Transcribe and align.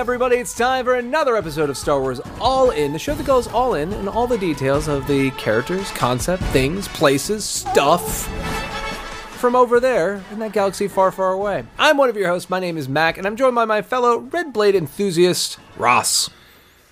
everybody. 0.00 0.36
It's 0.36 0.54
time 0.54 0.86
for 0.86 0.94
another 0.94 1.36
episode 1.36 1.68
of 1.68 1.76
Star 1.76 2.00
Wars 2.00 2.22
All 2.40 2.70
In, 2.70 2.94
the 2.94 2.98
show 2.98 3.14
that 3.14 3.26
goes 3.26 3.46
all 3.48 3.74
in 3.74 3.92
and 3.92 4.08
all 4.08 4.26
the 4.26 4.38
details 4.38 4.88
of 4.88 5.06
the 5.06 5.30
characters, 5.32 5.90
concept, 5.90 6.42
things, 6.44 6.88
places, 6.88 7.44
stuff 7.44 8.26
from 9.38 9.54
over 9.54 9.78
there 9.78 10.24
in 10.32 10.38
that 10.38 10.52
galaxy 10.52 10.88
far, 10.88 11.12
far 11.12 11.32
away. 11.32 11.66
I'm 11.78 11.98
one 11.98 12.08
of 12.08 12.16
your 12.16 12.28
hosts. 12.28 12.48
My 12.48 12.60
name 12.60 12.78
is 12.78 12.88
Mac, 12.88 13.18
and 13.18 13.26
I'm 13.26 13.36
joined 13.36 13.54
by 13.54 13.66
my 13.66 13.82
fellow 13.82 14.16
Red 14.16 14.54
Blade 14.54 14.74
enthusiast, 14.74 15.58
Ross. 15.76 16.30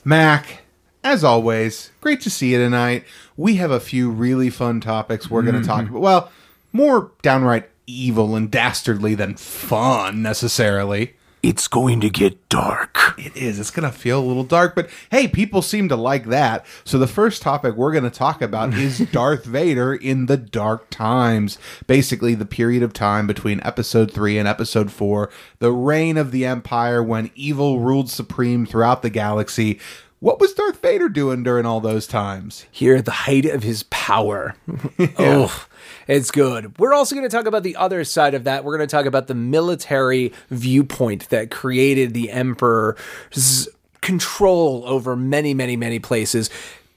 Mac, 0.04 0.64
as 1.02 1.24
always, 1.24 1.90
great 2.02 2.20
to 2.20 2.30
see 2.30 2.52
you 2.52 2.58
tonight. 2.58 3.06
We 3.38 3.56
have 3.56 3.70
a 3.70 3.80
few 3.80 4.10
really 4.10 4.50
fun 4.50 4.82
topics 4.82 5.30
we're 5.30 5.40
going 5.40 5.58
to 5.58 5.66
talk 5.66 5.84
mm-hmm. 5.84 5.96
about. 5.96 6.02
Well, 6.02 6.32
more 6.74 7.12
downright 7.22 7.70
evil 7.86 8.36
and 8.36 8.50
dastardly 8.50 9.14
than 9.14 9.38
fun 9.38 10.20
necessarily. 10.20 11.14
It's 11.42 11.68
going 11.68 12.00
to 12.00 12.10
get 12.10 12.48
dark. 12.48 13.14
It 13.18 13.36
is. 13.36 13.58
It's 13.58 13.70
going 13.70 13.90
to 13.90 13.96
feel 13.96 14.20
a 14.20 14.24
little 14.24 14.44
dark, 14.44 14.74
but 14.74 14.90
hey, 15.10 15.28
people 15.28 15.62
seem 15.62 15.88
to 15.88 15.96
like 15.96 16.26
that. 16.26 16.66
So 16.84 16.98
the 16.98 17.06
first 17.06 17.42
topic 17.42 17.74
we're 17.76 17.92
going 17.92 18.04
to 18.04 18.10
talk 18.10 18.42
about 18.42 18.74
is 18.74 18.98
Darth 19.12 19.44
Vader 19.44 19.94
in 19.94 20.26
the 20.26 20.36
Dark 20.36 20.90
Times. 20.90 21.58
Basically, 21.86 22.34
the 22.34 22.44
period 22.46 22.82
of 22.82 22.92
time 22.92 23.26
between 23.26 23.60
episode 23.62 24.12
3 24.12 24.38
and 24.38 24.48
episode 24.48 24.90
4, 24.90 25.30
the 25.58 25.72
reign 25.72 26.16
of 26.16 26.32
the 26.32 26.44
Empire 26.44 27.02
when 27.02 27.30
evil 27.34 27.80
ruled 27.80 28.10
supreme 28.10 28.66
throughout 28.66 29.02
the 29.02 29.10
galaxy. 29.10 29.78
What 30.20 30.40
was 30.40 30.52
Darth 30.52 30.82
Vader 30.82 31.08
doing 31.08 31.44
during 31.44 31.64
all 31.64 31.80
those 31.80 32.08
times? 32.08 32.66
Here 32.72 32.96
at 32.96 33.04
the 33.04 33.12
height 33.12 33.44
of 33.44 33.62
his 33.62 33.84
power. 33.84 34.56
Oh, 35.18 35.66
it's 36.08 36.30
good. 36.30 36.76
We're 36.78 36.94
also 36.94 37.14
going 37.14 37.28
to 37.28 37.34
talk 37.34 37.46
about 37.46 37.62
the 37.62 37.76
other 37.76 38.02
side 38.02 38.34
of 38.34 38.44
that. 38.44 38.64
We're 38.64 38.76
going 38.76 38.88
to 38.88 38.96
talk 38.96 39.06
about 39.06 39.26
the 39.26 39.34
military 39.34 40.32
viewpoint 40.50 41.28
that 41.28 41.50
created 41.50 42.14
the 42.14 42.30
Emperor's 42.30 43.68
control 44.00 44.82
over 44.86 45.14
many, 45.14 45.52
many, 45.52 45.76
many 45.76 45.98
places. 45.98 46.48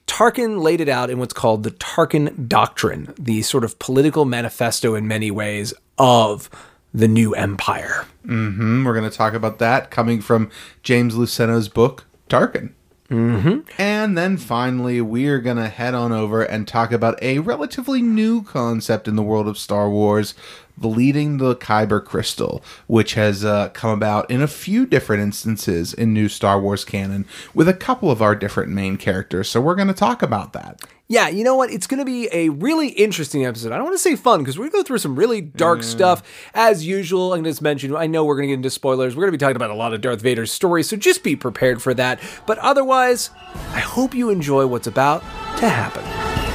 Tarkin 0.08 0.62
laid 0.62 0.82
it 0.82 0.90
out 0.90 1.10
in 1.10 1.20
what's 1.20 1.34
called 1.34 1.64
the 1.64 1.72
Tarkin 1.72 2.48
Doctrine, 2.48 3.14
the 3.20 3.42
sort 3.42 3.64
of 3.64 3.78
political 3.80 4.26
manifesto 4.26 4.96
in 4.96 5.08
many 5.08 5.30
ways 5.30 5.74
of 5.98 6.50
the 6.94 7.08
new 7.08 7.34
empire. 7.36 8.06
Mm, 8.26 8.86
we're 8.86 8.94
going 8.94 9.10
to 9.10 9.16
talk 9.16 9.34
about 9.34 9.60
that 9.60 9.92
coming 9.92 10.22
from 10.22 10.50
James 10.84 11.16
Luceno's 11.16 11.70
book, 11.70 12.06
Tarkin. 12.30 12.72
Mm-hmm. 13.12 13.60
And 13.78 14.18
then 14.18 14.38
finally, 14.38 15.02
we're 15.02 15.40
going 15.40 15.58
to 15.58 15.68
head 15.68 15.94
on 15.94 16.14
over 16.14 16.44
and 16.44 16.66
talk 16.66 16.94
about 16.94 17.22
a 17.22 17.40
relatively 17.40 18.02
new 18.02 18.42
concept 18.42 19.08
in 19.08 19.18
the 19.18 19.24
world 19.24 19.50
of 19.50 19.58
Star 19.58 19.90
Wars 19.90 20.34
bleeding 20.78 21.38
the 21.38 21.56
Kyber 21.56 22.04
crystal, 22.04 22.64
which 22.88 23.14
has 23.16 23.46
uh, 23.46 23.70
come 23.70 23.92
about 23.92 24.30
in 24.30 24.42
a 24.42 24.48
few 24.48 24.86
different 24.86 25.24
instances 25.24 25.94
in 25.94 26.14
new 26.14 26.30
Star 26.30 26.60
Wars 26.60 26.86
canon 26.86 27.26
with 27.54 27.68
a 27.68 27.74
couple 27.74 28.12
of 28.12 28.22
our 28.22 28.36
different 28.36 28.72
main 28.72 28.98
characters. 28.98 29.50
So 29.50 29.62
we're 29.62 29.76
going 29.76 29.88
to 29.88 29.94
talk 29.94 30.22
about 30.22 30.54
that. 30.54 30.82
Yeah, 31.12 31.28
you 31.28 31.44
know 31.44 31.56
what? 31.56 31.72
It's 31.72 31.88
going 31.88 31.98
to 31.98 32.06
be 32.06 32.30
a 32.32 32.48
really 32.48 32.88
interesting 32.88 33.46
episode. 33.46 33.74
I 33.74 33.76
don't 33.76 33.84
want 33.84 33.96
to 33.96 34.02
say 34.02 34.16
fun 34.16 34.40
because 34.40 34.58
we're 34.58 34.70
going 34.70 34.72
to 34.72 34.78
go 34.78 34.84
through 34.84 35.00
some 35.00 35.18
really 35.18 35.42
dark 35.42 35.84
stuff 35.84 36.24
as 36.54 36.88
usual. 36.88 37.34
I'm 37.34 37.44
just 37.44 37.62
mention, 37.62 37.94
I 37.94 38.08
know 38.08 38.24
we're 38.24 38.36
going 38.36 38.48
to 38.48 38.52
get 38.52 38.60
into 38.60 38.70
spoilers. 38.70 39.14
We're 39.14 39.24
going 39.24 39.34
to 39.34 39.38
be 39.38 39.42
talking 39.42 39.58
about 39.58 39.72
a 39.72 39.76
lot 39.76 39.94
of 39.94 40.00
Darth 40.00 40.22
Vader's 40.22 40.54
story, 40.54 40.84
so 40.84 40.96
just 40.96 41.22
be 41.22 41.36
prepared 41.36 41.82
for 41.82 41.94
that. 41.96 42.22
But 42.48 42.60
otherwise, 42.60 43.30
I 43.74 43.82
hope 43.82 44.16
you 44.16 44.30
enjoy 44.30 44.68
what's 44.68 44.88
about 44.88 45.20
to 45.58 45.68
happen. 45.68 46.51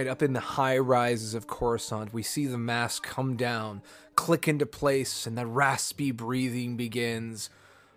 All 0.00 0.06
right, 0.06 0.12
up 0.12 0.22
in 0.22 0.32
the 0.32 0.40
high 0.40 0.78
rises 0.78 1.34
of 1.34 1.46
Coruscant, 1.46 2.14
we 2.14 2.22
see 2.22 2.46
the 2.46 2.56
mask 2.56 3.02
come 3.02 3.36
down, 3.36 3.82
click 4.14 4.48
into 4.48 4.64
place, 4.64 5.26
and 5.26 5.36
the 5.36 5.44
raspy 5.44 6.10
breathing 6.10 6.78
begins. 6.78 7.50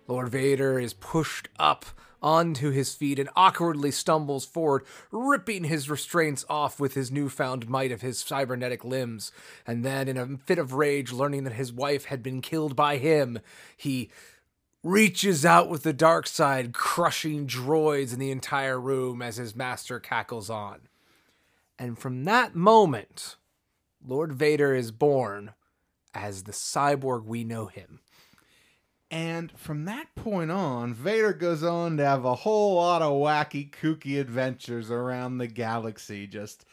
Lord 0.06 0.28
Vader 0.28 0.78
is 0.78 0.92
pushed 0.92 1.48
up 1.58 1.86
onto 2.22 2.68
his 2.68 2.94
feet 2.94 3.18
and 3.18 3.30
awkwardly 3.34 3.90
stumbles 3.90 4.44
forward, 4.44 4.84
ripping 5.10 5.64
his 5.64 5.88
restraints 5.88 6.44
off 6.50 6.78
with 6.78 6.92
his 6.92 7.10
newfound 7.10 7.70
might 7.70 7.90
of 7.90 8.02
his 8.02 8.18
cybernetic 8.18 8.84
limbs. 8.84 9.32
And 9.66 9.82
then, 9.82 10.06
in 10.06 10.18
a 10.18 10.36
fit 10.36 10.58
of 10.58 10.74
rage, 10.74 11.10
learning 11.10 11.44
that 11.44 11.54
his 11.54 11.72
wife 11.72 12.04
had 12.04 12.22
been 12.22 12.42
killed 12.42 12.76
by 12.76 12.98
him, 12.98 13.38
he 13.78 14.10
reaches 14.82 15.46
out 15.46 15.70
with 15.70 15.84
the 15.84 15.94
dark 15.94 16.26
side, 16.26 16.74
crushing 16.74 17.46
droids 17.46 18.12
in 18.12 18.18
the 18.18 18.30
entire 18.30 18.78
room 18.78 19.22
as 19.22 19.36
his 19.36 19.56
master 19.56 19.98
cackles 19.98 20.50
on. 20.50 20.80
And 21.78 21.98
from 21.98 22.24
that 22.24 22.54
moment, 22.54 23.36
Lord 24.06 24.32
Vader 24.32 24.74
is 24.74 24.90
born 24.90 25.52
as 26.12 26.44
the 26.44 26.52
cyborg 26.52 27.24
we 27.24 27.44
know 27.44 27.66
him. 27.66 28.00
And 29.10 29.52
from 29.52 29.84
that 29.84 30.14
point 30.14 30.50
on, 30.50 30.94
Vader 30.94 31.32
goes 31.32 31.62
on 31.62 31.96
to 31.98 32.04
have 32.04 32.24
a 32.24 32.34
whole 32.34 32.76
lot 32.76 33.02
of 33.02 33.12
wacky, 33.12 33.70
kooky 33.70 34.20
adventures 34.20 34.90
around 34.90 35.38
the 35.38 35.46
galaxy, 35.46 36.26
just 36.26 36.64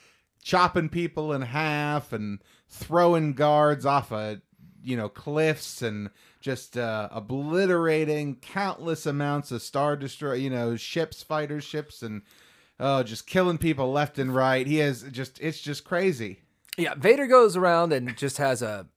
chopping 0.42 0.90
people 0.90 1.34
in 1.34 1.42
half 1.44 2.14
and 2.14 2.40
throwing 2.68 3.34
guards 3.34 3.86
off 3.86 4.12
of, 4.12 4.42
you 4.84 4.98
know, 4.98 5.10
cliffs 5.10 5.82
and 5.82 6.10
just 6.40 6.78
uh, 6.78 7.10
obliterating 7.12 8.36
countless 8.36 9.06
amounts 9.06 9.52
of 9.52 9.62
star 9.62 9.96
destroy, 9.96 10.34
you 10.34 10.50
know, 10.50 10.76
ships, 10.76 11.22
fighter 11.22 11.62
ships, 11.62 12.02
and 12.02 12.24
oh, 12.82 13.04
just 13.04 13.26
killing 13.28 13.58
people 13.58 13.92
left 13.92 14.20
and 14.20 14.36
right. 14.36 14.68
He 14.68 14.78
has 14.80 15.04
just, 15.04 15.40
it's 15.40 15.62
just 15.62 15.86
crazy. 15.86 16.42
Yeah, 16.78 16.96
Vader 16.96 17.28
goes 17.28 17.56
around 17.56 17.94
and 17.94 18.18
just 18.18 18.38
has 18.38 18.62
a 18.62 18.88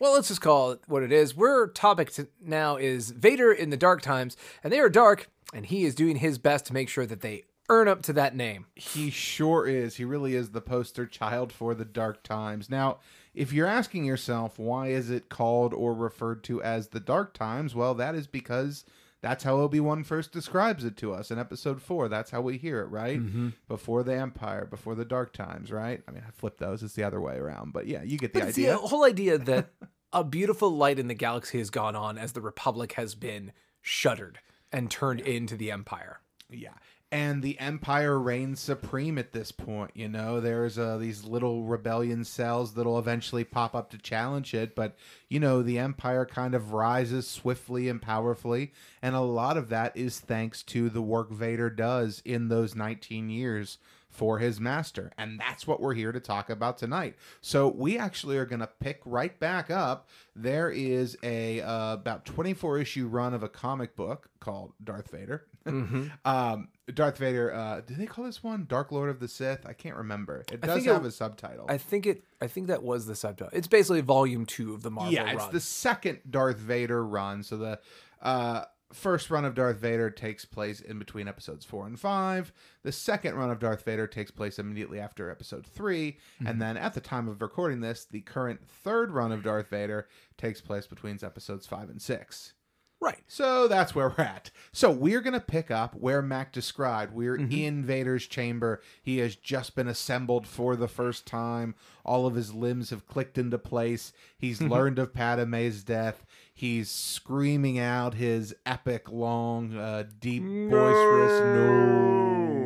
well, 0.00 0.14
let's 0.14 0.28
just 0.28 0.40
call 0.40 0.70
it 0.70 0.80
what 0.86 1.02
it 1.02 1.12
is. 1.12 1.36
We're 1.36 1.68
topic 1.68 2.10
to 2.12 2.28
now 2.40 2.76
is 2.76 3.10
Vader 3.10 3.52
in 3.52 3.68
the 3.68 3.76
dark 3.76 4.00
times, 4.00 4.34
and 4.64 4.72
they 4.72 4.80
are 4.80 4.88
dark, 4.88 5.28
and 5.52 5.66
he 5.66 5.84
is 5.84 5.94
doing 5.94 6.16
his 6.16 6.38
best 6.38 6.64
to 6.66 6.72
make 6.72 6.88
sure 6.88 7.04
that 7.04 7.20
they 7.20 7.44
earn 7.68 7.86
up 7.86 8.02
to 8.02 8.12
that 8.14 8.34
name. 8.34 8.66
He 8.74 9.10
sure 9.10 9.66
is. 9.66 9.96
He 9.96 10.04
really 10.06 10.34
is 10.34 10.50
the 10.50 10.62
poster 10.62 11.06
child 11.06 11.52
for 11.52 11.74
the 11.74 11.84
dark 11.84 12.22
times. 12.22 12.70
Now, 12.70 12.98
if 13.34 13.52
you're 13.52 13.66
asking 13.66 14.04
yourself 14.04 14.58
why 14.58 14.88
is 14.88 15.10
it 15.10 15.28
called 15.28 15.74
or 15.74 15.92
referred 15.94 16.42
to 16.44 16.62
as 16.62 16.88
the 16.88 16.98
dark 16.98 17.34
times, 17.34 17.74
well, 17.74 17.94
that 17.94 18.14
is 18.14 18.26
because 18.26 18.84
that's 19.22 19.44
how 19.44 19.56
Obi-Wan 19.56 20.02
first 20.04 20.32
describes 20.32 20.84
it 20.84 20.96
to 20.98 21.12
us 21.12 21.30
in 21.30 21.38
episode 21.38 21.82
4. 21.82 22.08
That's 22.08 22.30
how 22.30 22.40
we 22.40 22.56
hear 22.56 22.80
it, 22.80 22.86
right? 22.86 23.18
Mm-hmm. 23.20 23.48
Before 23.68 24.02
the 24.02 24.14
empire, 24.14 24.64
before 24.64 24.94
the 24.94 25.04
dark 25.04 25.32
times, 25.32 25.70
right? 25.70 26.02
I 26.08 26.10
mean, 26.10 26.22
I 26.26 26.30
flipped 26.30 26.58
those. 26.58 26.82
It's 26.82 26.94
the 26.94 27.04
other 27.04 27.20
way 27.20 27.36
around, 27.36 27.72
but 27.72 27.86
yeah, 27.86 28.02
you 28.02 28.16
get 28.18 28.32
the 28.32 28.40
But 28.40 28.48
idea. 28.48 28.72
the 28.72 28.78
whole 28.78 29.04
idea 29.04 29.36
that 29.50 29.70
a 30.12 30.24
beautiful 30.24 30.70
light 30.70 30.98
in 30.98 31.08
the 31.08 31.14
galaxy 31.14 31.58
has 31.58 31.70
gone 31.70 31.94
on 31.94 32.16
as 32.18 32.32
the 32.32 32.40
Republic 32.40 32.92
has 32.92 33.14
been 33.14 33.52
shuttered 33.82 34.40
and 34.72 34.90
turned 34.90 35.20
into 35.20 35.56
the 35.56 35.70
Empire. 35.70 36.20
Yeah. 36.48 36.70
And 37.12 37.42
the 37.42 37.58
Empire 37.58 38.20
reigns 38.20 38.60
supreme 38.60 39.18
at 39.18 39.32
this 39.32 39.50
point. 39.50 39.90
You 39.94 40.08
know, 40.08 40.40
there's 40.40 40.78
uh, 40.78 40.96
these 40.96 41.24
little 41.24 41.64
rebellion 41.64 42.24
cells 42.24 42.74
that'll 42.74 43.00
eventually 43.00 43.42
pop 43.42 43.74
up 43.74 43.90
to 43.90 43.98
challenge 43.98 44.54
it. 44.54 44.76
But, 44.76 44.96
you 45.28 45.40
know, 45.40 45.60
the 45.62 45.78
Empire 45.78 46.24
kind 46.24 46.54
of 46.54 46.72
rises 46.72 47.26
swiftly 47.26 47.88
and 47.88 48.00
powerfully. 48.00 48.72
And 49.02 49.16
a 49.16 49.20
lot 49.20 49.56
of 49.56 49.70
that 49.70 49.96
is 49.96 50.20
thanks 50.20 50.62
to 50.64 50.88
the 50.88 51.02
work 51.02 51.32
Vader 51.32 51.68
does 51.68 52.22
in 52.24 52.48
those 52.48 52.76
19 52.76 53.28
years 53.28 53.78
for 54.10 54.38
his 54.38 54.60
master. 54.60 55.12
And 55.16 55.38
that's 55.38 55.66
what 55.66 55.80
we're 55.80 55.94
here 55.94 56.12
to 56.12 56.20
talk 56.20 56.50
about 56.50 56.78
tonight. 56.78 57.16
So 57.40 57.68
we 57.68 57.96
actually 57.96 58.36
are 58.36 58.44
going 58.44 58.60
to 58.60 58.66
pick 58.66 59.00
right 59.04 59.38
back 59.38 59.70
up. 59.70 60.08
There 60.36 60.70
is 60.70 61.16
a 61.22 61.60
uh, 61.60 61.94
about 61.94 62.24
24 62.24 62.78
issue 62.78 63.06
run 63.06 63.34
of 63.34 63.42
a 63.42 63.48
comic 63.48 63.96
book 63.96 64.28
called 64.40 64.72
Darth 64.82 65.10
Vader. 65.10 65.46
Mm-hmm. 65.66 66.06
um, 66.24 66.68
Darth 66.92 67.18
Vader, 67.18 67.52
uh, 67.54 67.80
do 67.82 67.94
they 67.94 68.06
call 68.06 68.24
this 68.24 68.42
one 68.42 68.64
Dark 68.68 68.90
Lord 68.92 69.10
of 69.10 69.20
the 69.20 69.28
Sith? 69.28 69.64
I 69.66 69.72
can't 69.74 69.96
remember. 69.96 70.44
It 70.52 70.60
does 70.60 70.76
think 70.76 70.86
it- 70.88 70.92
have 70.92 71.04
a 71.04 71.10
subtitle. 71.10 71.66
I 71.68 71.78
think 71.78 72.06
it. 72.06 72.24
I 72.40 72.46
think 72.46 72.66
that 72.68 72.82
was 72.82 73.06
the 73.06 73.14
subtitle. 73.14 73.50
It's 73.56 73.68
basically 73.68 74.00
volume 74.00 74.46
two 74.46 74.74
of 74.74 74.82
the 74.82 74.90
Marvel 74.90 75.12
yeah, 75.12 75.30
it's 75.30 75.36
run. 75.44 75.52
the 75.52 75.60
second 75.60 76.20
Darth 76.28 76.58
Vader 76.58 77.04
run. 77.04 77.42
So 77.42 77.56
the 77.58 77.78
uh, 78.22 78.64
first 78.92 79.30
run 79.30 79.44
of 79.44 79.54
Darth 79.54 79.76
Vader 79.76 80.10
takes 80.10 80.44
place 80.44 80.80
in 80.80 80.98
between 80.98 81.28
episodes 81.28 81.64
four 81.64 81.86
and 81.86 82.00
five. 82.00 82.52
The 82.82 82.90
second 82.92 83.34
run 83.36 83.50
of 83.50 83.60
Darth 83.60 83.84
Vader 83.84 84.06
takes 84.08 84.30
place 84.32 84.58
immediately 84.58 84.98
after 84.98 85.30
episode 85.30 85.64
3 85.66 86.12
Mm-hmm. 86.12 86.46
and 86.46 86.60
then 86.60 86.76
at 86.76 86.94
the 86.94 87.00
time 87.00 87.28
of 87.28 87.40
recording 87.42 87.80
this, 87.82 88.04
the 88.06 88.22
current 88.22 88.66
third 88.66 89.12
run 89.12 89.30
of 89.30 89.42
Darth 89.44 89.68
Vader 89.68 90.08
takes 90.38 90.60
place 90.60 90.86
between 90.88 91.18
episodes 91.22 91.66
five 91.66 91.88
and 91.90 92.00
six. 92.02 92.54
Right. 93.00 93.20
So 93.26 93.66
that's 93.68 93.94
where 93.94 94.08
we're 94.16 94.24
at. 94.24 94.50
So 94.72 94.90
we're 94.90 95.20
going 95.20 95.34
to 95.34 95.40
pick 95.40 95.70
up 95.70 95.94
where 95.94 96.22
Mac 96.22 96.52
described. 96.52 97.12
We're 97.14 97.38
Mm-hmm. 97.38 97.52
in 97.52 97.84
Vader's 97.84 98.26
chamber. 98.26 98.80
He 99.02 99.18
has 99.18 99.34
just 99.36 99.74
been 99.74 99.88
assembled 99.88 100.46
for 100.46 100.76
the 100.76 100.88
first 100.88 101.26
time. 101.26 101.74
All 102.04 102.26
of 102.26 102.34
his 102.34 102.54
limbs 102.54 102.90
have 102.90 103.06
clicked 103.06 103.38
into 103.38 103.58
place. 103.58 104.12
He's 104.38 104.58
Mm-hmm. 104.60 104.72
learned 104.72 104.98
of 104.98 105.12
Padme's 105.14 105.82
death. 105.82 106.24
He's 106.52 106.90
screaming 106.90 107.78
out 107.78 108.14
his 108.14 108.54
epic, 108.66 109.10
long, 109.10 109.74
uh, 109.76 110.04
deep, 110.20 110.42
boisterous 110.42 111.40
no. 111.40 112.59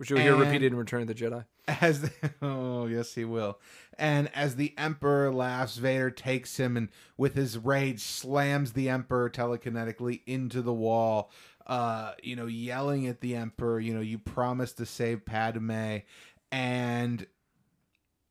Which 0.00 0.08
you'll 0.08 0.20
hear 0.20 0.32
And- 0.32 0.40
repeated 0.40 0.72
in 0.72 0.78
Return 0.78 1.02
of 1.02 1.08
the 1.08 1.14
Jedi. 1.14 1.44
As 1.68 2.00
the, 2.00 2.10
oh 2.42 2.86
yes, 2.86 3.14
he 3.14 3.26
will. 3.26 3.58
And 3.98 4.34
as 4.34 4.56
the 4.56 4.72
Emperor 4.78 5.30
laughs, 5.30 5.76
Vader 5.76 6.10
takes 6.10 6.56
him 6.56 6.78
and 6.78 6.88
with 7.18 7.34
his 7.34 7.58
rage 7.58 8.00
slams 8.00 8.72
the 8.72 8.88
Emperor 8.88 9.28
telekinetically 9.28 10.22
into 10.26 10.62
the 10.62 10.72
wall. 10.72 11.30
Uh, 11.66 12.12
you 12.22 12.34
know, 12.34 12.46
yelling 12.46 13.06
at 13.08 13.20
the 13.20 13.36
Emperor, 13.36 13.78
you 13.78 13.92
know, 13.92 14.00
you 14.00 14.16
promised 14.18 14.78
to 14.78 14.86
save 14.86 15.26
Padme, 15.26 15.98
and 16.50 17.26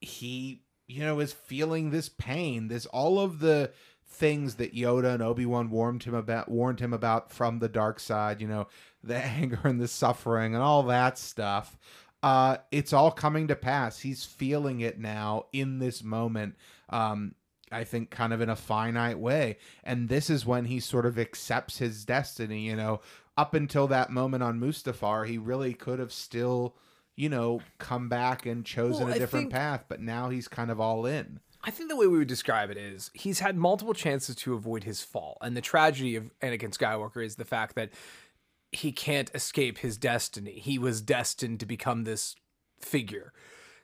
he, 0.01 0.63
you 0.87 1.01
know, 1.03 1.19
is 1.19 1.33
feeling 1.33 1.91
this 1.91 2.09
pain. 2.09 2.67
This 2.67 2.87
all 2.87 3.19
of 3.19 3.41
the 3.41 3.71
things 4.07 4.55
that 4.55 4.73
Yoda 4.73 5.13
and 5.13 5.21
Obi 5.21 5.45
Wan 5.45 5.69
warned 5.69 6.03
him 6.03 6.15
about, 6.15 6.49
warned 6.49 6.79
him 6.79 6.93
about 6.93 7.31
from 7.31 7.59
the 7.59 7.69
dark 7.69 7.99
side. 7.99 8.41
You 8.41 8.47
know, 8.47 8.67
the 9.03 9.15
anger 9.23 9.59
and 9.63 9.79
the 9.79 9.87
suffering 9.87 10.53
and 10.53 10.63
all 10.63 10.83
that 10.83 11.17
stuff 11.17 11.77
uh 12.21 12.57
it's 12.69 12.91
all 12.91 13.11
coming 13.11 13.47
to 13.47 13.55
pass. 13.55 13.99
He's 13.99 14.25
feeling 14.25 14.81
it 14.81 14.99
now 14.99 15.45
in 15.53 15.79
this 15.79 16.03
moment 16.03 16.55
um 16.89 17.33
i 17.71 17.83
think 17.85 18.09
kind 18.09 18.33
of 18.33 18.41
in 18.41 18.49
a 18.49 18.55
finite 18.57 19.19
way. 19.19 19.57
And 19.85 20.09
this 20.09 20.29
is 20.29 20.45
when 20.45 20.65
he 20.65 20.79
sort 20.81 21.05
of 21.05 21.17
accepts 21.17 21.77
his 21.77 22.03
destiny 22.03 22.65
you 22.65 22.75
know. 22.75 22.99
Up 23.37 23.53
until 23.53 23.87
that 23.87 24.09
moment 24.09 24.43
on 24.43 24.59
mustafar 24.59 25.25
he 25.27 25.37
really 25.37 25.73
could 25.73 25.99
have 25.99 26.11
still 26.11 26.75
you 27.15 27.29
know 27.29 27.61
come 27.77 28.09
back 28.09 28.45
and 28.45 28.65
chosen 28.65 29.05
Well, 29.05 29.15
a 29.15 29.19
different 29.19 29.45
think- 29.45 29.53
path 29.53 29.85
but 29.87 30.01
now 30.01 30.27
he's 30.29 30.49
kind 30.49 30.69
of 30.71 30.81
all 30.81 31.05
in. 31.05 31.39
I 31.63 31.71
think 31.71 31.89
the 31.89 31.95
way 31.95 32.07
we 32.07 32.17
would 32.17 32.27
describe 32.27 32.69
it 32.69 32.77
is 32.77 33.11
he's 33.13 33.39
had 33.39 33.55
multiple 33.57 33.93
chances 33.93 34.35
to 34.37 34.53
avoid 34.53 34.85
his 34.85 35.03
fall. 35.03 35.37
And 35.41 35.57
the 35.57 35.61
tragedy 35.61 36.15
of 36.15 36.31
Anakin 36.41 36.71
Skywalker 36.77 37.23
is 37.23 37.35
the 37.35 37.43
fact 37.43 37.75
that 37.75 37.89
he 38.71 38.91
can't 38.91 39.31
escape 39.33 39.79
his 39.79 39.97
destiny. 39.97 40.59
He 40.59 40.77
was 40.77 41.01
destined 41.01 41.59
to 41.59 41.65
become 41.65 42.03
this 42.03 42.35
figure. 42.79 43.33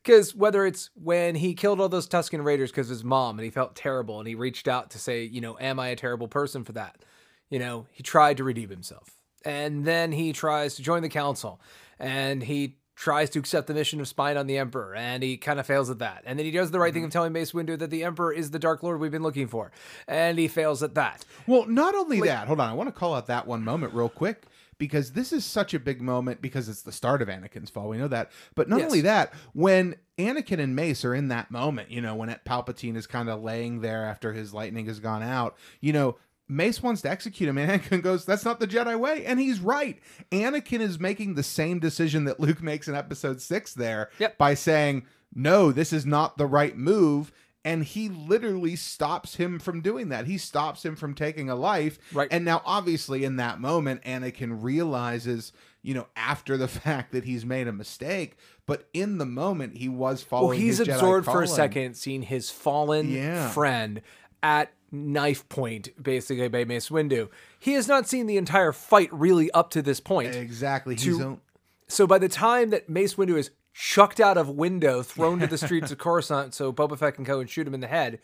Because 0.03 0.35
whether 0.35 0.65
it's 0.65 0.91
when 0.93 1.35
he 1.35 1.55
killed 1.55 1.81
all 1.81 1.89
those 1.89 2.07
Tuscan 2.07 2.43
Raiders 2.43 2.69
because 2.69 2.89
his 2.89 3.03
mom 3.03 3.39
and 3.39 3.43
he 3.43 3.49
felt 3.49 3.75
terrible 3.75 4.19
and 4.19 4.27
he 4.27 4.35
reached 4.35 4.67
out 4.67 4.91
to 4.91 4.99
say, 4.99 5.23
you 5.23 5.41
know, 5.41 5.57
am 5.59 5.79
I 5.79 5.87
a 5.87 5.95
terrible 5.95 6.27
person 6.27 6.63
for 6.63 6.73
that? 6.73 7.03
You 7.49 7.57
know, 7.57 7.87
he 7.91 8.03
tried 8.03 8.37
to 8.37 8.43
redeem 8.43 8.69
himself. 8.69 9.09
And 9.43 9.85
then 9.85 10.11
he 10.11 10.31
tries 10.31 10.75
to 10.75 10.83
join 10.83 11.01
the 11.01 11.09
council 11.09 11.59
and 11.97 12.43
he 12.43 12.77
tries 12.95 13.31
to 13.31 13.39
accept 13.39 13.65
the 13.67 13.73
mission 13.73 13.99
of 13.99 14.07
spying 14.07 14.37
on 14.37 14.45
the 14.45 14.59
Emperor 14.59 14.95
and 14.95 15.23
he 15.23 15.37
kind 15.37 15.59
of 15.59 15.65
fails 15.65 15.89
at 15.89 15.99
that. 15.99 16.21
And 16.25 16.37
then 16.37 16.45
he 16.45 16.51
does 16.51 16.69
the 16.69 16.79
right 16.79 16.93
thing 16.93 17.01
mm-hmm. 17.01 17.07
of 17.07 17.13
telling 17.13 17.33
Mace 17.33 17.51
Windu 17.51 17.77
that 17.79 17.89
the 17.89 18.03
Emperor 18.03 18.31
is 18.31 18.51
the 18.51 18.59
Dark 18.59 18.83
Lord 18.83 18.99
we've 18.99 19.11
been 19.11 19.23
looking 19.23 19.47
for. 19.47 19.71
And 20.07 20.37
he 20.37 20.47
fails 20.47 20.83
at 20.83 20.93
that. 20.93 21.25
Well, 21.47 21.65
not 21.65 21.95
only 21.95 22.21
that, 22.21 22.47
hold 22.47 22.59
on, 22.59 22.69
I 22.69 22.73
want 22.73 22.89
to 22.89 22.93
call 22.93 23.15
out 23.15 23.25
that 23.25 23.47
one 23.47 23.63
moment 23.63 23.95
real 23.95 24.09
quick 24.09 24.45
because 24.77 25.11
this 25.13 25.31
is 25.33 25.45
such 25.45 25.73
a 25.73 25.79
big 25.79 26.01
moment 26.01 26.41
because 26.41 26.67
it's 26.69 26.81
the 26.81 26.91
start 26.91 27.21
of 27.21 27.27
Anakin's 27.27 27.69
fall. 27.69 27.87
We 27.89 27.97
know 27.97 28.07
that. 28.09 28.31
But 28.55 28.69
not 28.69 28.79
Yes. 28.79 28.85
only 28.87 29.01
that, 29.01 29.33
when 29.53 29.95
Anakin 30.17 30.59
and 30.59 30.75
Mace 30.75 31.05
are 31.05 31.15
in 31.15 31.29
that 31.29 31.51
moment, 31.51 31.91
you 31.91 32.01
know, 32.01 32.15
when 32.15 32.29
at 32.29 32.45
Palpatine 32.45 32.95
is 32.95 33.07
kind 33.07 33.29
of 33.29 33.41
laying 33.41 33.81
there 33.81 34.03
after 34.05 34.33
his 34.33 34.53
lightning 34.53 34.85
has 34.87 34.99
gone 34.99 35.23
out, 35.23 35.57
you 35.81 35.93
know, 35.93 36.17
Mace 36.47 36.83
wants 36.83 37.01
to 37.01 37.09
execute 37.09 37.49
him, 37.49 37.57
and 37.57 37.71
Anakin 37.81 38.03
goes, 38.03 38.23
That's 38.25 38.45
not 38.45 38.59
the 38.59 38.67
Jedi 38.67 38.99
way. 38.99 39.25
And 39.25 39.39
he's 39.39 39.59
right. 39.59 39.99
Anakin 40.31 40.79
is 40.79 40.99
making 40.99 41.33
the 41.35 41.41
same 41.43 41.79
decision 41.79 42.25
that 42.25 42.39
Luke 42.39 42.61
makes 42.61 42.87
in 42.87 42.93
episode 42.95 43.41
six 43.41 43.73
there 43.73 44.09
Yep. 44.19 44.37
by 44.37 44.53
saying, 44.53 45.05
No, 45.33 45.71
this 45.71 45.91
is 45.91 46.05
not 46.05 46.37
the 46.37 46.45
right 46.45 46.77
move. 46.77 47.31
And 47.65 47.83
he 47.83 48.07
literally 48.09 48.75
stops 48.77 49.35
him 49.35 49.59
from 49.59 49.81
doing 49.81 50.09
that. 50.09 50.27
He 50.27 50.37
stops 50.37 50.85
him 50.85 50.95
from 50.95 51.15
taking 51.15 51.49
a 51.49 51.55
life. 51.55 51.97
Right. 52.13 52.27
And 52.31 52.45
now, 52.45 52.61
obviously, 52.63 53.23
in 53.25 53.35
that 53.37 53.59
moment, 53.59 54.03
Anakin 54.03 54.63
realizes, 54.63 55.51
you 55.81 55.95
know, 55.95 56.07
after 56.15 56.57
the 56.57 56.67
fact 56.69 57.11
that 57.11 57.23
he's 57.25 57.43
made 57.45 57.67
a 57.67 57.73
mistake. 57.73 58.37
But 58.67 58.87
in 58.93 59.17
the 59.17 59.25
moment, 59.25 59.77
he 59.77 59.89
was 59.89 60.21
following. 60.23 60.49
Well, 60.49 60.57
he's 60.57 60.79
absorbed 60.79 61.25
for 61.25 61.41
a 61.41 61.47
second, 61.47 61.95
seeing 61.95 62.21
his 62.21 62.49
fallen 62.49 63.09
Yeah. 63.09 63.49
friend 63.49 64.01
at 64.43 64.71
knife 64.91 65.49
point, 65.49 65.89
basically 66.01 66.47
by 66.47 66.63
Mace 66.65 66.89
Windu. 66.89 67.29
He 67.59 67.73
has 67.73 67.87
not 67.87 68.07
seen 68.07 68.27
the 68.27 68.37
entire 68.37 68.71
fight 68.71 69.09
really 69.11 69.49
up 69.51 69.71
to 69.71 69.81
this 69.81 69.99
point. 69.99 70.35
Exactly. 70.35 70.95
He's 70.95 71.17
To- 71.17 71.39
So 71.87 72.07
by 72.07 72.17
the 72.19 72.29
time 72.29 72.69
that 72.69 72.87
Mace 72.89 73.15
Windu 73.15 73.37
is 73.37 73.49
chucked 73.77 74.21
out 74.21 74.37
of 74.37 74.49
window, 74.49 75.03
thrown 75.03 75.37
to 75.39 75.47
the 75.47 75.57
streets 75.65 75.91
of 75.91 75.97
Coruscant, 75.97 76.53
so 76.53 76.71
Boba 76.71 76.97
Fett 76.97 77.15
can 77.15 77.25
go 77.25 77.41
and 77.41 77.49
shoot 77.49 77.67
him 77.67 77.73
in 77.73 77.81
the 77.81 77.87
head. 77.87 78.19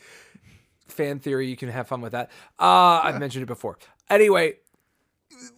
Fan 0.87 1.19
theory, 1.19 1.47
you 1.47 1.57
can 1.57 1.69
have 1.69 1.87
fun 1.87 1.99
with 2.01 2.13
that. 2.13 2.31
Uh, 2.57 3.01
I've 3.03 3.19
mentioned 3.19 3.43
it 3.43 3.47
before. 3.47 3.77
Anyway, 4.09 4.55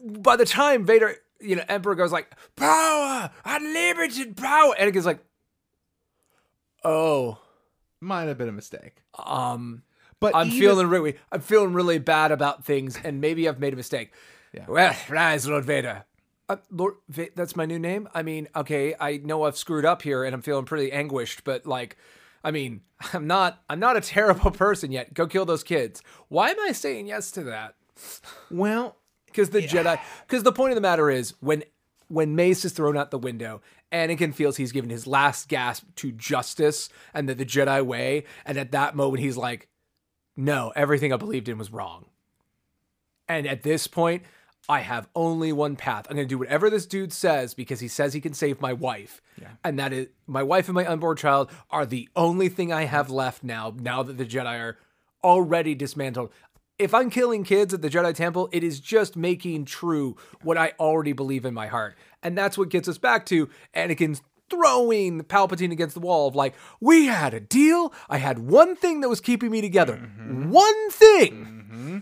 by 0.04 0.36
the 0.36 0.46
time 0.46 0.84
Vader, 0.86 1.16
you 1.40 1.56
know, 1.56 1.64
Emperor 1.70 1.96
goes 1.96 2.12
like, 2.12 2.32
power, 2.56 3.30
unlimited 3.46 4.36
power. 4.36 4.74
and 4.78 4.92
Anakin's 4.94 5.06
like, 5.06 5.24
oh, 6.84 7.38
might 8.00 8.24
have 8.24 8.38
been 8.38 8.50
a 8.50 8.54
mistake. 8.54 8.98
um, 9.24 9.84
But 10.20 10.36
I'm 10.36 10.48
even- 10.48 10.60
feeling 10.60 10.88
really, 10.88 11.18
I'm 11.32 11.42
feeling 11.42 11.74
really 11.74 12.00
bad 12.00 12.32
about 12.32 12.66
things, 12.66 12.98
and 13.04 13.22
maybe 13.22 13.48
I've 13.48 13.60
made 13.60 13.74
a 13.74 13.78
mistake. 13.78 14.12
Yeah. 14.54 14.66
Well, 14.68 14.96
rise, 15.10 15.48
Lord 15.48 15.66
Vader. 15.66 16.06
Uh, 16.50 16.58
Lord, 16.70 16.96
that's 17.08 17.56
my 17.56 17.66
new 17.66 17.80
name. 17.80 18.08
I 18.14 18.22
mean, 18.22 18.48
okay, 18.56 18.96
I 19.00 19.18
know 19.18 19.44
I've 19.44 19.58
screwed 19.58 19.86
up 19.86 20.02
here, 20.02 20.24
and 20.24 20.34
I'm 20.36 20.42
feeling 20.42 20.66
pretty 20.66 20.92
anguished. 20.92 21.44
But 21.44 21.66
like, 21.66 21.98
I 22.44 22.52
mean, 22.52 22.82
I'm 23.14 23.28
not, 23.28 23.64
I'm 23.70 23.80
not 23.80 23.98
a 23.98 24.02
terrible 24.02 24.52
person 24.66 24.92
yet. 24.92 25.14
Go 25.14 25.26
kill 25.28 25.46
those 25.46 25.64
kids. 25.64 26.02
Why 26.28 26.50
am 26.50 26.60
I 26.60 26.72
saying 26.74 27.08
yes 27.08 27.32
to 27.32 27.44
that? 27.46 27.76
Well, 28.52 28.98
Because 29.28 29.52
the 29.52 29.62
Jedi, 29.62 30.00
because 30.28 30.44
the 30.44 30.52
point 30.52 30.72
of 30.72 30.76
the 30.76 30.82
matter 30.82 31.10
is 31.10 31.34
when 31.40 31.64
when 32.10 32.36
Mace 32.36 32.66
is 32.66 32.74
thrown 32.74 32.98
out 32.98 33.10
the 33.12 33.18
window, 33.18 33.62
Anakin 33.92 34.34
feels 34.34 34.58
he's 34.58 34.72
given 34.72 34.90
his 34.90 35.08
last 35.08 35.48
gasp 35.48 35.86
to 35.96 36.12
justice 36.12 36.90
and 37.14 37.30
the, 37.30 37.34
the 37.36 37.46
Jedi 37.46 37.84
way, 37.86 38.26
and 38.46 38.58
at 38.58 38.72
that 38.72 38.96
moment 38.96 39.24
he's 39.24 39.38
like, 39.38 39.70
"No, 40.36 40.74
everything 40.76 41.14
I 41.14 41.18
believed 41.18 41.48
in 41.48 41.58
was 41.58 41.72
wrong." 41.72 42.06
And 43.30 43.48
at 43.48 43.64
this 43.64 43.88
point, 43.88 44.24
I 44.70 44.80
have 44.80 45.10
only 45.16 45.52
one 45.52 45.76
path. 45.76 46.08
I'm 46.10 46.16
going 46.16 46.28
to 46.28 46.34
do 46.34 46.40
whatever 46.40 46.70
this 46.70 46.86
dude 46.86 47.12
says 47.12 47.54
because 47.54 47.80
he 47.82 47.88
says 47.88 48.14
he 48.14 48.22
can 48.22 48.34
save 48.34 48.62
my 48.62 48.72
wife. 48.72 49.22
Yeah. 49.42 49.50
And 49.64 49.78
that 49.80 49.92
is 49.92 50.08
my 50.26 50.42
wife 50.44 50.68
and 50.68 50.76
my 50.76 50.86
unborn 50.86 51.18
child 51.18 51.52
are 51.70 51.86
the 51.86 52.08
only 52.16 52.48
thing 52.50 52.72
I 52.72 52.86
have 52.86 53.10
left 53.10 53.44
now, 53.44 53.74
now 53.78 54.04
that 54.04 54.18
the 54.18 54.26
Jedi 54.26 54.60
are 54.60 54.78
already 55.24 55.76
dismantled. 55.76 56.32
If 56.80 56.94
I'm 56.94 57.10
killing 57.10 57.44
kids 57.44 57.74
at 57.74 57.82
the 57.82 57.90
Jedi 57.90 58.16
Temple, 58.16 58.50
it 58.52 58.64
is 58.64 58.80
just 58.80 59.16
making 59.16 59.66
true 59.66 60.16
what 60.42 60.58
I 60.58 60.74
already 60.80 61.14
believe 61.14 61.46
in 61.46 61.54
my 61.54 61.68
heart. 61.68 61.96
And 62.22 62.38
that's 62.38 62.58
what 62.58 62.70
gets 62.70 62.88
us 62.88 62.98
back 62.98 63.26
to 63.28 63.50
Anakin's 63.76 64.22
throwing 64.50 65.22
Palpatine 65.22 65.72
against 65.72 65.94
the 65.94 66.02
wall 66.02 66.28
of 66.28 66.36
like, 66.36 66.56
we 66.80 67.08
had 67.08 67.34
a 67.34 67.40
deal. 67.40 67.94
I 68.10 68.18
had 68.18 68.40
one 68.40 68.76
thing 68.76 69.02
that 69.02 69.10
was 69.10 69.22
keeping 69.22 69.52
me 69.52 69.62
together. 69.62 69.98
Mm-hmm. 69.98 70.50
One 70.50 70.90
thing. 70.90 71.34
Mm-hmm. 71.34 71.98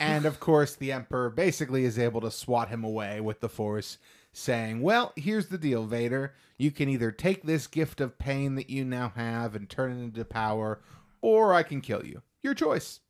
And 0.00 0.24
of 0.26 0.40
course, 0.40 0.74
the 0.74 0.92
Emperor 0.92 1.30
basically 1.30 1.84
is 1.84 1.98
able 1.98 2.20
to 2.22 2.30
swat 2.30 2.68
him 2.68 2.84
away 2.84 3.20
with 3.20 3.40
the 3.40 3.48
Force, 3.48 3.98
saying, 4.32 4.80
Well, 4.82 5.12
here's 5.16 5.48
the 5.48 5.58
deal, 5.58 5.84
Vader. 5.86 6.34
You 6.56 6.70
can 6.70 6.88
either 6.88 7.10
take 7.12 7.42
this 7.44 7.66
gift 7.66 8.00
of 8.00 8.18
pain 8.18 8.54
that 8.56 8.70
you 8.70 8.84
now 8.84 9.12
have 9.16 9.54
and 9.54 9.68
turn 9.68 9.92
it 9.92 10.02
into 10.02 10.24
power, 10.24 10.80
or 11.20 11.54
I 11.54 11.62
can 11.62 11.80
kill 11.80 12.04
you. 12.04 12.22
Your 12.42 12.54
choice. 12.54 13.00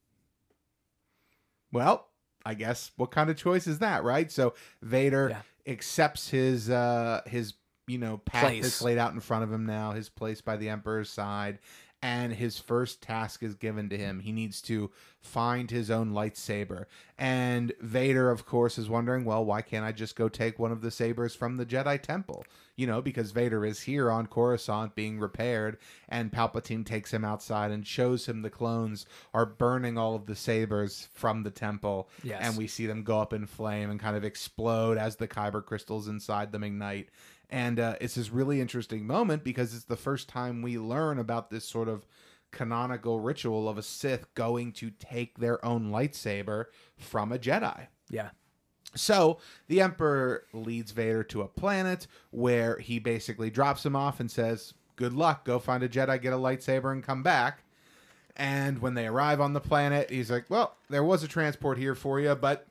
Well, 1.72 2.08
I 2.44 2.54
guess 2.54 2.92
what 2.96 3.10
kind 3.10 3.30
of 3.30 3.36
choice 3.36 3.66
is 3.66 3.78
that, 3.80 4.04
right? 4.04 4.30
So 4.32 4.54
Vader 4.82 5.28
Yeah. 5.30 5.42
accepts 5.72 6.30
his 6.30 6.70
uh 6.70 7.20
his 7.26 7.54
you 7.86 7.98
know 7.98 8.18
path 8.18 8.44
Place. 8.44 8.62
that's 8.64 8.82
laid 8.82 8.98
out 8.98 9.12
in 9.12 9.20
front 9.20 9.44
of 9.44 9.52
him 9.52 9.66
now, 9.66 9.92
his 9.92 10.08
place 10.08 10.40
by 10.40 10.56
the 10.56 10.68
Emperor's 10.70 11.10
side, 11.10 11.58
and 12.00 12.32
his 12.32 12.58
first 12.58 13.02
task 13.02 13.42
is 13.42 13.54
given 13.54 13.88
to 13.88 13.98
him. 13.98 14.20
He 14.20 14.30
needs 14.30 14.62
to 14.62 14.90
find 15.20 15.70
his 15.70 15.90
own 15.90 16.12
lightsaber. 16.12 16.84
And 17.18 17.72
Vader, 17.80 18.30
of 18.30 18.46
course, 18.46 18.78
is 18.78 18.88
wondering, 18.88 19.24
well, 19.24 19.44
why 19.44 19.62
can't 19.62 19.84
I 19.84 19.90
just 19.90 20.14
go 20.14 20.28
take 20.28 20.58
one 20.58 20.70
of 20.70 20.80
the 20.80 20.92
sabers 20.92 21.34
from 21.34 21.56
the 21.56 21.66
Jedi 21.66 22.00
Temple? 22.00 22.44
You 22.76 22.86
know, 22.86 23.02
because 23.02 23.32
Vader 23.32 23.66
is 23.66 23.80
here 23.80 24.12
on 24.12 24.28
Coruscant 24.28 24.94
being 24.94 25.18
repaired, 25.18 25.78
and 26.08 26.30
Palpatine 26.30 26.86
takes 26.86 27.12
him 27.12 27.24
outside 27.24 27.72
and 27.72 27.84
shows 27.84 28.26
him 28.26 28.42
the 28.42 28.50
clones 28.50 29.04
are 29.34 29.46
burning 29.46 29.98
all 29.98 30.14
of 30.14 30.26
the 30.26 30.36
sabers 30.36 31.08
from 31.12 31.42
the 31.42 31.50
temple. 31.50 32.08
Yes. 32.22 32.40
And 32.40 32.56
we 32.56 32.68
see 32.68 32.86
them 32.86 33.02
go 33.02 33.18
up 33.18 33.32
in 33.32 33.46
flame 33.46 33.90
and 33.90 33.98
kind 33.98 34.16
of 34.16 34.24
explode 34.24 34.98
as 34.98 35.16
the 35.16 35.26
kyber 35.26 35.64
crystals 35.64 36.06
inside 36.06 36.52
them 36.52 36.62
ignite. 36.62 37.08
And 37.50 37.80
uh, 37.80 37.96
it's 38.00 38.14
this 38.14 38.30
really 38.30 38.60
interesting 38.60 39.06
moment 39.06 39.42
because 39.42 39.74
it's 39.74 39.84
the 39.84 39.96
first 39.96 40.28
time 40.28 40.62
we 40.62 40.78
learn 40.78 41.18
about 41.18 41.50
this 41.50 41.64
sort 41.64 41.88
of 41.88 42.06
canonical 42.50 43.20
ritual 43.20 43.68
of 43.68 43.78
a 43.78 43.82
Sith 43.82 44.32
going 44.34 44.72
to 44.72 44.90
take 44.90 45.38
their 45.38 45.64
own 45.64 45.90
lightsaber 45.90 46.66
from 46.96 47.32
a 47.32 47.38
Jedi. 47.38 47.86
Yeah. 48.10 48.30
So 48.94 49.38
the 49.66 49.80
Emperor 49.80 50.44
leads 50.52 50.92
Vader 50.92 51.22
to 51.24 51.42
a 51.42 51.48
planet 51.48 52.06
where 52.30 52.78
he 52.78 52.98
basically 52.98 53.50
drops 53.50 53.84
him 53.84 53.96
off 53.96 54.20
and 54.20 54.30
says, 54.30 54.74
Good 54.96 55.12
luck, 55.12 55.44
go 55.44 55.58
find 55.58 55.82
a 55.82 55.88
Jedi, 55.88 56.20
get 56.20 56.32
a 56.32 56.36
lightsaber, 56.36 56.90
and 56.90 57.04
come 57.04 57.22
back. 57.22 57.62
And 58.34 58.80
when 58.80 58.94
they 58.94 59.06
arrive 59.06 59.40
on 59.40 59.52
the 59.52 59.60
planet, 59.60 60.10
he's 60.10 60.30
like, 60.30 60.46
Well, 60.48 60.76
there 60.88 61.04
was 61.04 61.22
a 61.22 61.28
transport 61.28 61.78
here 61.78 61.94
for 61.94 62.18
you, 62.18 62.34
but 62.34 62.67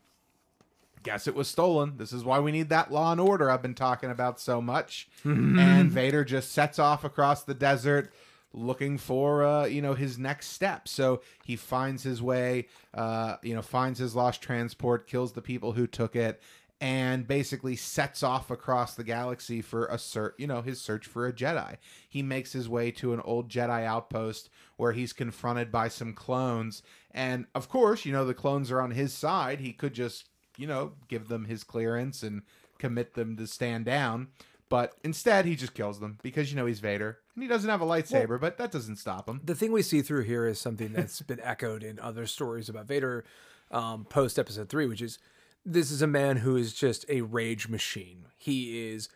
guess 1.08 1.28
it 1.28 1.36
was 1.36 1.48
stolen. 1.48 1.94
This 1.98 2.12
is 2.12 2.24
why 2.24 2.40
we 2.40 2.52
need 2.52 2.70
that 2.70 2.92
law 2.92 3.12
and 3.12 3.22
order 3.22 3.50
I've 3.50 3.62
been 3.62 3.74
talking 3.74 4.12
about 4.12 4.40
so 4.40 4.62
much. 4.62 5.08
and 5.24 5.90
Vader 5.90 6.24
just 6.26 6.52
sets 6.52 6.80
off 6.80 7.04
across 7.04 7.44
the 7.44 7.54
desert 7.54 8.12
looking 8.54 8.98
for 8.98 9.44
uh, 9.44 9.66
you 9.66 9.82
know 9.82 9.94
his 9.94 10.18
next 10.18 10.48
step. 10.50 10.88
So 10.88 11.22
he 11.46 11.56
finds 11.56 12.04
his 12.04 12.22
way, 12.22 12.68
uh, 12.94 13.38
you 13.42 13.56
know, 13.56 13.62
finds 13.62 14.00
his 14.00 14.16
lost 14.16 14.42
transport, 14.42 15.08
kills 15.08 15.32
the 15.32 15.42
people 15.42 15.74
who 15.74 15.88
took 15.88 16.16
it, 16.16 16.42
and 16.82 17.28
basically 17.28 17.76
sets 17.76 18.22
off 18.22 18.52
across 18.52 18.96
the 18.96 19.04
galaxy 19.04 19.62
for 19.62 19.86
a 19.88 19.98
search, 19.98 20.36
you 20.38 20.48
know, 20.48 20.62
his 20.62 20.82
search 20.82 21.06
for 21.06 21.26
a 21.26 21.34
Jedi. 21.34 21.78
He 22.08 22.22
makes 22.22 22.54
his 22.54 22.68
way 22.68 22.92
to 22.92 23.14
an 23.14 23.22
old 23.22 23.50
Jedi 23.50 23.84
outpost 23.86 24.50
where 24.76 24.92
he's 24.92 25.14
confronted 25.14 25.72
by 25.72 25.88
some 25.88 26.14
clones, 26.14 26.84
and 27.12 27.46
of 27.56 27.70
course, 27.70 28.06
you 28.06 28.12
know, 28.12 28.26
the 28.26 28.34
clones 28.34 28.72
are 28.72 28.82
on 28.82 28.92
his 28.92 29.14
side. 29.14 29.60
He 29.60 29.74
could 29.74 29.94
just, 29.94 30.30
you 30.58 30.68
know, 30.68 30.94
give 31.08 31.28
them 31.28 31.46
his 31.46 31.64
clearance 31.64 32.24
and 32.24 32.42
commit 32.78 33.14
them 33.14 33.38
to 33.38 33.48
stand 33.48 33.86
down. 33.86 34.28
But 34.70 34.94
instead, 35.04 35.46
he 35.46 35.56
just 35.56 35.74
kills 35.74 36.00
them 36.00 36.18
because 36.22 36.52
you 36.52 36.58
know 36.58 36.66
he's 36.66 36.82
Vader 36.82 37.20
and 37.36 37.42
he 37.44 37.48
doesn't 37.48 37.70
have 37.70 37.82
a 37.82 37.86
lightsaber, 37.86 38.40
but 38.40 38.58
that 38.58 38.72
doesn't 38.72 38.98
stop 38.98 39.30
him. 39.30 39.40
The 39.44 39.56
thing 39.56 39.72
we 39.72 39.82
see 39.82 40.02
through 40.02 40.24
here 40.24 40.46
is 40.46 40.60
something 40.60 40.92
that's 40.92 41.22
been 41.22 41.40
echoed 41.42 41.84
in 41.84 42.00
other 42.00 42.26
stories 42.26 42.68
about 42.68 42.86
Vader 42.86 43.24
um, 43.72 44.06
post 44.06 44.38
episode 44.38 44.68
three, 44.68 44.86
which 44.86 45.02
is 45.02 45.20
this 45.66 45.92
is 45.92 46.02
a 46.02 46.08
man 46.08 46.38
who 46.38 46.56
is 46.56 46.74
just 46.74 47.06
a 47.10 47.22
rage 47.22 47.70
machine. 47.70 48.26
He 48.38 48.90
is 48.90 49.10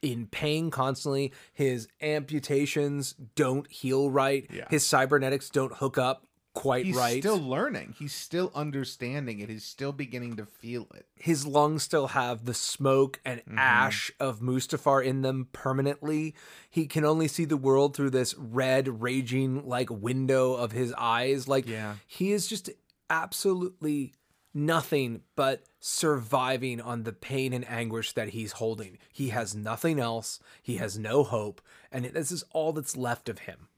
in 0.00 0.26
pain 0.26 0.70
constantly. 0.70 1.32
His 1.52 1.88
amputations 2.00 3.14
don't 3.34 3.70
heal 3.70 4.10
right. 4.10 4.46
Yeah. 4.52 4.66
His 4.70 4.86
cybernetics 4.86 5.50
don't 5.50 5.74
hook 5.74 5.98
up 5.98 6.27
quite 6.58 6.86
He's 6.86 6.96
right. 6.96 7.14
He's 7.14 7.22
still 7.22 7.38
learning. 7.40 7.94
He's 7.98 8.12
still 8.14 8.50
understanding 8.54 9.38
it. 9.40 9.48
He's 9.48 9.64
still 9.64 9.92
beginning 9.92 10.36
to 10.36 10.44
feel 10.46 10.86
it. 10.94 11.06
his 11.14 11.46
lungs 11.46 11.82
still 11.82 12.08
have 12.08 12.44
the 12.44 12.54
smoke 12.54 13.20
and 13.24 13.40
Mm-hmm. 13.40 13.58
ash 13.58 14.10
of 14.18 14.40
Mustafar 14.40 15.04
in 15.04 15.22
them 15.22 15.48
permanently. 15.52 16.34
He 16.68 16.86
can 16.86 17.04
only 17.04 17.28
see 17.28 17.44
the 17.44 17.56
world 17.56 17.94
through 17.94 18.10
this 18.10 18.34
red, 18.36 19.00
raging 19.02 19.66
like 19.68 19.88
window 19.90 20.54
of 20.54 20.72
his 20.72 20.92
eyes. 20.98 21.46
Like 21.48 21.66
Yeah. 21.68 21.94
he 22.06 22.32
is 22.32 22.46
just 22.46 22.70
absolutely 23.08 24.14
nothing 24.54 25.22
but 25.36 25.62
surviving 25.80 26.80
on 26.80 27.02
the 27.04 27.12
pain 27.12 27.52
and 27.52 27.68
anguish 27.68 28.12
that 28.14 28.30
he's 28.30 28.52
holding. 28.52 28.98
He 29.12 29.28
has 29.28 29.54
nothing 29.54 30.00
else. 30.00 30.40
He 30.62 30.76
has 30.76 30.98
no 30.98 31.22
hope, 31.22 31.60
and 31.92 32.04
this 32.06 32.32
is 32.32 32.42
all 32.52 32.72
that's 32.72 32.96
left 32.96 33.28
of 33.28 33.40
him. 33.40 33.68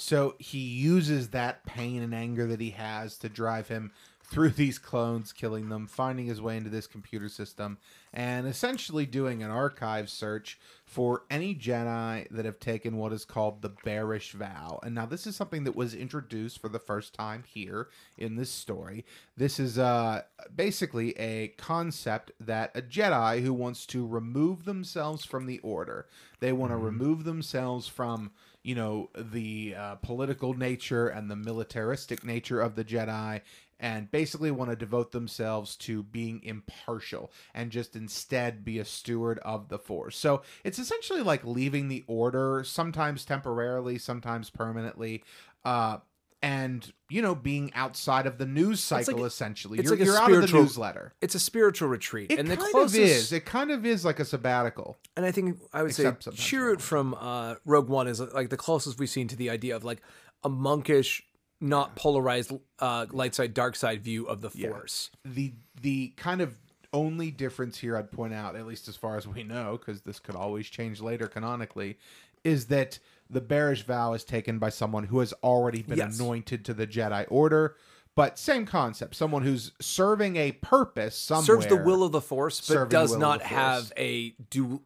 So 0.00 0.36
he 0.38 0.58
uses 0.58 1.30
that 1.30 1.66
pain 1.66 2.02
and 2.02 2.14
anger 2.14 2.46
that 2.46 2.60
he 2.60 2.70
has 2.70 3.18
to 3.18 3.28
drive 3.28 3.66
him 3.66 3.90
through 4.22 4.50
these 4.50 4.78
clones, 4.78 5.32
killing 5.32 5.70
them, 5.70 5.88
finding 5.88 6.26
his 6.26 6.40
way 6.40 6.56
into 6.56 6.70
this 6.70 6.86
computer 6.86 7.28
system, 7.28 7.78
and 8.12 8.46
essentially 8.46 9.06
doing 9.06 9.42
an 9.42 9.50
archive 9.50 10.08
search 10.08 10.60
for 10.88 11.24
any 11.30 11.54
Jedi 11.54 12.26
that 12.30 12.46
have 12.46 12.58
taken 12.58 12.96
what 12.96 13.12
is 13.12 13.26
called 13.26 13.60
the 13.60 13.68
Barash 13.68 14.32
Vow. 14.32 14.80
And 14.82 14.94
now 14.94 15.04
this 15.04 15.26
is 15.26 15.36
something 15.36 15.64
that 15.64 15.76
was 15.76 15.94
introduced 15.94 16.62
for 16.62 16.70
the 16.70 16.78
first 16.78 17.12
time 17.12 17.44
here 17.46 17.88
in 18.16 18.36
this 18.36 18.48
story. 18.48 19.04
This 19.36 19.60
is 19.60 19.78
uh, 19.78 20.22
basically 20.56 21.10
a 21.18 21.48
concept 21.58 22.32
that 22.40 22.70
a 22.74 22.80
Jedi 22.80 23.42
who 23.42 23.52
wants 23.52 23.84
to 23.86 24.06
remove 24.06 24.64
themselves 24.64 25.26
from 25.26 25.44
the 25.44 25.58
Order, 25.58 26.06
they 26.40 26.52
want 26.52 26.72
to 26.72 26.78
remove 26.78 27.24
themselves 27.24 27.86
from 27.86 28.30
you 28.62 28.74
know 28.74 29.10
the 29.14 29.74
uh, 29.78 29.94
political 29.96 30.54
nature 30.54 31.08
and 31.08 31.30
the 31.30 31.36
militaristic 31.36 32.24
nature 32.24 32.60
of 32.60 32.76
the 32.76 32.84
Jedi 32.84 33.42
and 33.80 34.10
basically 34.10 34.50
want 34.50 34.70
to 34.70 34.76
devote 34.76 35.12
themselves 35.12 35.76
to 35.76 36.02
being 36.02 36.42
impartial 36.42 37.30
and 37.54 37.70
just 37.70 37.94
instead 37.94 38.64
be 38.64 38.78
a 38.78 38.84
steward 38.84 39.38
of 39.40 39.68
the 39.68 39.78
force. 39.78 40.16
So 40.16 40.42
it's 40.64 40.78
essentially 40.78 41.22
like 41.22 41.44
leaving 41.44 41.88
the 41.88 42.04
order, 42.06 42.62
sometimes 42.64 43.24
temporarily, 43.24 43.98
sometimes 43.98 44.50
permanently, 44.50 45.22
uh, 45.64 45.98
and 46.40 46.92
you 47.10 47.20
know 47.20 47.34
being 47.34 47.72
outside 47.74 48.24
of 48.26 48.38
the 48.38 48.46
news 48.46 48.80
cycle. 48.80 49.16
like 49.16 49.26
essentially, 49.26 49.78
it's 49.80 49.88
you're, 49.88 49.98
like 49.98 50.06
you're 50.06 50.16
out 50.16 50.30
of 50.30 50.42
the 50.48 50.56
newsletter. 50.56 51.12
It's 51.20 51.34
a 51.34 51.40
spiritual 51.40 51.88
retreat, 51.88 52.30
It 52.30 52.38
and 52.38 52.48
the 52.48 52.56
kind 52.56 52.70
closest 52.70 52.96
of 52.96 53.02
is. 53.02 53.32
It 53.32 53.44
kind 53.44 53.72
of 53.72 53.84
is 53.84 54.04
like 54.04 54.20
a 54.20 54.24
sabbatical. 54.24 54.96
and 55.16 55.26
I 55.26 55.32
think 55.32 55.58
I 55.72 55.82
would 55.82 55.90
Except 55.90 56.24
say 56.24 56.30
Chirrut 56.30 56.74
not. 56.74 56.82
from 56.82 57.14
uh, 57.18 57.56
Rogue 57.64 57.88
One 57.88 58.06
is 58.06 58.20
like 58.20 58.50
the 58.50 58.56
closest 58.56 59.00
we've 59.00 59.10
seen 59.10 59.26
to 59.28 59.36
the 59.36 59.50
idea 59.50 59.74
of 59.74 59.82
like 59.82 60.00
a 60.44 60.48
monkish, 60.48 61.24
not 61.60 61.96
polarized 61.96 62.52
uh, 62.78 63.06
light 63.10 63.34
side 63.34 63.54
dark 63.54 63.74
side 63.76 64.02
view 64.02 64.26
of 64.26 64.40
the 64.40 64.50
Yeah. 64.54 64.68
Force. 64.70 65.10
the 65.24 65.54
the 65.80 66.08
kind 66.16 66.40
of 66.40 66.56
only 66.92 67.30
difference 67.30 67.78
here 67.78 67.96
I'd 67.96 68.10
point 68.10 68.32
out, 68.32 68.56
at 68.56 68.66
least 68.66 68.88
as 68.88 68.96
far 68.96 69.16
as 69.16 69.26
we 69.26 69.42
know, 69.42 69.76
because 69.78 70.02
this 70.02 70.18
could 70.18 70.34
always 70.36 70.66
change 70.68 71.00
later 71.00 71.26
canonically, 71.26 71.98
is 72.44 72.66
that 72.66 72.98
the 73.28 73.42
barash 73.42 73.82
vow 73.84 74.14
is 74.14 74.24
taken 74.24 74.58
by 74.58 74.70
someone 74.70 75.04
who 75.04 75.18
has 75.18 75.34
already 75.42 75.82
been 75.82 75.98
Yes. 75.98 76.18
anointed 76.18 76.64
to 76.64 76.72
the 76.74 76.86
Jedi 76.86 77.26
Order. 77.28 77.76
But 78.14 78.38
same 78.38 78.64
concept, 78.66 79.14
someone 79.14 79.42
who's 79.42 79.72
serving 79.80 80.36
a 80.36 80.52
purpose 80.52 81.16
somewhere. 81.16 81.44
Serves 81.44 81.66
the 81.66 81.76
will 81.76 82.02
of 82.02 82.10
the 82.12 82.20
Force, 82.22 82.66
but 82.66 82.88
does 82.90 83.16
not 83.16 83.42
have 83.42 83.92
a 83.96 84.30
do 84.50 84.82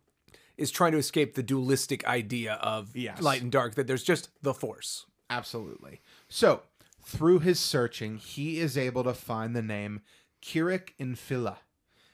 is 0.59 0.71
trying 0.71 0.93
to 0.93 0.99
escape 0.99 1.35
the 1.35 1.43
dualistic 1.43 2.05
idea 2.07 2.55
of 2.55 2.95
Yes. 2.97 3.23
light 3.23 3.41
and 3.43 3.50
dark. 3.52 3.75
That 3.76 3.87
there's 3.87 4.02
just 4.02 4.29
the 4.43 4.52
Force. 4.52 5.07
Absolutely. 5.31 6.00
So, 6.35 6.62
through 7.05 7.41
his 7.41 7.61
searching, 7.61 8.17
he 8.17 8.59
is 8.59 8.79
able 8.79 9.05
to 9.05 9.12
find 9.12 9.55
the 9.55 9.61
name 9.61 10.01
Kirak 10.43 10.95
Infil'a. 10.99 11.59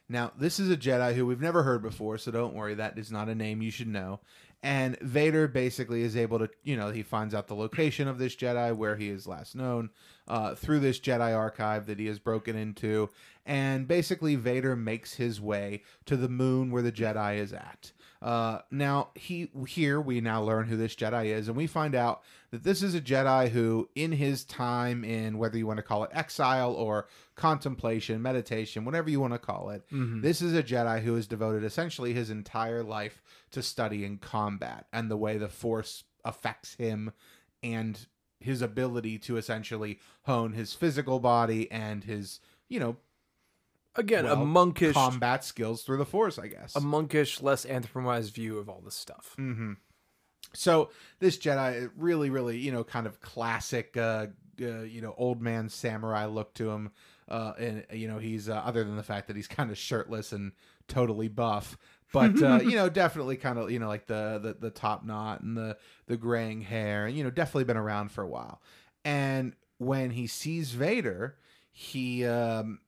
Now, 0.09 0.33
this 0.37 0.59
is 0.59 0.69
a 0.69 0.77
Jedi 0.77 1.15
who 1.15 1.25
we've 1.25 1.41
never 1.41 1.63
heard 1.63 1.83
before, 1.83 2.19
so 2.19 2.33
don't 2.33 2.53
worry, 2.53 2.75
that 2.75 2.99
is 2.99 3.13
not 3.13 3.29
a 3.29 3.35
name 3.37 3.63
you 3.63 3.71
should 3.71 3.87
know. 3.87 4.19
And 4.61 4.99
Vader 4.99 5.47
basically 5.47 6.03
is 6.03 6.17
able 6.17 6.41
to, 6.41 6.51
you 6.65 6.77
know, 6.77 6.91
he 6.91 7.05
finds 7.05 7.33
out 7.33 7.47
the 7.47 7.55
location 7.55 8.09
of 8.09 8.19
this 8.19 8.35
Jedi, 8.35 8.75
where 8.75 8.97
he 8.97 9.09
is 9.09 9.29
last 9.29 9.55
known, 9.55 9.91
uh, 10.27 10.57
through 10.57 10.81
this 10.81 10.99
Jedi 10.99 11.33
archive 11.33 11.87
that 11.87 12.01
he 12.01 12.07
has 12.07 12.19
broken 12.19 12.57
into. 12.57 13.11
And 13.47 13.87
basically, 13.87 14.35
Vader 14.35 14.75
makes 14.75 15.15
his 15.15 15.41
way 15.41 15.83
to 16.07 16.17
the 16.17 16.29
moon 16.29 16.73
where 16.73 16.83
the 16.83 16.91
Jedi 16.91 17.37
is 17.37 17.53
at. 17.53 17.93
Uh, 18.21 18.59
now, 18.71 19.11
he 19.15 19.49
here 19.69 20.01
we 20.01 20.21
now 20.21 20.43
learn 20.43 20.67
who 20.67 20.77
this 20.77 20.97
Jedi 20.97 21.27
is, 21.27 21.47
and 21.47 21.57
we 21.57 21.69
find 21.69 21.95
out 21.95 22.23
that 22.51 22.65
this 22.65 22.83
is 22.83 22.95
a 22.95 23.01
Jedi 23.01 23.49
who, 23.51 23.89
in 23.95 24.11
his 24.13 24.45
time 24.45 25.05
in 25.05 25.39
whether 25.39 25.57
you 25.57 25.67
want 25.69 25.77
to 25.77 25.85
call 25.85 26.03
it 26.03 26.11
exile 26.13 26.73
or 26.73 27.07
contemplation, 27.37 28.21
meditation, 28.21 28.85
whatever 28.85 29.09
you 29.09 29.21
want 29.21 29.35
to 29.35 29.39
call 29.39 29.71
it, 29.71 29.85
this 30.23 30.43
is 30.43 30.53
a 30.55 30.63
Jedi 30.65 31.03
who 31.03 31.15
has 31.15 31.29
devoted 31.29 31.63
essentially 31.63 32.13
his 32.13 32.29
entire 32.29 32.83
life 32.83 33.23
to 33.53 33.63
studying 33.63 34.19
combat 34.19 34.87
and 34.93 35.09
the 35.11 35.17
way 35.17 35.39
the 35.39 35.49
Force 35.49 36.03
affects 36.25 36.75
him 36.75 37.13
and 37.63 38.07
his 38.41 38.63
ability 38.63 39.19
to 39.19 39.37
essentially 39.37 39.99
hone 40.23 40.53
his 40.55 40.73
physical 40.73 41.21
body 41.21 41.71
and 41.71 42.05
his, 42.05 42.41
you 42.69 42.81
know, 42.81 42.97
Again, 43.99 44.25
a 44.26 44.37
monkish, 44.37 44.95
combat 44.95 45.45
skills 45.45 45.83
through 45.83 45.99
the 45.99 46.07
Force, 46.07 46.38
I 46.38 46.47
guess. 46.47 46.75
a 46.76 46.81
monkish, 46.81 47.43
less 47.43 47.67
anthropomorphized 47.67 48.33
view 48.33 48.59
of 48.59 48.69
all 48.69 48.81
this 48.85 48.95
stuff. 48.95 49.35
hmm 49.37 49.73
So 50.55 50.90
this 51.19 51.37
Jedi, 51.37 51.90
really, 51.97 52.31
really, 52.31 52.59
you 52.59 52.73
know, 52.73 52.85
kind 52.85 53.07
of 53.07 53.21
classic, 53.21 53.97
uh, 53.97 54.28
uh, 54.62 54.83
you 54.83 55.00
know, 55.00 55.14
old 55.19 55.43
man 55.43 55.69
samurai 55.69 56.26
look 56.26 56.55
to 56.55 56.71
him. 56.71 56.90
Uh, 57.28 57.52
and 57.59 57.85
you 57.93 58.09
know, 58.09 58.19
he's 58.19 58.49
uh, 58.49 58.55
other 58.55 58.85
than 58.85 58.97
the 58.97 59.02
fact 59.02 59.26
that 59.26 59.37
he's 59.37 59.49
kind 59.49 59.71
of 59.71 59.76
shirtless 59.76 60.33
and 60.33 60.52
totally 60.87 61.28
buff, 61.28 61.76
but 62.12 62.43
uh, 62.43 62.61
you 62.64 62.75
know, 62.76 62.88
definitely 62.88 63.37
kind 63.37 63.59
of 63.59 63.71
you 63.71 63.78
know 63.78 63.88
like 63.88 64.07
the, 64.07 64.38
the 64.43 64.57
the 64.59 64.71
top 64.71 65.05
knot 65.05 65.43
and 65.43 65.55
the 65.55 65.76
the 66.07 66.17
graying 66.17 66.62
hair, 66.62 67.05
and 67.07 67.14
you 67.19 67.23
know, 67.25 67.31
definitely 67.31 67.64
been 67.64 67.76
around 67.76 68.11
for 68.12 68.23
a 68.23 68.26
while. 68.28 68.62
And 69.05 69.52
when 69.76 70.11
he 70.11 70.26
sees 70.26 70.71
Vader, 70.73 71.37
he 71.71 72.25
um, 72.25 72.78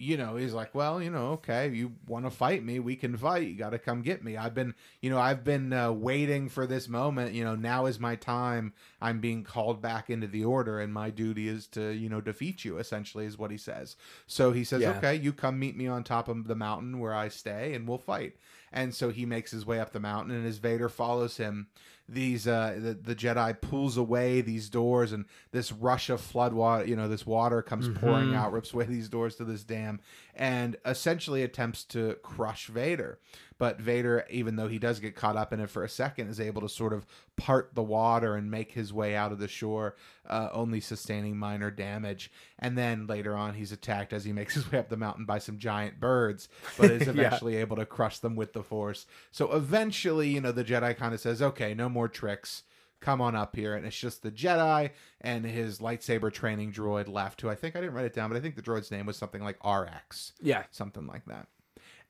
you 0.00 0.16
know, 0.16 0.36
he's 0.36 0.54
like, 0.54 0.74
well, 0.74 1.02
you 1.02 1.10
know, 1.10 1.32
okay, 1.32 1.68
you 1.68 1.92
want 2.06 2.24
to 2.24 2.30
fight 2.30 2.64
me, 2.64 2.80
we 2.80 2.96
can 2.96 3.18
fight. 3.18 3.46
You 3.46 3.54
got 3.54 3.70
to 3.70 3.78
come 3.78 4.00
get 4.00 4.24
me. 4.24 4.34
I've 4.34 4.54
been, 4.54 4.74
you 5.02 5.10
know, 5.10 5.18
I've 5.18 5.44
been 5.44 5.74
uh, 5.74 5.92
waiting 5.92 6.48
for 6.48 6.66
this 6.66 6.88
moment. 6.88 7.34
You 7.34 7.44
know, 7.44 7.54
now 7.54 7.84
is 7.84 8.00
my 8.00 8.16
time. 8.16 8.72
I'm 9.02 9.20
being 9.20 9.44
called 9.44 9.82
back 9.82 10.08
into 10.08 10.26
the 10.26 10.42
order, 10.42 10.80
and 10.80 10.90
my 10.90 11.10
duty 11.10 11.48
is 11.48 11.66
to, 11.68 11.90
you 11.90 12.08
know, 12.08 12.22
defeat 12.22 12.64
you. 12.64 12.78
Essentially, 12.78 13.26
is 13.26 13.36
what 13.36 13.50
he 13.50 13.58
says. 13.58 13.96
So 14.26 14.52
he 14.52 14.64
says, 14.64 14.80
Yeah. 14.80 14.96
okay, 14.96 15.14
you 15.14 15.34
come 15.34 15.58
meet 15.58 15.76
me 15.76 15.86
on 15.86 16.02
top 16.02 16.28
of 16.28 16.46
the 16.46 16.54
mountain 16.54 16.98
where 16.98 17.14
I 17.14 17.28
stay, 17.28 17.74
and 17.74 17.86
we'll 17.86 17.98
fight. 17.98 18.36
And 18.72 18.94
so 18.94 19.10
he 19.10 19.26
makes 19.26 19.50
his 19.50 19.66
way 19.66 19.80
up 19.80 19.92
the 19.92 19.98
mountain, 20.00 20.34
and 20.34 20.46
as 20.46 20.58
Vader 20.58 20.88
follows 20.88 21.38
him, 21.38 21.66
these 22.08 22.46
uh, 22.46 22.76
the, 22.78 22.94
the 22.94 23.14
Jedi 23.14 23.60
pulls 23.60 23.96
away 23.96 24.40
these 24.40 24.68
doors, 24.68 25.12
and 25.12 25.24
this 25.50 25.72
rush 25.72 26.08
of 26.08 26.20
flood 26.20 26.52
water, 26.52 26.84
you 26.84 26.96
know, 26.96 27.08
this 27.08 27.26
water 27.26 27.62
comes 27.62 27.88
pouring 27.98 28.34
out, 28.34 28.52
rips 28.52 28.72
away 28.72 28.84
these 28.84 29.08
doors 29.08 29.36
to 29.36 29.44
this 29.44 29.64
dam, 29.64 30.00
and 30.34 30.76
essentially 30.84 31.42
attempts 31.42 31.84
to 31.84 32.16
crush 32.22 32.66
Vader. 32.66 33.18
But 33.60 33.78
Vader, 33.78 34.24
even 34.30 34.56
though 34.56 34.68
he 34.68 34.78
does 34.78 35.00
get 35.00 35.14
caught 35.14 35.36
up 35.36 35.52
in 35.52 35.60
it 35.60 35.68
for 35.68 35.84
a 35.84 35.88
second, 35.88 36.28
is 36.28 36.40
able 36.40 36.62
to 36.62 36.68
sort 36.68 36.94
of 36.94 37.04
part 37.36 37.74
the 37.74 37.82
water 37.82 38.34
and 38.34 38.50
make 38.50 38.72
his 38.72 38.90
way 38.90 39.14
out 39.14 39.32
of 39.32 39.38
the 39.38 39.48
shore, 39.48 39.96
uh, 40.26 40.48
only 40.54 40.80
sustaining 40.80 41.36
minor 41.36 41.70
damage. 41.70 42.32
And 42.58 42.78
then 42.78 43.06
later 43.06 43.36
on, 43.36 43.52
he's 43.52 43.70
attacked 43.70 44.14
as 44.14 44.24
he 44.24 44.32
makes 44.32 44.54
his 44.54 44.72
way 44.72 44.78
up 44.78 44.88
the 44.88 44.96
mountain 44.96 45.26
by 45.26 45.38
some 45.40 45.58
giant 45.58 46.00
birds, 46.00 46.48
but 46.78 46.90
is 46.90 47.02
Yeah. 47.06 47.10
eventually 47.10 47.56
able 47.56 47.76
to 47.76 47.84
crush 47.84 48.18
them 48.18 48.34
with 48.34 48.54
the 48.54 48.62
Force. 48.62 49.04
So 49.30 49.52
eventually, 49.52 50.30
you 50.30 50.40
know, 50.40 50.52
the 50.52 50.64
Jedi 50.64 50.96
kind 50.96 51.12
of 51.12 51.20
says, 51.20 51.42
okay, 51.42 51.74
no 51.74 51.90
more 51.90 52.08
tricks. 52.08 52.62
Come 53.00 53.20
on 53.20 53.36
up 53.36 53.56
here. 53.56 53.74
And 53.74 53.84
it's 53.84 53.98
just 54.00 54.22
the 54.22 54.30
Jedi 54.30 54.90
and 55.20 55.44
his 55.44 55.80
lightsaber 55.80 56.32
training 56.32 56.72
droid 56.72 57.08
left, 57.08 57.42
who 57.42 57.50
I 57.50 57.54
think 57.56 57.76
I 57.76 57.80
didn't 57.80 57.94
write 57.94 58.06
it 58.06 58.14
down, 58.14 58.30
but 58.30 58.36
I 58.38 58.40
think 58.40 58.56
the 58.56 58.62
droid's 58.62 58.90
name 58.90 59.04
was 59.04 59.18
something 59.18 59.42
like 59.44 59.58
RX 59.62 60.32
Yeah. 60.40 60.62
something 60.70 61.06
like 61.06 61.26
that. 61.26 61.46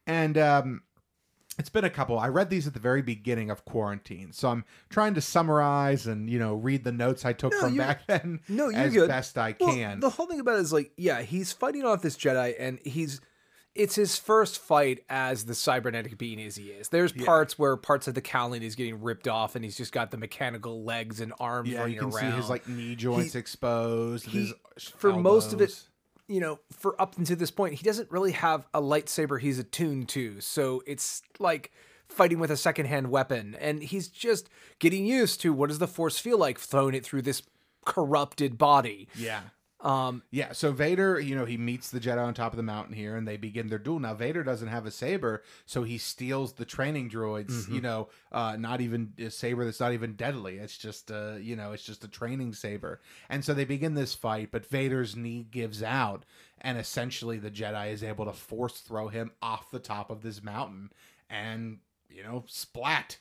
And 0.06 0.38
um, 0.38 0.82
it's 1.60 1.68
been 1.68 1.84
a 1.84 1.90
couple. 1.90 2.18
I 2.18 2.26
read 2.28 2.50
these 2.50 2.66
at 2.66 2.74
the 2.74 2.80
very 2.80 3.02
beginning 3.02 3.50
of 3.50 3.64
quarantine, 3.64 4.32
so 4.32 4.48
I'm 4.48 4.64
trying 4.88 5.14
to 5.14 5.20
summarize 5.20 6.06
and 6.08 6.28
you 6.28 6.38
know 6.40 6.54
read 6.54 6.82
the 6.82 6.90
notes 6.92 7.24
I 7.24 7.32
took 7.32 7.52
No, 7.52 7.60
from 7.60 7.76
back 7.76 8.06
then 8.08 8.40
No, 8.48 8.68
you're 8.68 8.80
as 8.80 8.92
good. 8.92 9.08
best 9.08 9.38
I 9.38 9.54
Well, 9.60 9.72
can. 9.74 10.00
the 10.00 10.10
whole 10.10 10.26
thing 10.26 10.40
about 10.40 10.56
it 10.56 10.62
is 10.62 10.72
like, 10.72 10.90
yeah, 10.96 11.22
he's 11.22 11.52
fighting 11.52 11.84
off 11.84 12.02
this 12.02 12.16
Jedi, 12.16 12.54
and 12.58 12.80
he's 12.84 13.20
it's 13.72 13.94
his 13.94 14.16
first 14.16 14.58
fight 14.60 15.04
as 15.08 15.44
the 15.44 15.54
cybernetic 15.54 16.18
being 16.18 16.40
as 16.42 16.56
he 16.56 16.70
is. 16.70 16.88
There's 16.88 17.12
parts 17.12 17.56
where 17.56 17.76
parts 17.76 18.08
of 18.08 18.14
the 18.14 18.20
cowling 18.20 18.64
is 18.64 18.74
getting 18.74 19.00
ripped 19.00 19.28
off, 19.28 19.54
and 19.54 19.64
he's 19.64 19.76
just 19.76 19.92
got 19.92 20.10
the 20.10 20.16
mechanical 20.16 20.82
legs 20.82 21.20
and 21.20 21.32
arms 21.38 21.68
yeah, 21.68 21.78
running 21.78 21.94
you 21.94 22.00
can 22.00 22.10
around. 22.10 22.32
see 22.32 22.36
his 22.36 22.50
like 22.50 22.66
knee 22.66 22.96
joints 22.96 23.36
exposed. 23.36 24.24
and 24.26 24.34
he- 24.34 24.54
for 24.96 25.12
most 25.12 25.52
of 25.52 25.60
it, 25.60 25.64
elbows. 25.70 25.88
You 26.30 26.40
know, 26.40 26.60
for 26.70 27.00
up 27.00 27.18
until 27.18 27.36
this 27.36 27.50
point, 27.50 27.74
he 27.74 27.82
doesn't 27.82 28.10
really 28.10 28.30
have 28.32 28.64
a 28.72 28.80
lightsaber 28.80 29.40
he's 29.40 29.58
attuned 29.58 30.08
to. 30.10 30.40
So 30.40 30.80
it's 30.86 31.22
like 31.40 31.72
fighting 32.08 32.38
with 32.38 32.52
a 32.52 32.56
secondhand 32.56 33.10
weapon. 33.10 33.56
And 33.60 33.82
he's 33.82 34.06
just 34.06 34.48
getting 34.78 35.04
used 35.04 35.40
to 35.40 35.52
what 35.52 35.70
does 35.70 35.80
the 35.80 35.88
force 35.88 36.18
feel 36.20 36.38
like 36.38 36.58
throwing 36.58 36.94
it 36.94 37.04
through 37.04 37.22
this 37.22 37.42
corrupted 37.84 38.58
body. 38.58 39.08
Yeah. 39.16 39.40
Um, 39.82 40.22
Yeah, 40.30 40.52
so 40.52 40.72
Vader, 40.72 41.18
you 41.18 41.34
know, 41.34 41.46
he 41.46 41.56
meets 41.56 41.90
the 41.90 42.00
Jedi 42.00 42.22
on 42.22 42.34
top 42.34 42.52
of 42.52 42.58
the 42.58 42.62
mountain 42.62 42.94
here 42.94 43.16
and 43.16 43.26
they 43.26 43.36
begin 43.38 43.68
their 43.68 43.78
duel. 43.78 43.98
Now, 43.98 44.12
Vader 44.14 44.44
doesn't 44.44 44.68
have 44.68 44.84
a 44.84 44.90
saber, 44.90 45.42
so 45.64 45.82
he 45.84 45.96
steals 45.96 46.52
the 46.52 46.64
training 46.66 47.08
droids, 47.08 47.46
Mm-hmm. 47.50 47.74
you 47.74 47.80
know, 47.80 48.08
uh, 48.30 48.56
not 48.58 48.80
even 48.82 49.14
a 49.18 49.30
saber 49.30 49.64
that's 49.64 49.80
not 49.80 49.92
even 49.94 50.14
deadly. 50.14 50.58
It's 50.58 50.76
just, 50.76 51.10
uh, 51.10 51.36
you 51.40 51.56
know, 51.56 51.72
it's 51.72 51.82
just 51.84 52.04
a 52.04 52.08
training 52.08 52.52
saber. 52.52 53.00
And 53.30 53.42
so 53.44 53.54
they 53.54 53.64
begin 53.64 53.94
this 53.94 54.14
fight, 54.14 54.50
but 54.52 54.66
Vader's 54.66 55.16
knee 55.16 55.46
gives 55.50 55.82
out, 55.82 56.24
and 56.60 56.76
essentially 56.76 57.38
the 57.38 57.50
Jedi 57.50 57.90
is 57.92 58.04
able 58.04 58.26
to 58.26 58.32
force 58.34 58.80
throw 58.80 59.08
him 59.08 59.30
off 59.40 59.70
the 59.70 59.78
top 59.78 60.10
of 60.10 60.22
this 60.22 60.42
mountain 60.42 60.92
and, 61.30 61.78
you 62.10 62.22
know, 62.22 62.44
splat. 62.46 63.18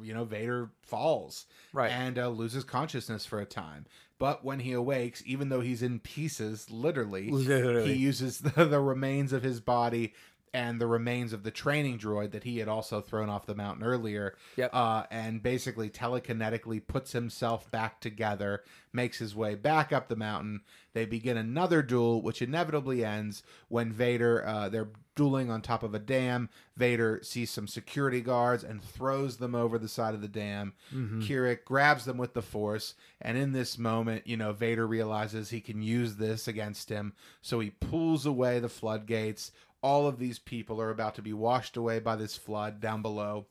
You 0.00 0.14
know, 0.14 0.22
Vader 0.24 0.70
falls 0.82 1.46
Right. 1.72 1.90
and 1.90 2.20
uh, 2.20 2.28
loses 2.28 2.62
consciousness 2.62 3.26
for 3.26 3.40
a 3.40 3.44
time. 3.44 3.86
But 4.18 4.44
when 4.44 4.60
he 4.60 4.72
awakes, 4.72 5.22
even 5.26 5.48
though 5.48 5.60
he's 5.60 5.82
in 5.82 6.00
pieces, 6.00 6.70
literally, 6.70 7.30
Literally. 7.30 7.94
he 7.94 7.98
uses 8.00 8.38
the, 8.40 8.64
the 8.64 8.80
remains 8.80 9.32
of 9.32 9.42
his 9.42 9.60
body 9.60 10.14
and 10.54 10.80
the 10.80 10.86
remains 10.86 11.32
of 11.34 11.42
the 11.42 11.50
training 11.50 11.98
droid 11.98 12.32
that 12.32 12.42
he 12.44 12.58
had 12.58 12.68
also 12.68 13.00
thrown 13.00 13.28
off 13.28 13.46
the 13.46 13.54
mountain 13.54 13.84
earlier. 13.84 14.34
Yep. 14.56 14.70
Uh, 14.72 15.02
and 15.10 15.42
basically 15.42 15.90
telekinetically 15.90 16.84
puts 16.86 17.12
himself 17.12 17.70
back 17.70 18.00
together, 18.00 18.62
makes 18.92 19.18
his 19.18 19.36
way 19.36 19.54
back 19.54 19.92
up 19.92 20.08
the 20.08 20.16
mountain. 20.16 20.62
They 20.94 21.04
begin 21.04 21.36
another 21.36 21.82
duel, 21.82 22.22
which 22.22 22.42
inevitably 22.42 23.04
ends 23.04 23.42
when 23.68 23.92
Vader, 23.92 24.46
uh, 24.46 24.68
they're 24.68 24.88
dueling 25.14 25.50
on 25.50 25.60
top 25.60 25.82
of 25.82 25.94
a 25.94 25.98
dam. 25.98 26.48
Vader 26.76 27.20
sees 27.22 27.50
some 27.50 27.66
security 27.66 28.20
guards 28.20 28.62
and 28.64 28.82
throws 28.82 29.36
them 29.36 29.54
over 29.54 29.78
the 29.78 29.88
side 29.88 30.14
of 30.14 30.20
the 30.22 30.28
dam. 30.28 30.72
Kirak 31.20 31.64
grabs 31.64 32.04
them 32.04 32.16
with 32.18 32.34
the 32.34 32.42
Force, 32.42 32.94
and 33.20 33.36
in 33.36 33.52
this 33.52 33.76
moment, 33.78 34.26
you 34.26 34.36
know, 34.36 34.52
Vader 34.52 34.86
realizes 34.86 35.50
he 35.50 35.60
can 35.60 35.82
use 35.82 36.16
this 36.16 36.46
against 36.48 36.88
him. 36.88 37.12
So 37.42 37.60
he 37.60 37.70
pulls 37.70 38.26
away 38.26 38.60
the 38.60 38.68
floodgates. 38.68 39.52
All 39.82 40.06
of 40.06 40.18
these 40.18 40.38
people 40.38 40.80
are 40.80 40.90
about 40.90 41.14
to 41.16 41.22
be 41.22 41.32
washed 41.32 41.76
away 41.76 41.98
by 41.98 42.16
this 42.16 42.36
flood 42.36 42.80
down 42.80 43.02
below. 43.02 43.46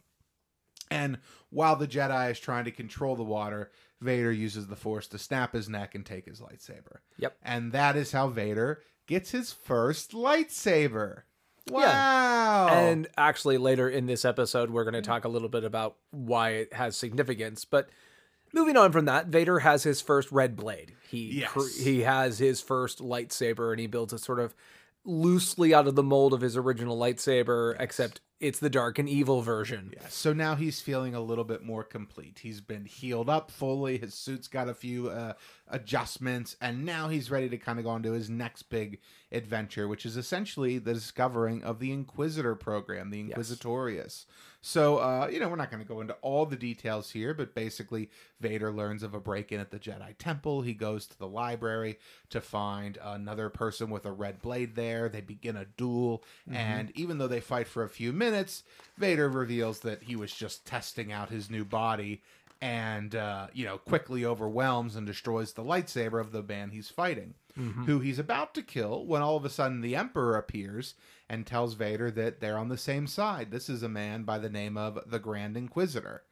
And 0.89 1.19
while 1.49 1.75
the 1.75 1.87
Jedi 1.87 2.31
is 2.31 2.39
trying 2.39 2.65
to 2.65 2.71
control 2.71 3.15
the 3.15 3.23
water, 3.23 3.71
Vader 4.01 4.31
uses 4.31 4.67
the 4.67 4.75
Force 4.75 5.07
to 5.07 5.17
snap 5.17 5.53
his 5.53 5.67
neck 5.67 5.95
and 5.95 6.05
take 6.05 6.25
his 6.25 6.39
lightsaber. 6.39 6.97
Yep. 7.17 7.37
And 7.43 7.71
that 7.71 7.95
is 7.95 8.11
how 8.11 8.27
Vader 8.27 8.81
gets 9.07 9.31
his 9.31 9.51
first 9.51 10.11
lightsaber. 10.11 11.23
Wow. 11.69 12.67
Yeah. 12.69 12.79
And 12.79 13.07
actually, 13.17 13.57
later 13.57 13.89
in 13.89 14.05
this 14.05 14.23
episode, 14.23 14.69
we're 14.69 14.83
going 14.83 14.93
to 14.93 15.01
talk 15.01 15.25
a 15.25 15.29
little 15.29 15.49
bit 15.49 15.63
about 15.63 15.97
why 16.11 16.51
it 16.51 16.73
has 16.73 16.95
significance. 16.95 17.65
But 17.65 17.89
moving 18.53 18.77
on 18.77 18.91
from 18.91 19.05
that, 19.05 19.27
Vader 19.27 19.59
has 19.59 19.83
his 19.83 19.99
first 19.99 20.31
red 20.31 20.55
blade. 20.55 20.93
He 21.09 21.39
Yes. 21.41 21.49
cr- 21.51 21.81
he 21.81 22.01
has 22.01 22.37
his 22.39 22.61
first 22.61 22.99
lightsaber, 22.99 23.71
and 23.71 23.79
he 23.79 23.87
builds 23.87 24.13
it 24.13 24.19
sort 24.19 24.39
of 24.39 24.53
loosely 25.03 25.73
out 25.73 25.87
of 25.87 25.95
the 25.95 26.03
mold 26.03 26.33
of 26.33 26.41
his 26.41 26.55
original 26.55 26.97
lightsaber, 26.97 27.75
except 27.79 28.21
it's 28.39 28.59
the 28.59 28.69
dark 28.69 28.99
and 28.99 29.09
evil 29.09 29.41
version. 29.41 29.91
Yeah. 29.93 30.07
So 30.09 30.33
now 30.33 30.55
he's 30.55 30.81
feeling 30.81 31.15
a 31.15 31.21
little 31.21 31.43
bit 31.43 31.63
more 31.63 31.83
complete. 31.83 32.39
He's 32.43 32.61
been 32.61 32.85
healed 32.85 33.29
up 33.29 33.51
fully. 33.51 33.97
His 33.97 34.13
suit's 34.13 34.47
got 34.47 34.69
a 34.69 34.73
few 34.73 35.09
uh, 35.09 35.33
adjustments, 35.69 36.55
and 36.61 36.85
now 36.85 37.09
he's 37.09 37.31
ready 37.31 37.49
to 37.49 37.57
kind 37.57 37.79
of 37.79 37.85
go 37.85 37.91
on 37.91 38.03
to 38.03 38.13
his 38.13 38.29
next 38.29 38.63
big 38.63 38.99
adventure, 39.31 39.87
which 39.87 40.05
is 40.05 40.17
essentially 40.17 40.77
the 40.77 40.93
discovering 40.93 41.63
of 41.63 41.79
the 41.79 41.91
Inquisitor 41.91 42.55
program, 42.55 43.09
the 43.09 43.23
Inquisitorius. 43.23 44.25
So, 44.61 44.97
uh, 44.97 45.29
you 45.31 45.39
know, 45.39 45.47
we're 45.49 45.55
not 45.55 45.71
going 45.71 45.83
to 45.83 45.87
go 45.87 46.01
into 46.01 46.15
all 46.15 46.45
the 46.45 46.55
details 46.55 47.11
here, 47.11 47.33
but 47.33 47.53
basically, 47.53 48.09
Vader 48.41 48.71
learns 48.71 49.03
of 49.03 49.13
a 49.13 49.19
break 49.19 49.51
in 49.51 49.59
at 49.59 49.71
the 49.71 49.79
Jedi 49.79 50.17
Temple. 50.17 50.61
He 50.61 50.73
goes 50.73 51.07
to 51.07 51.17
the 51.17 51.27
library 51.27 51.99
to 52.29 52.41
find 52.41 52.97
another 53.01 53.49
person 53.49 53.89
with 53.89 54.05
a 54.05 54.11
red 54.11 54.41
blade 54.41 54.75
there. 54.75 55.09
They 55.09 55.21
begin 55.21 55.55
a 55.55 55.65
duel, 55.65 56.23
and 56.51 56.91
even 56.95 57.17
though 57.17 57.27
they 57.27 57.39
fight 57.39 57.67
for 57.67 57.83
a 57.83 57.89
few 57.89 58.11
minutes, 58.11 58.63
Vader 58.97 59.29
reveals 59.29 59.79
that 59.81 60.03
he 60.03 60.15
was 60.15 60.33
just 60.33 60.65
testing 60.65 61.11
out 61.11 61.29
his 61.29 61.49
new 61.49 61.63
body 61.63 62.21
and, 62.61 63.15
uh, 63.15 63.47
you 63.53 63.65
know, 63.65 63.77
quickly 63.77 64.25
overwhelms 64.25 64.95
and 64.95 65.05
destroys 65.05 65.53
the 65.53 65.63
lightsaber 65.63 66.19
of 66.19 66.31
the 66.31 66.43
man 66.43 66.71
he's 66.71 66.89
fighting, 66.89 67.35
who 67.85 67.99
he's 67.99 68.19
about 68.19 68.53
to 68.53 68.61
kill 68.61 69.05
when 69.05 69.21
all 69.21 69.35
of 69.35 69.45
a 69.45 69.49
sudden 69.49 69.81
the 69.81 69.95
Emperor 69.95 70.35
appears 70.37 70.93
and 71.29 71.45
tells 71.45 71.73
Vader 71.73 72.11
that 72.11 72.39
they're 72.39 72.57
on 72.57 72.69
the 72.69 72.77
same 72.77 73.07
side. 73.07 73.51
This 73.51 73.69
is 73.69 73.83
a 73.83 73.89
man 73.89 74.23
by 74.23 74.37
the 74.37 74.49
name 74.49 74.77
of 74.77 74.99
the 75.09 75.19
Grand 75.19 75.57
Inquisitor 75.57 76.23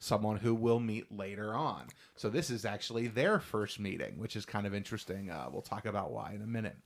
someone 0.00 0.38
who 0.38 0.54
we'll 0.54 0.80
meet 0.80 1.14
later 1.14 1.54
on. 1.54 1.86
So 2.16 2.30
this 2.30 2.50
is 2.50 2.64
actually 2.64 3.06
their 3.06 3.38
first 3.38 3.78
meeting, 3.78 4.18
which 4.18 4.34
is 4.34 4.46
kind 4.46 4.66
of 4.66 4.74
interesting. 4.74 5.30
Uh, 5.30 5.48
we'll 5.52 5.60
talk 5.62 5.84
about 5.84 6.10
why 6.10 6.32
in 6.34 6.42
a 6.42 6.46
minute. 6.46 6.76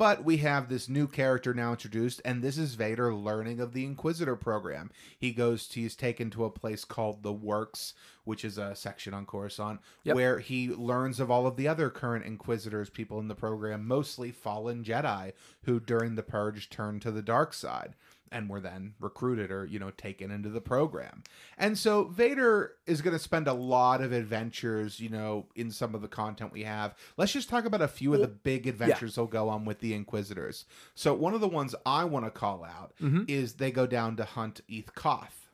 But 0.00 0.24
we 0.24 0.38
have 0.38 0.70
this 0.70 0.88
new 0.88 1.06
character 1.06 1.52
now 1.52 1.72
introduced, 1.72 2.22
and 2.24 2.40
this 2.40 2.56
is 2.56 2.74
Vader 2.74 3.12
learning 3.14 3.60
of 3.60 3.74
the 3.74 3.84
Inquisitor 3.84 4.34
program. 4.34 4.90
He 5.18 5.30
goes 5.30 5.68
to, 5.68 5.80
he's 5.82 5.94
taken 5.94 6.30
to 6.30 6.46
a 6.46 6.50
place 6.50 6.86
called 6.86 7.22
the 7.22 7.34
Works, 7.34 7.92
which 8.24 8.42
is 8.42 8.56
a 8.56 8.74
section 8.74 9.12
on 9.12 9.26
Coruscant, 9.26 9.78
Yep. 10.04 10.16
where 10.16 10.38
he 10.38 10.70
learns 10.70 11.20
of 11.20 11.30
all 11.30 11.46
of 11.46 11.56
the 11.56 11.68
other 11.68 11.90
current 11.90 12.24
Inquisitors, 12.24 12.88
people 12.88 13.18
in 13.20 13.28
the 13.28 13.34
program, 13.34 13.86
mostly 13.86 14.32
fallen 14.32 14.84
Jedi, 14.84 15.34
who 15.64 15.78
during 15.78 16.14
the 16.14 16.22
Purge 16.22 16.70
turned 16.70 17.02
to 17.02 17.10
the 17.10 17.20
dark 17.20 17.52
side. 17.52 17.94
And 18.32 18.48
were 18.48 18.60
then 18.60 18.94
recruited 19.00 19.50
or 19.50 19.64
you 19.64 19.78
know 19.80 19.90
taken 19.90 20.30
into 20.30 20.48
the 20.50 20.60
program. 20.60 21.24
And 21.58 21.76
so 21.76 22.04
Vader 22.04 22.74
is 22.86 23.02
going 23.02 23.12
to 23.16 23.18
spend 23.22 23.48
a 23.48 23.52
lot 23.52 24.00
of 24.00 24.12
adventures, 24.12 25.00
you 25.00 25.08
know, 25.08 25.46
in 25.56 25.72
some 25.72 25.94
of 25.96 26.00
the 26.02 26.06
content 26.08 26.52
we 26.52 26.62
have. 26.62 26.94
Let's 27.16 27.32
just 27.32 27.48
talk 27.48 27.64
about 27.64 27.82
a 27.82 27.88
few 27.88 28.14
of 28.14 28.20
the 28.20 28.28
big 28.28 28.66
adventures 28.68 29.16
he'll 29.16 29.26
go 29.26 29.48
on 29.48 29.64
with 29.64 29.80
the 29.80 29.94
Inquisitors. 29.94 30.64
So 30.94 31.12
one 31.12 31.34
of 31.34 31.40
the 31.40 31.48
ones 31.48 31.74
I 31.84 32.04
want 32.04 32.24
to 32.24 32.30
call 32.30 32.62
out 32.64 32.94
is 33.28 33.54
they 33.54 33.72
go 33.72 33.86
down 33.86 34.14
to 34.16 34.24
hunt 34.24 34.60
Eeth 34.70 34.94
Koth 34.94 35.48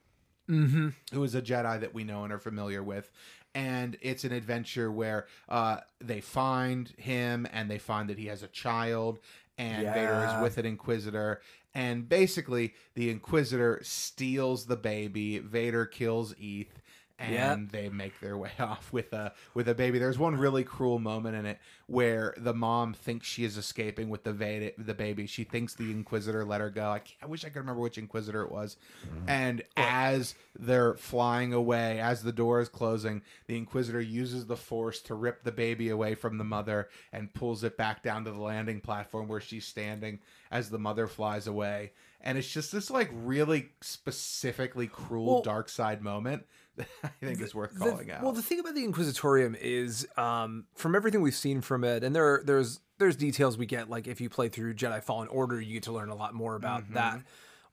Mm-hmm. 0.48 0.90
who 1.12 1.24
is 1.24 1.34
a 1.34 1.42
Jedi 1.42 1.80
that 1.80 1.92
we 1.92 2.04
know 2.04 2.22
and 2.22 2.32
are 2.32 2.38
familiar 2.38 2.80
with. 2.80 3.10
And 3.52 3.96
it's 4.00 4.22
an 4.22 4.30
adventure 4.30 4.92
where 4.92 5.26
uh, 5.48 5.78
they 6.00 6.20
find 6.20 6.88
him 6.98 7.48
and 7.52 7.68
they 7.68 7.78
find 7.78 8.10
that 8.10 8.18
he 8.18 8.26
has 8.26 8.44
a 8.44 8.48
child, 8.48 9.18
and 9.58 9.82
Vader 9.94 10.28
is 10.36 10.42
with 10.42 10.58
an 10.58 10.66
Inquisitor. 10.66 11.40
And 11.76 12.08
basically, 12.08 12.72
the 12.94 13.10
Inquisitor 13.10 13.80
steals 13.82 14.64
the 14.64 14.78
baby. 14.78 15.40
Vader 15.40 15.84
kills 15.84 16.32
Eeth, 16.36 16.80
and 17.18 17.32
Yep. 17.32 17.72
they 17.72 17.88
make 17.88 18.20
their 18.20 18.36
way 18.36 18.50
off 18.58 18.92
with 18.92 19.12
a 19.12 19.32
with 19.54 19.68
a 19.68 19.74
baby. 19.74 19.98
There's 19.98 20.18
one 20.18 20.36
really 20.36 20.64
cruel 20.64 20.98
moment 20.98 21.34
in 21.36 21.46
it 21.46 21.58
where 21.86 22.34
the 22.36 22.52
mom 22.52 22.92
thinks 22.92 23.26
she 23.26 23.44
is 23.44 23.56
escaping 23.56 24.08
with 24.08 24.24
the 24.24 24.32
Vader, 24.32 24.72
the 24.76 24.92
baby. 24.94 25.26
She 25.26 25.44
thinks 25.44 25.74
the 25.74 25.90
Inquisitor 25.92 26.44
let 26.44 26.60
her 26.60 26.68
go. 26.68 26.88
I, 26.90 27.00
I 27.22 27.26
wish 27.26 27.44
I 27.44 27.48
could 27.48 27.60
remember 27.60 27.80
which 27.80 27.96
Inquisitor 27.96 28.42
it 28.42 28.50
was. 28.50 28.76
Mm-hmm. 29.06 29.28
And 29.30 29.62
as 29.76 30.34
they're 30.58 30.94
flying 30.94 31.52
away, 31.52 32.00
as 32.00 32.22
the 32.22 32.32
door 32.32 32.60
is 32.60 32.68
closing, 32.68 33.22
the 33.46 33.56
Inquisitor 33.56 34.00
uses 34.00 34.46
the 34.46 34.56
Force 34.56 35.00
to 35.02 35.14
rip 35.14 35.42
the 35.44 35.52
baby 35.52 35.88
away 35.90 36.14
from 36.16 36.38
the 36.38 36.44
mother 36.44 36.88
and 37.12 37.32
pulls 37.32 37.62
it 37.64 37.76
back 37.76 38.02
down 38.02 38.24
to 38.24 38.30
the 38.32 38.40
landing 38.40 38.80
platform 38.80 39.28
where 39.28 39.40
she's 39.40 39.64
standing 39.66 40.18
as 40.50 40.70
the 40.70 40.78
mother 40.78 41.06
flies 41.06 41.46
away. 41.46 41.92
And 42.20 42.36
it's 42.36 42.50
just 42.52 42.72
this 42.72 42.90
like 42.90 43.10
really 43.12 43.68
specifically 43.80 44.88
cruel 44.88 45.34
Well- 45.34 45.42
dark 45.42 45.68
side 45.68 46.02
moment 46.02 46.44
I 47.04 47.08
think 47.20 47.40
is 47.40 47.54
worth 47.54 47.72
The- 47.74 47.78
calling 47.80 48.10
out. 48.10 48.22
Well, 48.22 48.32
the 48.32 48.42
thing 48.42 48.60
about 48.60 48.74
the 48.74 48.84
Inquisitorium 48.84 49.56
is, 49.60 50.06
um, 50.16 50.64
from 50.74 50.94
everything 50.94 51.20
we've 51.22 51.34
seen 51.34 51.60
from 51.60 51.84
it, 51.84 52.02
and 52.04 52.14
there 52.14 52.42
there's 52.44 52.80
there's 52.98 53.16
details 53.16 53.58
we 53.58 53.66
get. 53.66 53.88
Like 53.90 54.06
if 54.06 54.20
you 54.20 54.28
play 54.28 54.48
through 54.48 54.74
Jedi 54.74 55.02
Fallen 55.02 55.28
Order, 55.28 55.60
you 55.60 55.74
get 55.74 55.82
to 55.84 55.92
learn 55.92 56.08
a 56.08 56.14
lot 56.14 56.34
more 56.34 56.56
about 56.56 56.84
Mm-hmm. 56.84 56.94
that 56.94 57.20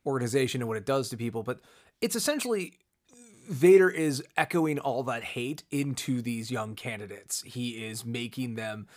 organization 0.06 0.62
and 0.62 0.68
what 0.68 0.78
it 0.78 0.86
does 0.86 1.10
to 1.10 1.18
people. 1.18 1.44
But 1.44 1.60
it's 2.02 2.16
essentially 2.16 2.74
Vader 3.50 3.90
is 3.90 4.24
echoing 4.38 4.80
all 4.80 5.04
that 5.04 5.24
hate 5.24 5.64
into 5.72 6.22
these 6.22 6.50
young 6.52 6.76
candidates. 6.76 7.42
He 7.44 7.86
is 7.86 8.06
making 8.06 8.56
them 8.56 8.88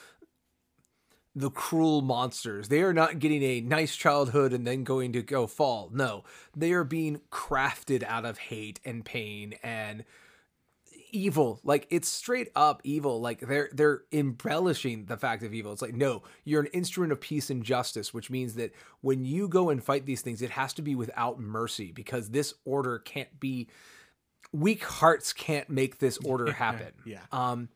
the 1.36 1.50
cruel 1.50 2.00
monsters. 2.00 2.68
They 2.68 2.80
are 2.80 2.94
not 2.94 3.18
getting 3.18 3.42
a 3.42 3.60
nice 3.60 3.94
childhood 3.94 4.54
and 4.54 4.66
then 4.66 4.84
going 4.84 5.12
to 5.12 5.22
go 5.22 5.46
fall. 5.46 5.90
No, 5.92 6.24
they 6.56 6.72
are 6.72 6.82
being 6.82 7.20
crafted 7.30 8.02
out 8.02 8.24
of 8.24 8.38
hate 8.38 8.80
and 8.86 9.04
pain 9.04 9.54
and 9.62 10.04
evil. 11.12 11.60
Like 11.62 11.86
it's 11.90 12.08
straight 12.08 12.48
up 12.56 12.80
evil. 12.84 13.20
Like 13.20 13.40
they're 13.40 13.68
they're 13.70 14.02
embellishing 14.10 15.04
the 15.04 15.18
fact 15.18 15.42
of 15.42 15.52
evil. 15.52 15.72
It's 15.72 15.82
like 15.82 15.94
no, 15.94 16.22
you're 16.44 16.62
an 16.62 16.68
instrument 16.68 17.12
of 17.12 17.20
peace 17.20 17.50
and 17.50 17.62
justice, 17.62 18.14
which 18.14 18.30
means 18.30 18.54
that 18.54 18.72
when 19.02 19.26
you 19.26 19.46
go 19.46 19.68
and 19.68 19.84
fight 19.84 20.06
these 20.06 20.22
things, 20.22 20.40
it 20.40 20.50
has 20.50 20.72
to 20.74 20.82
be 20.82 20.94
without 20.94 21.38
mercy 21.38 21.92
because 21.92 22.30
this 22.30 22.54
order 22.64 22.98
can't 22.98 23.38
be 23.38 23.68
weak 24.52 24.84
hearts 24.84 25.34
can't 25.34 25.68
make 25.68 25.98
this 25.98 26.16
order 26.18 26.50
happen. 26.52 26.92
yeah. 27.04 27.20
Um, 27.30 27.68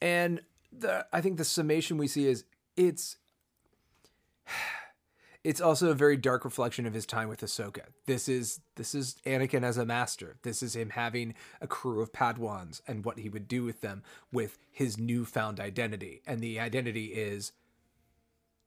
and 0.00 0.40
the 0.72 1.06
I 1.12 1.20
think 1.20 1.36
the 1.36 1.44
summation 1.44 1.98
we 1.98 2.08
see 2.08 2.26
is 2.26 2.44
it's 2.76 3.16
it's 5.44 5.60
also 5.60 5.90
a 5.90 5.94
very 5.94 6.16
dark 6.16 6.44
reflection 6.44 6.86
of 6.86 6.94
his 6.94 7.06
time 7.06 7.28
with 7.28 7.40
Ahsoka. 7.40 7.82
This 8.06 8.28
is 8.28 8.60
this 8.76 8.94
is 8.94 9.16
Anakin 9.24 9.62
as 9.62 9.76
a 9.76 9.86
master. 9.86 10.36
This 10.42 10.62
is 10.62 10.74
him 10.76 10.90
having 10.90 11.34
a 11.60 11.66
crew 11.66 12.00
of 12.00 12.12
Padawans 12.12 12.80
and 12.86 13.04
what 13.04 13.18
he 13.18 13.28
would 13.28 13.48
do 13.48 13.64
with 13.64 13.80
them 13.80 14.02
with 14.32 14.58
his 14.70 14.98
newfound 14.98 15.60
identity. 15.60 16.22
And 16.26 16.40
the 16.40 16.58
identity 16.60 17.06
is 17.06 17.52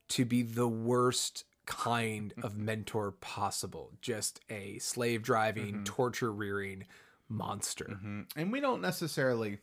to 0.10 0.26
be 0.26 0.42
the 0.42 0.68
worst 0.68 1.44
kind 1.66 2.34
of 2.42 2.58
mentor 2.58 3.12
possible. 3.12 3.92
Just 4.02 4.40
a 4.50 4.80
slave 4.80 5.22
driving, 5.22 5.84
torture 5.84 6.32
rearing 6.32 6.86
monster. 7.28 7.86
Mhm. 7.86 8.26
And 8.36 8.52
we 8.52 8.60
don't 8.60 8.82
necessarily. 8.82 9.60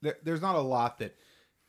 There, 0.00 0.18
there's 0.24 0.40
not 0.40 0.56
a 0.56 0.60
lot 0.60 0.98
that 0.98 1.16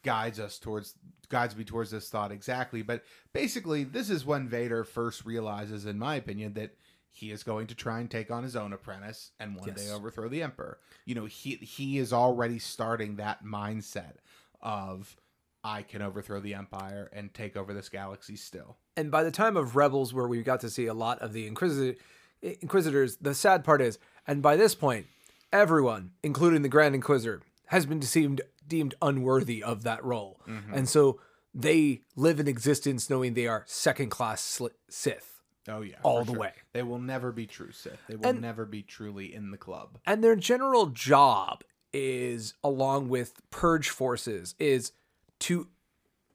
guides 0.03 0.39
us 0.39 0.59
towards 0.59 0.95
guides 1.29 1.55
me 1.55 1.63
towards 1.63 1.89
this 1.89 2.09
thought 2.09 2.31
exactly, 2.31 2.81
but 2.83 3.03
basically, 3.33 3.83
this 3.83 4.09
is 4.09 4.25
when 4.25 4.47
Vader 4.47 4.83
first 4.83 5.25
realizes, 5.25 5.85
in 5.85 5.97
my 5.97 6.15
opinion, 6.15 6.53
that 6.53 6.75
he 7.09 7.31
is 7.31 7.43
going 7.43 7.67
to 7.67 7.75
try 7.75 7.99
and 7.99 8.09
take 8.11 8.29
on 8.31 8.43
his 8.43 8.55
own 8.55 8.73
apprentice 8.73 9.31
and 9.39 9.55
one 9.55 9.67
Yes. 9.69 9.85
day 9.85 9.91
overthrow 9.91 10.27
the 10.29 10.43
Emperor. 10.43 10.79
You 11.05 11.15
know, 11.15 11.25
he 11.25 11.55
he 11.55 11.97
is 11.97 12.11
already 12.13 12.59
starting 12.59 13.15
that 13.15 13.43
mindset 13.43 14.15
of 14.61 15.15
I 15.63 15.81
can 15.81 16.01
overthrow 16.01 16.39
the 16.39 16.53
Empire 16.55 17.09
and 17.13 17.33
take 17.33 17.55
over 17.55 17.73
this 17.73 17.89
galaxy 17.89 18.35
still. 18.35 18.77
and 18.97 19.09
by 19.09 19.23
the 19.23 19.31
time 19.31 19.55
of 19.57 19.75
Rebels, 19.75 20.13
where 20.13 20.27
we 20.27 20.43
got 20.43 20.59
to 20.61 20.69
see 20.69 20.85
a 20.87 20.93
lot 20.93 21.19
of 21.19 21.33
the 21.33 21.47
Inquisitor, 21.47 21.97
Inquisitors, 22.41 23.15
the 23.17 23.33
sad 23.33 23.63
part 23.63 23.81
is, 23.81 23.97
and 24.27 24.41
by 24.41 24.55
this 24.57 24.75
point, 24.75 25.07
everyone, 25.51 26.11
including 26.21 26.61
the 26.61 26.69
Grand 26.69 26.93
Inquisitor, 26.93 27.41
has 27.67 27.85
been 27.85 27.99
deemed 27.99 28.41
deemed 28.73 28.95
unworthy 29.01 29.61
of 29.63 29.83
that 29.83 30.03
role, 30.03 30.39
mm-hmm. 30.47 30.73
and 30.73 30.89
so 30.89 31.19
they 31.53 32.01
live 32.15 32.39
in 32.39 32.47
existence 32.47 33.07
knowing 33.09 33.35
they 33.35 33.45
are 33.45 33.63
second 33.67 34.09
class 34.09 34.59
Sith, 34.89 35.41
Oh 35.67 35.81
yeah, 35.81 35.97
All 36.01 36.23
the 36.25 36.31
sure. 36.31 36.39
way. 36.41 36.53
They 36.73 36.81
will 36.81 36.97
never 36.99 37.31
be 37.31 37.45
true 37.45 37.71
Sith. 37.71 37.99
They 38.07 38.15
will 38.15 38.25
And- 38.27 38.41
never 38.41 38.65
be 38.65 38.81
truly 38.81 39.33
in 39.33 39.51
the 39.51 39.57
club. 39.57 39.99
and 40.07 40.23
their 40.23 40.35
general 40.35 40.87
job 40.87 41.63
is, 41.93 42.55
along 42.63 43.09
with 43.09 43.33
purge 43.51 43.89
forces, 43.89 44.55
is 44.57 44.93
to 45.41 45.67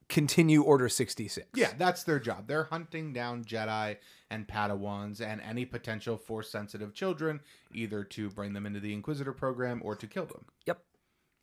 continue 0.09 0.62
Order 0.62 0.88
sixty 0.88 1.27
six. 1.27 1.48
Yeah, 1.55 1.72
that's 1.77 2.05
their 2.05 2.20
job. 2.20 2.46
They're 2.46 2.64
hunting 2.70 3.12
down 3.12 3.44
Jedi 3.44 3.96
and 4.31 4.46
Padawans 4.46 5.20
and 5.20 5.40
any 5.40 5.64
potential 5.66 6.16
force 6.16 6.48
sensitive 6.48 6.94
children, 6.94 7.40
either 7.74 8.05
to 8.05 8.31
bring 8.31 8.53
them 8.53 8.66
into 8.66 8.79
the 8.81 8.92
Inquisitor 8.94 9.33
program 9.33 9.81
or 9.85 9.96
to 9.96 10.07
kill 10.07 10.27
them. 10.27 10.44
Yep. 10.66 10.79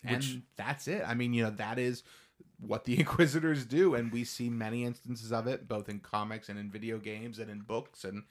And 0.05 0.17
Which- 0.17 0.37
that's 0.55 0.87
it. 0.87 1.03
I 1.05 1.13
mean, 1.13 1.33
you 1.33 1.43
know, 1.43 1.49
that 1.51 1.79
is 1.79 2.03
what 2.59 2.85
the 2.85 2.97
Inquisitors 2.99 3.65
do, 3.65 3.95
and 3.95 4.11
we 4.11 4.23
see 4.23 4.49
many 4.49 4.83
instances 4.83 5.31
of 5.33 5.47
it, 5.47 5.67
both 5.67 5.89
in 5.89 5.99
comics 5.99 6.49
and 6.49 6.57
in 6.59 6.69
video 6.69 6.97
games 6.99 7.39
and 7.39 7.49
in 7.49 7.59
books, 7.61 8.03
and 8.03 8.23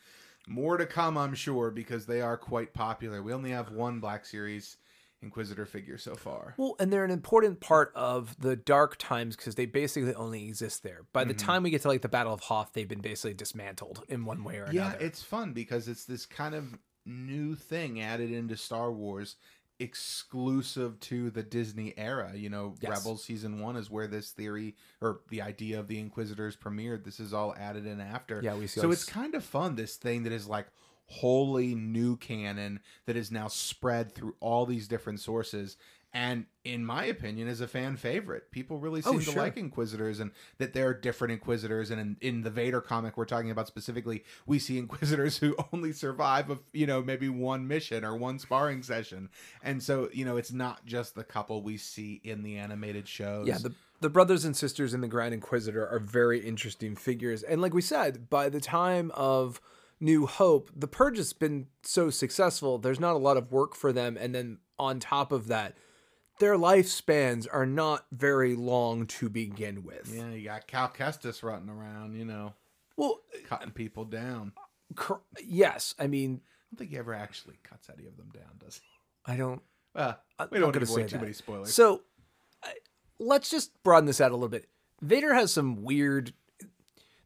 more 0.47 0.77
to 0.77 0.87
come, 0.87 1.17
I'm 1.17 1.35
sure, 1.35 1.71
because 1.71 2.07
they 2.07 2.21
are 2.21 2.37
quite 2.37 2.75
popular. 2.75 3.23
We 3.23 3.33
only 3.33 3.51
have 3.51 3.71
one 3.71 4.01
Black 4.01 4.27
Series 4.27 4.77
Inquisitor 5.23 5.65
figure 5.65 5.97
so 5.97 6.15
far. 6.17 6.53
Well, 6.59 6.77
and 6.79 6.93
they're 6.93 7.05
an 7.05 7.11
important 7.11 7.61
part 7.61 7.93
of 7.95 8.39
the 8.39 8.55
dark 8.57 8.97
times 8.99 9.37
because 9.37 9.55
they 9.55 9.65
basically 9.65 10.15
only 10.15 10.47
exist 10.47 10.83
there. 10.83 11.07
By 11.15 11.25
the 11.25 11.33
Mm-hmm. 11.33 11.47
time 11.47 11.63
we 11.63 11.71
get 11.71 11.81
to 11.83 11.89
like 11.89 12.03
the 12.03 12.11
Battle 12.11 12.35
of 12.35 12.41
Hoth, 12.41 12.73
they've 12.75 12.87
been 12.87 13.01
basically 13.01 13.33
dismantled 13.33 14.03
in 14.09 14.27
one 14.27 14.45
way 14.45 14.57
or 14.59 14.69
Yeah, 14.71 14.89
another. 14.91 14.99
it's 15.05 15.23
fun 15.23 15.55
because 15.55 15.89
it's 15.89 16.05
this 16.05 16.27
kind 16.27 16.55
of 16.55 16.79
new 17.07 17.55
thing 17.55 18.03
added 18.03 18.31
into 18.31 18.55
Star 18.59 18.93
Wars 18.93 19.37
exclusive 19.79 21.01
to 21.01 21.31
the 21.31 21.43
Disney 21.43 21.95
era. 21.97 22.33
You 22.35 22.51
know, 22.51 22.75
Yes. 22.81 22.91
Rebels 22.91 23.25
season 23.25 23.61
1 23.61 23.77
is 23.77 23.91
where 23.91 24.07
this 24.07 24.31
theory 24.31 24.77
or 25.01 25.21
the 25.31 25.43
idea 25.43 25.79
of 25.81 25.89
the 25.89 25.99
Inquisitors 25.99 26.57
premiered. 26.57 27.05
This 27.05 27.21
is 27.21 27.33
all 27.33 27.55
added 27.59 27.87
in 27.87 28.01
after. 28.01 28.41
Yeah, 28.43 28.55
we 28.55 28.67
see, 28.67 28.81
So 28.81 28.89
like, 28.89 28.95
it's 28.95 29.05
kind 29.05 29.35
of 29.35 29.45
fun 29.45 29.77
this 29.77 29.97
thing 29.97 30.23
that 30.25 30.33
is 30.33 30.47
like 30.47 30.67
wholly 31.07 31.75
new 31.75 32.17
canon 32.17 32.81
that 33.07 33.17
is 33.17 33.31
now 33.31 33.49
spread 33.49 34.15
through 34.15 34.35
all 34.41 34.65
these 34.65 34.89
different 34.89 35.21
sources 35.21 35.77
and 36.15 36.47
in 36.65 36.87
my 36.87 37.05
opinion 37.05 37.49
is 37.49 37.61
a 37.61 37.67
fan 37.67 37.97
favorite. 37.97 38.51
People 38.53 38.79
really 38.79 39.03
Oh, 39.05 39.19
seem 39.19 39.35
to 39.35 39.39
like 39.39 39.57
inquisitors 39.57 40.21
and 40.21 40.31
that 40.59 40.73
there 40.73 40.87
are 40.87 40.95
different 40.95 41.33
inquisitors. 41.33 41.91
And 41.91 42.01
in, 42.01 42.17
in 42.21 42.43
the 42.43 42.51
vader 42.51 42.81
comic 42.81 43.17
we're 43.19 43.25
talking 43.25 43.51
about 43.51 43.67
specifically 43.67 44.25
we 44.47 44.59
see 44.61 44.79
inquisitors 44.79 45.37
who 45.39 45.57
only 45.73 45.93
survive 45.93 46.49
of 46.49 46.61
you 46.73 46.87
know 46.87 47.03
maybe 47.03 47.29
one 47.29 47.67
mission 47.69 48.05
or 48.05 48.17
one 48.17 48.39
sparring 48.39 48.83
session. 48.83 49.29
And 49.63 49.83
so 49.83 50.09
you 50.13 50.25
know 50.25 50.37
it's 50.37 50.53
not 50.53 50.87
just 50.87 51.17
the 51.17 51.25
couple 51.25 51.63
we 51.63 51.77
see 51.77 52.21
in 52.25 52.45
the 52.45 52.57
animated 52.57 53.09
shows. 53.09 53.49
Yeah, 53.49 53.59
the 53.59 53.75
the 54.01 54.11
brothers 54.11 54.45
and 54.45 54.57
sisters 54.57 54.95
in 54.95 55.01
the 55.01 55.09
Grand 55.09 55.35
Inquisitor 55.35 55.87
are 55.89 55.99
very 55.99 56.39
interesting 56.41 56.95
figures. 56.95 57.43
And 57.43 57.61
like 57.61 57.75
we 57.75 57.81
said, 57.83 58.29
by 58.31 58.49
the 58.49 58.61
time 58.61 59.11
of 59.15 59.61
New 59.99 60.27
Hope, 60.27 60.71
the 60.77 60.89
Purge 60.89 61.17
has 61.17 61.33
been 61.33 61.69
so 61.83 62.11
successful, 62.11 62.77
there's 62.79 63.01
not 63.01 63.15
a 63.15 63.19
lot 63.19 63.37
of 63.37 63.51
work 63.51 63.75
for 63.75 63.93
them. 63.93 64.19
And 64.21 64.35
then 64.35 64.59
on 64.79 65.01
top 65.01 65.33
of 65.33 65.47
that, 65.47 65.79
their 66.41 66.55
lifespans 66.57 67.47
are 67.53 67.67
not 67.67 68.07
very 68.13 68.55
long 68.55 69.07
to 69.07 69.29
begin 69.29 69.83
with. 69.85 70.13
yeah 70.15 70.31
you 70.31 70.45
got 70.45 70.67
cal 70.67 70.89
kestis 70.89 71.43
running 71.43 71.69
around 71.69 72.15
you 72.15 72.25
know 72.25 72.55
Well, 72.97 73.21
cutting 73.49 73.71
people 73.71 74.05
down 74.05 74.53
cor- 74.97 75.23
yes, 75.43 75.95
I 75.99 76.07
mean, 76.07 76.41
I 76.45 76.63
don't 76.71 76.79
think 76.79 76.91
he 76.91 76.99
ever 76.99 77.15
actually 77.15 77.59
cuts 77.63 77.89
any 77.97 78.07
of 78.07 78.17
them 78.17 78.31
down, 78.33 78.59
does 78.59 78.77
he? 78.77 79.33
I 79.33 79.37
don't. 79.37 79.63
Well, 79.95 80.19
I'm 80.39 80.49
we 80.51 80.59
don't 80.59 80.73
give 80.73 80.89
away 80.89 81.03
say 81.03 81.09
too 81.09 81.19
many 81.19 81.33
spoilers. 81.33 81.73
So 81.75 82.03
I- 82.63 82.75
let's 83.19 83.49
just 83.51 83.83
broaden 83.83 84.07
this 84.07 84.21
out 84.21 84.31
a 84.31 84.35
little 84.35 84.49
bit. 84.49 84.69
Vader 85.01 85.35
has 85.35 85.53
some 85.53 85.83
weird. 85.83 86.33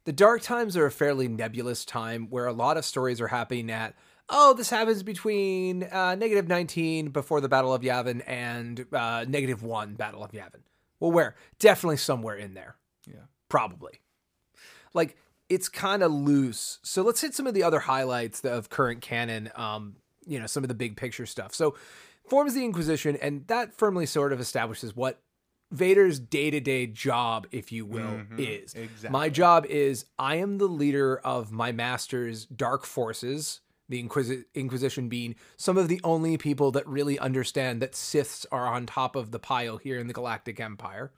the 0.05 0.13
dark 0.13 0.41
times 0.41 0.75
are 0.77 0.85
a 0.85 0.91
fairly 0.91 1.27
nebulous 1.27 1.83
time 1.85 2.27
where 2.29 2.47
a 2.47 2.53
lot 2.53 2.77
of 2.77 2.85
stories 2.85 3.19
are 3.21 3.27
happening 3.27 3.69
at 3.69 3.95
oh 4.29 4.53
this 4.53 4.69
happens 4.69 5.03
between 5.03 5.83
uh, 5.83 6.15
negative 6.15 6.47
19 6.47 7.09
before 7.09 7.41
the 7.41 7.49
battle 7.49 7.73
of 7.73 7.81
yavin 7.81 8.21
and 8.27 8.85
uh, 8.93 9.25
negative 9.27 9.63
1 9.63 9.95
battle 9.95 10.23
of 10.23 10.31
yavin. 10.31 10.61
Well 10.99 11.11
where? 11.11 11.35
Definitely 11.59 11.97
somewhere 11.97 12.35
in 12.35 12.53
there. 12.53 12.75
Yeah. 13.07 13.23
probably. 13.47 14.01
Like 14.93 15.17
it's 15.49 15.67
kind 15.69 16.03
of 16.03 16.11
loose. 16.11 16.79
So 16.83 17.01
let's 17.01 17.21
hit 17.21 17.33
some 17.33 17.47
of 17.47 17.53
the 17.53 17.63
other 17.63 17.79
highlights 17.79 18.41
of 18.45 18.69
current 18.69 19.01
canon 19.01 19.51
um 19.55 19.95
you 20.27 20.39
know 20.39 20.45
some 20.47 20.63
of 20.63 20.67
the 20.67 20.75
big 20.75 20.95
picture 20.97 21.25
stuff. 21.25 21.53
So 21.55 21.75
forms 22.27 22.53
the 22.53 22.63
inquisition 22.63 23.15
and 23.21 23.47
that 23.47 23.73
firmly 23.73 24.05
sort 24.05 24.31
of 24.33 24.39
establishes 24.39 24.95
what 24.95 25.19
vader's 25.71 26.19
day-to-day 26.19 26.87
job 26.87 27.45
if 27.51 27.71
you 27.71 27.85
will 27.85 28.01
Mhm, 28.21 28.39
is. 28.39 28.73
Exactly. 28.73 29.09
my 29.11 29.29
job 29.29 29.65
is 29.67 30.05
i 30.17 30.35
am 30.35 30.57
the 30.57 30.67
leader 30.67 31.17
of 31.23 31.51
my 31.51 31.71
master's 31.71 32.45
dark 32.45 32.85
forces 32.85 33.61
the 33.89 34.01
Inquisi- 34.01 34.45
inquisition 34.53 35.09
being 35.09 35.35
some 35.57 35.77
of 35.77 35.87
the 35.87 35.99
only 36.03 36.37
people 36.37 36.71
that 36.71 36.87
really 36.87 37.19
understand 37.19 37.81
that 37.81 37.93
siths 37.93 38.45
are 38.51 38.67
on 38.67 38.85
top 38.85 39.15
of 39.15 39.31
the 39.31 39.39
pile 39.39 39.77
here 39.77 39.99
in 39.99 40.07
the 40.07 40.13
galactic 40.13 40.59
empire 40.59 41.11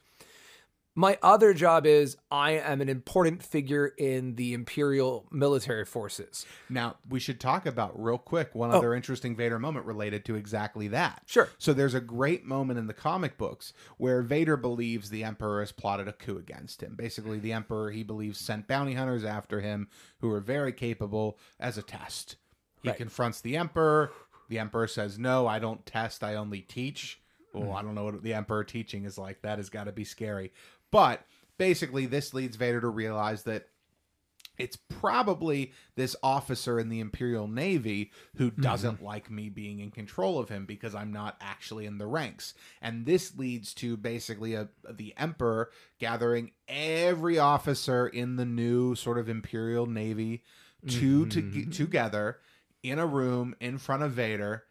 my 0.93 1.17
other 1.23 1.53
job 1.53 1.85
is 1.85 2.17
I 2.29 2.51
am 2.51 2.81
an 2.81 2.89
important 2.89 3.41
figure 3.43 3.87
in 3.97 4.35
the 4.35 4.53
Imperial 4.53 5.25
military 5.31 5.85
forces. 5.85 6.45
Now, 6.69 6.97
we 7.07 7.17
should 7.21 7.39
talk 7.39 7.65
about 7.65 7.97
real 7.97 8.17
quick 8.17 8.53
one 8.53 8.71
Oh. 8.73 8.77
other 8.77 8.93
interesting 8.93 9.33
Vader 9.33 9.57
moment 9.57 9.85
related 9.85 10.25
to 10.25 10.35
exactly 10.35 10.89
that. 10.89 11.21
Sure. 11.27 11.47
So 11.57 11.71
there's 11.71 11.93
a 11.93 12.01
great 12.01 12.43
moment 12.45 12.77
in 12.77 12.87
the 12.87 12.93
comic 12.93 13.37
books 13.37 13.71
where 13.97 14.21
Vader 14.21 14.57
believes 14.57 15.09
the 15.09 15.23
Emperor 15.23 15.61
has 15.61 15.71
plotted 15.71 16.09
a 16.09 16.13
coup 16.13 16.37
against 16.37 16.83
him. 16.83 16.95
Basically, 16.95 17.39
the 17.39 17.53
Emperor, 17.53 17.91
he 17.91 18.03
believes, 18.03 18.37
sent 18.37 18.67
bounty 18.67 18.95
hunters 18.95 19.23
after 19.23 19.61
him 19.61 19.87
who 20.19 20.29
are 20.29 20.41
very 20.41 20.73
capable 20.73 21.39
as 21.57 21.77
a 21.77 21.81
test. 21.83 22.35
He 22.81 22.89
Right. 22.89 22.97
confronts 22.97 23.41
the 23.41 23.57
Emperor. 23.57 24.11
The 24.49 24.59
Emperor 24.59 24.87
says, 24.87 25.17
No, 25.17 25.47
I 25.47 25.59
don't 25.59 25.85
test, 25.85 26.23
I 26.23 26.35
only 26.35 26.61
teach. 26.61 27.21
Well, 27.53 27.73
I 27.73 27.81
don't 27.81 27.95
know 27.95 28.05
what 28.05 28.23
the 28.23 28.33
Emperor 28.33 28.63
teaching 28.63 29.03
is 29.03 29.17
like. 29.17 29.41
That 29.41 29.57
has 29.57 29.69
got 29.69 29.85
to 29.85 29.91
be 29.91 30.05
scary. 30.05 30.53
But 30.89 31.25
basically, 31.57 32.05
this 32.05 32.33
leads 32.33 32.55
Vader 32.55 32.81
to 32.81 32.87
realize 32.87 33.43
that 33.43 33.67
it's 34.57 34.75
probably 34.75 35.71
this 35.95 36.15
officer 36.21 36.79
in 36.79 36.89
the 36.89 36.99
Imperial 36.99 37.47
Navy 37.47 38.11
who 38.35 38.51
mm-hmm. 38.51 38.61
doesn't 38.61 39.03
like 39.03 39.31
me 39.31 39.49
being 39.49 39.79
in 39.79 39.91
control 39.91 40.37
of 40.37 40.49
him 40.49 40.65
because 40.65 40.93
I'm 40.93 41.11
not 41.11 41.35
actually 41.41 41.85
in 41.85 41.97
the 41.97 42.05
ranks. 42.05 42.53
And 42.81 43.05
this 43.05 43.35
leads 43.37 43.73
to 43.75 43.97
basically 43.97 44.53
a, 44.53 44.69
the 44.89 45.13
Emperor 45.17 45.71
gathering 45.99 46.51
every 46.67 47.39
officer 47.39 48.07
in 48.07 48.35
the 48.35 48.45
new 48.45 48.95
sort 48.95 49.17
of 49.17 49.29
Imperial 49.29 49.87
Navy 49.87 50.43
to, 50.87 51.25
to 51.27 51.41
mm-hmm. 51.41 51.71
together 51.71 52.39
in 52.83 52.99
a 52.99 53.05
room 53.05 53.55
in 53.59 53.77
front 53.77 54.03
of 54.03 54.11
Vader. 54.11 54.63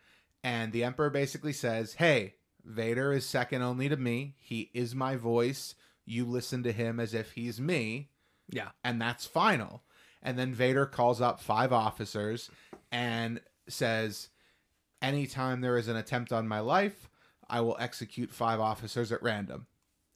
And 0.42 0.72
the 0.72 0.84
Emperor 0.84 1.10
basically 1.10 1.52
says, 1.52 1.94
Hey, 1.94 2.34
Vader 2.64 3.12
is 3.12 3.26
second 3.26 3.62
only 3.62 3.88
to 3.88 3.96
me. 3.96 4.34
He 4.38 4.70
is 4.74 4.94
my 4.94 5.16
voice. 5.16 5.74
You 6.06 6.24
listen 6.24 6.62
to 6.64 6.72
him 6.72 6.98
as 7.00 7.14
if 7.14 7.32
he's 7.32 7.60
me 7.60 8.10
Yeah. 8.50 8.70
and 8.84 9.00
that's 9.00 9.26
final. 9.26 9.82
And 10.22 10.38
then 10.38 10.52
Vader 10.52 10.86
calls 10.86 11.20
up 11.20 11.40
five 11.40 11.72
officers 11.72 12.50
and 12.92 13.40
says, 13.68 14.28
Anytime 15.02 15.60
there 15.62 15.78
is 15.78 15.88
an 15.88 15.96
attempt 15.96 16.32
on 16.32 16.46
my 16.48 16.60
life, 16.60 17.08
I 17.48 17.60
will 17.62 17.76
execute 17.80 18.30
five 18.30 18.60
officers 18.60 19.12
at 19.12 19.22
random. 19.22 19.66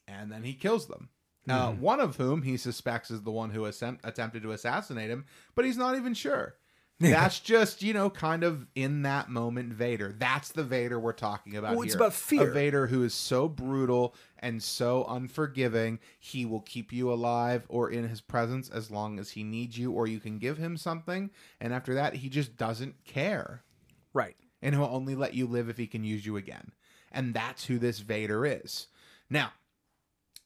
And 0.07 0.31
then 0.31 0.43
he 0.45 0.53
kills 0.55 0.87
them. 0.89 1.09
Uh, 1.49 1.73
one 1.73 2.01
of 2.01 2.17
whom 2.17 2.43
he 2.43 2.57
suspects 2.57 3.11
is 3.11 3.23
the 3.23 3.31
one 3.31 3.51
who 3.51 3.65
attempted 3.67 4.43
to 4.43 4.53
assassinate 4.53 5.11
him, 5.11 5.25
but 5.55 5.65
he's 5.65 5.77
not 5.77 5.95
even 5.97 6.15
sure. 6.15 6.55
That's 7.01 7.41
just, 7.41 7.83
you 7.83 7.93
know, 7.93 8.09
kind 8.09 8.45
of 8.45 8.67
in 8.75 9.03
that 9.03 9.29
moment 9.29 9.73
Vader. 9.75 10.15
That's 10.17 10.53
the 10.53 10.63
Vader 10.63 10.99
we're 10.99 11.13
talking 11.13 11.57
about 11.57 11.73
Well, 11.75 11.83
it's 11.83 11.95
here. 11.95 12.03
about 12.03 12.15
fear. 12.15 12.51
A 12.51 12.55
Vader 12.55 12.87
who 12.87 13.03
is 13.03 13.13
so 13.13 13.49
brutal 13.49 14.15
and 14.39 14.63
so 14.63 15.05
unforgiving, 15.09 15.99
he 16.19 16.47
will 16.47 16.61
keep 16.61 16.93
you 16.93 17.13
alive 17.13 17.67
or 17.69 17.91
in 17.91 18.09
his 18.09 18.21
presence 18.21 18.71
as 18.71 18.91
long 18.91 19.19
as 19.19 19.33
he 19.33 19.43
needs 19.43 19.77
you, 19.77 19.91
or 19.91 20.07
you 20.07 20.21
can 20.21 20.39
give 20.39 20.57
him 20.57 20.77
something. 20.77 21.31
And 21.61 21.73
after 21.75 21.95
that, 21.95 22.15
he 22.15 22.29
just 22.29 22.57
doesn't 22.57 23.05
care. 23.05 23.65
Right. 24.13 24.37
And 24.63 24.75
he'll 24.75 24.85
only 24.85 25.15
let 25.15 25.35
you 25.35 25.47
live 25.47 25.69
if 25.69 25.77
he 25.77 25.87
can 25.87 26.05
use 26.05 26.25
you 26.25 26.37
again. 26.37 26.73
And 27.11 27.35
that's 27.35 27.67
who 27.67 27.79
this 27.79 27.99
Vader 27.99 28.47
is. 28.47 28.87
Now, 29.29 29.53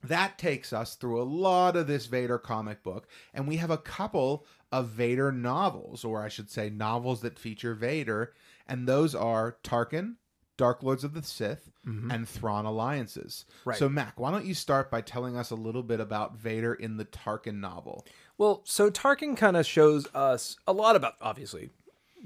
that 0.02 0.38
takes 0.38 0.72
us 0.72 0.94
through 0.94 1.20
a 1.20 1.24
lot 1.24 1.76
of 1.76 1.86
this 1.88 2.06
Vader 2.06 2.38
comic 2.38 2.82
book, 2.82 3.08
and 3.34 3.48
we 3.48 3.56
have 3.56 3.70
a 3.70 3.78
couple 3.78 4.46
of 4.72 4.88
Vader 4.88 5.32
novels, 5.32 6.04
or 6.04 6.22
I 6.22 6.28
should 6.28 6.50
say, 6.50 6.68
novels 6.70 7.20
that 7.22 7.38
feature 7.38 7.74
Vader, 7.74 8.32
and 8.66 8.86
those 8.86 9.14
are 9.14 9.56
Tarkin, 9.64 10.16
Dark 10.56 10.82
Lords 10.82 11.04
of 11.04 11.14
the 11.14 11.22
Sith, 11.22 11.70
and 11.84 12.28
Thrawn 12.28 12.66
Alliances. 12.66 13.46
Mm-hmm. 13.60 13.70
Right. 13.70 13.78
So, 13.78 13.88
Mac, 13.88 14.20
why 14.20 14.30
don't 14.30 14.44
you 14.44 14.52
start 14.52 14.90
by 14.90 15.00
telling 15.00 15.36
us 15.38 15.50
a 15.50 15.54
little 15.54 15.82
bit 15.82 16.00
about 16.00 16.36
Vader 16.36 16.74
in 16.74 16.98
the 16.98 17.06
Tarkin 17.06 17.60
novel? 17.60 18.04
Well, 18.36 18.60
so 18.64 18.90
Tarkin 18.90 19.36
kind 19.38 19.56
of 19.56 19.64
shows 19.64 20.06
us 20.14 20.56
a 20.66 20.72
lot 20.74 20.96
about 20.96 21.14
obviously 21.22 21.70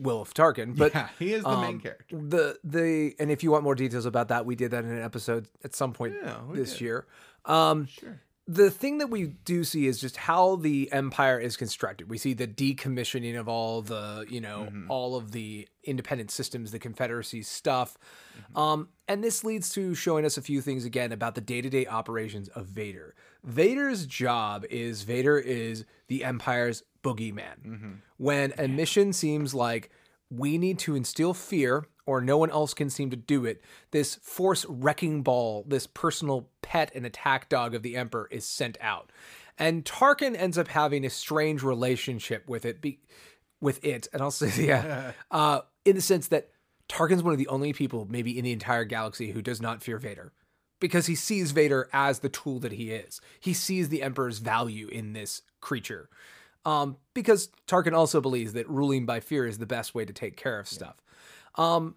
Wilhuff 0.00 0.32
Tarkin, 0.32 0.76
but 0.76 0.92
yeah, 0.94 1.08
he 1.18 1.32
is 1.32 1.44
the 1.44 1.56
main 1.58 1.74
um, 1.76 1.80
character. 1.80 2.16
The 2.16 2.58
the 2.64 3.14
and 3.20 3.30
if 3.30 3.44
you 3.44 3.52
want 3.52 3.62
more 3.62 3.74
details 3.76 4.04
about 4.04 4.28
that, 4.28 4.44
we 4.46 4.56
did 4.56 4.72
that 4.72 4.84
in 4.84 4.90
an 4.90 5.02
episode 5.02 5.46
at 5.62 5.76
some 5.76 5.92
point 5.92 6.14
Yeah, 6.24 6.38
this 6.52 6.72
did. 6.72 6.80
year. 6.80 7.06
Um, 7.44 7.86
Sure. 7.86 8.20
The 8.48 8.70
thing 8.70 8.98
that 8.98 9.08
we 9.08 9.26
do 9.44 9.62
see 9.62 9.86
is 9.86 10.00
just 10.00 10.16
how 10.16 10.56
the 10.56 10.90
empire 10.92 11.38
is 11.38 11.56
constructed. 11.56 12.10
We 12.10 12.18
see 12.18 12.34
the 12.34 12.48
decommissioning 12.48 13.38
of 13.38 13.48
all 13.48 13.82
the, 13.82 14.26
you 14.28 14.40
know, 14.40 14.66
Mm-hmm. 14.68 14.90
all 14.90 15.16
of 15.16 15.30
the 15.30 15.68
independent 15.84 16.30
systems, 16.30 16.72
the 16.72 16.78
Confederacy 16.78 17.42
stuff. 17.42 17.96
Mm-hmm. 18.36 18.58
Um, 18.58 18.88
and 19.06 19.22
this 19.22 19.44
leads 19.44 19.70
to 19.70 19.94
showing 19.94 20.24
us 20.24 20.36
a 20.36 20.42
few 20.42 20.60
things 20.60 20.84
again 20.84 21.12
about 21.12 21.34
the 21.34 21.40
day-to-day 21.40 21.86
operations 21.86 22.48
of 22.48 22.66
Vader. 22.66 23.14
Vader's 23.44 24.06
job 24.06 24.64
is 24.70 25.02
Vader 25.02 25.38
is 25.38 25.84
the 26.08 26.24
empire's 26.24 26.82
boogeyman. 27.04 27.60
Mm-hmm. 27.64 27.90
When 28.16 28.52
a 28.58 28.66
mission 28.68 29.12
seems 29.12 29.54
like 29.54 29.90
we 30.36 30.58
need 30.58 30.78
to 30.80 30.94
instill 30.94 31.34
fear 31.34 31.86
or 32.06 32.20
no 32.20 32.36
one 32.36 32.50
else 32.50 32.74
can 32.74 32.90
seem 32.90 33.10
to 33.10 33.16
do 33.16 33.44
it, 33.44 33.62
this 33.90 34.16
force 34.16 34.66
wrecking 34.68 35.22
ball, 35.22 35.64
this 35.68 35.86
personal 35.86 36.48
pet 36.62 36.90
and 36.94 37.06
attack 37.06 37.48
dog 37.48 37.74
of 37.74 37.82
the 37.82 37.96
Emperor 37.96 38.28
is 38.30 38.44
sent 38.44 38.76
out. 38.80 39.12
And 39.58 39.84
Tarkin 39.84 40.36
ends 40.36 40.58
up 40.58 40.68
having 40.68 41.04
a 41.04 41.10
strange 41.10 41.62
relationship 41.62 42.48
with 42.48 42.64
it, 42.64 42.80
be, 42.80 43.00
with 43.60 43.84
it, 43.84 44.08
and 44.12 44.20
I'll 44.20 44.30
say, 44.32 44.66
yeah, 44.66 45.12
uh, 45.30 45.60
in 45.84 45.96
the 45.96 46.02
sense 46.02 46.28
that 46.28 46.50
Tarkin's 46.88 47.22
one 47.22 47.32
of 47.32 47.38
the 47.38 47.48
only 47.48 47.72
people, 47.72 48.06
maybe 48.10 48.36
in 48.36 48.44
the 48.44 48.52
entire 48.52 48.84
galaxy, 48.84 49.30
who 49.30 49.42
does 49.42 49.60
not 49.60 49.82
fear 49.82 49.98
Vader. 49.98 50.32
Because 50.80 51.06
he 51.06 51.14
sees 51.14 51.52
Vader 51.52 51.88
as 51.92 52.18
the 52.18 52.28
tool 52.28 52.58
that 52.58 52.72
he 52.72 52.90
is. 52.90 53.20
He 53.38 53.54
sees 53.54 53.88
the 53.88 54.02
Emperor's 54.02 54.38
value 54.38 54.88
in 54.88 55.12
this 55.12 55.42
creature. 55.60 56.08
Um, 56.64 56.96
because 57.14 57.48
Tarkin 57.66 57.92
also 57.92 58.20
believes 58.20 58.52
that 58.52 58.68
ruling 58.68 59.04
by 59.04 59.20
fear 59.20 59.46
is 59.46 59.58
the 59.58 59.66
best 59.66 59.94
way 59.94 60.04
to 60.04 60.12
take 60.12 60.36
care 60.36 60.60
of 60.60 60.68
stuff. 60.68 60.96
Um, 61.56 61.96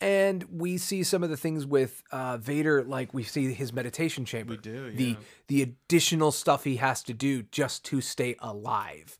and 0.00 0.44
we 0.50 0.78
see 0.78 1.02
some 1.02 1.22
of 1.22 1.30
the 1.30 1.36
things 1.36 1.66
with 1.66 2.02
uh, 2.12 2.36
Vader, 2.38 2.84
like 2.84 3.12
we 3.12 3.24
see 3.24 3.52
his 3.52 3.72
meditation 3.72 4.24
chamber. 4.24 4.52
We 4.52 4.58
do, 4.58 4.90
The 4.92 5.16
the 5.48 5.62
additional 5.62 6.30
stuff 6.30 6.64
he 6.64 6.76
has 6.76 7.02
to 7.04 7.12
do 7.14 7.42
just 7.42 7.84
to 7.86 8.00
stay 8.00 8.36
alive. 8.38 9.18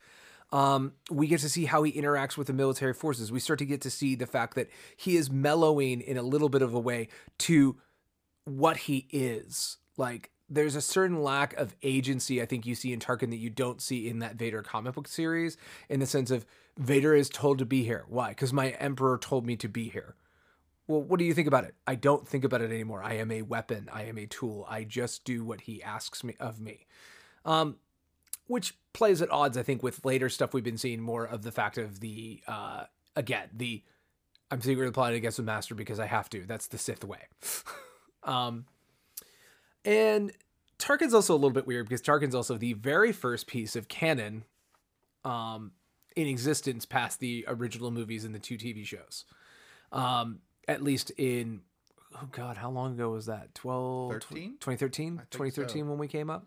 Um, 0.51 0.93
we 1.11 1.27
get 1.27 1.41
to 1.41 1.49
see 1.49 1.65
how 1.65 1.83
he 1.83 1.91
interacts 1.91 2.35
with 2.35 2.47
the 2.47 2.53
military 2.53 2.93
forces. 2.93 3.31
We 3.31 3.39
start 3.39 3.59
to 3.59 3.65
get 3.65 3.81
to 3.81 3.91
see 3.91 4.15
the 4.15 4.25
fact 4.25 4.55
that 4.55 4.67
he 4.95 5.15
is 5.15 5.29
mellowing 5.29 6.01
in 6.01 6.17
a 6.17 6.23
little 6.23 6.49
bit 6.49 6.61
of 6.61 6.73
a 6.73 6.79
way 6.79 7.09
to 7.39 7.77
what 8.45 8.77
he 8.77 9.07
is. 9.11 9.77
Like 9.97 10.31
there's 10.49 10.75
a 10.75 10.81
certain 10.81 11.21
lack 11.21 11.53
of 11.53 11.75
agency 11.83 12.41
I 12.41 12.45
think 12.45 12.65
you 12.65 12.75
see 12.75 12.91
in 12.91 12.99
Tarkin 12.99 13.29
that 13.29 13.37
you 13.37 13.49
don't 13.49 13.81
see 13.81 14.09
in 14.09 14.19
that 14.19 14.35
Vader 14.35 14.63
comic 14.63 14.95
book 14.95 15.07
series 15.07 15.57
in 15.89 15.99
the 15.99 16.05
sense 16.05 16.31
of 16.31 16.45
Vader 16.77 17.13
is 17.13 17.29
told 17.29 17.59
to 17.59 17.65
be 17.65 17.83
here. 17.83 18.05
Why? 18.07 18.33
Cuz 18.33 18.51
my 18.51 18.71
emperor 18.71 19.17
told 19.17 19.45
me 19.45 19.55
to 19.57 19.67
be 19.67 19.89
here. 19.89 20.15
Well, 20.87 21.03
what 21.03 21.19
do 21.19 21.25
you 21.25 21.35
think 21.35 21.47
about 21.47 21.65
it? 21.65 21.75
I 21.85 21.95
don't 21.95 22.27
think 22.27 22.43
about 22.43 22.61
it 22.61 22.71
anymore. 22.71 23.03
I 23.03 23.13
am 23.13 23.31
a 23.31 23.43
weapon. 23.43 23.89
I 23.93 24.03
am 24.03 24.17
a 24.17 24.25
tool. 24.25 24.65
I 24.67 24.83
just 24.83 25.23
do 25.23 25.43
what 25.45 25.61
he 25.61 25.83
asks 25.83 26.23
me 26.23 26.35
of 26.39 26.59
me. 26.59 26.87
Um 27.45 27.77
which 28.47 28.75
plays 28.93 29.21
at 29.21 29.29
odds 29.31 29.57
I 29.57 29.63
think 29.63 29.83
with 29.83 30.03
later 30.03 30.29
stuff 30.29 30.53
we've 30.53 30.63
been 30.63 30.79
seeing 30.79 31.01
more 31.01 31.25
of 31.25 31.43
the 31.43 31.51
fact 31.51 31.77
of 31.77 31.99
the 31.99 32.41
uh 32.47 32.85
again, 33.15 33.49
the 33.53 33.83
I'm 34.51 34.61
secretly 34.61 34.91
plotting 34.91 35.17
against 35.17 35.37
the 35.37 35.43
master 35.43 35.75
because 35.75 35.99
I 35.99 36.07
have 36.07 36.27
to. 36.31 36.43
That's 36.47 36.65
the 36.65 36.79
Sith 36.79 37.03
way. 37.03 37.27
um 38.23 38.65
and 39.85 40.31
Tarkin's 40.77 41.13
also 41.13 41.33
a 41.33 41.35
little 41.35 41.49
bit 41.51 41.67
weird 41.67 41.87
because 41.87 42.01
Tarkin's 42.01 42.35
also 42.35 42.57
the 42.57 42.73
very 42.73 43.11
first 43.11 43.47
piece 43.47 43.75
of 43.75 43.87
canon 43.87 44.45
um, 45.25 45.71
in 46.15 46.27
existence 46.27 46.85
past 46.85 47.19
the 47.19 47.45
original 47.47 47.91
movies 47.91 48.23
and 48.25 48.33
the 48.33 48.39
two 48.39 48.57
TV 48.57 48.85
shows. 48.85 49.25
Um, 49.91 50.39
at 50.67 50.83
least 50.83 51.11
in, 51.17 51.61
oh 52.15 52.27
God, 52.31 52.57
how 52.57 52.69
long 52.69 52.93
ago 52.93 53.09
was 53.09 53.25
that? 53.25 53.53
12, 53.55 54.11
13? 54.13 54.51
2013? 54.59 55.21
2013 55.31 55.83
so. 55.83 55.89
when 55.89 55.97
we 55.97 56.07
came 56.07 56.29
up? 56.29 56.45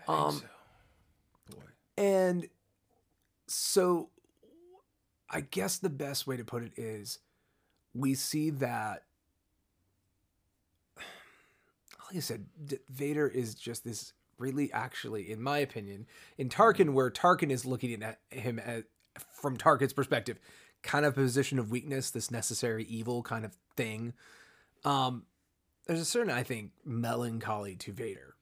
I 0.00 0.06
think 0.06 0.18
Um, 0.18 0.34
so. 0.34 1.56
Boy. 1.56 1.62
And 1.96 2.48
so 3.46 4.10
I 5.30 5.40
guess 5.42 5.78
the 5.78 5.90
best 5.90 6.26
way 6.26 6.36
to 6.36 6.44
put 6.44 6.62
it 6.62 6.72
is 6.76 7.18
we 7.94 8.14
see 8.14 8.50
that 8.50 9.04
like 12.10 12.16
I 12.16 12.20
said, 12.20 12.46
D- 12.64 12.78
Vader 12.88 13.28
is 13.28 13.54
just 13.54 13.84
this 13.84 14.12
really 14.38 14.72
actually, 14.72 15.30
in 15.30 15.40
my 15.40 15.58
opinion, 15.58 16.06
in 16.38 16.48
Tarkin, 16.48 16.92
where 16.92 17.10
Tarkin 17.10 17.50
is 17.50 17.64
looking 17.64 18.02
at 18.02 18.18
him 18.30 18.58
as, 18.58 18.84
from 19.40 19.56
Tarkin's 19.56 19.92
perspective, 19.92 20.40
kind 20.82 21.04
of 21.04 21.12
a 21.16 21.20
position 21.20 21.58
of 21.58 21.70
weakness, 21.70 22.10
this 22.10 22.30
necessary 22.30 22.84
evil 22.84 23.22
kind 23.22 23.44
of 23.44 23.56
thing. 23.76 24.14
Um, 24.84 25.24
there's 25.86 26.00
a 26.00 26.04
certain, 26.04 26.32
I 26.32 26.42
think, 26.42 26.72
melancholy 26.84 27.76
to 27.76 27.92
Vader 27.92 28.34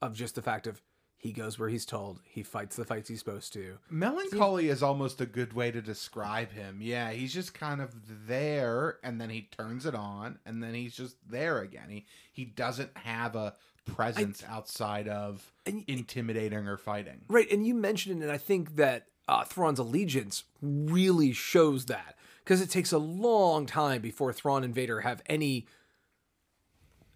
of 0.00 0.14
just 0.14 0.34
the 0.34 0.42
fact 0.42 0.66
of 0.66 0.82
he 1.22 1.32
goes 1.32 1.56
where 1.58 1.68
he's 1.68 1.86
told, 1.86 2.20
he 2.24 2.42
fights 2.42 2.74
the 2.76 2.84
fights 2.84 3.08
he's 3.08 3.20
supposed 3.20 3.52
to. 3.52 3.78
Melancholy 3.88 4.68
is 4.68 4.82
almost 4.82 5.20
a 5.20 5.26
good 5.26 5.52
way 5.52 5.70
to 5.70 5.80
describe 5.80 6.50
him. 6.52 6.80
Yeah, 6.82 7.12
he's 7.12 7.32
just 7.32 7.54
kind 7.54 7.80
of 7.80 7.94
there 8.26 8.98
and 9.04 9.20
then 9.20 9.30
he 9.30 9.48
turns 9.56 9.86
it 9.86 9.94
on 9.94 10.40
and 10.44 10.60
then 10.62 10.74
he's 10.74 10.94
just 10.96 11.16
there 11.30 11.60
again. 11.60 11.88
He 11.88 12.06
he 12.32 12.44
doesn't 12.44 12.90
have 12.98 13.36
a 13.36 13.54
presence 13.86 14.42
outside 14.48 15.06
of 15.06 15.52
And- 15.64 15.84
intimidating 15.86 16.66
or 16.66 16.76
fighting. 16.76 17.20
Right, 17.28 17.50
and 17.52 17.64
you 17.66 17.74
mentioned 17.74 18.20
it, 18.20 18.24
and 18.24 18.32
I 18.32 18.38
think 18.38 18.74
that 18.76 19.06
uh, 19.28 19.44
Thrawn's 19.44 19.78
Alliances 19.78 20.42
really 20.60 21.32
shows 21.32 21.86
that 21.86 22.16
because 22.44 22.60
it 22.60 22.68
takes 22.70 22.90
a 22.90 22.98
long 22.98 23.66
time 23.66 24.02
before 24.02 24.32
Thrawn 24.32 24.64
and 24.64 24.74
Vader 24.74 25.00
have 25.02 25.22
any 25.26 25.66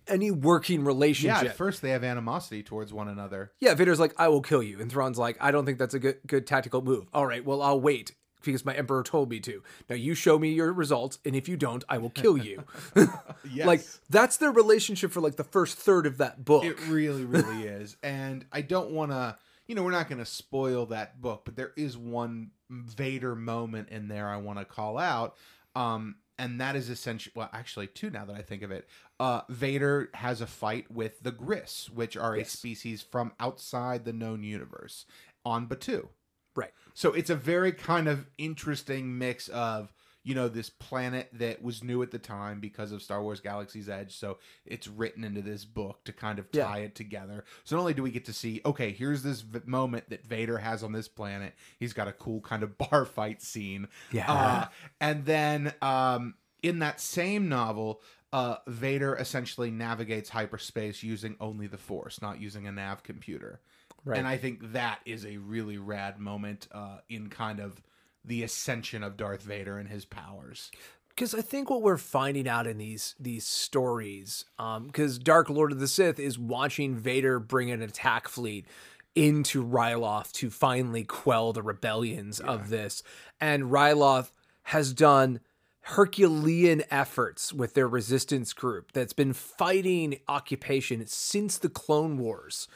any 0.08 0.30
working 0.30 0.84
relationship. 0.84 1.42
Yeah, 1.42 1.50
at 1.50 1.56
first 1.56 1.82
they 1.82 1.90
have 1.90 2.04
animosity 2.04 2.62
towards 2.62 2.92
one 2.92 3.08
another. 3.08 3.52
Yeah, 3.60 3.74
Vader's 3.74 4.00
like, 4.00 4.14
"I 4.18 4.28
will 4.28 4.42
kill 4.42 4.62
you," 4.62 4.80
and 4.80 4.90
Thrawn's 4.90 5.18
like, 5.18 5.36
"I 5.40 5.50
don't 5.50 5.64
think 5.66 5.78
that's 5.78 5.94
a 5.94 5.98
good 5.98 6.18
good 6.26 6.46
tactical 6.46 6.82
move." 6.82 7.06
All 7.12 7.26
right, 7.26 7.44
well, 7.44 7.62
I'll 7.62 7.80
wait 7.80 8.12
because 8.44 8.64
my 8.64 8.74
emperor 8.74 9.02
told 9.02 9.28
me 9.28 9.40
to. 9.40 9.62
Now 9.90 9.96
you 9.96 10.14
show 10.14 10.38
me 10.38 10.52
your 10.52 10.72
results, 10.72 11.18
and 11.24 11.34
if 11.34 11.48
you 11.48 11.56
don't, 11.56 11.84
I 11.88 11.98
will 11.98 12.10
kill 12.10 12.38
you. 12.38 12.64
Yes. 13.48 13.66
Like 13.66 13.82
that's 14.10 14.38
their 14.38 14.50
relationship 14.50 15.12
for 15.12 15.20
like 15.20 15.36
the 15.36 15.44
first 15.44 15.78
third 15.78 16.04
of 16.04 16.18
that 16.18 16.44
book. 16.44 16.64
It 16.64 16.76
really, 16.88 17.24
really 17.24 17.62
is. 17.66 17.96
And 18.02 18.44
I 18.52 18.60
don't 18.60 18.90
want 18.90 19.12
to, 19.12 19.38
you 19.68 19.76
know, 19.76 19.84
we're 19.84 19.92
not 19.92 20.08
going 20.08 20.18
to 20.18 20.26
spoil 20.26 20.86
that 20.86 21.20
book, 21.20 21.42
but 21.44 21.54
there 21.54 21.72
is 21.76 21.96
one 21.96 22.50
Vader 22.68 23.36
moment 23.36 23.90
in 23.90 24.08
there 24.08 24.28
I 24.28 24.38
want 24.38 24.58
to 24.58 24.64
call 24.64 24.98
out. 24.98 25.36
Um, 25.76 26.16
and 26.38 26.60
that 26.60 26.76
is 26.76 26.90
essentially, 26.90 27.32
well, 27.34 27.48
actually, 27.52 27.86
two 27.86 28.10
now 28.10 28.24
that 28.24 28.36
I 28.36 28.42
think 28.42 28.62
of 28.62 28.70
it. 28.70 28.88
Uh, 29.18 29.42
Vader 29.48 30.10
has 30.14 30.40
a 30.40 30.46
fight 30.46 30.90
with 30.90 31.20
the 31.22 31.32
Grysk, 31.32 31.90
which 31.90 32.16
are 32.16 32.36
Yes. 32.36 32.52
a 32.52 32.56
species 32.56 33.02
from 33.02 33.32
outside 33.40 34.04
the 34.04 34.12
known 34.12 34.42
universe 34.42 35.06
on 35.44 35.66
Batuu. 35.66 36.08
right. 36.54 36.72
So 36.94 37.12
it's 37.12 37.30
a 37.30 37.36
very 37.36 37.72
kind 37.72 38.08
of 38.08 38.26
interesting 38.38 39.18
mix 39.18 39.48
of, 39.48 39.92
you 40.26 40.34
know, 40.34 40.48
this 40.48 40.68
planet 40.68 41.28
that 41.34 41.62
was 41.62 41.84
new 41.84 42.02
at 42.02 42.10
the 42.10 42.18
time 42.18 42.58
because 42.58 42.90
of 42.90 43.00
Star 43.00 43.22
Wars 43.22 43.38
Galaxy's 43.38 43.88
Edge. 43.88 44.16
So 44.16 44.38
it's 44.64 44.88
written 44.88 45.22
into 45.22 45.40
this 45.40 45.64
book 45.64 46.02
to 46.04 46.12
kind 46.12 46.40
of 46.40 46.46
Yeah. 46.52 46.64
tie 46.64 46.78
it 46.80 46.96
together. 46.96 47.44
So 47.62 47.76
not 47.76 47.82
only 47.82 47.94
do 47.94 48.02
we 48.02 48.10
get 48.10 48.24
to 48.24 48.32
see, 48.32 48.60
okay, 48.66 48.90
here's 48.90 49.22
this 49.22 49.42
v- 49.42 49.60
moment 49.66 50.10
that 50.10 50.26
Vader 50.26 50.58
has 50.58 50.82
on 50.82 50.90
this 50.90 51.06
planet. 51.06 51.54
He's 51.78 51.92
got 51.92 52.08
a 52.08 52.12
cool 52.12 52.40
kind 52.40 52.64
of 52.64 52.76
bar 52.90 53.04
fight 53.04 53.40
scene. 53.40 53.86
Yeah. 54.10 54.30
Uh, 54.32 54.66
and 55.00 55.24
then 55.26 55.72
um, 55.80 56.34
in 56.60 56.80
that 56.80 57.00
same 57.00 57.48
novel, 57.48 58.02
uh, 58.32 58.56
Vader 58.66 59.14
essentially 59.14 59.70
navigates 59.70 60.30
hyperspace 60.30 61.04
using 61.04 61.36
only 61.40 61.68
the 61.68 61.78
Force, 61.78 62.20
not 62.20 62.40
using 62.40 62.66
a 62.66 62.72
nav 62.72 63.04
computer. 63.04 63.60
Right. 64.04 64.18
And 64.18 64.26
I 64.26 64.38
think 64.38 64.72
that 64.72 64.98
is 65.06 65.24
a 65.24 65.36
really 65.36 65.78
rad 65.78 66.18
moment 66.18 66.66
uh, 66.72 66.98
in 67.08 67.28
kind 67.28 67.60
of 67.60 67.80
the 68.26 68.42
ascension 68.42 69.02
of 69.02 69.16
Darth 69.16 69.42
Vader 69.42 69.78
and 69.78 69.88
his 69.88 70.04
powers. 70.04 70.70
because 71.08 71.34
I 71.34 71.40
think 71.40 71.70
what 71.70 71.80
we're 71.82 71.96
finding 71.96 72.46
out 72.46 72.66
in 72.66 72.78
these 72.78 73.14
these 73.18 73.46
stories, 73.46 74.44
um, 74.58 74.86
because 74.86 75.18
Dark 75.18 75.48
Lord 75.48 75.72
of 75.72 75.80
the 75.80 75.88
Sith 75.88 76.18
is 76.18 76.38
watching 76.38 76.94
Vader 76.96 77.38
bring 77.38 77.70
an 77.70 77.82
attack 77.82 78.28
fleet 78.28 78.66
into 79.14 79.64
Ryloth 79.64 80.30
to 80.32 80.50
finally 80.50 81.04
quell 81.04 81.52
the 81.54 81.62
rebellions 81.62 82.38
of 82.38 82.68
this, 82.68 83.02
and 83.40 83.64
Ryloth 83.64 84.30
has 84.64 84.92
done 84.92 85.40
Herculean 85.80 86.82
efforts 86.90 87.52
with 87.52 87.74
their 87.74 87.86
resistance 87.88 88.52
group 88.52 88.90
that's 88.92 89.12
been 89.12 89.32
fighting 89.32 90.18
occupation 90.28 91.06
since 91.06 91.58
the 91.58 91.68
Clone 91.68 92.18
Wars. 92.18 92.66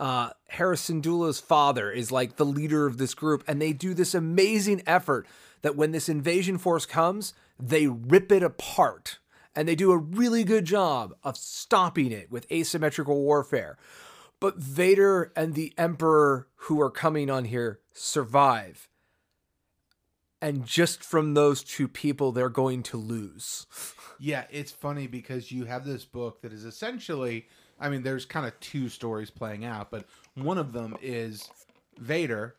Uh, 0.00 0.30
Hera 0.48 0.76
Syndulla's 0.76 1.40
father 1.40 1.90
is 1.90 2.10
like 2.10 2.36
the 2.36 2.46
leader 2.46 2.86
of 2.86 2.96
this 2.96 3.12
group, 3.12 3.44
and 3.46 3.60
they 3.60 3.74
do 3.74 3.92
this 3.92 4.14
amazing 4.14 4.82
effort 4.86 5.26
that 5.60 5.76
when 5.76 5.92
this 5.92 6.08
invasion 6.08 6.56
force 6.56 6.86
comes, 6.86 7.34
they 7.58 7.86
rip 7.86 8.32
it 8.32 8.42
apart. 8.42 9.18
And 9.54 9.68
they 9.68 9.74
do 9.74 9.92
a 9.92 9.98
really 9.98 10.42
good 10.42 10.64
job 10.64 11.14
of 11.22 11.36
stopping 11.36 12.12
it 12.12 12.30
with 12.30 12.50
asymmetrical 12.50 13.20
warfare. 13.20 13.76
But 14.40 14.56
Vader 14.56 15.32
and 15.36 15.54
the 15.54 15.74
Emperor 15.76 16.48
who 16.54 16.80
are 16.80 16.90
coming 16.90 17.28
on 17.28 17.44
here 17.44 17.80
survive. 17.92 18.88
And 20.40 20.64
just 20.64 21.04
from 21.04 21.34
those 21.34 21.62
two 21.62 21.88
people, 21.88 22.32
they're 22.32 22.48
going 22.48 22.82
to 22.84 22.96
lose. 22.96 23.66
Yeah, 24.22 24.44
it's 24.50 24.70
funny 24.70 25.06
because 25.06 25.50
you 25.50 25.64
have 25.64 25.86
this 25.86 26.04
book 26.04 26.42
that 26.42 26.52
is 26.52 26.66
essentially, 26.66 27.46
I 27.80 27.88
mean, 27.88 28.02
there's 28.02 28.26
kind 28.26 28.46
of 28.46 28.58
two 28.60 28.88
stories 28.88 29.30
playing 29.30 29.64
out, 29.64 29.90
but 29.90 30.04
one 30.34 30.58
of 30.58 30.72
them 30.72 30.96
is 31.00 31.48
Vader 31.98 32.56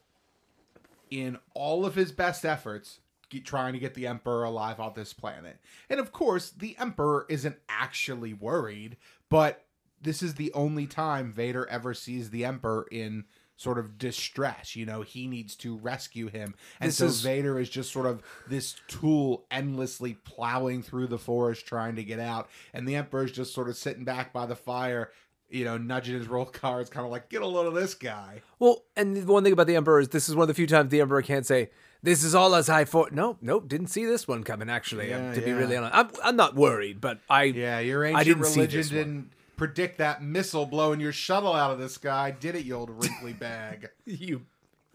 in 1.10 1.38
all 1.54 1.86
of 1.86 1.96
his 1.96 2.12
best 2.12 2.46
efforts 2.46 3.00
ge- 3.30 3.44
trying 3.44 3.74
to 3.74 3.80
get 3.80 3.94
the 3.94 4.08
emperor 4.08 4.44
alive 4.44 4.80
on 4.80 4.94
this 4.96 5.14
planet. 5.14 5.58
And 5.90 6.00
of 6.00 6.12
course, 6.12 6.50
the 6.50 6.76
emperor 6.80 7.26
isn't 7.30 7.58
actually 7.70 8.34
worried, 8.34 8.98
but 9.30 9.66
this 10.02 10.24
is 10.24 10.36
the 10.36 10.52
only 10.54 10.88
time 10.88 11.32
Vader 11.32 11.68
ever 11.68 11.94
sees 11.94 12.30
the 12.30 12.46
emperor 12.46 12.88
in 12.92 13.26
sort 13.62 13.78
of 13.78 13.98
distress. 13.98 14.76
You 14.76 14.86
know, 14.86 15.02
he 15.04 15.28
needs 15.28 15.56
to 15.58 15.78
rescue 15.78 16.28
him. 16.28 16.56
And 16.80 16.88
This 16.90 16.98
so 16.98 17.06
is- 17.06 17.22
Vader 17.22 17.60
is 17.60 17.70
just 17.70 17.92
sort 17.92 18.08
of 18.08 18.24
this 18.48 18.76
tool 18.88 19.46
endlessly 19.52 20.16
plowing 20.24 20.82
through 20.82 21.08
the 21.08 21.20
forest 21.20 21.66
trying 21.68 21.96
to 21.98 22.04
get 22.04 22.20
out. 22.20 22.50
And 22.74 22.88
the 22.88 22.96
emperor's 22.96 23.32
just 23.32 23.54
sort 23.54 23.70
of 23.70 23.76
sitting 23.78 24.04
back 24.04 24.34
by 24.34 24.46
the 24.48 24.56
fire, 24.56 25.12
you 25.50 25.64
know, 25.64 25.78
nudging 25.78 26.16
his 26.16 26.28
roll 26.28 26.46
cards, 26.46 26.90
kind 26.90 27.06
of 27.06 27.12
like, 27.12 27.30
get 27.30 27.42
a 27.42 27.46
load 27.48 27.68
of 27.68 27.74
this 27.74 27.94
guy. 27.94 28.42
Well, 28.58 28.84
and 28.96 29.16
the 29.16 29.32
one 29.32 29.44
thing 29.44 29.54
about 29.54 29.68
the 29.68 29.76
Emperor 29.76 30.00
is 30.00 30.10
this 30.10 30.28
is 30.30 30.36
one 30.36 30.44
of 30.44 30.48
the 30.48 30.54
few 30.54 30.66
times 30.68 30.90
the 30.90 31.02
Emperor 31.02 31.22
can't 31.22 31.46
say, 31.46 31.70
This 32.02 32.24
is 32.24 32.34
all 32.34 32.56
as 32.56 32.68
I 32.70 32.84
thought. 32.86 33.12
No, 33.12 33.38
nope, 33.42 33.68
didn't 33.68 33.88
see 33.88 34.06
this 34.06 34.28
one 34.28 34.44
coming, 34.44 34.70
actually. 34.70 35.14
um, 35.14 35.26
Yeah, 35.26 35.34
to 35.36 35.42
be 35.42 35.52
really 35.52 35.76
honest, 35.78 35.94
I'm, 35.94 36.10
I'm 36.24 36.36
not 36.36 36.56
worried, 36.56 37.00
but 37.02 37.20
I. 37.30 37.44
Yeah, 37.44 37.80
your 37.80 38.04
ancient 38.06 38.20
I 38.20 38.24
didn't 38.24 38.46
see 38.46 38.62
religion 38.62 38.80
this 38.82 38.92
one. 38.92 39.30
Predict 39.62 40.00
that 40.00 40.24
missile 40.24 40.66
blowing 40.66 41.00
your 41.00 41.12
shuttle 41.12 41.54
out 41.54 41.70
of 41.70 41.78
the 41.78 41.88
sky, 41.88 42.32
did 42.32 42.56
it, 42.56 42.66
you 42.66 42.74
old 42.74 42.90
wrinkly 42.90 43.32
bag? 43.34 43.90
You, 44.06 44.42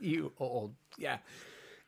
you 0.00 0.32
old. 0.40 0.74
Yeah. 0.98 1.18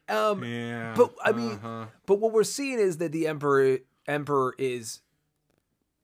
Um, 0.08 0.44
yeah. 0.44 0.94
But 0.96 1.12
I 1.24 1.32
mean, 1.32 1.52
uh-huh. 1.54 1.86
but 2.06 2.20
what 2.20 2.32
we're 2.32 2.44
seeing 2.44 2.78
is 2.78 2.98
that 2.98 3.10
the 3.10 3.26
emperor 3.26 3.78
emperor 4.06 4.54
is 4.58 5.00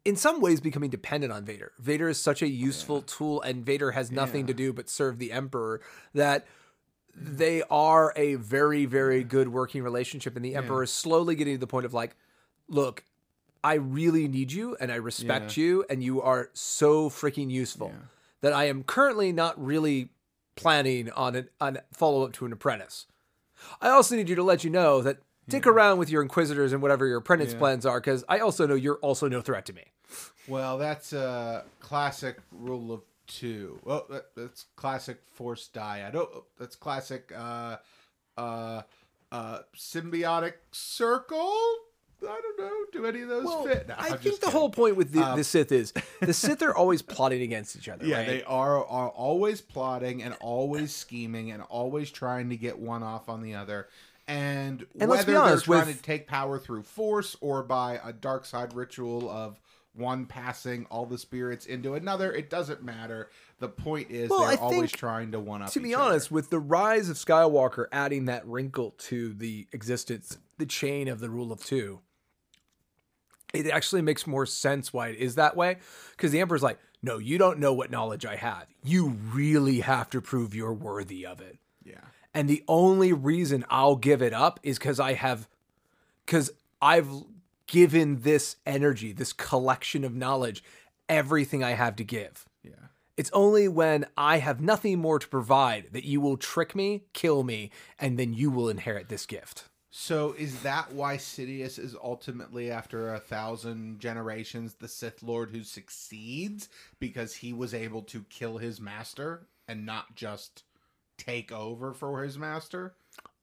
in 0.04 0.16
some 0.16 0.40
ways 0.40 0.60
becoming 0.60 0.90
dependent 0.90 1.32
on 1.32 1.44
Vader. 1.44 1.70
Vader 1.78 2.08
is 2.08 2.20
such 2.20 2.42
a 2.42 2.48
useful 2.48 3.02
tool 3.02 3.40
and 3.42 3.64
Vader 3.64 3.92
has 3.92 4.10
nothing 4.10 4.40
Yeah. 4.40 4.48
to 4.48 4.54
do 4.54 4.72
but 4.72 4.90
serve 4.90 5.18
the 5.18 5.30
emperor 5.30 5.80
that 6.12 6.44
they 7.14 7.62
are 7.70 8.12
a 8.16 8.34
very 8.34 8.84
very 8.84 9.22
good 9.22 9.48
working 9.48 9.84
relationship 9.84 10.34
and 10.34 10.44
the 10.44 10.56
emperor 10.56 10.82
is 10.82 10.90
slowly 10.90 11.36
getting 11.36 11.54
to 11.54 11.60
the 11.60 11.68
point 11.68 11.86
of 11.86 11.94
like 11.94 12.16
look 12.68 13.04
I 13.64 13.74
really 13.74 14.28
need 14.28 14.52
you 14.52 14.76
and 14.78 14.92
I 14.92 14.96
respect 14.96 15.56
you 15.56 15.84
and 15.88 16.02
you 16.02 16.20
are 16.20 16.50
so 16.52 17.08
freaking 17.08 17.50
useful 17.50 17.88
Yeah. 17.88 18.06
that 18.42 18.52
I 18.52 18.64
am 18.64 18.84
currently 18.84 19.32
not 19.32 19.60
really 19.62 20.10
planning 20.54 21.10
on 21.10 21.34
an 21.34 21.48
on 21.60 21.78
follow 21.92 22.24
up 22.24 22.32
to 22.34 22.46
an 22.46 22.52
apprentice. 22.52 23.06
I 23.80 23.88
also 23.88 24.14
need 24.16 24.28
you 24.28 24.34
to 24.36 24.42
let 24.42 24.62
you 24.64 24.70
know 24.70 25.00
that 25.00 25.18
stick 25.48 25.66
around 25.66 25.98
with 25.98 26.10
your 26.10 26.22
inquisitors 26.22 26.72
and 26.72 26.82
whatever 26.82 27.06
your 27.06 27.18
apprentice 27.18 27.52
Yeah. 27.54 27.58
plans 27.58 27.86
are 27.86 28.00
because 28.00 28.22
I 28.28 28.38
also 28.40 28.66
know 28.66 28.74
you're 28.74 28.96
also 28.98 29.28
no 29.28 29.40
threat 29.40 29.64
to 29.66 29.72
me. 29.72 29.84
Well, 30.46 30.76
that's 30.76 31.12
a 31.14 31.64
classic 31.80 32.36
rule 32.52 32.92
of 32.92 33.00
two. 33.26 33.80
Well, 33.82 34.06
that, 34.10 34.26
that's 34.36 34.66
classic 34.76 35.22
force 35.32 35.70
dyad. 35.72 36.14
Oh, 36.14 36.44
that's 36.58 36.76
classic 36.76 37.32
uh, 37.34 37.78
uh, 38.36 38.82
uh, 39.32 39.58
symbiotic 39.74 40.54
circle. 40.70 41.56
I 42.22 42.40
don't 42.40 42.58
know. 42.58 42.70
Do 42.92 43.06
any 43.06 43.22
of 43.22 43.28
those 43.28 43.66
fit? 43.66 43.88
No, 43.88 43.94
I 43.98 44.10
think 44.10 44.22
the 44.22 44.30
kidding. 44.30 44.50
whole 44.50 44.70
point 44.70 44.96
with 44.96 45.12
the, 45.12 45.20
Um, 45.22 45.36
the 45.38 45.44
Sith 45.44 45.72
is 45.72 45.92
the 46.20 46.32
Sith 46.34 46.62
are 46.62 46.74
always 46.74 47.02
plotting 47.02 47.42
against 47.42 47.76
each 47.76 47.88
other. 47.88 48.06
Yeah, 48.06 48.18
right? 48.18 48.26
they 48.26 48.42
are 48.44 48.78
are 48.86 49.08
always 49.10 49.60
plotting 49.60 50.22
and 50.22 50.34
always 50.40 50.94
scheming 50.94 51.50
and 51.50 51.62
always 51.64 52.10
trying 52.10 52.50
to 52.50 52.56
get 52.56 52.78
one 52.78 53.02
off 53.02 53.28
on 53.28 53.42
the 53.42 53.54
other. 53.54 53.88
And, 54.26 54.86
And 54.98 55.10
whether 55.10 55.36
honest, 55.36 55.66
they're 55.66 55.76
trying 55.76 55.86
with- 55.88 55.96
to 55.98 56.02
take 56.02 56.26
power 56.26 56.58
through 56.58 56.84
force 56.84 57.36
or 57.42 57.62
by 57.62 58.00
a 58.02 58.12
dark 58.12 58.46
side 58.46 58.72
ritual 58.72 59.28
of 59.30 59.60
one 59.92 60.24
passing 60.26 60.86
all 60.90 61.06
the 61.06 61.18
spirits 61.18 61.66
into 61.66 61.94
another. 61.94 62.32
It 62.32 62.48
doesn't 62.50 62.82
matter. 62.82 63.28
The 63.60 63.68
point 63.68 64.10
is 64.10 64.28
Well, 64.30 64.40
they're 64.40 64.48
I 64.50 64.54
always 64.56 64.78
think, 64.90 64.92
trying 64.92 65.32
to 65.32 65.40
one 65.40 65.62
up. 65.62 65.70
to 65.70 65.80
be 65.80 65.90
each 65.90 65.94
other. 65.94 66.04
honest, 66.04 66.30
with 66.30 66.50
the 66.50 66.58
rise 66.58 67.08
of 67.08 67.16
Skywalker 67.16 67.86
adding 67.92 68.24
that 68.26 68.46
wrinkle 68.46 68.94
to 68.98 69.32
the 69.32 69.66
existence, 69.72 70.36
the 70.58 70.66
chain 70.66 71.08
of 71.08 71.20
the 71.20 71.30
rule 71.30 71.52
of 71.52 71.64
two, 71.64 72.00
it 73.52 73.66
actually 73.68 74.02
makes 74.02 74.26
more 74.26 74.46
sense 74.46 74.92
why 74.92 75.08
it 75.08 75.16
is 75.16 75.36
that 75.36 75.56
way. 75.56 75.76
Because 76.10 76.32
the 76.32 76.40
Emperor's 76.40 76.62
like, 76.62 76.78
no, 77.02 77.18
you 77.18 77.38
don't 77.38 77.58
know 77.58 77.72
what 77.72 77.90
knowledge 77.90 78.26
I 78.26 78.36
have. 78.36 78.66
You 78.82 79.08
really 79.32 79.80
have 79.80 80.10
to 80.10 80.20
prove 80.20 80.54
you're 80.54 80.72
worthy 80.72 81.24
of 81.24 81.40
it. 81.40 81.58
yeah, 81.84 82.00
And 82.34 82.48
the 82.48 82.64
only 82.66 83.12
reason 83.12 83.64
I'll 83.70 83.96
give 83.96 84.22
it 84.22 84.32
up 84.32 84.58
is 84.62 84.78
because 84.78 84.98
I 84.98 85.12
have, 85.12 85.48
because 86.26 86.50
I've 86.82 87.08
given 87.66 88.22
this 88.22 88.56
energy, 88.66 89.12
this 89.12 89.32
collection 89.32 90.02
of 90.04 90.14
knowledge, 90.14 90.64
everything 91.08 91.62
I 91.62 91.72
have 91.72 91.94
to 91.96 92.04
give. 92.04 92.46
It's 93.16 93.30
only 93.32 93.68
when 93.68 94.06
I 94.16 94.38
have 94.38 94.60
nothing 94.60 94.98
more 94.98 95.18
to 95.18 95.28
provide 95.28 95.92
that 95.92 96.04
you 96.04 96.20
will 96.20 96.36
trick 96.36 96.74
me, 96.74 97.04
kill 97.12 97.44
me, 97.44 97.70
and 97.98 98.18
then 98.18 98.34
you 98.34 98.50
will 98.50 98.68
inherit 98.68 99.08
this 99.08 99.24
gift. 99.24 99.64
So 99.96 100.34
is 100.36 100.62
that 100.62 100.92
why 100.92 101.18
Sidious 101.18 101.78
is 101.78 101.94
ultimately, 102.02 102.68
after 102.68 103.14
a 103.14 103.20
thousand 103.20 104.00
generations, 104.00 104.74
the 104.74 104.88
Sith 104.88 105.22
Lord 105.22 105.50
who 105.52 105.62
succeeds 105.62 106.68
because 106.98 107.34
he 107.34 107.52
was 107.52 107.72
able 107.72 108.02
to 108.02 108.24
kill 108.28 108.58
his 108.58 108.80
master 108.80 109.46
and 109.68 109.86
not 109.86 110.16
just 110.16 110.64
take 111.16 111.52
over 111.52 111.92
for 111.94 112.24
his 112.24 112.36
master? 112.36 112.94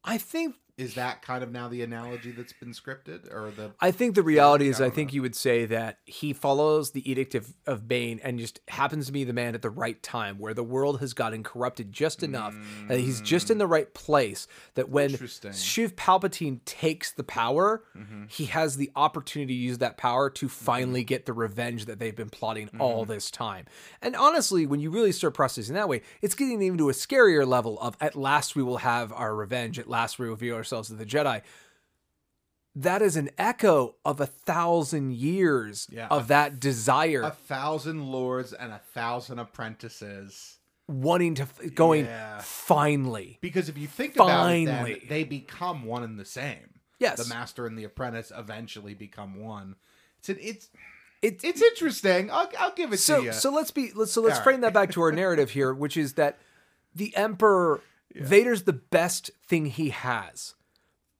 I 0.03 0.17
think 0.17 0.55
Is 0.78 0.95
that 0.95 1.22
kind 1.22 1.43
of 1.43 1.51
now 1.51 1.67
the 1.67 1.82
analogy 1.82 2.32
that's 2.32 2.53
been 2.53 2.72
scripted, 2.72 3.34
or 3.34 3.51
the? 3.51 3.72
I 3.80 3.91
think 3.91 4.15
the 4.15 4.24
reality 4.24 4.67
is 4.67 4.80
I 4.80 4.86
I, 4.86 4.89
think 4.89 5.13
you 5.13 5.22
would 5.22 5.36
say 5.36 5.65
that 5.65 5.99
he 6.05 6.34
follows 6.34 6.91
the 6.91 7.09
edict 7.09 7.36
of, 7.36 7.53
of 7.65 7.88
Bane 7.88 8.19
and 8.24 8.38
just 8.39 8.59
happens 8.67 9.05
to 9.07 9.11
be 9.11 9.24
the 9.24 9.34
man 9.34 9.55
at 9.55 9.61
the 9.61 9.69
right 9.69 10.01
time 10.03 10.38
where 10.38 10.53
the 10.53 10.63
world 10.63 10.99
has 10.99 11.13
gotten 11.13 11.43
corrupted 11.43 11.91
just 11.91 12.24
enough 12.24 12.55
that 12.88 12.99
he's 12.99 13.22
just 13.22 13.49
in 13.49 13.57
the 13.57 13.67
right 13.67 13.93
place 13.93 14.47
that 14.76 14.89
when. 14.89 15.09
Sheev 15.11 15.93
Palpatine 15.93 16.59
takes 16.65 17.11
the 17.11 17.24
power, 17.24 17.84
mm-hmm. 17.95 18.26
he 18.28 18.45
has 18.45 18.78
the 18.78 18.91
opportunity 18.95 19.53
to 19.53 19.59
use 19.59 19.78
that 19.80 19.97
power 19.97 20.30
to 20.30 20.45
mm-hmm. 20.45 20.65
finally 20.65 21.03
get 21.03 21.26
the 21.26 21.34
revenge 21.34 21.86
that 21.86 21.99
they've 21.99 22.15
been 22.15 22.30
plotting 22.30 22.67
mm-hmm. 22.67 22.82
all 22.82 23.05
this 23.05 23.32
time. 23.32 23.65
And 24.01 24.15
honestly, 24.15 24.65
when 24.65 24.80
you 24.80 24.89
really 24.89 25.11
start 25.11 25.34
processing 25.34 25.76
that 25.76 25.89
way, 25.89 26.01
it's 26.22 26.36
getting 26.36 26.61
even 26.61 26.78
to 26.78 26.89
a 26.89 26.93
scarier 26.93 27.45
level 27.45 27.80
of 27.80 27.95
at 28.01 28.15
last 28.15 28.55
we 28.55 28.63
will 28.63 28.78
have 28.78 29.11
our 29.13 29.36
revenge, 29.36 29.80
at 29.80 29.88
last 29.88 30.19
we 30.19 30.28
will 30.28 30.36
reveal 30.36 30.61
ourselves 30.62 30.88
to 30.89 30.93
the 30.95 31.05
Jedi 31.05 31.41
that 32.74 33.01
is 33.01 33.18
an 33.18 33.30
echo 33.38 33.95
of 34.05 34.22
a 34.22 34.26
thousand 34.26 35.12
years 35.14 35.88
Yeah. 35.91 36.07
of 36.07 36.30
that 36.30 36.59
desire 36.59 37.22
A 37.24 37.32
thousand 37.32 38.05
lords 38.12 38.53
and 38.53 38.72
a 38.72 38.80
thousand 38.93 39.39
apprentices. 39.39 40.57
wanting 40.88 41.36
to 41.36 41.47
going 41.76 42.05
Yeah. 42.05 42.39
finally 42.41 43.39
Because 43.41 43.68
if 43.70 43.78
you 43.78 43.88
think 43.88 44.16
about 44.16 44.49
it, 44.51 44.66
then 44.66 44.76
Finally. 44.84 45.05
they 45.09 45.24
become 45.26 45.84
one 45.84 46.03
and 46.03 46.18
the 46.20 46.26
same. 46.26 46.80
Yes. 46.99 47.18
the 47.22 47.34
master 47.34 47.66
and 47.66 47.78
the 47.78 47.84
apprentice 47.84 48.32
eventually 48.38 48.93
become 48.93 49.36
one. 49.36 49.76
It's 50.20 50.30
an, 50.30 50.38
it's 50.39 50.70
it's 51.22 51.43
it's 51.43 51.62
interesting. 51.62 52.32
I'll, 52.32 52.49
I'll 52.59 52.74
give 52.74 52.93
it 52.93 52.97
so 52.99 53.20
to 53.20 53.26
you. 53.28 53.34
so 53.34 53.51
let's 53.51 53.72
be 53.72 53.91
let's 53.95 54.12
so 54.14 54.22
let's 54.22 54.38
All 54.38 54.43
frame 54.43 54.62
right. 54.62 54.62
that 54.68 54.74
back 54.74 54.91
to 54.91 55.01
our 55.01 55.12
narrative 55.12 55.49
here 55.51 55.74
which 55.74 55.97
is 55.97 56.14
that 56.14 56.38
the 56.95 57.14
emperor 57.18 57.82
vader's 58.16 58.64
the 58.64 58.74
best 58.74 59.32
thing 59.47 59.66
he 59.66 59.89
has 59.89 60.55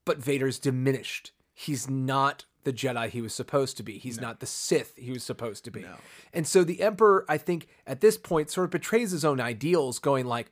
but 0.06 0.18
vader's 0.18 0.60
diminished. 0.60 1.32
He's 1.54 1.90
not 1.90 2.46
the 2.64 2.74
jedi 2.74 3.10
he 3.10 3.22
was 3.22 3.34
supposed 3.34 3.78
to 3.78 3.84
be. 3.84 3.98
He's 3.98 4.20
not 4.20 4.40
the 4.40 4.46
sith 4.46 4.96
he 4.96 5.12
was 5.12 5.24
supposed 5.24 5.64
to 5.66 5.72
be. 5.72 5.82
No. 5.82 5.96
and 6.34 6.48
so 6.48 6.64
the 6.64 6.82
emperor 6.82 7.26
i 7.28 7.38
think 7.38 7.68
at 7.88 8.02
this 8.02 8.18
point 8.18 8.50
sort 8.50 8.66
of 8.66 8.72
betrays 8.72 9.12
his 9.12 9.26
own 9.26 9.40
ideals 9.40 10.00
going 10.00 10.26
like 10.26 10.52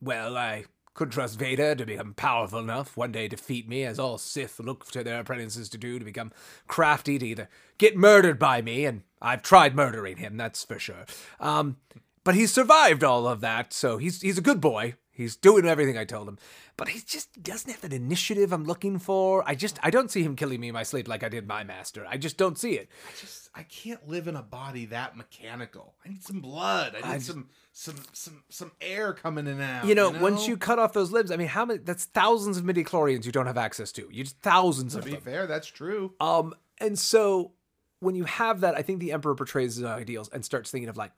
well 0.00 0.36
i 0.36 0.64
could 0.92 1.10
trust 1.10 1.38
vader 1.38 1.74
to 1.74 1.84
become 1.84 2.14
powerful 2.14 2.60
enough 2.60 2.96
one 2.96 3.10
day 3.10 3.26
to 3.26 3.36
defeat 3.36 3.68
me 3.68 3.84
as 3.84 3.98
all 3.98 4.16
sith 4.16 4.60
look 4.60 4.84
to 4.92 5.02
their 5.02 5.20
apprentices 5.20 5.68
to 5.68 5.78
do 5.78 5.98
to 5.98 6.04
become 6.04 6.30
crafty 6.68 7.18
to 7.18 7.26
either 7.26 7.48
get 7.78 7.96
murdered 7.96 8.38
by 8.38 8.62
me 8.62 8.84
and 8.84 9.02
i've 9.20 9.42
tried 9.42 9.74
murdering 9.74 10.18
him 10.18 10.36
that's 10.36 10.62
for 10.64 10.78
sure. 10.78 11.04
Um, 11.40 11.78
but 12.22 12.34
he's 12.36 12.52
survived 12.52 13.02
all 13.02 13.26
of 13.26 13.40
that 13.40 13.72
so 13.72 13.98
he's 13.98 14.20
he's 14.20 14.38
a 14.38 14.42
good 14.42 14.60
boy 14.60 14.94
he's 15.14 15.36
doing 15.36 15.64
everything 15.64 15.96
i 15.96 16.04
told 16.04 16.28
him 16.28 16.38
but 16.76 16.88
he 16.88 17.00
just 17.06 17.42
doesn't 17.42 17.70
have 17.70 17.80
that 17.80 17.92
initiative 17.92 18.52
i'm 18.52 18.64
looking 18.64 18.98
for 18.98 19.42
i 19.48 19.54
just 19.54 19.78
i 19.82 19.90
don't 19.90 20.10
see 20.10 20.22
him 20.22 20.36
killing 20.36 20.60
me 20.60 20.68
in 20.68 20.74
my 20.74 20.82
sleep 20.82 21.08
like 21.08 21.22
i 21.22 21.28
did 21.28 21.46
my 21.46 21.62
master 21.64 22.04
i 22.08 22.16
just 22.16 22.36
don't 22.36 22.58
see 22.58 22.72
it 22.74 22.88
I 23.08 23.12
just 23.20 23.40
I 23.56 23.62
can't 23.62 24.08
live 24.08 24.26
in 24.26 24.34
a 24.34 24.42
body 24.42 24.86
that 24.86 25.16
mechanical. 25.16 25.94
I 26.04 26.08
need 26.08 26.24
some 26.24 26.40
blood. 26.40 26.96
I 26.96 27.06
need 27.06 27.14
I- 27.14 27.18
some 27.18 27.48
some 27.72 27.94
some 28.12 28.42
some 28.48 28.72
air 28.80 29.12
coming 29.12 29.46
in 29.46 29.52
and 29.60 29.62
out. 29.62 29.84
you 29.86 29.94
know, 29.94 30.10
once 30.10 30.48
you 30.48 30.56
cut 30.56 30.80
off 30.80 30.92
those 30.92 31.12
limbs, 31.12 31.30
I 31.30 31.36
mean, 31.36 31.46
how 31.46 31.64
many? 31.64 31.78
That's 31.78 32.04
thousands 32.06 32.56
of 32.58 32.64
midi 32.64 32.82
chlorians 32.82 33.24
you 33.26 33.30
don't 33.30 33.46
have 33.46 33.56
access 33.56 33.92
to. 33.92 34.08
You 34.10 34.24
just 34.24 34.40
thousands 34.40 34.94
to 34.94 34.98
of 34.98 35.04
be 35.04 35.12
them. 35.12 35.20
fair, 35.20 35.46
that's 35.46 35.68
true. 35.68 36.14
Um, 36.18 36.52
and 36.78 36.98
so 36.98 37.52
when 38.00 38.16
you 38.16 38.24
have 38.24 38.62
that, 38.62 38.74
I 38.76 38.82
think 38.82 38.98
the 38.98 39.12
emperor 39.12 39.36
portrays 39.36 39.76
his 39.76 39.84
ideals 39.84 40.28
and 40.30 40.44
starts 40.44 40.72
thinking 40.72 40.88
of 40.88 40.96
like, 40.96 41.12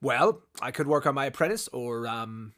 well, 0.00 0.40
I 0.62 0.70
could 0.70 0.86
work 0.86 1.04
on 1.04 1.14
my 1.14 1.26
apprentice, 1.26 1.68
or 1.74 2.06
um, 2.06 2.54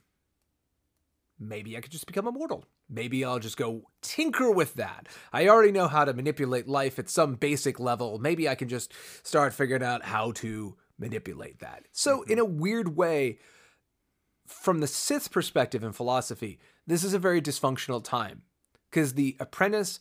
maybe 1.39 1.77
I 1.77 1.81
could 1.81 1.93
just 1.93 2.07
become 2.07 2.27
immortal. 2.27 2.65
Maybe 2.89 3.25
I'll 3.25 3.39
just 3.39 3.57
go 3.57 3.83
tinker 4.03 4.51
with 4.51 4.75
that. 4.75 5.09
I 5.33 5.49
already 5.49 5.73
know 5.73 5.89
how 5.89 6.05
to 6.05 6.13
manipulate 6.13 6.67
life 6.69 6.99
at 6.99 7.09
some 7.09 7.35
basic 7.35 7.79
level. 7.79 8.19
Maybe 8.19 8.49
I 8.49 8.55
can 8.55 8.69
just 8.69 8.93
start 9.23 9.53
figuring 9.53 9.83
out 9.83 10.05
how 10.05 10.33
to 10.33 10.77
manipulate 10.99 11.61
that. 11.61 11.85
So, 11.93 12.21
mm-hmm. 12.21 12.33
in 12.33 12.39
a 12.39 12.45
weird 12.45 12.97
way, 12.97 13.39
from 14.47 14.81
the 14.81 14.87
Sith 14.87 15.31
perspective 15.31 15.85
in 15.85 15.93
philosophy, 15.93 16.59
this 16.87 17.05
is 17.05 17.15
a 17.15 17.19
very 17.19 17.41
dysfunctional 17.43 18.03
time 18.03 18.43
because 18.91 19.15
the 19.15 19.37
apprentice, 19.39 20.01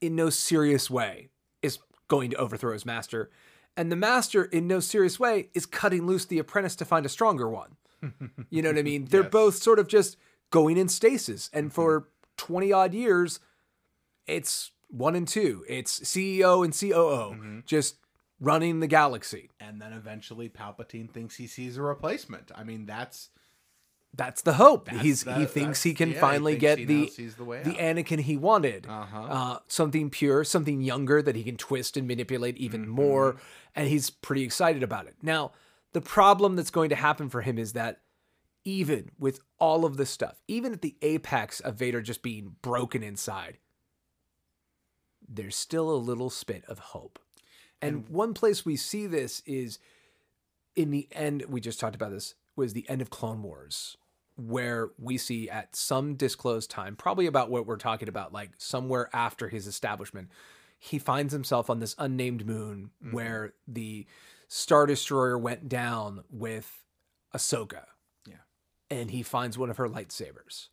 in 0.00 0.16
no 0.16 0.30
serious 0.30 0.90
way, 0.90 1.28
is 1.62 1.78
going 2.08 2.30
to 2.30 2.36
overthrow 2.36 2.72
his 2.72 2.86
master, 2.86 3.30
and 3.76 3.90
the 3.92 3.96
master, 3.96 4.44
in 4.44 4.66
no 4.66 4.80
serious 4.80 5.18
way, 5.20 5.48
is 5.52 5.66
cutting 5.66 6.06
loose 6.06 6.24
the 6.24 6.38
apprentice 6.38 6.76
to 6.76 6.84
find 6.84 7.04
a 7.04 7.10
stronger 7.10 7.48
one. 7.48 7.76
You 8.50 8.62
know 8.62 8.68
what 8.68 8.78
I 8.78 8.82
mean? 8.82 9.06
They're 9.06 9.22
Yes. 9.22 9.32
both 9.32 9.56
sort 9.56 9.78
of 9.78 9.88
just 9.88 10.16
going 10.50 10.76
in 10.76 10.88
stasis, 10.88 11.50
and 11.52 11.72
for 11.72 12.08
twenty 12.36 12.72
odd 12.72 12.94
years, 12.94 13.40
it's 14.26 14.70
one 14.88 15.14
and 15.14 15.26
two. 15.28 15.64
It's 15.68 16.00
CEO 16.00 16.64
and 16.64 16.72
COO 16.78 17.62
just 17.66 17.96
running 18.40 18.80
the 18.80 18.86
galaxy. 18.86 19.50
And 19.60 19.80
then 19.80 19.92
eventually 19.92 20.48
Palpatine 20.48 21.10
thinks 21.10 21.36
he 21.36 21.46
sees 21.46 21.76
a 21.76 21.82
replacement. 21.82 22.50
I 22.54 22.64
mean, 22.64 22.86
that's 22.86 23.30
That's 24.16 24.42
the 24.42 24.54
hope. 24.54 24.86
That's 24.88 25.02
He's 25.02 25.24
the- 25.24 25.34
he 25.34 25.44
thinks 25.46 25.82
he 25.82 25.92
can 25.94 26.12
yeah, 26.12 26.20
finally 26.20 26.52
thinks 26.58 26.60
get 26.80 26.86
the 26.86 27.10
the 27.36 27.44
way 27.44 27.62
the. 27.64 27.72
Anakin 27.72 28.20
he 28.20 28.36
wanted. 28.36 28.86
Uh-huh. 28.88 29.20
Uh, 29.22 29.58
something 29.66 30.08
pure, 30.10 30.44
something 30.44 30.82
younger 30.82 31.20
that 31.22 31.34
he 31.34 31.42
can 31.42 31.56
twist 31.56 31.96
and 31.96 32.06
manipulate 32.06 32.56
even 32.58 32.82
Mm-hmm. 32.82 32.90
more, 32.90 33.36
and 33.74 33.88
he's 33.88 34.10
pretty 34.10 34.42
excited 34.44 34.82
about 34.84 35.06
it. 35.08 35.16
Now, 35.22 35.50
the 35.92 36.00
problem 36.00 36.54
that's 36.54 36.70
going 36.70 36.90
to 36.90 36.96
happen 36.96 37.28
for 37.28 37.40
him 37.40 37.58
is 37.58 37.72
that 37.72 38.00
even 38.64 39.10
with 39.18 39.40
all 39.58 39.84
of 39.84 39.96
this 39.96 40.10
stuff, 40.10 40.40
even 40.48 40.72
at 40.72 40.82
the 40.82 40.96
apex 41.02 41.60
of 41.60 41.76
Vader 41.76 42.00
just 42.00 42.22
being 42.22 42.56
broken 42.62 43.02
inside, 43.02 43.58
there's 45.26 45.56
still 45.56 45.90
a 45.90 45.96
little 45.96 46.30
spit 46.30 46.64
of 46.66 46.78
hope. 46.78 47.18
And 47.82 48.08
one 48.08 48.32
place 48.32 48.64
we 48.64 48.76
see 48.76 49.06
this 49.06 49.42
is 49.44 49.78
in 50.74 50.90
the 50.90 51.06
end, 51.12 51.44
we 51.48 51.60
just 51.60 51.78
talked 51.78 51.94
about 51.94 52.10
this, 52.10 52.34
was 52.56 52.72
the 52.72 52.88
end 52.88 53.02
of 53.02 53.10
Clone 53.10 53.42
Wars, 53.42 53.96
where 54.36 54.90
we 54.98 55.18
see 55.18 55.50
at 55.50 55.76
some 55.76 56.14
disclosed 56.14 56.70
time, 56.70 56.96
probably 56.96 57.26
about 57.26 57.50
what 57.50 57.66
we're 57.66 57.76
talking 57.76 58.08
about, 58.08 58.32
like 58.32 58.52
somewhere 58.58 59.10
after 59.12 59.48
his 59.48 59.66
establishment, 59.66 60.28
he 60.78 60.98
finds 60.98 61.32
himself 61.32 61.68
on 61.68 61.80
this 61.80 61.94
unnamed 61.98 62.46
moon 62.46 62.90
mm-hmm. 63.02 63.14
where 63.14 63.52
the 63.68 64.06
Star 64.48 64.86
Destroyer 64.86 65.38
went 65.38 65.68
down 65.68 66.24
with 66.30 66.84
Ahsoka. 67.34 67.84
Yeah. 68.90 68.98
And 68.98 69.10
he 69.10 69.22
finds 69.22 69.56
one 69.58 69.70
of 69.70 69.76
her 69.78 69.88
lightsabers. 69.88 70.68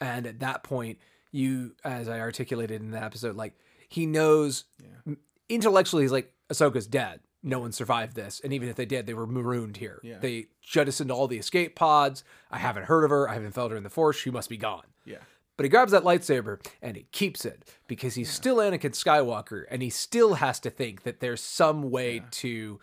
And 0.00 0.26
at 0.26 0.40
that 0.40 0.62
point, 0.62 0.98
you, 1.32 1.74
as 1.84 2.08
I 2.08 2.20
articulated 2.20 2.80
in 2.80 2.90
the 2.90 3.02
episode, 3.02 3.36
like 3.36 3.54
he 3.88 4.06
knows 4.06 4.64
Yeah. 4.82 5.14
intellectually, 5.48 6.04
he's 6.04 6.12
like, 6.12 6.32
Ahsoka's 6.52 6.86
dead. 6.86 7.20
No 7.42 7.60
one 7.60 7.72
survived 7.72 8.14
this. 8.16 8.40
And 8.42 8.52
even 8.52 8.68
if 8.68 8.76
they 8.76 8.86
did, 8.86 9.06
they 9.06 9.14
were 9.14 9.26
marooned 9.26 9.76
here. 9.76 10.00
Yeah. 10.02 10.18
They 10.18 10.46
jettisoned 10.62 11.10
all 11.10 11.28
the 11.28 11.38
escape 11.38 11.76
pods. 11.76 12.24
I 12.50 12.58
haven't 12.58 12.84
heard 12.84 13.04
of 13.04 13.10
her. 13.10 13.28
I 13.28 13.34
haven't 13.34 13.52
felt 13.52 13.70
her 13.70 13.76
in 13.76 13.84
the 13.84 13.90
Force. 13.90 14.16
She 14.16 14.30
must 14.30 14.48
be 14.48 14.56
gone. 14.56 14.86
yeah. 15.04 15.18
But 15.56 15.64
he 15.64 15.70
grabs 15.70 15.90
that 15.90 16.04
lightsaber 16.04 16.64
and 16.80 16.96
he 16.96 17.08
keeps 17.10 17.44
it 17.44 17.64
because 17.88 18.14
he's 18.14 18.30
still 18.30 18.58
Anakin 18.58 18.92
Skywalker 18.92 19.64
and 19.68 19.82
he 19.82 19.90
still 19.90 20.34
has 20.34 20.60
to 20.60 20.70
think 20.70 21.02
that 21.02 21.18
there's 21.18 21.40
some 21.42 21.90
way 21.90 22.22
to 22.30 22.78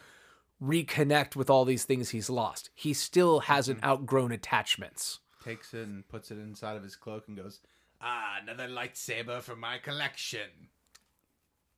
reconnect 0.62 1.36
with 1.36 1.49
all 1.49 1.66
these 1.66 1.84
things 1.86 2.10
he's 2.10 2.30
lost. 2.30 2.70
He 2.74 2.93
still 2.93 3.41
hasn't 3.41 3.80
Mm-hmm. 3.82 3.89
outgrown 3.89 4.32
attachments. 4.32 5.20
Takes 5.43 5.74
it 5.74 5.86
and 5.88 6.08
puts 6.08 6.32
it 6.32 6.38
inside 6.38 6.76
of 6.78 6.84
his 6.84 6.95
cloak 6.95 7.28
and 7.28 7.38
goes, 7.38 7.60
"Ah, 8.01 8.38
another 8.41 8.68
lightsaber 8.68 9.41
from 9.41 9.60
my 9.60 9.78
collection." 9.78 10.70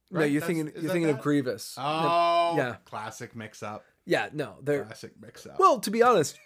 No, 0.09 0.21
you're 0.21 0.39
That's- 0.39 0.47
thinking 0.47 0.73
you're 0.73 0.84
that 0.84 0.93
thinking 0.93 1.09
of? 1.09 1.21
Grievous. 1.21 1.75
Oh, 1.78 2.53
Yeah. 2.55 2.75
Classic 2.86 3.36
mix 3.36 3.61
up. 3.61 3.84
yeah, 4.05 4.30
no, 4.32 4.57
they're 4.61 4.86
Classic 4.86 5.11
mix 5.19 5.45
up. 5.45 5.59
well. 5.59 5.80
To 5.82 5.91
be 5.91 6.01
honest, 6.01 6.39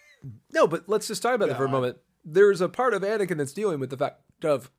no, 0.50 0.66
but 0.66 0.88
let's 0.88 1.06
just 1.06 1.22
talk 1.22 1.34
about 1.36 1.48
it 1.50 1.56
for 1.56 1.64
a 1.64 1.68
moment. 1.68 1.98
There's 2.24 2.60
a 2.60 2.68
part 2.68 2.92
of 2.94 3.02
Anakin 3.02 3.36
that's 3.36 3.52
dealing 3.52 3.78
with 3.78 3.90
the 3.90 3.96
fact 3.96 4.44
of 4.44 4.70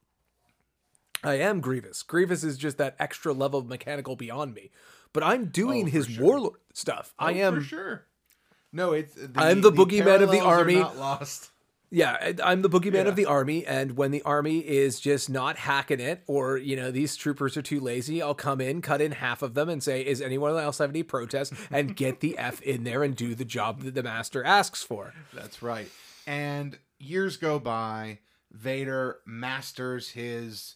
I 1.23 1.35
am 1.35 1.61
Grievous. 1.61 2.03
Grievous 2.03 2.43
is 2.43 2.57
just 2.57 2.77
that 2.77 2.97
extra 2.99 3.31
level 3.31 3.59
of 3.61 3.67
mechanical 3.67 4.17
beyond 4.17 4.53
me. 4.53 4.71
But 5.13 5.23
I'm 5.23 5.45
doing 5.45 5.85
Oh, 5.85 5.89
his 5.89 6.07
sure. 6.07 6.23
warlord 6.25 6.59
stuff. 6.73 7.13
I 7.17 7.33
Oh, 7.33 7.37
am 7.47 7.55
for 7.55 7.61
sure. 7.61 8.05
No, 8.71 8.91
it's 8.93 9.13
the, 9.15 9.31
I'm 9.37 9.61
the 9.61 9.71
boogeyman 9.71 10.21
of 10.21 10.31
the 10.31 10.39
army. 10.39 10.75
Not 10.75 10.97
lost. 10.97 11.51
Yeah, 11.91 12.17
I- 12.19 12.35
I'm 12.51 12.63
the 12.63 12.69
boogeyman 12.71 13.03
Yeah. 13.03 13.09
of 13.09 13.15
the 13.15 13.27
army, 13.27 13.63
and 13.67 13.95
when 13.95 14.09
the 14.09 14.23
army 14.23 14.67
is 14.67 14.99
just 14.99 15.29
not 15.29 15.57
hacking 15.57 15.99
it, 15.99 16.23
or 16.25 16.57
you 16.57 16.75
know 16.75 16.89
these 16.89 17.15
troopers 17.15 17.55
are 17.55 17.61
too 17.61 17.79
lazy, 17.79 18.19
I'll 18.19 18.33
come 18.33 18.59
in, 18.59 18.81
cut 18.81 18.99
in 18.99 19.11
half 19.11 19.43
of 19.43 19.53
them, 19.53 19.69
and 19.69 19.83
say, 19.83 20.01
"Is 20.03 20.19
anyone 20.19 20.57
else 20.57 20.79
have 20.79 20.89
any 20.89 21.03
protests?" 21.03 21.53
and 21.69 21.95
get 21.95 22.19
the 22.19 22.35
f 22.39 22.61
in 22.63 22.83
there 22.83 23.03
and 23.03 23.15
do 23.15 23.35
the 23.35 23.45
job 23.45 23.81
that 23.83 23.93
the 23.93 24.01
master 24.01 24.43
asks 24.43 24.81
for. 24.81 25.13
That's 25.33 25.61
right. 25.61 25.87
And 26.25 26.79
years 26.99 27.37
go 27.37 27.59
by. 27.59 28.19
Vader 28.51 29.17
masters 29.25 30.09
his 30.09 30.75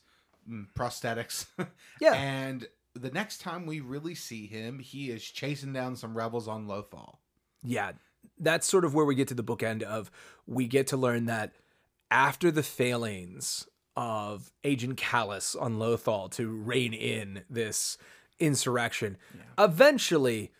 mm, 0.49 0.65
prosthetics. 0.77 1.45
Yeah. 2.01 2.13
And 2.13 2.67
the 2.97 3.11
next 3.11 3.39
time 3.39 3.65
we 3.65 3.79
really 3.79 4.15
see 4.15 4.47
him, 4.47 4.79
he 4.79 5.09
is 5.09 5.23
chasing 5.23 5.73
down 5.73 5.95
some 5.95 6.15
rebels 6.15 6.47
on 6.47 6.67
Lothal. 6.67 7.17
Yeah, 7.63 7.93
that's 8.39 8.67
sort 8.67 8.85
of 8.85 8.93
where 8.93 9.05
we 9.05 9.15
get 9.15 9.27
to 9.29 9.33
the 9.33 9.43
bookend 9.43 9.83
of 9.83 10.11
we 10.45 10.67
get 10.67 10.87
to 10.87 10.97
learn 10.97 11.25
that 11.25 11.53
after 12.11 12.51
the 12.51 12.63
failings 12.63 13.67
of 13.95 14.51
Agent 14.63 14.97
Kallus 14.97 15.59
on 15.59 15.77
Lothal 15.77 16.29
to 16.31 16.47
rein 16.49 16.93
in 16.93 17.43
this 17.49 17.97
insurrection, 18.39 19.17
eventually 19.57 20.51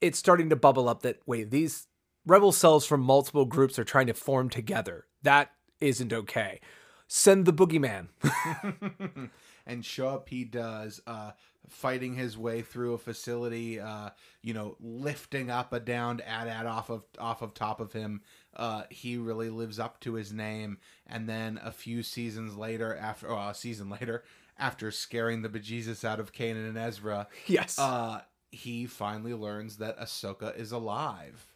it's 0.00 0.18
starting 0.18 0.50
to 0.50 0.56
bubble 0.56 0.88
up 0.88 1.02
that 1.02 1.20
wait, 1.26 1.50
these 1.50 1.86
rebel 2.26 2.52
cells 2.52 2.84
from 2.84 3.00
multiple 3.00 3.46
groups 3.46 3.78
are 3.78 3.84
trying 3.84 4.06
to 4.06 4.14
form 4.14 4.48
together. 4.50 5.06
That 5.22 5.50
isn't 5.80 6.12
okay. 6.12 6.60
Send 7.08 7.46
the 7.46 7.52
boogeyman. 7.52 8.08
and 9.66 9.84
show 9.84 10.08
up 10.08 10.28
he 10.28 10.44
does 10.44 11.00
uh 11.06 11.32
fighting 11.68 12.14
his 12.14 12.36
way 12.36 12.62
through 12.62 12.94
a 12.94 12.98
facility 12.98 13.80
uh 13.80 14.10
you 14.42 14.52
know 14.52 14.76
lifting 14.80 15.50
up 15.50 15.72
a 15.72 15.80
downed 15.80 16.20
AT-AT 16.22 16.66
off 16.66 16.90
of 16.90 17.02
off 17.18 17.42
of 17.42 17.54
top 17.54 17.80
of 17.80 17.92
him. 17.92 18.22
Uh 18.54 18.82
he 18.90 19.16
really 19.16 19.50
lives 19.50 19.78
up 19.78 20.00
to 20.00 20.14
his 20.14 20.32
name. 20.32 20.78
And 21.06 21.28
then 21.28 21.60
a 21.62 21.72
few 21.72 22.02
seasons 22.02 22.56
later 22.56 22.96
after 22.96 23.30
oh, 23.30 23.48
a 23.48 23.54
season 23.54 23.88
later 24.00 24.24
after 24.58 24.90
scaring 24.90 25.42
the 25.42 25.48
bejesus 25.48 26.04
out 26.04 26.20
of 26.20 26.32
Kanan 26.32 26.68
and 26.68 26.78
Ezra 26.78 27.28
yes. 27.46 27.78
uh 27.78 28.22
he 28.50 28.84
finally 28.84 29.32
learns 29.32 29.78
that 29.78 29.98
Ahsoka 29.98 30.54
is 30.58 30.72
alive 30.72 31.51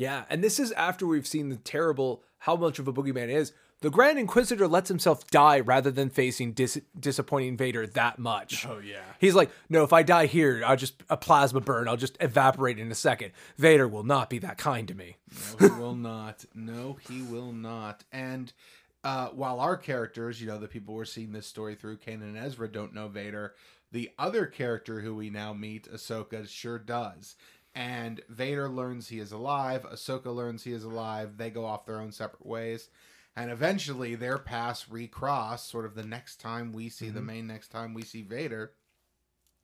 Yeah, 0.00 0.24
and 0.30 0.42
this 0.42 0.58
is 0.58 0.72
after 0.72 1.06
we've 1.06 1.26
seen 1.26 1.50
the 1.50 1.56
terrible 1.56 2.22
how 2.38 2.56
much 2.56 2.78
of 2.78 2.88
a 2.88 2.92
boogeyman 2.92 3.28
is. 3.28 3.52
The 3.82 3.90
Grand 3.90 4.18
Inquisitor 4.18 4.66
lets 4.66 4.88
himself 4.88 5.26
die 5.26 5.60
rather 5.60 5.90
than 5.90 6.08
facing 6.08 6.52
dis- 6.52 6.80
disappointing 6.98 7.58
Vader 7.58 7.86
that 7.86 8.18
much. 8.18 8.66
Oh, 8.66 8.78
yeah. 8.78 9.02
He's 9.18 9.34
like, 9.34 9.50
no, 9.68 9.84
if 9.84 9.92
I 9.92 10.02
die 10.02 10.24
here, 10.24 10.62
I'll 10.64 10.78
just 10.78 11.02
a 11.10 11.18
plasma 11.18 11.60
burn. 11.60 11.86
I'll 11.86 11.98
just 11.98 12.16
evaporate 12.18 12.78
in 12.78 12.90
a 12.90 12.94
second. 12.94 13.32
Vader 13.58 13.86
will 13.86 14.02
not 14.02 14.30
be 14.30 14.38
that 14.38 14.56
kind 14.56 14.88
to 14.88 14.94
me. 14.94 15.16
No, 15.60 15.68
he 15.68 15.74
will 15.78 15.94
not. 15.94 16.46
No, 16.54 16.96
he 17.06 17.20
will 17.20 17.52
not. 17.52 18.02
And 18.10 18.50
uh, 19.04 19.28
while 19.28 19.60
our 19.60 19.76
characters, 19.76 20.40
you 20.40 20.46
know, 20.46 20.56
the 20.56 20.66
people 20.66 20.94
we're 20.94 21.04
seeing 21.04 21.32
this 21.32 21.46
story 21.46 21.74
through, 21.74 21.98
Kanan 21.98 22.22
and 22.22 22.38
Ezra, 22.38 22.72
don't 22.72 22.94
know 22.94 23.08
Vader, 23.08 23.54
the 23.92 24.10
other 24.18 24.46
character 24.46 25.00
who 25.00 25.14
we 25.14 25.28
now 25.28 25.52
meet, 25.52 25.92
Ahsoka, 25.92 26.48
sure 26.48 26.78
does. 26.78 27.36
And 27.74 28.20
Vader 28.28 28.68
learns 28.68 29.08
he 29.08 29.20
is 29.20 29.32
alive. 29.32 29.82
Ahsoka 29.84 30.34
learns 30.34 30.64
he 30.64 30.72
is 30.72 30.84
alive. 30.84 31.36
They 31.36 31.50
go 31.50 31.64
off 31.64 31.86
their 31.86 32.00
own 32.00 32.10
separate 32.12 32.44
ways. 32.44 32.88
And 33.36 33.50
eventually 33.50 34.16
their 34.16 34.38
paths 34.38 34.88
recross, 34.90 35.64
sort 35.64 35.84
of 35.84 35.94
the 35.94 36.02
next 36.04 36.40
time 36.40 36.72
we 36.72 36.88
see 36.88 37.10
the 37.10 37.20
main 37.22 37.46
next 37.46 37.68
time 37.68 37.94
we 37.94 38.02
see 38.02 38.22
Vader. 38.22 38.72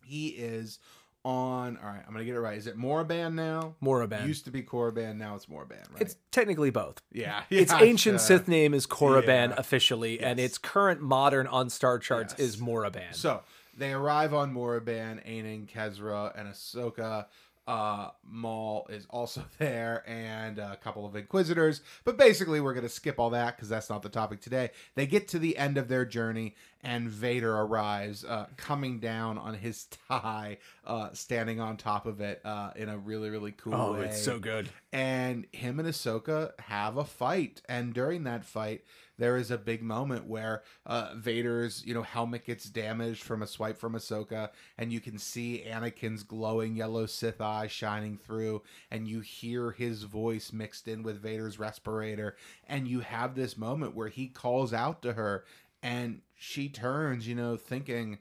He 0.05 0.29
is 0.29 0.79
on, 1.25 1.77
all 1.79 1.89
right, 1.89 2.03
I'm 2.07 2.13
going 2.13 2.19
to 2.21 2.25
get 2.25 2.37
it 2.37 2.41
right. 2.41 2.57
Is 2.57 2.69
it 2.69 2.79
Moraban 2.79 3.35
now? 3.35 3.75
Moraband. 3.83 4.29
Used 4.29 4.45
to 4.45 4.53
be 4.53 4.63
Korriban, 4.63 5.17
now 5.17 5.35
it's 5.35 5.47
Moraban, 5.47 5.91
right? 5.93 6.01
It's 6.01 6.15
technically 6.31 6.71
both. 6.71 7.03
yeah, 7.13 7.43
its 7.51 7.73
ancient 7.73 8.17
uh, 8.17 8.19
Sith 8.19 8.47
name 8.47 8.73
is 8.73 8.87
Korriban 8.87 9.49
yeah. 9.51 9.55
officially, 9.59 10.21
and 10.21 10.39
its 10.39 10.57
current 10.57 11.01
modern 11.01 11.49
on 11.49 11.69
star 11.69 11.99
charts 11.99 12.35
Yes. 12.39 12.51
is 12.51 12.57
Moraband. 12.59 13.17
So 13.17 13.43
they 13.77 13.93
arrive 13.93 14.33
on 14.33 14.55
Moraban, 14.55 15.27
Ainin, 15.29 15.67
Kezra, 15.67 16.33
and 16.39 16.49
Ahsoka. 16.49 17.27
Uh, 17.67 18.11
Maul 18.25 18.87
is 18.91 19.07
also 19.11 19.43
there, 19.59 20.05
and 20.07 20.59
a 20.59 20.77
couple 20.77 21.05
of 21.05 21.17
Inquisitors. 21.17 21.81
But 22.05 22.17
basically, 22.17 22.61
we're 22.61 22.75
going 22.75 22.87
to 22.87 22.89
skip 22.89 23.19
all 23.19 23.31
that 23.31 23.57
because 23.57 23.69
that's 23.69 23.91
not 23.91 24.03
the 24.03 24.09
topic 24.09 24.41
today. 24.41 24.71
They 24.95 25.07
get 25.07 25.29
to 25.29 25.39
the 25.39 25.57
end 25.57 25.77
of 25.77 25.89
their 25.89 26.05
journey, 26.05 26.55
and 26.83 27.09
Vader 27.09 27.57
arrives, 27.57 28.25
uh, 28.25 28.47
coming 28.57 29.01
down 29.01 29.39
on 29.39 29.55
his 29.55 29.87
tie, 30.09 30.59
uh, 30.87 31.11
standing 31.13 31.61
on 31.61 31.77
top 31.77 32.07
of 32.07 32.21
it 32.21 32.41
uh, 32.45 32.71
in 32.77 32.89
a 32.89 32.97
really, 32.97 33.31
really 33.31 33.53
cool 33.53 33.75
oh, 33.75 33.93
way. 33.95 34.07
it's 34.07 34.23
so 34.23 34.39
good. 34.39 34.69
and 34.93 35.47
him 35.53 35.81
and 35.81 35.89
Ahsoka 35.89 36.53
have 36.61 36.97
a 36.97 37.05
fight. 37.05 37.63
And 37.69 37.93
during 37.93 38.25
that 38.25 38.45
fight, 38.45 38.85
there 39.19 39.37
is 39.37 39.51
a 39.51 39.59
big 39.59 39.83
moment 39.83 40.27
where 40.27 40.63
uh, 40.85 41.13
Vader's, 41.17 41.83
you 41.87 41.95
know, 41.95 42.03
helmet 42.03 42.45
gets 42.45 42.65
damaged 42.67 43.23
from 43.23 43.43
a 43.43 43.47
swipe 43.47 43.79
from 43.79 43.95
Ahsoka, 43.95 44.51
and 44.77 44.93
you 44.93 45.01
can 45.01 45.19
see 45.19 45.65
Anakin's 45.67 46.23
glowing 46.23 46.77
yellow 46.77 47.07
Sith 47.07 47.41
eye 47.41 47.67
shining 47.67 48.19
through, 48.19 48.63
and 48.91 49.09
you 49.09 49.21
hear 49.21 49.71
his 49.71 50.03
voice 50.03 50.53
mixed 50.53 50.87
in 50.87 51.03
with 51.03 51.23
Vader's 51.23 51.59
respirator, 51.59 52.37
and 52.69 52.87
you 52.87 53.01
have 53.01 53.35
this 53.35 53.57
moment 53.57 53.95
where 53.95 54.09
he 54.09 54.29
calls 54.29 54.73
out 54.75 55.01
to 55.03 55.15
her, 55.15 55.45
and 55.83 56.21
she 56.35 56.69
turns, 56.69 57.27
you 57.27 57.35
know, 57.35 57.57
thinking. 57.57 58.19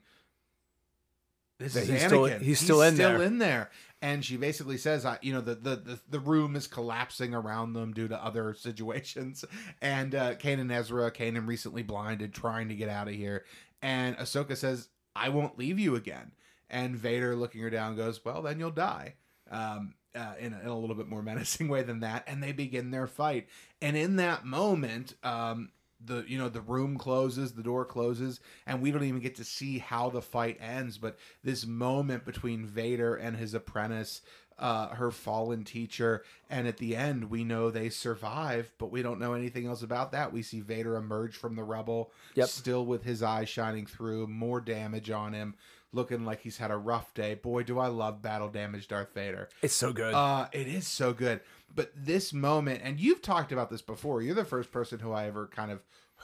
This 1.58 1.74
is 1.74 1.88
he's 1.88 2.02
Anakin. 2.02 2.06
still- 2.08 2.38
he's 2.38 2.60
still 2.60 2.82
in 2.82 2.94
still 2.94 3.10
there. 3.18 3.22
in 3.22 3.38
there 3.38 3.70
and 4.06 4.24
she 4.24 4.36
basically 4.36 4.78
says 4.78 5.04
I, 5.04 5.18
you 5.20 5.32
know 5.32 5.40
the, 5.40 5.56
the 5.56 5.98
the 6.08 6.20
room 6.20 6.54
is 6.54 6.68
collapsing 6.68 7.34
around 7.34 7.72
them 7.72 7.92
due 7.92 8.06
to 8.06 8.24
other 8.24 8.54
situations. 8.58 9.44
And 9.82 10.14
uh 10.14 10.34
Kanan 10.36 10.72
Ezra 10.72 11.10
Kanan 11.10 11.48
recently 11.48 11.82
blinded 11.82 12.32
trying 12.32 12.68
to 12.68 12.76
get 12.76 12.88
out 12.88 13.08
of 13.08 13.14
here. 13.14 13.44
And 13.82 14.16
Ahsoka 14.16 14.56
says 14.56 14.88
I 15.16 15.30
won't 15.30 15.58
leave 15.58 15.80
you 15.80 15.96
again. 15.96 16.32
And 16.70 16.96
Vader 16.96 17.34
looking 17.34 17.62
her 17.62 17.70
down 17.70 17.96
goes 17.96 18.24
well 18.24 18.42
then 18.42 18.60
you'll 18.60 18.70
die 18.70 19.14
um 19.50 19.94
uh, 20.14 20.34
in, 20.40 20.54
a, 20.54 20.60
in 20.60 20.66
a 20.68 20.78
little 20.78 20.96
bit 20.96 21.08
more 21.08 21.22
menacing 21.30 21.66
way 21.66 21.82
than 21.82 22.00
that. 22.00 22.22
And 22.28 22.40
they 22.40 22.52
begin 22.52 22.92
their 22.92 23.08
fight. 23.08 23.48
And 23.82 23.96
in 23.96 24.16
that 24.16 24.44
moment 24.44 25.14
um 25.24 25.70
the 26.04 26.24
you 26.28 26.36
know 26.36 26.48
the 26.48 26.60
room 26.60 26.98
closes 26.98 27.52
the 27.52 27.62
door 27.62 27.84
closes 27.84 28.40
and 28.66 28.82
we 28.82 28.90
don't 28.90 29.04
even 29.04 29.20
get 29.20 29.34
to 29.36 29.44
see 29.44 29.78
how 29.78 30.10
the 30.10 30.20
fight 30.20 30.58
ends 30.60 30.98
but 30.98 31.16
this 31.42 31.64
moment 31.66 32.24
between 32.24 32.66
vader 32.66 33.14
and 33.14 33.36
his 33.36 33.54
apprentice 33.54 34.20
uh 34.58 34.88
her 34.88 35.10
fallen 35.10 35.64
teacher 35.64 36.22
and 36.50 36.66
at 36.68 36.76
the 36.76 36.94
end 36.94 37.30
we 37.30 37.44
know 37.44 37.70
they 37.70 37.88
survive 37.88 38.72
but 38.78 38.90
we 38.90 39.00
don't 39.02 39.18
know 39.18 39.32
anything 39.32 39.66
else 39.66 39.82
about 39.82 40.12
that 40.12 40.32
we 40.32 40.42
see 40.42 40.60
vader 40.60 40.96
emerge 40.96 41.34
from 41.34 41.56
the 41.56 41.64
rubble 41.64 42.10
Yep. 42.34 42.48
still 42.48 42.84
with 42.84 43.02
his 43.02 43.22
eyes 43.22 43.48
shining 43.48 43.86
through 43.86 44.26
more 44.26 44.60
damage 44.60 45.10
on 45.10 45.32
him 45.32 45.54
looking 45.92 46.26
like 46.26 46.40
he's 46.42 46.58
had 46.58 46.70
a 46.70 46.76
rough 46.76 47.14
day 47.14 47.34
boy 47.34 47.62
do 47.62 47.78
i 47.78 47.86
love 47.86 48.20
battle 48.20 48.48
damage 48.48 48.86
darth 48.88 49.14
vader 49.14 49.48
It's 49.62 49.72
so 49.74 49.92
good. 49.94 50.12
uh, 50.12 50.48
it 50.52 50.66
is 50.68 50.86
so 50.86 51.14
good. 51.14 51.40
But 51.74 51.92
this 51.94 52.32
moment, 52.32 52.80
and 52.82 52.98
you've 52.98 53.22
talked 53.22 53.52
about 53.52 53.70
this 53.70 53.82
before. 53.82 54.22
You're 54.22 54.34
the 54.34 54.44
first 54.44 54.70
person 54.72 55.00
who 55.00 55.12
I 55.12 55.26
ever 55.26 55.46
kind 55.46 55.70
of 55.70 55.82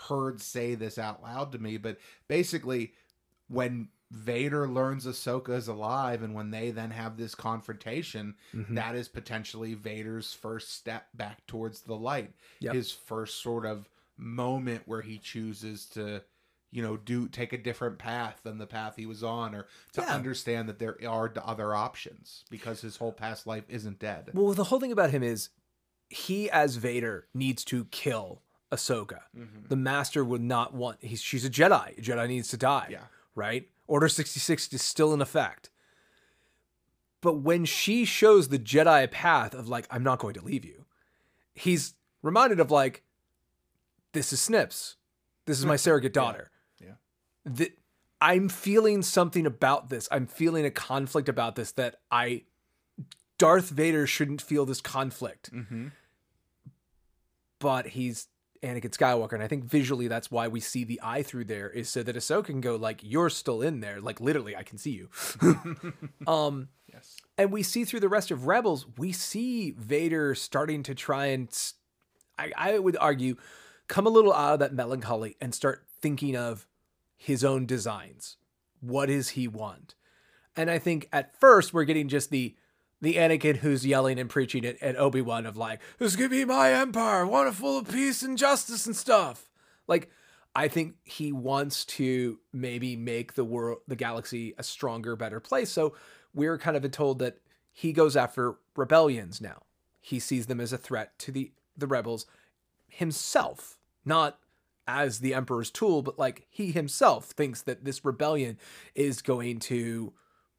heard 0.09 0.41
say 0.41 0.75
this 0.75 0.99
out 0.99 1.23
loud 1.23 1.53
to 1.53 1.59
me. 1.59 1.77
But 1.77 1.99
basically, 2.29 2.95
when 3.49 3.89
Vader 4.11 4.69
learns 4.69 5.07
Ahsoka 5.07 5.51
is 5.57 5.69
alive, 5.69 6.23
and 6.23 6.35
when 6.35 6.51
they 6.51 6.71
then 6.71 6.91
have 6.91 7.17
this 7.17 7.35
confrontation, 7.35 8.35
Mhm. 8.55 8.75
that 8.75 8.95
is 8.95 9.09
potentially 9.09 9.75
Vader's 9.75 10.33
first 10.35 10.71
step 10.73 11.09
back 11.15 11.47
towards 11.47 11.83
the 11.83 11.97
light. 11.97 12.35
Yep. 12.61 12.75
His 12.75 12.93
first 12.93 13.43
sort 13.43 13.65
of 13.67 13.89
moment 14.19 14.83
where 14.87 15.01
he 15.03 15.19
chooses 15.19 15.87
to 15.87 16.23
you 16.73 16.83
know 16.83 16.97
do 16.97 17.29
take 17.29 17.53
a 17.53 17.59
different 17.59 17.99
path 17.99 18.41
than 18.43 18.59
the 18.59 18.67
path 18.67 18.95
he 18.97 19.07
was 19.07 19.23
on 19.23 19.55
or 19.55 19.67
to 19.93 20.01
Yeah. 20.01 20.15
understand 20.15 20.69
that 20.69 20.79
there 20.81 20.97
are 21.07 21.33
other 21.45 21.75
options 21.75 22.45
because 22.51 22.81
his 22.81 22.97
whole 22.97 23.13
past 23.13 23.47
life 23.47 23.65
isn't 23.69 23.99
dead 24.01 24.31
Well, 24.35 24.53
the 24.55 24.65
whole 24.65 24.81
thing 24.81 24.91
about 24.93 25.11
him 25.11 25.23
is 25.23 25.51
he, 26.09 26.51
as 26.51 26.77
Vader, 26.77 27.27
needs 27.33 27.65
to 27.65 27.85
kill 27.87 28.43
Ahsoka. 28.71 29.21
Mm-hmm. 29.37 29.69
The 29.69 29.77
Master 29.77 30.23
would 30.25 30.43
not 30.43 30.75
want. 30.75 30.99
He's 31.01 31.21
she's 31.23 31.45
a 31.45 31.51
Jedi. 31.51 31.99
A 31.99 32.01
Jedi 32.03 32.29
needs 32.29 32.49
to 32.49 32.57
die. 32.59 32.89
Yeah. 32.91 33.05
Right. 33.35 33.69
Order 33.87 34.09
sixty 34.09 34.39
six 34.41 34.71
is 34.73 34.83
still 34.83 35.13
in 35.15 35.21
effect. 35.23 35.71
But 37.23 37.35
when 37.39 37.65
she 37.65 38.05
shows 38.05 38.49
the 38.49 38.59
Jedi 38.59 39.11
path 39.11 39.55
of 39.55 39.69
like, 39.69 39.87
I'm 39.91 40.03
not 40.03 40.19
going 40.19 40.35
to 40.35 40.45
leave 40.45 40.65
you, 40.65 40.85
he's 41.55 41.95
reminded 42.23 42.61
of 42.61 42.71
like, 42.71 43.03
this 44.13 44.33
is 44.33 44.41
Snips. 44.41 44.97
This 45.47 45.59
is 45.59 45.67
my 45.67 45.77
surrogate 45.77 46.13
daughter. 46.13 46.51
The, 47.45 47.73
I'm 48.21 48.49
feeling 48.49 49.03
something 49.03 49.47
about 49.47 49.89
this. 49.91 50.09
I'm 50.11 50.27
feeling 50.27 50.65
a 50.65 50.71
conflict 50.71 51.29
about 51.29 51.57
this 51.57 51.73
that 51.73 51.97
I 52.11 52.43
Darth 53.39 53.71
Vader 53.71 54.07
shouldn't 54.07 54.41
feel 54.41 54.65
this 54.65 54.81
conflict. 54.81 55.53
Mm-hmm. 55.53 55.89
But 57.59 57.89
he's 57.89 58.29
Anakin 58.63 58.97
Skywalker, 58.97 59.33
and 59.33 59.43
I 59.43 59.49
think 59.49 59.65
visually 59.65 60.07
that's 60.09 60.31
why 60.31 60.47
we 60.49 60.61
see 60.61 60.85
the 60.85 61.01
eye 61.03 61.23
through 61.23 61.47
there 61.47 61.69
is 61.69 61.89
so 61.89 62.03
that 62.05 62.15
Ahsoka 62.15 62.45
can 62.47 62.61
go 62.61 62.77
like, 62.77 63.01
"You're 63.03 63.31
still 63.31 63.63
in 63.63 63.81
there, 63.81 64.01
like 64.01 64.21
literally, 64.21 64.57
I 64.57 64.63
can 64.63 64.79
see 64.79 64.91
you." 64.93 65.09
um, 66.27 66.69
Yes. 66.93 67.17
and 67.39 67.51
we 67.51 67.63
see 67.63 67.85
through 67.85 68.01
the 68.01 68.09
rest 68.09 68.31
of 68.31 68.47
Rebels, 68.47 68.87
we 68.99 69.13
see 69.13 69.71
Vader 69.73 70.35
starting 70.35 70.83
to 70.85 70.95
try 70.95 71.27
and, 71.27 71.49
I, 72.39 72.53
I 72.57 72.79
would 72.79 72.97
argue, 72.99 73.37
come 73.89 74.07
a 74.07 74.11
little 74.11 74.33
out 74.33 74.55
of 74.55 74.59
that 74.61 74.75
melancholy 74.75 75.37
and 75.41 75.55
start 75.55 75.87
thinking 76.01 76.37
of 76.37 76.67
his 77.23 77.45
own 77.45 77.67
designs. 77.67 78.37
What 78.81 79.07
does 79.07 79.31
he 79.31 79.47
want? 79.47 79.95
And 80.57 80.69
I 80.69 80.81
think 80.81 81.09
at 81.13 81.39
first 81.39 81.73
we're 81.73 81.85
getting 81.85 82.09
just 82.09 82.31
the 82.31 82.57
the 83.01 83.15
Anakin 83.15 83.57
who's 83.57 83.85
yelling 83.87 84.21
and 84.21 84.31
preaching 84.31 84.65
at, 84.65 84.81
at 84.81 84.97
Obi 84.97 85.21
Wan 85.21 85.47
of 85.47 85.57
like, 85.57 85.81
"This 85.99 86.17
could 86.17 86.31
be 86.33 86.45
my 86.45 86.73
empire, 86.73 87.25
one 87.25 87.51
full 87.53 87.79
of 87.79 87.89
peace 87.89 88.23
and 88.23 88.37
justice 88.37 88.87
and 88.87 88.97
stuff." 88.97 89.49
Like, 89.87 90.11
I 90.55 90.67
think 90.67 90.97
he 91.05 91.33
wants 91.33 91.85
to 91.85 92.41
maybe 92.53 92.97
make 92.97 93.35
the 93.35 93.45
world, 93.45 93.79
the 93.87 93.97
galaxy, 93.97 94.55
a 94.59 94.65
stronger, 94.65 95.15
better 95.15 95.39
place. 95.39 95.71
So 95.71 95.95
we're 96.35 96.59
kind 96.59 96.77
of 96.77 96.91
told 96.91 97.21
that 97.21 97.39
he 97.73 97.93
goes 97.93 98.17
after 98.17 98.57
rebellions 98.77 99.41
now. 99.41 99.63
He 100.01 100.19
sees 100.19 100.47
them 100.47 100.61
as 100.61 100.73
a 100.73 100.79
threat 100.79 101.17
to 101.21 101.31
the 101.31 101.53
the 101.77 101.87
rebels 101.87 102.27
himself, 102.89 103.79
not 104.05 104.39
as 104.87 105.21
the 105.21 105.35
emperor's 105.35 105.71
tool, 105.71 106.03
but 106.03 106.19
like 106.19 106.47
he 106.51 106.73
himself 106.73 107.27
thinks 107.27 107.63
that 107.63 107.85
this 107.85 108.05
rebellion 108.05 108.59
is 108.95 109.23
going 109.23 109.59
to 109.61 110.13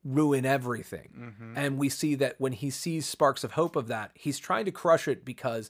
ruin 0.03 0.45
everything. 0.45 1.09
Mm-hmm. 1.17 1.57
And 1.57 1.78
we 1.78 1.89
see 1.89 2.15
that 2.15 2.36
when 2.39 2.53
he 2.53 2.69
sees 2.69 3.05
sparks 3.05 3.43
of 3.43 3.53
hope 3.53 3.76
of 3.76 3.88
that, 3.88 4.11
he's 4.13 4.39
trying 4.39 4.65
to 4.65 4.71
crush 4.71 5.07
it 5.07 5.26
because 5.26 5.69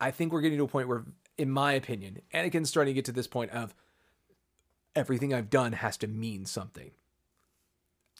I 0.00 0.10
think 0.10 0.32
we're 0.32 0.40
getting 0.40 0.58
to 0.58 0.64
a 0.64 0.68
point 0.68 0.88
where, 0.88 1.04
in 1.38 1.50
my 1.50 1.72
opinion, 1.72 2.20
Anakin's 2.34 2.68
starting 2.68 2.94
to 2.94 2.98
get 2.98 3.04
to 3.06 3.12
this 3.12 3.26
point 3.26 3.50
of 3.50 3.74
everything 4.94 5.34
I've 5.34 5.50
done 5.50 5.72
has 5.72 5.96
to 5.98 6.06
mean 6.06 6.46
something. 6.46 6.90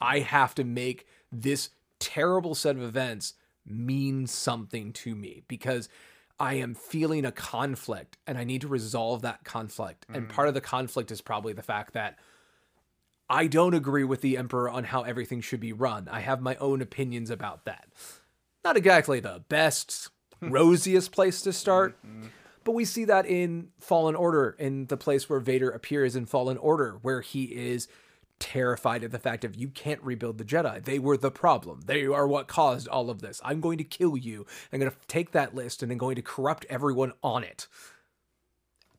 I 0.01 0.20
have 0.20 0.55
to 0.57 0.64
make 0.64 1.07
this 1.32 1.70
terrible 1.99 2.55
set 2.55 2.76
of 2.76 2.82
events 2.82 3.34
mean 3.64 4.26
something 4.26 4.92
to 4.92 5.14
me 5.14 5.42
because 5.49 5.88
I 6.39 6.55
am 6.55 6.74
feeling 6.74 7.24
a 7.24 7.32
conflict 7.32 8.18
and 8.26 8.37
I 8.37 8.45
need 8.45 8.61
to 8.61 8.68
resolve 8.68 9.22
that 9.22 9.45
conflict. 9.45 10.07
And 10.12 10.26
mm. 10.26 10.28
part 10.28 10.49
of 10.49 10.55
the 10.55 10.61
conflict 10.61 11.11
is 11.11 11.20
probably 11.20 11.53
the 11.53 11.62
fact 11.62 11.95
that 11.95 12.18
I 13.28 13.47
don't 13.47 13.74
agree 13.74 14.05
with 14.05 14.20
the 14.20 14.37
Emperor 14.37 14.70
on 14.70 14.84
how 14.84 15.03
everything 15.03 15.41
should 15.41 15.61
be 15.61 15.72
run. 15.72 16.09
I 16.11 16.20
have 16.20 16.41
my 16.41 16.57
own 16.57 16.80
opinions 16.82 17.30
about 17.30 17.64
that. 17.64 17.89
Not 18.64 18.76
exactly 18.76 19.20
the 19.20 19.43
best, 19.49 20.11
rosiest 20.41 21.12
place 21.12 21.41
to 21.43 21.53
start, 21.53 21.99
but 22.64 22.72
we 22.72 22.84
see 22.84 23.05
that 23.07 23.26
in 23.26 23.68
Fallen 23.78 24.14
Order, 24.14 24.55
in 24.59 24.87
the 24.87 24.97
place 24.97 25.30
where 25.30 25.41
Vader 25.41 25.70
appears 25.70 26.14
in 26.14 26.26
Fallen 26.26 26.59
Order, 26.59 26.99
where 27.03 27.20
he 27.20 27.45
is 27.45 27.89
terrified 28.39 29.05
at 29.05 29.11
the 29.11 29.18
fact 29.18 29.45
of 29.45 29.57
you 29.57 29.68
can't 29.68 30.03
rebuild 30.03 30.39
the 30.39 30.45
Jedi. 30.45 30.84
They 30.84 30.99
were 30.99 31.16
the 31.16 31.30
problem. 31.30 31.82
They 31.87 32.07
are 32.07 32.26
what 32.26 32.49
caused 32.49 32.89
all 32.89 33.11
of 33.11 33.20
this. 33.20 33.41
I'm 33.45 33.61
going 33.61 33.78
to 33.78 33.84
kill 33.84 34.16
you. 34.16 34.47
I'm 34.72 34.80
going 34.80 34.91
to 34.91 34.97
take 35.09 35.32
that 35.32 35.55
list 35.55 35.82
and 35.82 35.91
I'm 35.91 35.99
going 35.99 36.16
to 36.16 36.22
corrupt 36.22 36.66
everyone 36.68 37.12
on 37.22 37.45
it. 37.45 37.66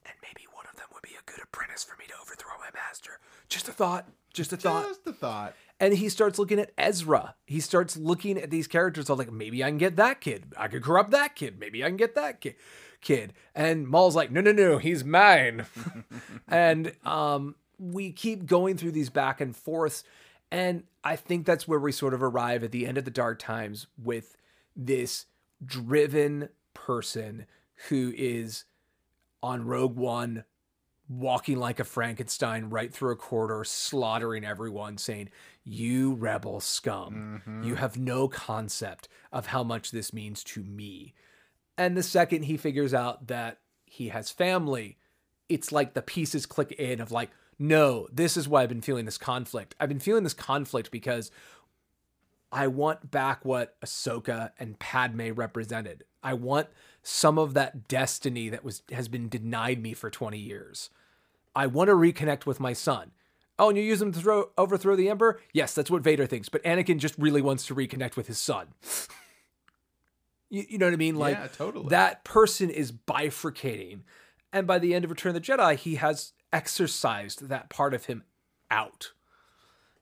And 0.06 0.16
maybe 0.22 0.48
one 0.54 0.66
of 0.72 0.78
them 0.78 0.88
would 0.94 1.04
be 1.04 1.16
a 1.20 1.32
good 1.32 1.44
apprentice 1.44 1.84
for 1.84 1.98
me 1.98 2.06
to 2.08 2.14
overthrow 2.22 2.58
my 2.60 2.70
master. 2.74 3.20
Just 3.50 3.68
a 3.68 3.72
thought. 3.72 4.08
Just 4.34 4.54
a 4.54 4.58
thought. 4.58 4.88
Just 4.88 5.08
a 5.08 5.14
thought. 5.14 5.56
And 5.80 5.94
he 5.94 6.10
starts 6.10 6.40
looking 6.40 6.60
at 6.60 6.72
Ezra. 6.78 7.36
He 7.46 7.60
starts 7.60 7.96
looking 7.98 8.38
at 8.38 8.50
these 8.50 8.68
characters. 8.68 9.10
I'm 9.10 9.18
like, 9.18 9.32
maybe 9.32 9.64
I 9.64 9.70
can 9.70 9.78
get 9.78 9.96
that 9.98 10.22
kid. 10.22 10.54
I 10.58 10.68
could 10.68 10.84
corrupt 10.84 11.12
that 11.12 11.36
kid. 11.36 11.60
Maybe 11.60 11.84
I 11.84 11.88
can 11.88 11.98
get 11.98 12.16
that 12.16 12.42
kid. 12.42 12.56
Kid. 13.00 13.34
And 13.54 13.88
Maul's 13.88 14.16
like, 14.16 14.32
no, 14.32 14.42
no, 14.42 14.52
no, 14.52 14.80
he's 14.80 15.04
mine. 15.04 15.68
and 16.48 16.94
um, 17.06 17.56
we 17.80 18.12
keep 18.12 18.46
going 18.46 18.78
through 18.78 18.92
these 18.92 19.10
back 19.10 19.42
and 19.42 19.56
forths. 19.56 20.04
And 20.52 20.84
I 21.04 21.16
think 21.16 21.46
that's 21.46 21.68
where 21.68 21.80
we 21.80 21.92
sort 21.92 22.14
of 22.14 22.24
arrive 22.24 22.64
at 22.64 22.72
the 22.72 22.86
end 22.86 22.98
of 22.98 23.06
the 23.06 23.12
dark 23.12 23.40
times 23.40 23.88
with 24.02 24.36
this 24.76 25.26
driven 25.64 26.50
person 26.74 27.46
who 27.90 28.14
is 28.16 28.66
on 29.44 29.66
Rogue 29.66 29.96
One 29.96 30.46
walking 31.10 31.58
like 31.58 31.80
a 31.80 31.86
Frankenstein 31.86 32.70
right 32.70 32.94
through 32.94 33.12
a 33.12 33.16
corridor, 33.16 33.64
slaughtering 33.64 34.44
everyone, 34.44 34.98
saying, 34.98 35.30
You 35.64 36.16
rebel 36.16 36.60
scum, 36.60 37.42
mm-hmm. 37.46 37.64
you 37.64 37.76
have 37.76 37.98
no 37.98 38.28
concept 38.28 39.08
of 39.32 39.48
how 39.48 39.64
much 39.64 39.92
this 39.92 40.14
means 40.14 40.44
to 40.46 40.64
me. 40.64 41.14
And 41.78 41.96
the 41.96 42.04
second 42.04 42.44
he 42.44 42.58
figures 42.58 42.94
out 42.94 43.28
that 43.28 43.60
he 43.86 44.10
has 44.10 44.32
family, 44.32 44.98
it's 45.48 45.72
like 45.72 45.94
the 45.94 46.02
pieces 46.02 46.46
click 46.46 46.72
in 46.74 47.00
of 47.00 47.12
like, 47.12 47.30
no, 47.60 48.08
this 48.12 48.38
is 48.38 48.48
why 48.48 48.64
I've 48.64 48.70
been 48.70 48.82
feeling 48.82 49.06
this 49.06 49.18
conflict. 49.18 49.76
I've 49.80 49.90
been 49.90 50.00
feeling 50.00 50.24
this 50.24 50.34
conflict 50.34 50.92
because 50.92 51.32
I 52.52 52.68
want 52.68 53.12
back 53.12 53.44
what 53.44 53.80
Ahsoka 53.82 54.52
and 54.60 54.80
Padme 54.80 55.32
represented. 55.34 56.04
I 56.24 56.34
want 56.34 56.68
some 57.04 57.38
of 57.38 57.54
that 57.56 57.88
destiny 57.88 58.50
that 58.50 58.64
was 58.64 58.84
has 58.92 59.08
been 59.08 59.30
denied 59.30 59.82
me 59.82 59.94
for 59.94 60.10
20 60.10 60.38
years. 60.38 60.90
I 61.56 61.68
want 61.68 61.90
to 61.90 61.94
reconnect 61.94 62.46
with 62.46 62.60
my 62.60 62.74
son. 62.74 63.12
Oh, 63.60 63.70
and 63.70 63.78
you 63.78 63.84
use 63.84 64.02
him 64.02 64.12
to 64.12 64.20
throw 64.20 64.52
overthrow 64.58 64.96
the 64.96 65.10
Emperor? 65.10 65.40
Yes, 65.52 65.74
that's 65.74 65.90
what 65.90 66.04
Vader 66.04 66.28
thinks, 66.28 66.48
but 66.48 66.64
Anakin 66.64 67.00
just 67.00 67.18
really 67.18 67.42
wants 67.42 67.66
to 67.68 67.76
reconnect 67.76 68.16
with 68.16 68.28
his 68.28 68.40
son. 68.40 68.68
you, 70.50 70.64
you 70.70 70.78
know 70.78 70.86
what 70.86 70.94
I 70.94 70.98
mean? 70.98 71.16
Like 71.16 71.38
yeah, 71.38 71.48
totally. 71.48 71.90
that 71.90 72.24
person 72.24 72.70
is 72.70 72.92
bifurcating. 72.92 74.02
And 74.54 74.68
by 74.68 74.80
the 74.80 74.94
end 74.94 75.04
of 75.04 75.12
Return 75.12 75.36
of 75.36 75.42
the 75.42 75.52
Jedi, 75.52 75.76
he 75.76 75.96
has 75.96 76.34
exercised 76.52 77.50
that 77.50 77.70
part 77.70 77.94
of 77.94 78.06
him 78.06 78.24
out. 78.72 79.12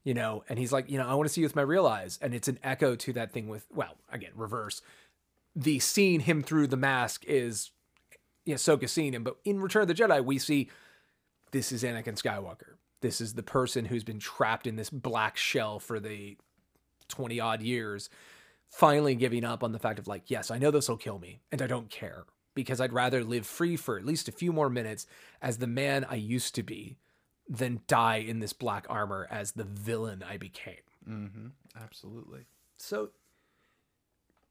You 0.03 0.13
know, 0.13 0.43
and 0.47 0.59
he's 0.59 0.71
like, 0.71 0.89
you 0.89 0.99
know, 0.99 1.07
I 1.07 1.15
want 1.15 1.27
to 1.27 1.33
see 1.33 1.41
you 1.41 1.47
with 1.47 1.55
my 1.55 1.63
real 1.63 1.87
eyes. 1.87 2.19
And 2.21 2.33
it's 2.35 2.47
an 2.47 2.59
echo 2.63 2.95
to 2.95 3.13
that 3.13 3.31
thing 3.31 3.47
with, 3.47 3.65
well, 3.73 3.95
again, 4.11 4.31
reverse. 4.35 4.81
The 5.55 5.79
seeing 5.79 6.19
him 6.19 6.43
through 6.43 6.67
the 6.67 6.77
mask 6.77 7.25
is, 7.25 7.71
yeah, 8.45 8.55
Ahsoka 8.55 8.87
seeing 8.87 9.13
him. 9.13 9.23
But 9.23 9.37
in 9.45 9.59
Return 9.59 9.81
of 9.81 9.87
the 9.87 9.95
Jedi, 9.95 10.23
we 10.23 10.37
see 10.37 10.69
this 11.51 11.71
is 11.71 11.81
Anakin 11.81 12.21
Skywalker. 12.21 12.75
This 13.01 13.19
is 13.19 13.33
the 13.33 13.43
person 13.43 13.85
who's 13.85 14.03
been 14.03 14.19
trapped 14.19 14.67
in 14.67 14.75
this 14.75 14.91
black 14.91 15.37
shell 15.37 15.79
for 15.79 15.99
the 15.99 16.37
20 17.07 17.39
odd 17.39 17.63
years, 17.63 18.09
finally 18.69 19.15
giving 19.15 19.43
up 19.43 19.63
on 19.63 19.71
the 19.71 19.79
fact 19.79 19.97
of, 19.97 20.07
like, 20.07 20.29
yes, 20.29 20.51
I 20.51 20.59
know 20.59 20.69
this 20.69 20.87
will 20.87 20.97
kill 20.97 21.17
me, 21.17 21.39
and 21.51 21.61
I 21.61 21.67
don't 21.67 21.89
care 21.89 22.25
because 22.55 22.81
I'd 22.81 22.93
rather 22.93 23.23
live 23.23 23.45
free 23.45 23.75
for 23.75 23.97
at 23.99 24.05
least 24.05 24.27
a 24.27 24.31
few 24.31 24.51
more 24.51 24.69
minutes 24.69 25.05
as 25.41 25.59
the 25.59 25.67
man 25.67 26.05
I 26.09 26.15
used 26.15 26.55
to 26.55 26.63
be 26.63 26.97
than 27.47 27.81
die 27.87 28.17
in 28.17 28.39
this 28.39 28.53
black 28.53 28.87
armor 28.89 29.27
as 29.29 29.51
the 29.51 29.63
villain 29.65 30.23
I 30.27 30.37
became. 30.37 30.81
mm-hmm. 31.07 31.47
Absolutely. 31.79 32.45
So 32.77 33.09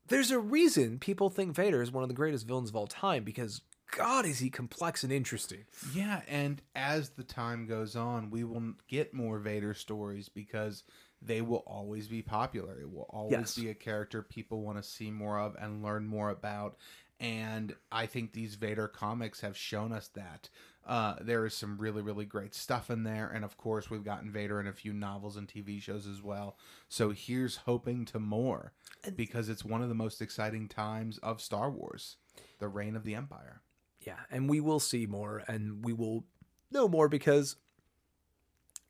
there's 0.08 0.30
a 0.30 0.38
reason 0.38 0.98
people 0.98 1.30
think 1.30 1.54
Vader 1.54 1.82
is 1.82 1.90
one 1.90 2.02
of 2.04 2.08
the 2.08 2.14
greatest 2.14 2.46
villains 2.46 2.68
of 2.70 2.76
all 2.76 2.86
time 2.86 3.24
because 3.24 3.62
God 3.90 4.26
is 4.26 4.38
he 4.38 4.50
complex 4.50 5.02
and 5.02 5.12
interesting. 5.12 5.64
Yeah, 5.94 6.20
and 6.28 6.60
as 6.74 7.10
the 7.10 7.22
time 7.24 7.66
goes 7.66 7.96
on, 7.96 8.30
we 8.30 8.44
will 8.44 8.74
get 8.88 9.14
more 9.14 9.38
Vader 9.38 9.72
stories 9.74 10.28
because 10.28 10.84
they 11.22 11.40
will 11.40 11.62
always 11.66 12.06
be 12.08 12.20
popular. 12.20 12.78
It 12.80 12.92
will 12.92 13.06
always 13.08 13.32
Yes. 13.32 13.54
be 13.56 13.70
a 13.70 13.74
character 13.74 14.20
people 14.22 14.62
want 14.62 14.76
to 14.78 14.82
see 14.82 15.10
more 15.10 15.38
of 15.40 15.56
and 15.58 15.82
learn 15.82 16.06
more 16.06 16.28
about. 16.30 16.76
And 17.24 17.74
I 17.90 18.04
think 18.04 18.32
these 18.32 18.54
Vader 18.54 18.86
comics 18.86 19.40
have 19.40 19.56
shown 19.56 19.92
us 19.92 20.08
that. 20.08 20.50
Uh, 20.86 21.14
there 21.22 21.46
is 21.46 21.54
some 21.54 21.78
really, 21.78 22.02
really 22.02 22.26
great 22.26 22.54
stuff 22.54 22.90
in 22.90 23.02
there. 23.02 23.30
And 23.34 23.46
of 23.46 23.56
course, 23.56 23.88
we've 23.88 24.04
gotten 24.04 24.30
Vader 24.30 24.60
in 24.60 24.66
a 24.66 24.74
few 24.74 24.92
novels 24.92 25.38
and 25.38 25.48
TV 25.48 25.80
shows 25.80 26.06
as 26.06 26.22
well. 26.22 26.58
So 26.90 27.12
here's 27.12 27.56
hoping 27.56 28.04
to 28.06 28.18
more 28.20 28.74
because 29.16 29.48
it's 29.48 29.64
one 29.64 29.82
of 29.82 29.88
the 29.88 29.94
most 29.94 30.20
exciting 30.20 30.68
times 30.68 31.16
of 31.18 31.40
Star 31.40 31.70
Wars 31.70 32.18
the 32.58 32.68
reign 32.68 32.94
of 32.94 33.04
the 33.04 33.14
Empire. 33.14 33.62
Yeah, 34.00 34.18
and 34.30 34.50
we 34.50 34.60
will 34.60 34.80
see 34.80 35.06
more 35.06 35.42
and 35.48 35.82
we 35.82 35.94
will 35.94 36.24
know 36.70 36.88
more 36.88 37.08
because 37.08 37.56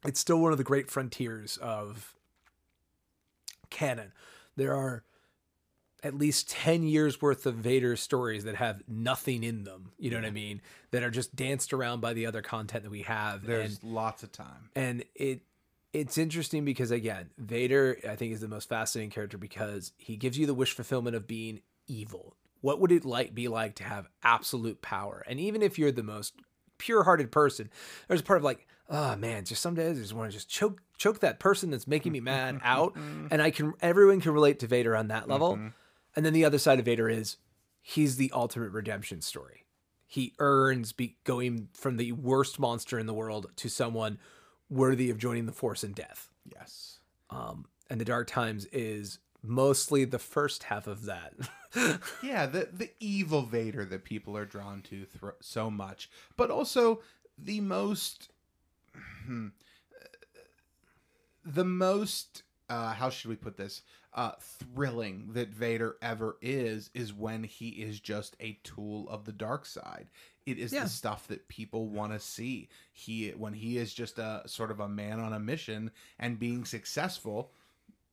it's 0.04 0.18
still 0.18 0.40
one 0.40 0.50
of 0.50 0.58
the 0.58 0.64
great 0.64 0.90
frontiers 0.90 1.56
of 1.58 2.16
canon. 3.70 4.12
There 4.56 4.74
are 4.74 5.04
at 6.04 6.14
least 6.14 6.50
10 6.50 6.84
years 6.84 7.20
worth 7.20 7.46
of 7.46 7.54
Vader 7.54 7.96
stories 7.96 8.44
that 8.44 8.56
have 8.56 8.82
nothing 8.86 9.42
in 9.42 9.64
them, 9.64 9.90
you 9.98 10.10
know 10.10 10.16
what 10.16 10.24
I 10.26 10.30
mean, 10.30 10.60
that 10.90 11.02
are 11.02 11.10
just 11.10 11.34
danced 11.34 11.72
around 11.72 12.00
by 12.00 12.12
the 12.12 12.26
other 12.26 12.42
content 12.42 12.84
that 12.84 12.90
we 12.90 13.02
have. 13.02 13.46
There's 13.46 13.80
and 13.82 13.92
lots 13.92 14.22
of 14.22 14.30
time. 14.30 14.70
and 14.76 15.04
it 15.14 15.40
it's 15.92 16.18
interesting 16.18 16.64
because 16.64 16.90
again, 16.90 17.30
Vader 17.38 17.98
I 18.08 18.16
think 18.16 18.32
is 18.32 18.40
the 18.40 18.48
most 18.48 18.68
fascinating 18.68 19.10
character 19.10 19.38
because 19.38 19.92
he 19.96 20.16
gives 20.16 20.38
you 20.38 20.46
the 20.46 20.54
wish 20.54 20.72
fulfillment 20.72 21.16
of 21.16 21.26
being 21.26 21.60
evil. 21.86 22.36
What 22.60 22.80
would 22.80 22.92
it 22.92 23.04
like 23.04 23.34
be 23.34 23.48
like 23.48 23.74
to 23.76 23.84
have 23.84 24.08
absolute 24.22 24.82
power? 24.82 25.24
And 25.28 25.38
even 25.40 25.62
if 25.62 25.78
you're 25.78 25.92
the 25.92 26.02
most 26.02 26.34
pure-hearted 26.78 27.32
person. 27.32 27.70
There's 28.08 28.20
a 28.20 28.24
part 28.24 28.38
of 28.38 28.44
like, 28.44 28.66
oh 28.88 29.16
man, 29.16 29.44
just 29.44 29.62
some 29.62 29.74
days 29.74 29.96
I 29.98 30.00
just 30.00 30.12
want 30.12 30.30
to 30.30 30.36
just 30.36 30.48
choke 30.48 30.82
choke 30.98 31.20
that 31.20 31.38
person 31.38 31.70
that's 31.70 31.86
making 31.86 32.12
me 32.12 32.20
mad 32.20 32.60
out, 32.64 32.94
and 33.30 33.40
I 33.40 33.50
can 33.50 33.74
everyone 33.80 34.20
can 34.20 34.32
relate 34.32 34.60
to 34.60 34.66
Vader 34.66 34.96
on 34.96 35.08
that 35.08 35.28
level. 35.28 35.54
Mm-hmm. 35.54 35.68
And 36.16 36.24
then 36.24 36.32
the 36.32 36.44
other 36.44 36.58
side 36.58 36.78
of 36.78 36.84
Vader 36.84 37.08
is 37.08 37.36
he's 37.80 38.16
the 38.16 38.30
ultimate 38.34 38.70
redemption 38.70 39.20
story. 39.20 39.64
He 40.06 40.34
earns 40.38 40.92
be 40.92 41.16
going 41.24 41.68
from 41.74 41.96
the 41.96 42.12
worst 42.12 42.58
monster 42.58 42.98
in 42.98 43.06
the 43.06 43.14
world 43.14 43.50
to 43.56 43.68
someone 43.68 44.18
worthy 44.70 45.10
of 45.10 45.18
joining 45.18 45.46
the 45.46 45.52
Force 45.52 45.82
in 45.82 45.92
death. 45.92 46.28
Yes. 46.44 47.00
Um, 47.30 47.66
and 47.90 48.00
the 48.00 48.04
Dark 48.04 48.28
Times 48.28 48.66
is 48.66 49.18
mostly 49.42 50.04
the 50.04 50.18
first 50.18 50.64
half 50.64 50.86
of 50.86 51.04
that. 51.06 51.34
Yeah, 52.22 52.46
the 52.46 52.68
the 52.72 52.90
evil 53.00 53.42
Vader 53.42 53.84
that 53.84 54.04
people 54.04 54.36
are 54.36 54.44
drawn 54.44 54.80
to 54.82 55.04
thro- 55.06 55.34
so 55.40 55.72
much, 55.72 56.08
but 56.36 56.48
also 56.48 57.00
the 57.36 57.60
most 57.60 58.28
hmm, 59.26 59.48
the 61.44 61.64
most 61.64 62.44
uh 62.68 62.92
how 62.92 63.10
should 63.10 63.28
we 63.28 63.34
put 63.34 63.56
this? 63.56 63.82
Uh 64.14 64.32
thrilling 64.40 65.30
that 65.32 65.48
Vader 65.48 65.96
ever 66.00 66.36
is 66.40 66.90
is 66.94 67.12
when 67.12 67.42
he 67.44 67.68
is 67.70 67.98
just 68.00 68.36
a 68.40 68.58
tool 68.62 69.08
of 69.08 69.24
the 69.24 69.32
dark 69.32 69.66
side. 69.66 70.06
It 70.46 70.58
is 70.58 70.72
Yeah. 70.72 70.84
the 70.84 70.90
stuff 70.90 71.26
that 71.28 71.48
people 71.48 71.88
want 71.88 72.12
to 72.12 72.20
see. 72.20 72.68
He 72.92 73.30
when 73.30 73.54
he 73.54 73.76
is 73.78 73.92
just 73.94 74.18
a 74.18 74.42
sort 74.46 74.70
of 74.70 74.78
a 74.80 74.88
man 74.88 75.18
on 75.20 75.32
a 75.32 75.40
mission 75.40 75.90
and 76.18 76.38
being 76.38 76.64
successful, 76.64 77.50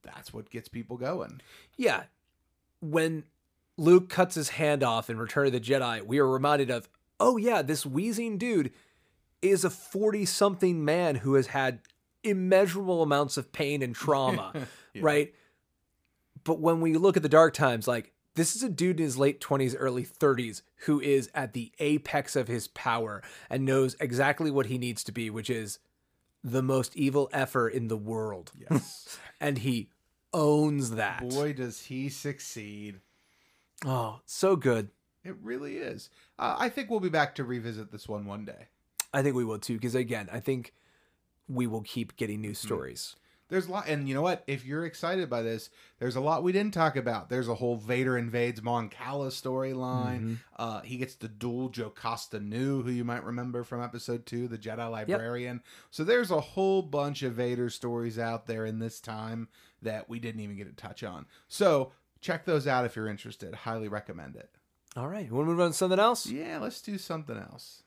that's 0.01 0.33
what 0.33 0.49
gets 0.49 0.67
people 0.69 0.97
going. 0.97 1.41
yeah. 1.77 2.03
When 2.79 3.25
Luke 3.77 4.09
cuts 4.09 4.33
his 4.35 4.49
hand 4.49 4.81
off 4.83 5.09
in 5.09 5.17
Return 5.19 5.45
of 5.47 5.53
the 5.53 5.59
Jedi, 5.59 6.03
we 6.03 6.17
are 6.17 6.27
reminded 6.27 6.71
of, 6.71 6.89
oh 7.19 7.37
yeah, 7.37 7.61
this 7.61 7.85
wheezing 7.85 8.37
dude 8.39 8.71
is 9.43 9.63
a 9.63 9.69
40 9.69 10.25
something 10.25 10.83
man 10.83 11.15
who 11.17 11.35
has 11.35 11.47
had 11.47 11.79
immeasurable 12.23 13.01
amounts 13.03 13.37
of 13.37 13.51
pain 13.51 13.81
and 13.83 13.93
trauma, 13.95 14.51
Yeah. 14.93 15.01
right? 15.03 15.35
But 16.43 16.59
when 16.59 16.81
we 16.81 16.95
look 16.95 17.17
at 17.17 17.23
the 17.23 17.29
dark 17.29 17.53
times, 17.53 17.87
like 17.87 18.13
this 18.35 18.55
is 18.55 18.63
a 18.63 18.69
dude 18.69 18.99
in 18.99 19.05
his 19.05 19.17
late 19.17 19.41
20s, 19.41 19.75
early 19.77 20.05
30s 20.05 20.61
who 20.85 20.99
is 20.99 21.29
at 21.33 21.53
the 21.53 21.71
apex 21.79 22.35
of 22.35 22.47
his 22.47 22.67
power 22.69 23.21
and 23.49 23.65
knows 23.65 23.95
exactly 23.99 24.49
what 24.49 24.67
he 24.67 24.77
needs 24.77 25.03
to 25.03 25.11
be, 25.11 25.29
which 25.29 25.49
is 25.49 25.79
the 26.43 26.63
most 26.63 26.95
evil 26.95 27.29
effer 27.33 27.67
in 27.67 27.87
the 27.87 27.97
world. 27.97 28.51
Yes. 28.57 29.17
And 29.43 29.57
he 29.57 29.89
owns 30.33 30.91
that. 30.91 31.27
Boy, 31.27 31.53
does 31.53 31.81
he 31.81 32.09
succeed. 32.09 32.99
Oh, 33.83 34.19
so 34.23 34.55
good. 34.55 34.89
It 35.23 35.35
really 35.41 35.77
is. 35.77 36.11
Uh, 36.37 36.57
I 36.59 36.69
think 36.69 36.91
we'll 36.91 36.99
be 36.99 37.09
back 37.09 37.33
to 37.35 37.43
revisit 37.43 37.91
this 37.91 38.07
one 38.07 38.27
one 38.27 38.45
day. 38.45 38.67
I 39.11 39.23
think 39.23 39.35
we 39.35 39.43
will 39.43 39.57
too, 39.57 39.73
because 39.73 39.95
again, 39.95 40.29
I 40.31 40.39
think 40.39 40.73
we 41.47 41.65
will 41.65 41.81
keep 41.81 42.15
getting 42.17 42.39
new 42.39 42.53
stories. 42.53 43.15
There's 43.51 43.67
a 43.67 43.71
lot, 43.71 43.89
and 43.89 44.07
you 44.07 44.15
know 44.15 44.21
what? 44.21 44.45
If 44.47 44.65
you're 44.65 44.85
excited 44.85 45.29
by 45.29 45.41
this, 45.41 45.69
there's 45.99 46.15
a 46.15 46.21
lot 46.21 46.41
we 46.41 46.53
didn't 46.53 46.73
talk 46.73 46.95
about. 46.95 47.27
There's 47.29 47.49
a 47.49 47.53
whole 47.55 47.75
Vader 47.75 48.17
invades 48.17 48.61
Mon 48.61 48.87
Cala 48.87 49.27
storyline. 49.27 50.37
Uh, 50.57 50.79
he 50.81 50.95
gets 50.95 51.15
to 51.15 51.27
duel 51.27 51.67
Jocasta 51.67 52.39
Nu, 52.39 52.81
who 52.81 52.89
you 52.89 53.03
might 53.03 53.25
remember 53.25 53.65
from 53.65 53.83
episode 53.83 54.25
two, 54.25 54.47
the 54.47 54.57
Jedi 54.57 54.89
librarian. 54.89 55.61
So 55.89 56.05
there's 56.05 56.31
a 56.31 56.39
whole 56.39 56.81
bunch 56.81 57.23
of 57.23 57.33
Vader 57.33 57.69
stories 57.69 58.17
out 58.17 58.47
there 58.47 58.65
in 58.65 58.79
this 58.79 59.01
time 59.01 59.49
that 59.81 60.07
we 60.07 60.19
didn't 60.19 60.39
even 60.39 60.55
get 60.55 60.69
to 60.69 60.81
touch 60.81 61.03
on. 61.03 61.25
So 61.49 61.91
check 62.21 62.45
those 62.45 62.67
out 62.67 62.85
if 62.85 62.95
you're 62.95 63.09
interested. 63.09 63.53
Highly 63.53 63.89
recommend 63.89 64.37
it. 64.37 64.49
All 64.95 65.09
right, 65.09 65.25
you 65.25 65.35
want 65.35 65.47
to 65.47 65.51
move 65.51 65.59
on 65.59 65.71
to 65.71 65.77
something 65.77 65.99
else? 65.99 66.25
Yeah, 66.25 66.59
let's 66.59 66.81
do 66.81 66.97
something 66.97 67.37
else. 67.37 67.83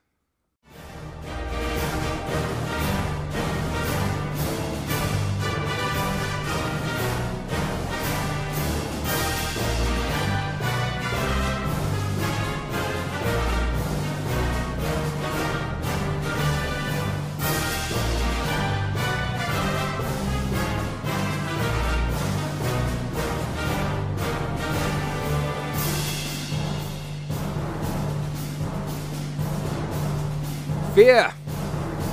Fear! 30.95 31.32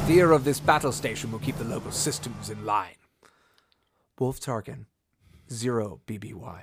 Fear 0.07 0.32
of 0.32 0.43
this 0.43 0.59
battle 0.59 0.91
station 0.91 1.32
will 1.32 1.39
keep 1.39 1.55
the 1.57 1.63
local 1.63 1.91
systems 1.91 2.49
in 2.49 2.65
line. 2.65 2.95
Wilhuff 4.19 4.39
Tarkin, 4.39 4.86
zero 5.51 6.01
BBY. 6.07 6.61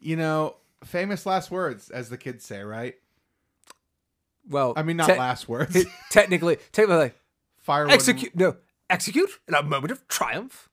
You 0.00 0.16
know, 0.16 0.56
famous 0.84 1.26
last 1.26 1.50
words, 1.50 1.90
as 1.90 2.08
the 2.08 2.16
kids 2.18 2.44
say, 2.44 2.62
right? 2.62 2.94
Well, 4.48 4.72
I 4.76 4.82
mean, 4.82 4.96
not 4.96 5.06
te- 5.10 5.16
last 5.18 5.48
words. 5.48 5.84
technically, 6.10 6.58
technically, 6.72 7.12
Fire 7.58 7.88
execute. 7.88 8.34
No, 8.34 8.56
execute 8.88 9.30
in 9.46 9.54
a 9.54 9.62
moment 9.62 9.92
of 9.92 10.08
triumph. 10.08 10.68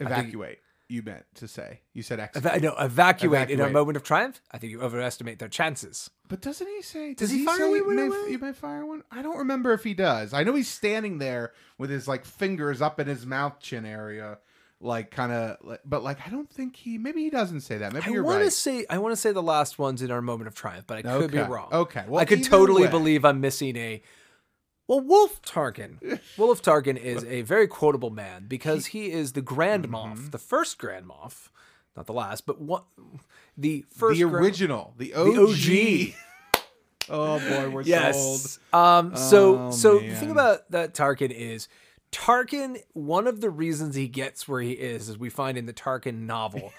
Evacuate. 0.00 0.58
You 0.88 1.02
meant 1.02 1.24
to 1.36 1.48
say. 1.48 1.80
You 1.94 2.02
said 2.02 2.20
execute. 2.20 2.52
Eva- 2.54 2.60
no, 2.64 2.74
evacuate, 2.78 3.50
in 3.50 3.58
a 3.58 3.64
Evacuate. 3.64 3.72
moment 3.72 3.96
of 3.96 4.02
triumph. 4.04 4.40
I 4.52 4.58
think 4.58 4.70
you 4.70 4.82
overestimate 4.82 5.38
their 5.40 5.48
chances. 5.48 6.10
but 6.28 6.40
doesn't 6.40 6.66
he 6.66 6.80
say? 6.82 7.14
Does 7.14 7.30
he 7.30 7.44
fire 7.44 7.56
say 7.56 7.62
one 7.68 7.74
you 7.74 7.94
may, 7.96 8.06
away? 8.06 8.30
you 8.30 8.38
may 8.38 8.52
fire 8.52 8.86
one? 8.86 9.02
I 9.10 9.20
don't 9.22 9.38
remember 9.38 9.72
if 9.72 9.82
he 9.82 9.94
does. 9.94 10.32
I 10.32 10.44
know 10.44 10.54
he's 10.54 10.68
standing 10.68 11.18
there 11.18 11.52
with 11.76 11.90
his 11.90 12.06
like 12.06 12.24
fingers 12.24 12.80
up 12.80 13.00
in 13.00 13.08
his 13.08 13.26
mouth 13.26 13.58
chin 13.58 13.84
area, 13.84 14.38
like 14.80 15.10
kind 15.10 15.32
of. 15.32 15.78
But 15.84 16.04
like, 16.04 16.24
I 16.24 16.30
don't 16.30 16.48
think 16.48 16.76
he. 16.76 16.98
Maybe 16.98 17.22
he 17.24 17.30
doesn't 17.30 17.62
say 17.62 17.78
that. 17.78 17.92
Maybe 17.92 18.06
I 18.06 18.10
you're 18.10 18.22
want 18.22 18.38
right. 18.38 18.44
to 18.44 18.50
say 18.52 18.86
I 18.88 18.98
want 18.98 19.10
to 19.12 19.16
say 19.16 19.32
the 19.32 19.42
last 19.42 19.80
one's 19.80 20.02
in 20.02 20.12
our 20.12 20.22
moment 20.22 20.46
of 20.46 20.54
triumph, 20.54 20.84
but 20.86 20.98
I 20.98 21.02
could 21.02 21.32
be 21.32 21.38
Okay. 21.40 21.50
wrong. 21.50 21.68
Okay. 21.72 22.04
Well, 22.06 22.20
I 22.20 22.26
could 22.26 22.38
either 22.40 22.48
totally 22.50 22.82
way. 22.82 22.88
believe 22.90 23.24
I'm 23.24 23.40
missing 23.40 23.76
a. 23.76 24.02
Well, 24.88 25.00
Wilhuff 25.00 25.40
Tarkin. 25.42 25.98
Wilhuff 26.36 26.62
Tarkin 26.62 26.96
is 26.96 27.24
a 27.24 27.42
very 27.42 27.66
quotable 27.66 28.10
man 28.10 28.46
because 28.48 28.86
he 28.86 29.10
is 29.10 29.32
the 29.32 29.42
Grand 29.42 29.84
Mm-hmm. 29.88 29.94
Moff, 29.94 30.30
the 30.30 30.38
first 30.38 30.78
Grand 30.78 31.06
Moff, 31.06 31.48
not 31.96 32.06
the 32.06 32.12
last, 32.12 32.46
but 32.46 32.60
what 32.60 32.84
the 33.56 33.84
first 33.90 34.18
the 34.18 34.24
Grand- 34.28 34.44
original, 34.44 34.94
the 34.96 35.14
OG. 35.14 35.34
The 35.56 36.14
OG. 36.14 36.62
oh 37.10 37.38
boy, 37.38 37.70
we're 37.70 37.82
sold. 37.82 37.86
Yes. 37.86 38.58
Um. 38.72 39.16
So 39.16 39.58
Oh, 39.58 39.70
so 39.70 39.98
the 39.98 40.14
thing 40.14 40.30
about 40.30 40.70
that 40.70 40.94
Tarkin 40.94 41.30
is 41.30 41.68
Tarkin. 42.12 42.78
One 42.92 43.26
of 43.26 43.40
the 43.40 43.50
reasons 43.50 43.94
he 43.96 44.08
gets 44.08 44.46
where 44.46 44.60
he 44.60 44.72
is, 44.72 45.08
as 45.08 45.18
we 45.18 45.30
find 45.30 45.58
in 45.58 45.66
the 45.66 45.72
Tarkin 45.72 46.26
novel, 46.26 46.72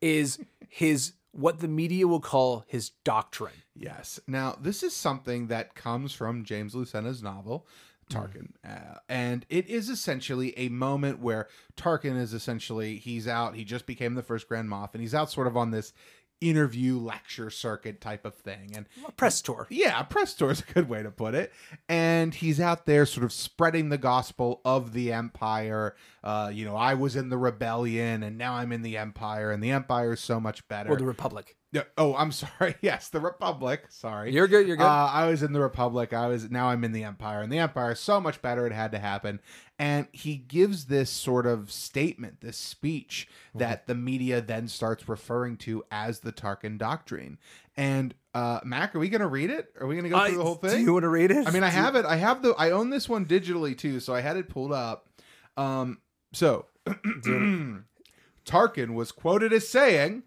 is 0.00 0.38
his 0.68 1.12
what 1.34 1.60
the 1.60 1.68
media 1.68 2.06
will 2.06 2.20
call 2.20 2.64
his 2.66 2.90
doctrine. 3.04 3.62
Yes. 3.74 4.20
Now, 4.26 4.56
this 4.60 4.82
is 4.82 4.94
something 4.94 5.48
that 5.48 5.74
comes 5.74 6.12
from 6.12 6.44
James 6.44 6.74
Luceno's 6.74 7.22
novel, 7.22 7.66
Tarkin. 8.08 8.50
Uh, 8.64 8.98
and 9.08 9.44
it 9.48 9.66
is 9.66 9.88
essentially 9.88 10.56
a 10.56 10.68
moment 10.68 11.18
where 11.18 11.48
Tarkin 11.76 12.16
is 12.16 12.34
essentially, 12.34 12.98
he's 12.98 13.26
out, 13.26 13.56
he 13.56 13.64
just 13.64 13.86
became 13.86 14.14
the 14.14 14.22
first 14.22 14.48
Grand 14.48 14.68
Moff, 14.68 14.90
and 14.92 15.00
he's 15.00 15.14
out 15.14 15.30
sort 15.30 15.46
of 15.46 15.56
on 15.56 15.70
this 15.70 15.92
interview 16.40 16.98
lecture 16.98 17.50
circuit 17.50 18.00
type 18.00 18.24
of 18.24 18.34
thing. 18.34 18.72
And 18.76 18.86
A 19.06 19.12
press 19.12 19.40
tour. 19.40 19.66
yeah, 19.70 20.00
a 20.00 20.04
press 20.04 20.34
tour 20.34 20.50
is 20.50 20.60
a 20.68 20.72
good 20.72 20.88
way 20.88 21.02
to 21.02 21.10
put 21.10 21.34
it. 21.34 21.52
And 21.88 22.34
he's 22.34 22.60
out 22.60 22.86
there 22.86 23.06
sort 23.06 23.24
of 23.24 23.32
spreading 23.32 23.88
the 23.88 23.98
gospel 23.98 24.60
of 24.64 24.92
the 24.92 25.12
empire. 25.12 25.96
Uh, 26.22 26.50
you 26.52 26.64
know, 26.64 26.76
I 26.76 26.94
was 26.94 27.16
in 27.16 27.28
the 27.28 27.38
rebellion 27.38 28.22
and 28.22 28.36
now 28.38 28.54
I'm 28.54 28.72
in 28.72 28.82
the 28.82 28.96
empire, 28.96 29.50
and 29.52 29.62
the 29.62 29.70
empire 29.70 30.12
is 30.14 30.20
so 30.20 30.38
much 30.40 30.66
better. 30.68 30.90
Or 30.90 30.96
the 30.96 31.04
Republic. 31.04 31.56
Yeah, 31.74 31.82
oh, 31.98 32.14
I'm 32.14 32.30
sorry. 32.58 32.76
Yes, 32.80 33.08
the 33.08 33.18
Republic. 33.20 33.86
Sorry. 33.90 34.32
You're 34.32 34.46
good. 34.46 34.66
You're 34.66 34.76
good. 34.76 34.84
Uh, 34.86 35.10
I 35.12 35.26
was 35.26 35.42
in 35.42 35.52
the 35.52 35.60
Republic. 35.60 36.12
I 36.14 36.28
was 36.28 36.48
now 36.50 36.68
I'm 36.68 36.84
in 36.84 36.92
the 36.92 37.02
Empire, 37.04 37.42
and 37.42 37.52
the 37.52 37.58
Empire 37.58 37.92
is 37.92 37.98
so 38.00 38.20
much 38.20 38.40
better. 38.40 38.64
It 38.66 38.72
had 38.72 38.92
to 38.92 38.98
happen, 39.00 39.40
and 39.78 40.06
he 40.12 40.36
gives 40.36 40.84
this 40.86 41.10
sort 41.10 41.46
of 41.46 41.70
statement, 41.72 42.40
this 42.40 42.56
speech 42.56 43.28
Mm-hmm. 43.50 43.58
that 43.60 43.86
the 43.86 43.94
media 43.94 44.40
then 44.40 44.66
starts 44.66 45.08
referring 45.08 45.56
to 45.58 45.84
as 45.90 46.20
the 46.20 46.32
Tarkin 46.32 46.76
Doctrine. 46.78 47.38
And 47.76 48.12
uh, 48.34 48.58
Mac, 48.64 48.94
are 48.96 48.98
we 48.98 49.08
going 49.08 49.20
to 49.20 49.28
read 49.28 49.48
it? 49.50 49.68
Are 49.80 49.86
we 49.86 49.94
going 49.94 50.02
to 50.04 50.10
go 50.10 50.16
I- 50.16 50.28
through 50.28 50.38
the 50.38 50.44
whole 50.44 50.54
thing? 50.56 50.78
Do 50.78 50.82
you 50.82 50.92
want 50.92 51.02
to 51.04 51.08
read 51.08 51.30
it? 51.30 51.46
I 51.46 51.50
mean, 51.52 51.62
I 51.62 51.68
have 51.70 51.94
it. 51.96 52.04
I 52.04 52.16
have 52.16 52.42
the. 52.42 52.52
I 52.58 52.70
own 52.72 52.90
this 52.90 53.08
one 53.08 53.26
digitally 53.26 53.76
too, 53.78 54.00
so 54.00 54.12
I 54.14 54.20
had 54.22 54.36
it 54.36 54.48
pulled 54.48 54.72
up. 54.72 55.08
Um, 55.56 55.98
so 56.32 56.66
Tarkin 58.46 58.94
was 58.94 59.12
quoted 59.12 59.52
as 59.52 59.68
saying. 59.68 60.22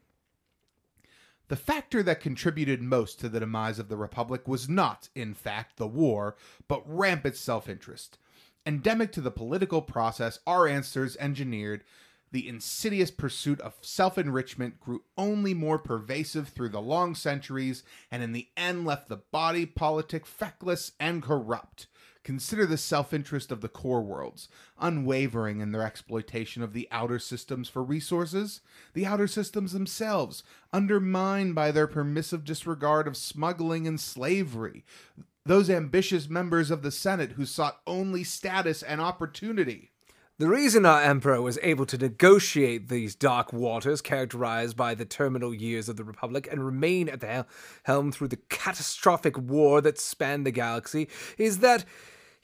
The 1.49 1.55
factor 1.55 2.03
that 2.03 2.19
contributed 2.19 2.81
most 2.81 3.19
to 3.19 3.29
the 3.29 3.39
demise 3.39 3.79
of 3.79 3.87
the 3.87 3.97
Republic 3.97 4.47
was 4.47 4.67
not, 4.67 5.09
in 5.15 5.33
fact, 5.33 5.77
the 5.77 5.87
war, 5.87 6.35
but 6.67 6.83
rampant 6.85 7.37
self 7.37 7.69
interest. 7.69 8.17
Endemic 8.65 9.13
to 9.13 9.21
the 9.21 9.31
political 9.31 9.81
process, 9.81 10.39
our 10.45 10.67
ancestors 10.67 11.15
engineered 11.17 11.83
the 12.31 12.47
insidious 12.47 13.11
pursuit 13.11 13.59
of 13.61 13.75
self 13.81 14.17
enrichment 14.17 14.79
grew 14.79 15.03
only 15.17 15.53
more 15.53 15.79
pervasive 15.79 16.49
through 16.49 16.69
the 16.69 16.81
long 16.81 17.15
centuries 17.15 17.83
and 18.11 18.21
in 18.21 18.33
the 18.33 18.49
end 18.57 18.85
left 18.85 19.07
the 19.07 19.17
body 19.17 19.65
politic 19.65 20.25
feckless 20.25 20.91
and 20.99 21.23
corrupt. 21.23 21.87
Consider 22.27 22.65
the 22.65 22.75
self 22.75 23.13
interest 23.13 23.53
of 23.53 23.61
the 23.61 23.69
core 23.69 24.01
worlds, 24.01 24.49
unwavering 24.77 25.61
in 25.61 25.71
their 25.71 25.83
exploitation 25.83 26.61
of 26.61 26.73
the 26.73 26.85
outer 26.91 27.19
systems 27.19 27.69
for 27.69 27.81
resources, 27.81 28.59
the 28.93 29.05
outer 29.05 29.27
systems 29.27 29.71
themselves, 29.71 30.43
undermined 30.73 31.55
by 31.55 31.71
their 31.71 31.87
permissive 31.87 32.43
disregard 32.43 33.07
of 33.07 33.15
smuggling 33.15 33.87
and 33.87 33.97
slavery, 33.97 34.83
those 35.45 35.69
ambitious 35.69 36.27
members 36.27 36.69
of 36.69 36.81
the 36.81 36.91
Senate 36.91 37.31
who 37.31 37.45
sought 37.45 37.79
only 37.87 38.25
status 38.25 38.83
and 38.83 38.99
opportunity. 38.99 39.91
The 40.37 40.49
reason 40.49 40.85
our 40.85 41.01
emperor 41.01 41.41
was 41.41 41.57
able 41.63 41.85
to 41.85 41.97
negotiate 41.97 42.89
these 42.89 43.15
dark 43.15 43.53
waters 43.53 44.01
characterized 44.01 44.75
by 44.75 44.95
the 44.95 45.05
terminal 45.05 45.53
years 45.53 45.87
of 45.87 45.95
the 45.95 46.03
Republic 46.03 46.45
and 46.51 46.65
remain 46.65 47.07
at 47.07 47.21
the 47.21 47.45
helm 47.83 48.11
through 48.11 48.27
the 48.27 48.39
catastrophic 48.49 49.37
war 49.37 49.79
that 49.79 49.97
spanned 49.97 50.45
the 50.45 50.51
galaxy 50.51 51.07
is 51.37 51.59
that 51.59 51.85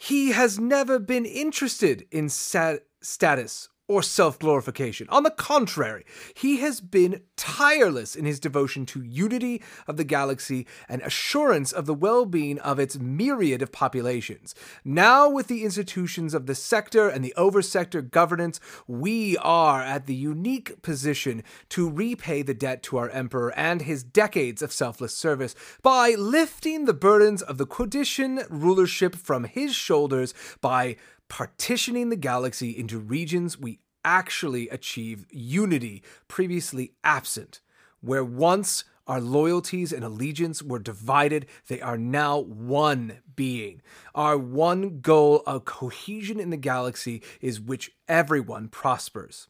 he 0.03 0.31
has 0.33 0.59
never 0.59 0.99
been 0.99 1.25
interested 1.25 2.05
in 2.11 2.27
stat- 2.27 2.83
status 3.01 3.69
or 3.87 4.01
self 4.01 4.39
glorification. 4.39 5.07
On 5.09 5.23
the 5.23 5.31
contrary, 5.31 6.05
he 6.35 6.57
has 6.57 6.79
been 6.79 7.21
tireless 7.35 8.15
in 8.15 8.25
his 8.25 8.39
devotion 8.39 8.85
to 8.87 9.03
unity 9.03 9.61
of 9.87 9.97
the 9.97 10.03
galaxy 10.03 10.65
and 10.87 11.01
assurance 11.01 11.71
of 11.71 11.85
the 11.85 11.93
well 11.93 12.25
being 12.25 12.59
of 12.59 12.79
its 12.79 12.97
myriad 12.97 13.61
of 13.61 13.71
populations. 13.71 14.55
Now, 14.85 15.29
with 15.29 15.47
the 15.47 15.63
institutions 15.63 16.33
of 16.33 16.45
the 16.45 16.55
sector 16.55 17.09
and 17.09 17.23
the 17.23 17.33
oversector 17.37 18.09
governance, 18.09 18.59
we 18.87 19.37
are 19.37 19.81
at 19.81 20.05
the 20.05 20.15
unique 20.15 20.81
position 20.81 21.43
to 21.69 21.89
repay 21.89 22.41
the 22.41 22.53
debt 22.53 22.83
to 22.83 22.97
our 22.97 23.09
emperor 23.09 23.53
and 23.57 23.81
his 23.81 24.03
decades 24.03 24.61
of 24.61 24.71
selfless 24.71 25.15
service 25.15 25.55
by 25.81 26.15
lifting 26.17 26.85
the 26.85 26.93
burdens 26.93 27.41
of 27.41 27.57
the 27.57 27.67
Quodician 27.67 28.45
rulership 28.49 29.15
from 29.15 29.43
his 29.43 29.75
shoulders 29.75 30.33
by 30.61 30.95
partitioning 31.33 32.09
the 32.09 32.15
galaxy 32.15 32.69
into 32.77 32.99
regions 32.99 33.57
we 33.57 33.79
actually 34.05 34.69
achieve 34.69 35.25
unity 35.31 36.03
previously 36.27 36.93
absent. 37.03 37.59
Where 38.01 38.23
once 38.23 38.83
our 39.07 39.19
loyalties 39.19 39.91
and 39.91 40.03
allegiance 40.03 40.61
were 40.61 40.77
divided, 40.77 41.47
they 41.69 41.81
are 41.81 41.97
now 41.97 42.37
one 42.37 43.17
being. 43.35 43.81
Our 44.13 44.37
one 44.37 44.99
goal 44.99 45.41
of 45.47 45.65
cohesion 45.65 46.39
in 46.39 46.51
the 46.51 46.55
galaxy 46.55 47.23
is 47.41 47.59
which 47.59 47.89
everyone 48.07 48.67
prospers. 48.67 49.47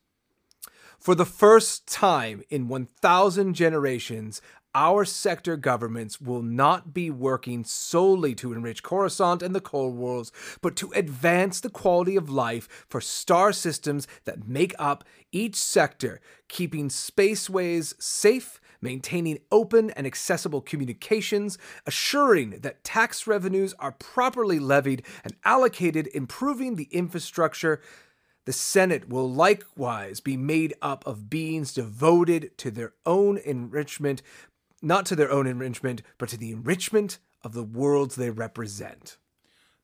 For 0.98 1.16
the 1.16 1.26
first 1.26 1.86
time 1.86 2.44
in 2.50 2.70
1,000 2.70 3.56
generations, 3.56 4.42
our 4.76 5.06
sector 5.06 5.56
governments 5.56 6.20
will 6.20 6.42
not 6.42 6.94
be 6.94 7.10
working 7.10 7.64
solely 7.64 8.34
to 8.36 8.54
enrich 8.54 8.84
Coruscant 8.84 9.44
and 9.44 9.56
the 9.56 9.62
core 9.62 9.92
worlds, 9.92 10.32
but 10.62 10.76
to 10.78 10.92
advance 10.94 11.60
the 11.60 11.70
quality 11.70 12.16
of 12.16 12.30
life 12.30 12.86
for 12.90 13.02
star 13.02 13.52
systems 13.52 14.08
that 14.26 14.48
make 14.48 14.74
up 14.80 15.04
each 15.32 15.56
sector, 15.56 16.20
keeping 16.48 16.90
spaceways 16.90 17.94
safe, 18.02 18.60
maintaining 18.82 19.40
open 19.52 19.90
and 19.92 20.06
accessible 20.06 20.62
communications, 20.62 21.58
assuring 21.86 22.52
that 22.62 22.84
tax 22.84 23.26
revenues 23.26 23.74
are 23.80 23.94
properly 23.94 24.60
levied 24.60 25.04
and 25.24 25.36
allocated, 25.46 26.08
improving 26.14 26.76
the 26.76 26.90
infrastructure. 26.92 27.80
The 28.46 28.54
Senate 28.54 29.08
will 29.08 29.32
likewise 29.32 30.20
be 30.20 30.36
made 30.36 30.74
up 30.82 31.08
of 31.08 31.30
beings 31.30 31.74
devoted 31.74 32.58
to 32.58 32.72
their 32.72 32.94
own 33.06 33.38
enrichment, 33.38 34.22
not 34.84 35.06
to 35.08 35.16
their 35.16 35.32
own 35.32 35.48
enrichment, 35.48 36.04
but 36.18 36.30
to 36.30 36.38
the 36.38 36.52
enrichment 36.52 37.18
of 37.44 37.54
the 37.54 37.64
worlds 37.64 38.16
they 38.16 38.30
represent. 38.30 39.18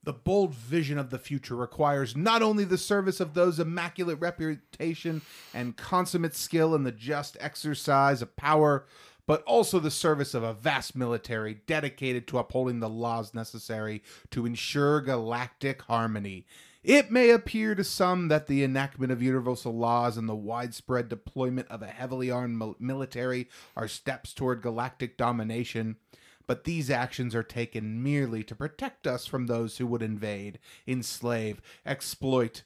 The 0.04 0.14
bold 0.14 0.54
vision 0.54 0.98
of 0.98 1.10
the 1.10 1.20
future 1.20 1.56
requires 1.56 2.16
not 2.16 2.42
only 2.42 2.64
the 2.64 2.78
service 2.78 3.20
of 3.20 3.34
those 3.34 3.60
immaculate 3.60 4.20
reputation 4.20 5.22
and 5.54 5.76
consummate 5.76 6.36
skill 6.36 6.74
in 6.74 6.84
the 6.84 6.92
just 6.92 7.36
exercise 7.40 8.22
of 8.22 8.36
power, 8.36 8.86
but 9.26 9.44
also 9.44 9.78
the 9.78 9.92
service 9.92 10.34
of 10.34 10.42
a 10.42 10.54
vast 10.54 10.96
military 10.96 11.62
dedicated 11.68 12.28
to 12.28 12.38
upholding 12.38 12.80
the 12.80 12.90
laws 12.90 13.34
necessary 13.34 14.02
to 14.32 14.46
ensure 14.46 15.02
galactic 15.02 15.82
harmony. 15.84 16.46
It 16.84 17.12
may 17.12 17.32
appear 17.32 17.76
to 17.76 17.84
some 17.84 18.30
that 18.30 18.48
the 18.48 18.64
enactment 18.64 19.12
of 19.12 19.22
universal 19.22 19.76
laws 19.76 20.16
and 20.16 20.30
the 20.30 20.36
widespread 20.36 21.10
deployment 21.10 21.68
of 21.68 21.82
a 21.82 21.88
heavily 21.88 22.32
armed 22.32 22.76
military 22.80 23.50
are 23.76 23.90
steps 23.90 24.34
toward 24.34 24.62
galactic 24.62 25.18
domination, 25.18 25.98
but 26.48 26.64
these 26.64 26.90
actions 26.90 27.36
are 27.36 27.44
taken 27.44 28.02
merely 28.02 28.44
to 28.46 28.56
protect 28.56 29.06
us 29.06 29.26
from 29.26 29.48
those 29.48 29.78
who 29.78 29.86
would 29.88 30.02
invade, 30.02 30.58
enslave, 30.88 31.62
exploit, 31.86 32.64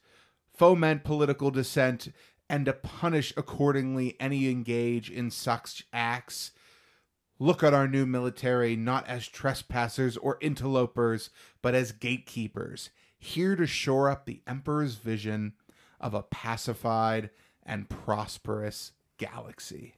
foment 0.53 1.03
political 1.03 1.49
dissent, 1.49 2.13
and 2.47 2.65
to 2.65 2.73
punish 2.73 3.33
accordingly 3.35 4.15
any 4.19 4.47
engage 4.47 5.09
in 5.09 5.31
such 5.31 5.87
acts. 5.91 6.51
Look 7.39 7.63
at 7.63 7.73
our 7.73 7.87
new 7.87 8.05
military 8.05 8.75
not 8.75 9.07
as 9.07 9.27
trespassers 9.27 10.17
or 10.17 10.37
interlopers, 10.39 11.31
but 11.63 11.73
as 11.73 11.91
gatekeepers, 11.91 12.91
here 13.23 13.55
to 13.55 13.65
shore 13.65 14.09
up 14.09 14.25
the 14.25 14.41
Emperor's 14.45 14.95
vision 14.95 15.53
of 15.99 16.13
a 16.13 16.23
pacified 16.23 17.29
and 17.63 17.89
prosperous 17.89 18.91
galaxy. 19.17 19.95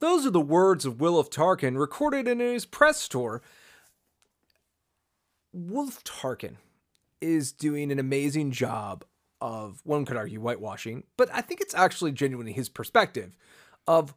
Those 0.00 0.26
are 0.26 0.30
the 0.30 0.40
words 0.40 0.86
of 0.86 0.96
Wilhuff 0.96 1.30
Tarkin 1.30 1.78
recorded 1.78 2.26
in 2.26 2.40
his 2.40 2.64
press 2.64 3.06
tour. 3.06 3.42
Wilhuff 5.54 6.02
Tarkin 6.02 6.56
is 7.20 7.52
doing 7.52 7.92
an 7.92 7.98
amazing 7.98 8.50
job 8.50 9.04
of, 9.40 9.80
one 9.84 10.06
could 10.06 10.16
argue, 10.16 10.40
whitewashing, 10.40 11.04
but 11.16 11.28
I 11.32 11.42
think 11.42 11.60
it's 11.60 11.74
actually 11.74 12.12
genuinely 12.12 12.52
his 12.52 12.70
perspective 12.70 13.36
of 13.86 14.14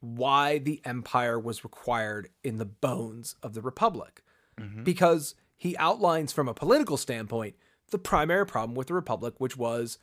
why 0.00 0.58
the 0.58 0.80
Empire 0.84 1.38
was 1.38 1.62
required 1.62 2.30
in 2.42 2.56
the 2.56 2.64
bones 2.64 3.36
of 3.42 3.52
the 3.52 3.60
Republic. 3.60 4.22
Mm-hmm. 4.58 4.82
Because 4.82 5.34
he 5.62 5.76
outlines 5.76 6.32
from 6.32 6.48
a 6.48 6.54
political 6.54 6.96
standpoint 6.96 7.54
the 7.92 7.98
primary 7.98 8.44
problem 8.44 8.74
with 8.74 8.88
the 8.88 8.94
Republic, 8.94 9.34
which 9.38 9.56
was 9.56 9.96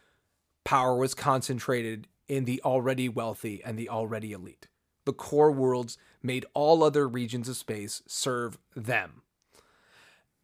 power 0.64 0.96
was 0.96 1.14
concentrated 1.14 2.08
in 2.30 2.46
the 2.46 2.62
already 2.64 3.10
wealthy 3.10 3.62
and 3.66 3.78
the 3.78 3.90
already 3.90 4.32
elite. 4.32 4.70
The 5.04 5.12
core 5.12 5.52
worlds 5.52 5.98
made 6.24 6.46
all 6.54 6.82
other 6.82 7.10
regions 7.10 7.50
of 7.50 7.58
space 7.58 8.02
serve 8.08 8.58
them. 8.74 9.24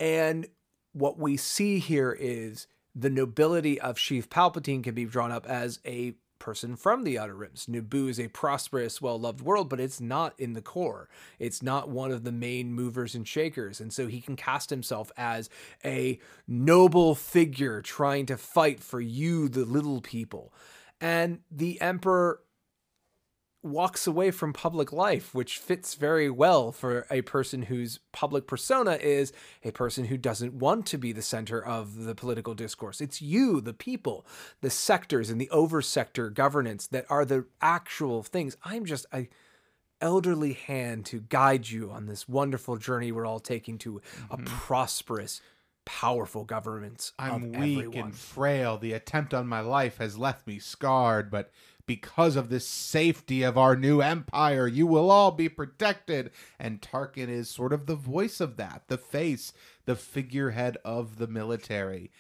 And 0.02 0.48
what 0.92 1.18
we 1.18 1.38
see 1.38 1.80
here 1.80 2.12
is 2.12 2.68
the 2.94 3.10
nobility 3.10 3.80
of 3.80 3.96
Sheev 3.96 4.28
Palpatine 4.28 4.84
can 4.84 4.96
be 4.96 5.06
drawn 5.06 5.32
up 5.32 5.48
as 5.48 5.80
a 5.86 6.16
person 6.46 6.76
from 6.76 7.04
the 7.04 7.18
Outer 7.18 7.34
Rims. 7.34 7.66
Naboo 7.66 8.08
is 8.08 8.20
a 8.20 8.28
prosperous, 8.28 9.02
well 9.02 9.20
loved 9.20 9.42
world, 9.42 9.68
but 9.68 9.80
it's 9.80 10.00
not 10.00 10.40
in 10.40 10.54
the 10.54 10.62
core. 10.62 11.10
It's 11.40 11.64
not 11.64 11.90
one 11.90 12.12
of 12.12 12.24
the 12.24 12.32
main 12.32 12.72
movers 12.72 13.16
and 13.16 13.28
shakers. 13.28 13.82
And 13.82 13.92
so 13.92 14.06
he 14.06 14.22
can 14.22 14.36
cast 14.36 14.70
himself 14.70 15.12
as 15.18 15.50
a 15.84 16.20
noble 16.48 17.16
figure 17.16 17.82
trying 17.82 18.28
to 18.28 18.38
fight 18.38 18.80
for 18.80 19.02
you, 19.02 19.50
the 19.50 19.66
little 19.66 20.02
people. 20.02 20.54
And 21.02 21.40
the 21.50 21.82
Emperor 21.82 22.40
walks 23.66 24.06
away 24.08 24.32
from 24.32 24.54
public 24.54 24.94
life, 24.94 25.34
which 25.34 25.58
fits 25.58 25.96
very 25.96 26.30
well 26.30 26.72
for 26.72 27.06
a 27.10 27.22
person 27.24 27.64
whose 27.64 28.00
public 28.12 28.48
persona 28.48 28.94
is 29.02 29.34
a 29.64 29.72
person 29.72 30.06
who 30.06 30.18
doesn't 30.18 30.54
want 30.54 30.86
to 30.86 30.98
be 30.98 31.12
the 31.12 31.22
center 31.22 31.64
of 31.64 32.04
the 32.04 32.16
political 32.16 32.54
discourse. 32.54 33.02
It's 33.02 33.22
you, 33.22 33.60
the 33.60 33.74
people, 33.74 34.26
the 34.62 34.70
sectors 34.70 35.30
and 35.30 35.42
the 35.42 35.50
oversector 35.52 36.34
governance 36.34 36.88
that 36.88 37.06
are 37.10 37.26
the 37.26 37.46
actual 37.62 38.24
things. 38.24 38.56
I'm 38.64 38.86
just 38.86 39.06
a 39.12 39.28
elderly 40.02 40.54
hand 40.54 41.06
to 41.08 41.22
guide 41.22 41.70
you 41.70 41.90
on 41.90 42.06
this 42.06 42.28
wonderful 42.28 42.78
journey 42.78 43.12
we're 43.12 43.26
all 43.26 43.40
taking 43.40 43.78
to 43.80 44.02
a 44.30 44.38
mm-hmm. 44.38 44.46
prosperous, 44.46 45.42
powerful 45.86 46.44
government. 46.44 47.12
I'm 47.18 47.52
weak 47.52 47.80
everyone. 47.80 48.10
and 48.10 48.16
frail. 48.16 48.78
The 48.78 48.94
attempt 48.94 49.34
on 49.34 49.48
my 49.48 49.62
life 49.62 49.98
has 49.98 50.18
left 50.18 50.46
me 50.46 50.60
scarred, 50.60 51.32
but 51.32 51.52
because 51.86 52.36
of 52.36 52.50
the 52.50 52.60
safety 52.60 53.44
of 53.44 53.58
our 53.58 53.76
new 53.76 54.02
empire, 54.02 54.68
you 54.68 54.88
will 54.88 55.12
all 55.12 55.32
be 55.32 55.50
protected. 55.50 56.32
And 56.60 56.82
Tarkin 56.82 57.30
is 57.30 57.50
sort 57.50 57.74
of 57.74 57.86
the 57.86 57.96
voice 57.96 58.40
of 58.40 58.58
that, 58.58 58.84
the 58.88 58.98
face, 58.98 59.54
the 59.86 59.96
figurehead 59.96 60.78
of 60.84 61.18
the 61.18 61.28
military 61.28 62.12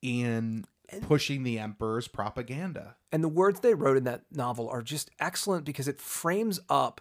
in 0.00 0.64
pushing 1.00 1.42
the 1.42 1.58
emperor's 1.58 2.08
propaganda. 2.08 2.96
And 3.10 3.22
the 3.22 3.28
words 3.28 3.60
they 3.60 3.74
wrote 3.74 3.96
in 3.96 4.04
that 4.04 4.24
novel 4.30 4.68
are 4.68 4.82
just 4.82 5.10
excellent 5.20 5.64
because 5.64 5.88
it 5.88 6.00
frames 6.00 6.60
up 6.68 7.00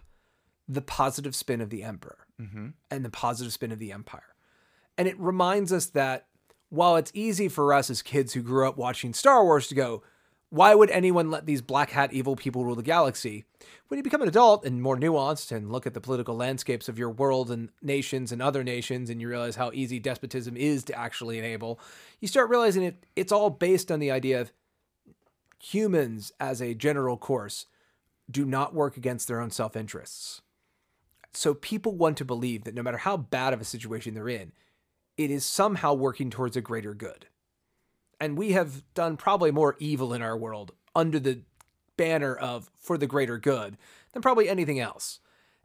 the 0.68 0.82
positive 0.82 1.36
spin 1.36 1.60
of 1.60 1.70
the 1.70 1.84
emperor 1.84 2.28
mm-hmm. 2.40 2.70
and 2.90 3.04
the 3.04 3.10
positive 3.10 3.52
spin 3.52 3.72
of 3.72 3.80
the 3.80 3.92
empire. 3.92 4.36
And 4.98 5.08
it 5.08 5.20
reminds 5.20 5.74
us 5.74 5.88
that 5.88 6.28
while 6.70 6.96
it's 6.96 7.12
easy 7.14 7.50
for 7.50 7.74
us 7.74 7.90
as 7.90 8.02
kids 8.02 8.34
who 8.34 8.42
grew 8.42 8.68
up 8.68 8.78
watching 8.78 9.14
Star 9.14 9.44
Wars 9.44 9.68
to 9.68 9.76
go, 9.76 10.04
Why 10.52 10.76
would 10.76 10.92
anyone 10.92 11.32
let 11.32 11.46
these 11.46 11.62
black 11.62 11.92
hat 11.92 12.12
evil 12.12 12.36
people 12.36 12.66
rule 12.66 12.76
the 12.76 12.84
galaxy? 12.84 13.46
When 13.88 13.98
you 13.98 14.04
become 14.04 14.22
an 14.22 14.28
adult 14.28 14.66
and 14.66 14.82
more 14.82 14.98
nuanced 14.98 15.50
and 15.50 15.72
look 15.72 15.88
at 15.88 15.94
the 15.94 16.02
political 16.02 16.36
landscapes 16.36 16.90
of 16.90 17.00
your 17.00 17.10
world 17.10 17.50
and 17.50 17.70
nations 17.82 18.34
and 18.34 18.42
other 18.42 18.62
nations, 18.62 19.10
and 19.10 19.22
you 19.22 19.30
realize 19.30 19.56
how 19.56 19.72
easy 19.74 19.98
despotism 19.98 20.58
is 20.58 20.84
to 20.84 21.00
actually 21.00 21.40
enable, 21.40 21.80
you 22.20 22.28
start 22.28 22.50
realizing 22.50 22.84
it, 22.84 23.06
it's 23.16 23.32
all 23.32 23.50
based 23.50 23.90
on 23.94 24.00
the 24.00 24.12
idea 24.12 24.42
of 24.42 24.52
humans, 25.58 26.34
as 26.38 26.62
a 26.62 26.74
general 26.74 27.16
course, 27.16 27.68
do 28.30 28.44
not 28.44 28.74
work 28.74 28.98
against 28.98 29.30
their 29.30 29.40
own 29.40 29.52
self 29.52 29.78
interests. 29.78 30.42
So 31.32 31.54
people 31.54 31.96
want 31.96 32.18
to 32.18 32.26
believe 32.26 32.66
that 32.66 32.76
no 32.76 32.84
matter 32.84 32.98
how 32.98 33.16
bad 33.16 33.54
of 33.54 33.62
a 33.62 33.66
situation 33.66 34.16
they're 34.16 34.28
in, 34.28 34.52
it 35.16 35.32
is 35.32 35.46
somehow 35.46 35.94
working 35.94 36.30
towards 36.30 36.58
a 36.58 36.62
greater 36.62 36.94
good. 36.94 37.28
And 38.22 38.38
we 38.38 38.52
have 38.52 38.84
done 38.94 39.18
probably 39.18 39.50
more 39.50 39.76
evil 39.80 40.14
in 40.14 40.22
our 40.22 40.38
world 40.38 40.74
under 40.96 41.20
the 41.20 41.42
banner 41.98 42.36
of 42.36 42.70
for 42.78 42.96
the 42.98 43.08
greater 43.08 43.40
good 43.40 43.78
than 44.14 44.22
probably 44.22 44.48
anything 44.48 44.80
else. 44.80 45.20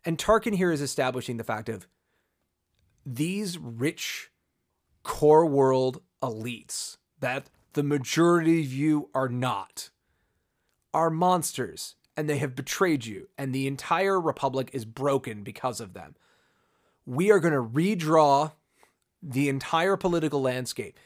And 0.07 0.17
Tarkin 0.17 0.57
here 0.57 0.73
is 0.73 0.81
establishing 0.81 1.37
the 1.37 1.45
fact 1.45 1.69
of 1.69 1.87
these 3.05 3.59
rich 3.59 4.31
core 5.03 5.45
world 5.45 6.01
elites 6.23 6.97
that 7.21 7.51
the 7.75 7.83
majority 7.83 8.63
of 8.63 8.73
you 8.73 9.11
are 9.15 9.29
not 9.29 9.91
are 10.95 11.11
monsters 11.11 11.95
and 12.17 12.29
they 12.29 12.39
have 12.39 12.57
betrayed 12.57 13.05
you 13.05 13.29
and 13.37 13.55
the 13.55 13.67
entire 13.67 14.19
republic 14.19 14.71
is 14.73 14.87
broken 14.87 15.43
because 15.43 15.79
of 15.79 15.93
them. 15.93 16.17
We 17.05 17.31
are 17.31 17.39
going 17.39 17.53
to 17.53 17.63
redraw 17.63 18.53
the 19.23 19.51
entire 19.51 19.97
political 19.99 20.41
landscape. 20.41 20.99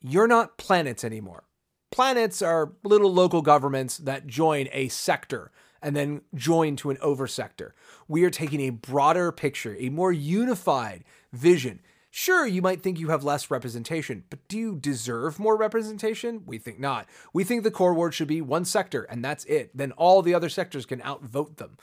You're 0.00 0.28
not 0.28 0.58
planets 0.58 1.04
anymore. 1.04 1.44
Planets 1.90 2.42
are 2.42 2.74
little 2.84 3.12
local 3.12 3.42
governments 3.42 3.96
that 3.98 4.26
join 4.26 4.68
a 4.72 4.88
sector 4.88 5.50
and 5.82 5.96
then 5.96 6.22
join 6.34 6.76
to 6.76 6.90
an 6.90 6.96
oversector. 6.98 7.70
We 8.06 8.24
are 8.24 8.30
taking 8.30 8.60
a 8.60 8.70
broader 8.70 9.32
picture, 9.32 9.76
a 9.78 9.88
more 9.88 10.12
unified 10.12 11.04
vision. 11.32 11.80
Sure, 12.10 12.46
you 12.46 12.62
might 12.62 12.82
think 12.82 12.98
you 12.98 13.08
have 13.08 13.22
less 13.22 13.50
representation, 13.50 14.24
but 14.30 14.46
do 14.48 14.58
you 14.58 14.76
deserve 14.76 15.38
more 15.38 15.56
representation? 15.56 16.42
We 16.46 16.58
think 16.58 16.80
not. 16.80 17.06
We 17.32 17.44
think 17.44 17.62
the 17.62 17.70
core 17.70 17.94
ward 17.94 18.14
should 18.14 18.28
be 18.28 18.40
one 18.40 18.64
sector 18.64 19.02
and 19.04 19.24
that's 19.24 19.44
it. 19.44 19.76
Then 19.76 19.92
all 19.92 20.22
the 20.22 20.34
other 20.34 20.48
sectors 20.48 20.86
can 20.86 21.02
outvote 21.02 21.58
them. 21.58 21.76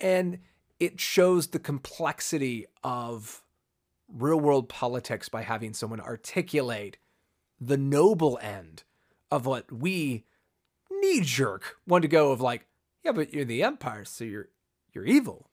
And 0.00 0.38
it 0.80 1.00
shows 1.00 1.48
the 1.48 1.58
complexity 1.58 2.66
of 2.82 3.42
real 4.08 4.40
world 4.40 4.68
politics 4.68 5.28
by 5.28 5.42
having 5.42 5.74
someone 5.74 6.00
articulate 6.00 6.96
the 7.60 7.76
noble 7.76 8.38
end 8.42 8.84
of 9.30 9.46
what 9.46 9.70
we 9.72 10.24
knee 10.90 11.20
jerk 11.20 11.76
want 11.86 12.02
to 12.02 12.08
go 12.08 12.30
of 12.32 12.40
like, 12.40 12.66
yeah, 13.04 13.12
but 13.12 13.32
you're 13.32 13.44
the 13.44 13.62
empire, 13.62 14.04
so 14.04 14.24
you're 14.24 14.48
you're 14.92 15.04
evil. 15.06 15.50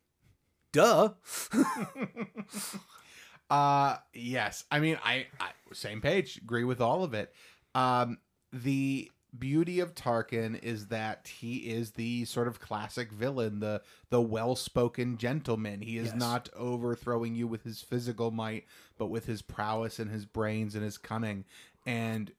Duh. 0.72 1.10
uh 3.49 3.97
yes. 4.14 4.64
I 4.72 4.80
mean, 4.80 4.97
I, 5.03 5.28
I 5.39 5.49
same 5.74 6.01
page, 6.01 6.38
agree 6.38 6.64
with 6.64 6.82
all 6.82 7.03
of 7.03 7.14
it. 7.14 7.34
Um 7.74 8.18
the 8.51 9.12
beauty 9.38 9.82
of 9.82 9.93
Tarkin 9.93 10.58
is 10.64 10.88
that 10.88 11.28
he 11.39 11.58
is 11.58 11.91
the 11.91 12.24
sort 12.26 12.47
of 12.47 12.60
classic 12.62 13.12
villain, 13.12 13.60
the 13.60 13.82
the 14.10 14.22
well-spoken 14.22 15.18
gentleman. 15.18 15.82
He 15.82 15.97
is 15.97 16.08
Yes. 16.08 16.16
not 16.16 16.49
overthrowing 16.56 17.36
you 17.36 17.47
with 17.47 17.64
his 17.64 17.82
physical 17.82 18.32
might, 18.32 18.66
but 18.97 19.08
with 19.08 19.26
his 19.26 19.41
prowess 19.41 19.99
and 19.99 20.10
his 20.10 20.26
brains 20.26 20.74
and 20.76 20.84
his 20.84 20.97
cunning. 20.97 21.43
And 21.86 22.31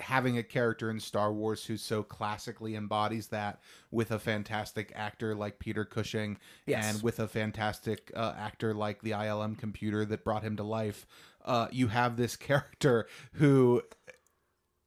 having 0.00 0.38
a 0.38 0.42
character 0.42 0.90
in 0.90 1.00
Star 1.00 1.32
Wars 1.32 1.64
who 1.64 1.76
so 1.76 2.02
classically 2.02 2.74
embodies 2.76 3.28
that 3.28 3.60
with 3.90 4.10
a 4.12 4.18
fantastic 4.18 4.92
actor 4.94 5.34
like 5.34 5.58
Peter 5.58 5.84
Cushing 5.84 6.38
Yes. 6.66 6.84
and 6.94 7.02
with 7.02 7.18
a 7.18 7.28
fantastic 7.28 8.10
uh, 8.14 8.34
actor 8.38 8.72
like 8.74 9.02
the 9.02 9.10
ILM 9.10 9.58
computer 9.58 10.04
that 10.06 10.24
brought 10.24 10.44
him 10.44 10.56
to 10.56 10.62
life, 10.62 11.06
uh, 11.44 11.68
you 11.72 11.88
have 11.88 12.16
this 12.16 12.36
character 12.48 13.08
who 13.34 13.82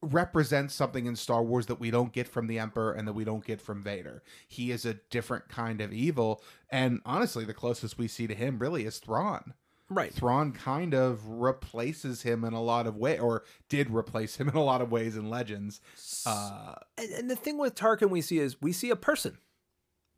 represents 0.04 0.74
something 0.74 1.06
in 1.06 1.16
Star 1.16 1.44
Wars 1.44 1.68
that 1.68 1.80
we 1.80 1.92
don't 1.92 2.12
get 2.12 2.28
from 2.28 2.48
the 2.48 2.58
Emperor 2.58 2.92
and 2.92 3.08
that 3.08 3.14
we 3.14 3.24
don't 3.24 3.46
get 3.46 3.62
from 3.62 3.84
Vader. 3.84 4.24
He 4.48 4.72
is 4.72 4.86
a 4.86 4.96
different 5.12 5.48
kind 5.48 5.80
of 5.80 5.94
evil, 5.94 6.42
and 6.72 7.02
honestly, 7.06 7.46
the 7.46 7.54
closest 7.54 7.98
we 8.00 8.08
see 8.08 8.26
to 8.28 8.34
him 8.34 8.58
really 8.60 8.86
is 8.86 8.98
Thrawn. 8.98 9.54
Right. 9.92 10.14
Thrawn 10.14 10.54
kind 10.54 10.94
of 10.94 11.28
replaces 11.28 12.22
him 12.22 12.46
in 12.46 12.54
a 12.54 12.62
lot 12.62 12.88
of 12.88 12.96
way, 12.96 13.20
or 13.20 13.44
did 13.68 13.90
replace 13.90 14.38
him 14.38 14.48
in 14.48 14.56
a 14.56 14.64
lot 14.64 14.82
of 14.82 14.90
ways 14.90 15.18
in 15.18 15.30
Legends. 15.30 15.82
Uh, 16.26 16.76
And, 16.98 17.12
and 17.12 17.30
the 17.30 17.36
thing 17.36 17.58
with 17.58 17.76
Tarkin 17.76 18.10
we 18.10 18.22
see 18.22 18.40
is 18.40 18.62
we 18.62 18.72
see 18.72 18.90
a 18.90 18.96
person. 18.96 19.38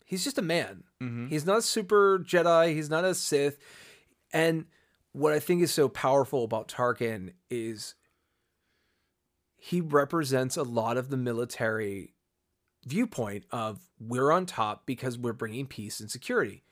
He's 0.05 0.24
just 0.24 0.38
a 0.38 0.43
man. 0.43 0.84
mhm. 1.01 1.28
He's 1.30 1.45
not 1.45 1.57
a 1.57 1.61
super 1.63 2.19
Jedi. 2.19 2.74
He's 2.76 2.89
not 2.89 3.03
a 3.03 3.15
Sith. 3.15 3.57
And 4.32 4.65
what 5.11 5.34
I 5.34 5.39
think 5.39 5.63
is 5.63 5.71
so 5.74 5.89
powerful 5.89 6.43
about 6.43 6.67
Tarkin 6.67 7.34
is 7.49 7.95
he 9.55 9.82
represents 9.82 10.55
a 10.57 10.63
lot 10.63 10.97
of 10.97 11.09
the 11.09 11.17
military 11.17 12.13
viewpoint 12.86 13.45
of 13.49 13.80
we're 13.99 14.32
on 14.32 14.45
top 14.45 14.86
because 14.86 15.17
we're 15.17 15.34
bringing 15.34 15.65
peace 15.65 15.99
and 15.99 16.11
security. 16.11 16.63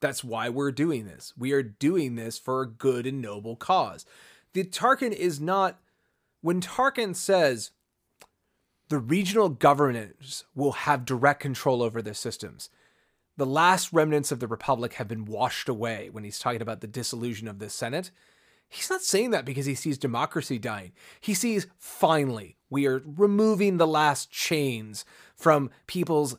That's 0.00 0.22
why 0.22 0.48
we're 0.48 0.72
doing 0.72 1.06
this. 1.06 1.32
We 1.36 1.52
are 1.52 1.62
doing 1.62 2.14
this 2.14 2.38
for 2.38 2.62
a 2.62 2.68
good 2.68 3.06
and 3.06 3.20
noble 3.20 3.56
cause. 3.56 4.06
The 4.52 4.64
Tarkin 4.64 5.12
is 5.12 5.40
not 5.40 5.80
when 6.40 6.60
Tarkin 6.60 7.16
says 7.16 7.72
the 8.88 8.98
regional 8.98 9.48
governments 9.48 10.44
will 10.54 10.72
have 10.72 11.04
direct 11.04 11.40
control 11.40 11.82
over 11.82 12.00
their 12.00 12.14
systems. 12.14 12.70
The 13.36 13.46
last 13.46 13.92
remnants 13.92 14.32
of 14.32 14.40
the 14.40 14.48
Republic 14.48 14.94
have 14.94 15.08
been 15.08 15.24
washed 15.24 15.68
away 15.68 16.08
when 16.10 16.24
he's 16.24 16.38
talking 16.38 16.62
about 16.62 16.80
the 16.80 16.86
dissolution 16.86 17.46
of 17.46 17.58
the 17.58 17.70
Senate. 17.70 18.10
He's 18.68 18.90
not 18.90 19.02
saying 19.02 19.30
that 19.30 19.44
because 19.44 19.66
he 19.66 19.74
sees 19.74 19.96
democracy 19.96 20.58
dying. 20.58 20.92
He 21.20 21.34
sees 21.34 21.66
finally 21.78 22.56
we 22.70 22.86
are 22.86 23.02
removing 23.04 23.76
the 23.76 23.86
last 23.86 24.30
chains 24.30 25.04
from 25.34 25.70
people's 25.86 26.36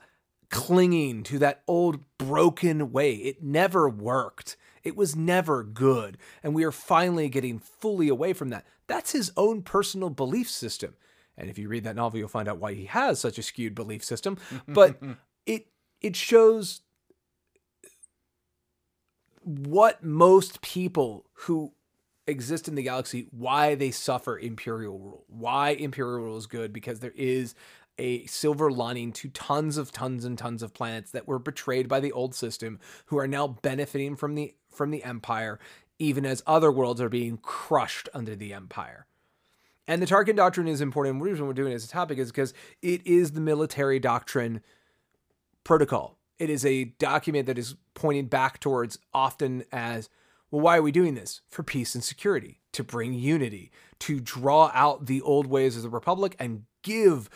clinging 0.50 1.24
to 1.24 1.40
that 1.40 1.62
old 1.68 2.00
broken 2.18 2.92
way. 2.92 3.14
It 3.16 3.44
never 3.44 3.88
worked. 3.90 4.58
It 4.84 4.96
was 4.96 5.16
never 5.16 5.64
good. 5.64 6.18
And 6.44 6.54
we 6.54 6.64
are 6.64 6.72
finally 6.72 7.30
getting 7.30 7.60
fully 7.60 8.08
away 8.08 8.34
from 8.34 8.50
that. 8.50 8.66
That's 8.88 9.12
his 9.12 9.32
own 9.38 9.62
personal 9.62 10.10
belief 10.10 10.50
system. 10.50 10.96
And 11.38 11.50
if 11.50 11.58
you 11.58 11.70
read 11.70 11.84
that 11.86 11.96
novel, 11.96 12.20
you'll 12.20 12.28
find 12.28 12.50
out 12.50 12.60
why 12.60 12.74
he 12.74 12.86
has 12.86 13.20
such 13.20 13.38
a 13.38 13.44
skewed 13.44 13.76
belief 13.76 14.04
system. 14.04 14.38
But 14.68 15.02
it 15.46 15.68
it 16.02 16.16
shows 16.16 16.82
what 19.44 20.04
most 20.04 20.62
people 20.62 21.26
who 21.34 21.74
exist 22.28 22.68
in 22.68 22.76
the 22.76 22.84
galaxy 22.84 23.28
why 23.32 23.74
they 23.74 23.90
suffer 23.90 24.38
imperial 24.38 25.00
rule 25.00 25.26
why 25.28 25.70
imperial 25.72 26.20
rule 26.20 26.38
is 26.38 26.46
good 26.46 26.72
because 26.72 27.00
there 27.00 27.14
is 27.16 27.56
a 28.00 28.26
silver 28.26 28.72
lining 28.72 29.12
to 29.12 29.30
tons 29.30 29.78
of 29.78 29.92
tons 29.92 30.26
and 30.26 30.38
tons 30.38 30.64
of 30.64 30.74
planets 30.74 31.12
that 31.12 31.28
were 31.28 31.40
betrayed 31.40 31.88
by 31.88 32.00
the 32.00 32.12
old 32.12 32.34
system 32.34 32.80
who 33.08 33.20
are 33.20 33.28
now 33.28 33.48
benefiting 33.48 34.16
from 34.16 34.36
the 34.36 34.56
from 34.72 34.90
the 34.90 35.04
empire 35.04 35.60
even 36.02 36.26
as 36.26 36.42
other 36.48 36.72
worlds 36.72 37.02
are 37.02 37.10
being 37.10 37.38
crushed 37.38 38.10
under 38.14 38.36
the 38.36 38.54
empire 38.54 39.06
and 39.90 40.04
the 40.04 40.06
Tarkin 40.06 40.36
doctrine 40.36 40.68
is 40.68 40.82
important. 40.82 41.18
The 41.18 41.26
reason 41.26 41.48
we're 41.48 41.54
doing 41.54 41.72
it 41.72 41.76
as 41.76 41.86
a 41.86 41.90
topic 41.90 42.20
is 42.20 42.32
because 42.32 42.54
it 42.84 43.06
is 43.08 43.32
the 43.32 43.42
military 43.42 44.00
doctrine 44.00 44.62
protocol. 45.64 46.20
It 46.38 46.52
is 46.52 46.64
a 46.64 46.84
document 46.84 47.48
that 47.48 47.58
is 47.58 47.74
pointing 47.96 48.28
back 48.28 48.60
towards 48.60 49.00
often 49.16 49.64
as, 49.72 50.08
well, 50.52 50.62
why 50.62 50.78
are 50.78 50.84
we 50.84 50.92
doing 50.92 51.16
this? 51.16 51.42
For 51.50 51.64
peace 51.64 51.96
and 51.96 52.04
security, 52.04 52.60
to 52.74 52.84
bring 52.84 53.14
unity, 53.14 53.72
to 54.02 54.20
draw 54.20 54.70
out 54.76 55.08
the 55.08 55.24
old 55.24 55.48
ways 55.48 55.76
of 55.76 55.82
the 55.82 55.90
Republic 55.90 56.36
and 56.40 56.66
give 56.84 57.28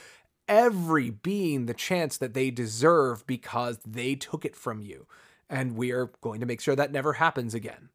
every 0.47 1.09
being 1.09 1.65
the 1.65 1.73
chance 1.73 2.17
that 2.17 2.33
they 2.33 2.51
deserve 2.51 3.25
because 3.27 3.79
they 3.85 4.15
took 4.15 4.45
it 4.45 4.55
from 4.55 4.81
you. 4.81 5.07
And 5.49 5.75
we 5.75 5.91
are 5.91 6.11
going 6.21 6.39
to 6.39 6.45
make 6.45 6.61
sure 6.61 6.75
that 6.75 6.91
never 6.91 7.13
happens 7.13 7.53
again. 7.53 7.89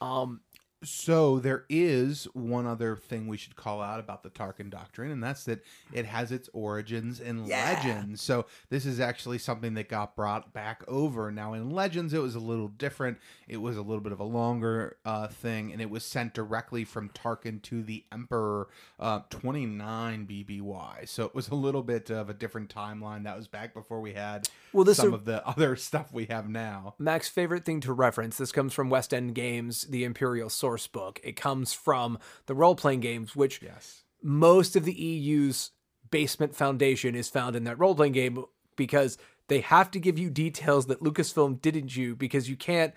Um, 0.00 0.40
So 0.86 1.40
there 1.40 1.64
is 1.68 2.28
one 2.32 2.64
other 2.66 2.94
thing 2.96 3.26
we 3.26 3.36
should 3.36 3.56
call 3.56 3.82
out 3.82 3.98
about 3.98 4.22
the 4.22 4.30
Tarkin 4.30 4.70
doctrine, 4.70 5.10
and 5.10 5.22
that's 5.22 5.44
that 5.44 5.64
it 5.92 6.06
has 6.06 6.30
its 6.30 6.48
origins 6.52 7.18
in 7.20 7.44
Yeah. 7.44 7.72
Legends. 7.72 8.22
So 8.22 8.46
this 8.70 8.86
is 8.86 9.00
actually 9.00 9.38
something 9.38 9.74
that 9.74 9.88
got 9.88 10.14
brought 10.14 10.52
back 10.52 10.84
over. 10.86 11.30
Now 11.32 11.54
in 11.54 11.70
Legends, 11.70 12.14
it 12.14 12.22
was 12.22 12.36
a 12.36 12.40
little 12.40 12.68
different. 12.68 13.18
It 13.48 13.56
was 13.56 13.76
a 13.76 13.82
little 13.82 14.00
bit 14.00 14.12
of 14.12 14.20
a 14.20 14.24
longer 14.24 14.96
uh, 15.04 15.26
thing, 15.26 15.72
and 15.72 15.82
it 15.82 15.90
was 15.90 16.04
sent 16.04 16.34
directly 16.34 16.84
from 16.84 17.08
Tarkin 17.10 17.60
to 17.62 17.82
the 17.82 18.04
Emperor, 18.12 18.68
uh, 19.00 19.20
29 19.30 20.26
BBY. 20.26 21.08
So 21.08 21.24
it 21.24 21.34
was 21.34 21.48
a 21.48 21.54
little 21.56 21.82
bit 21.82 22.10
of 22.10 22.30
a 22.30 22.34
different 22.34 22.72
timeline. 22.72 23.24
That 23.24 23.36
was 23.36 23.48
back 23.48 23.74
before 23.74 24.00
we 24.00 24.12
had 24.12 24.48
well, 24.72 24.84
this 24.84 24.98
some 24.98 25.08
is 25.08 25.14
of 25.14 25.24
the 25.24 25.44
other 25.48 25.74
stuff 25.74 26.12
we 26.12 26.26
have 26.26 26.48
now. 26.48 26.94
Mac's 26.98 27.28
favorite 27.28 27.64
thing 27.64 27.80
to 27.80 27.92
reference. 27.92 28.36
This 28.38 28.52
comes 28.52 28.72
from 28.72 28.88
West 28.88 29.12
End 29.12 29.34
Games, 29.34 29.82
the 29.82 30.04
Imperial 30.04 30.48
source 30.48 30.75
book. 30.86 31.20
It 31.22 31.36
comes 31.36 31.72
from 31.72 32.18
the 32.46 32.54
role 32.54 32.74
playing 32.74 33.00
games, 33.00 33.34
which 33.36 33.60
Yes. 33.62 34.02
most 34.22 34.76
of 34.76 34.84
the 34.84 34.92
EU's 34.92 35.70
basement 36.10 36.54
foundation 36.54 37.14
is 37.14 37.28
found 37.28 37.56
in 37.56 37.64
that 37.64 37.78
role 37.78 37.94
playing 37.94 38.12
game 38.12 38.44
because 38.76 39.18
they 39.48 39.60
have 39.60 39.90
to 39.92 40.00
give 40.00 40.18
you 40.18 40.28
details 40.30 40.86
that 40.86 41.00
Lucasfilm 41.00 41.60
didn't 41.60 41.96
you 41.96 42.16
because 42.16 42.48
you 42.48 42.56
can't. 42.56 42.92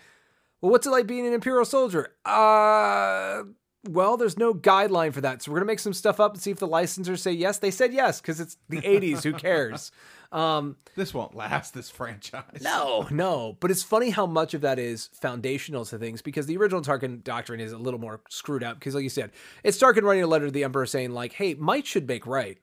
Well, 0.62 0.72
what's 0.72 0.86
it 0.88 0.92
like 0.92 1.08
being 1.08 1.26
an 1.26 1.34
Imperial 1.34 1.66
soldier? 1.66 2.16
Uh, 2.26 3.44
well, 3.88 4.18
there's 4.18 4.38
no 4.38 4.54
guideline 4.54 5.14
for 5.14 5.22
that. 5.22 5.42
So 5.42 5.52
we're 5.52 5.60
gonna 5.60 5.68
make 5.68 5.80
some 5.80 5.94
stuff 5.94 6.20
up 6.20 6.34
and 6.34 6.42
see 6.42 6.52
if 6.52 6.60
the 6.60 6.68
licensors 6.68 7.20
say 7.20 7.32
yes. 7.32 7.60
They 7.60 7.72
said 7.72 7.94
yes 7.94 8.20
because 8.22 8.40
it's 8.40 8.58
the 8.68 8.82
80s. 8.82 9.24
Who 9.24 9.34
cares? 9.34 9.92
Um, 10.32 10.76
This 10.96 11.12
won't 11.12 11.34
last. 11.34 11.74
This 11.74 11.90
franchise. 11.90 12.62
no, 12.62 13.08
no. 13.10 13.58
But 13.60 13.72
it's 13.72 13.82
funny 13.82 14.12
how 14.12 14.28
much 14.28 14.54
of 14.54 14.62
that 14.62 14.78
is 14.78 15.10
foundational 15.14 15.86
to 15.86 15.98
things 15.98 16.22
because 16.22 16.46
the 16.46 16.56
original 16.58 16.84
Tarkin 16.84 17.24
doctrine 17.24 17.60
is 17.60 17.72
a 17.72 17.80
little 17.80 18.00
more 18.00 18.22
screwed 18.30 18.64
up. 18.64 18.78
Because, 18.78 18.94
like 18.94 19.02
you 19.02 19.10
said, 19.10 19.32
it's 19.64 19.80
Tarkin 19.80 20.04
writing 20.04 20.24
a 20.24 20.28
letter 20.28 20.46
to 20.46 20.52
the 20.52 20.64
Emperor 20.64 20.86
saying, 20.86 21.14
like, 21.16 21.34
hey, 21.34 21.56
might 21.56 21.88
should 21.88 22.08
make 22.08 22.28
right. 22.28 22.60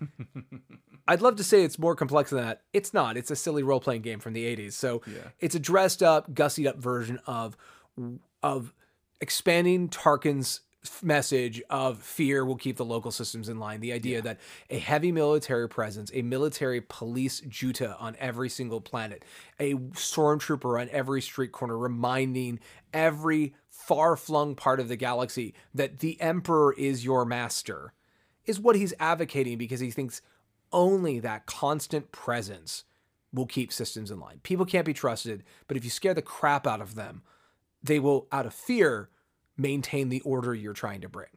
I'd 1.06 1.22
love 1.22 1.36
to 1.36 1.44
say 1.44 1.62
it's 1.62 1.78
more 1.78 1.94
complex 1.94 2.30
than 2.30 2.40
that. 2.40 2.62
It's 2.72 2.92
not. 2.92 3.16
It's 3.16 3.30
a 3.30 3.36
silly 3.36 3.62
role 3.62 3.78
playing 3.80 4.02
game 4.02 4.20
from 4.20 4.32
the 4.32 4.44
80s. 4.56 4.72
So 4.72 5.02
it's 5.38 5.54
a 5.54 5.60
dressed 5.60 6.02
up, 6.02 6.32
gussied 6.34 6.66
up 6.66 6.76
version 6.78 7.20
of 7.26 7.56
of 8.42 8.72
expanding 9.20 9.88
Tarkin's 9.88 10.60
message 11.02 11.62
of 11.68 12.02
fear 12.02 12.44
will 12.44 12.56
keep 12.56 12.76
the 12.78 12.84
local 12.84 13.10
systems 13.10 13.48
in 13.48 13.58
line. 13.58 13.80
The 13.80 13.92
idea 13.92 14.22
that 14.22 14.38
a 14.70 14.78
heavy 14.78 15.12
military 15.12 15.68
presence, 15.68 16.10
a 16.14 16.22
military 16.22 16.80
police 16.80 17.40
junta 17.40 17.96
on 17.98 18.16
every 18.18 18.48
single 18.48 18.80
planet, 18.80 19.24
a 19.58 19.74
stormtrooper 19.74 20.80
on 20.80 20.88
every 20.90 21.20
street 21.20 21.52
corner, 21.52 21.76
reminding 21.76 22.60
every 22.94 23.54
far 23.68 24.16
flung 24.16 24.54
part 24.54 24.80
of 24.80 24.88
the 24.88 24.96
galaxy 24.96 25.54
that 25.74 25.98
the 25.98 26.18
Emperor 26.20 26.72
is 26.72 27.04
your 27.04 27.26
master, 27.26 27.92
is 28.46 28.58
what 28.58 28.76
he's 28.76 28.94
advocating 28.98 29.58
because 29.58 29.80
he 29.80 29.90
thinks 29.90 30.22
only 30.72 31.20
that 31.20 31.46
constant 31.46 32.10
presence 32.10 32.84
will 33.32 33.46
keep 33.46 33.72
systems 33.72 34.10
in 34.10 34.18
line. 34.18 34.40
People 34.42 34.64
can't 34.64 34.86
be 34.86 34.94
trusted, 34.94 35.44
but 35.68 35.76
if 35.76 35.84
you 35.84 35.90
scare 35.90 36.14
the 36.14 36.22
crap 36.22 36.66
out 36.66 36.80
of 36.80 36.94
them, 36.94 37.22
they 37.82 37.98
will, 37.98 38.26
out 38.30 38.46
of 38.46 38.54
fear, 38.54 39.10
maintain 39.56 40.08
the 40.08 40.20
order 40.22 40.54
you're 40.54 40.72
trying 40.72 41.00
to 41.00 41.08
bring. 41.08 41.28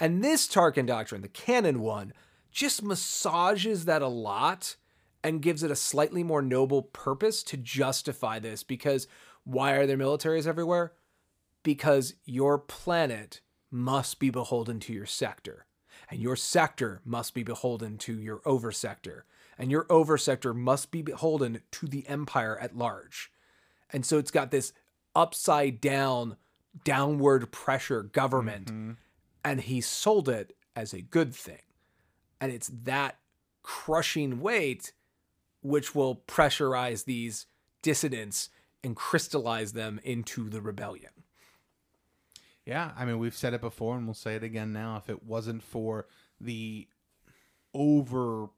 And 0.00 0.22
this 0.22 0.46
Tarkin 0.46 0.86
doctrine, 0.86 1.22
the 1.22 1.28
canon 1.28 1.80
one, 1.80 2.12
just 2.50 2.82
massages 2.82 3.84
that 3.84 4.02
a 4.02 4.08
lot 4.08 4.76
and 5.24 5.42
gives 5.42 5.62
it 5.62 5.70
a 5.70 5.76
slightly 5.76 6.22
more 6.22 6.42
noble 6.42 6.82
purpose 6.82 7.42
to 7.44 7.56
justify 7.56 8.38
this 8.38 8.62
because 8.62 9.08
why 9.44 9.72
are 9.72 9.86
there 9.86 9.98
militaries 9.98 10.46
everywhere? 10.46 10.92
Because 11.62 12.14
your 12.24 12.58
planet 12.58 13.40
must 13.70 14.18
be 14.18 14.30
beholden 14.30 14.80
to 14.80 14.92
your 14.92 15.06
sector, 15.06 15.66
and 16.10 16.20
your 16.20 16.36
sector 16.36 17.00
must 17.04 17.34
be 17.34 17.42
beholden 17.42 17.98
to 17.98 18.18
your 18.18 18.38
oversector, 18.40 19.22
and 19.58 19.70
your 19.70 19.84
oversector 19.84 20.54
must 20.54 20.90
be 20.90 21.02
beholden 21.02 21.60
to 21.72 21.86
the 21.86 22.06
empire 22.08 22.58
at 22.58 22.76
large. 22.76 23.30
And 23.90 24.06
so 24.06 24.18
it's 24.18 24.30
got 24.30 24.50
this 24.50 24.72
upside 25.18 25.80
down, 25.80 26.36
downward 26.84 27.50
pressure 27.50 28.04
government, 28.04 28.66
mm-hmm. 28.66 28.92
and 29.44 29.60
he 29.62 29.80
sold 29.80 30.28
it 30.28 30.56
as 30.76 30.94
a 30.94 31.02
good 31.02 31.34
thing. 31.34 31.62
And 32.40 32.52
it's 32.52 32.70
that 32.84 33.18
crushing 33.64 34.40
weight 34.40 34.92
which 35.60 35.92
will 35.92 36.22
pressurize 36.28 37.04
these 37.04 37.46
dissidents 37.82 38.48
and 38.84 38.94
crystallize 38.94 39.72
them 39.72 39.98
into 40.04 40.48
the 40.48 40.62
rebellion. 40.62 41.10
Yeah, 42.64 42.92
I 42.96 43.04
mean 43.04 43.18
we've 43.18 43.34
said 43.34 43.54
it 43.54 43.60
before 43.60 43.96
and 43.96 44.06
we'll 44.06 44.14
say 44.14 44.36
it 44.36 44.44
again 44.44 44.72
now. 44.72 44.98
If 44.98 45.10
it 45.10 45.24
wasn't 45.24 45.64
for 45.64 46.06
the 46.40 46.86
over 47.74 48.50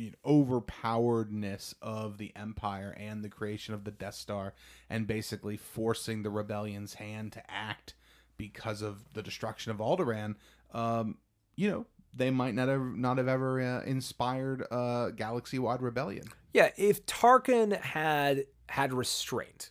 you 0.00 0.12
know, 0.12 0.16
overpoweredness 0.24 1.74
of 1.82 2.18
the 2.18 2.32
empire 2.34 2.96
and 2.98 3.22
the 3.22 3.28
creation 3.28 3.74
of 3.74 3.84
the 3.84 3.90
Death 3.90 4.14
Star 4.14 4.54
and 4.88 5.06
basically 5.06 5.56
forcing 5.56 6.22
the 6.22 6.30
rebellion's 6.30 6.94
hand 6.94 7.32
to 7.32 7.42
act 7.50 7.94
because 8.36 8.80
of 8.80 9.12
the 9.12 9.22
destruction 9.22 9.70
of 9.70 9.78
Alderaan, 9.78 10.36
um, 10.72 11.18
you 11.56 11.70
know, 11.70 11.86
they 12.14 12.30
might 12.30 12.54
not 12.54 12.68
have 12.68 12.80
not 12.80 13.18
have 13.18 13.28
ever 13.28 13.60
uh, 13.60 13.82
inspired 13.82 14.62
a 14.70 15.12
galaxy-wide 15.14 15.82
rebellion. 15.82 16.26
Yeah, 16.52 16.70
if 16.76 17.04
Tarkin 17.06 17.78
had 17.78 18.46
had 18.68 18.92
restraint 18.92 19.70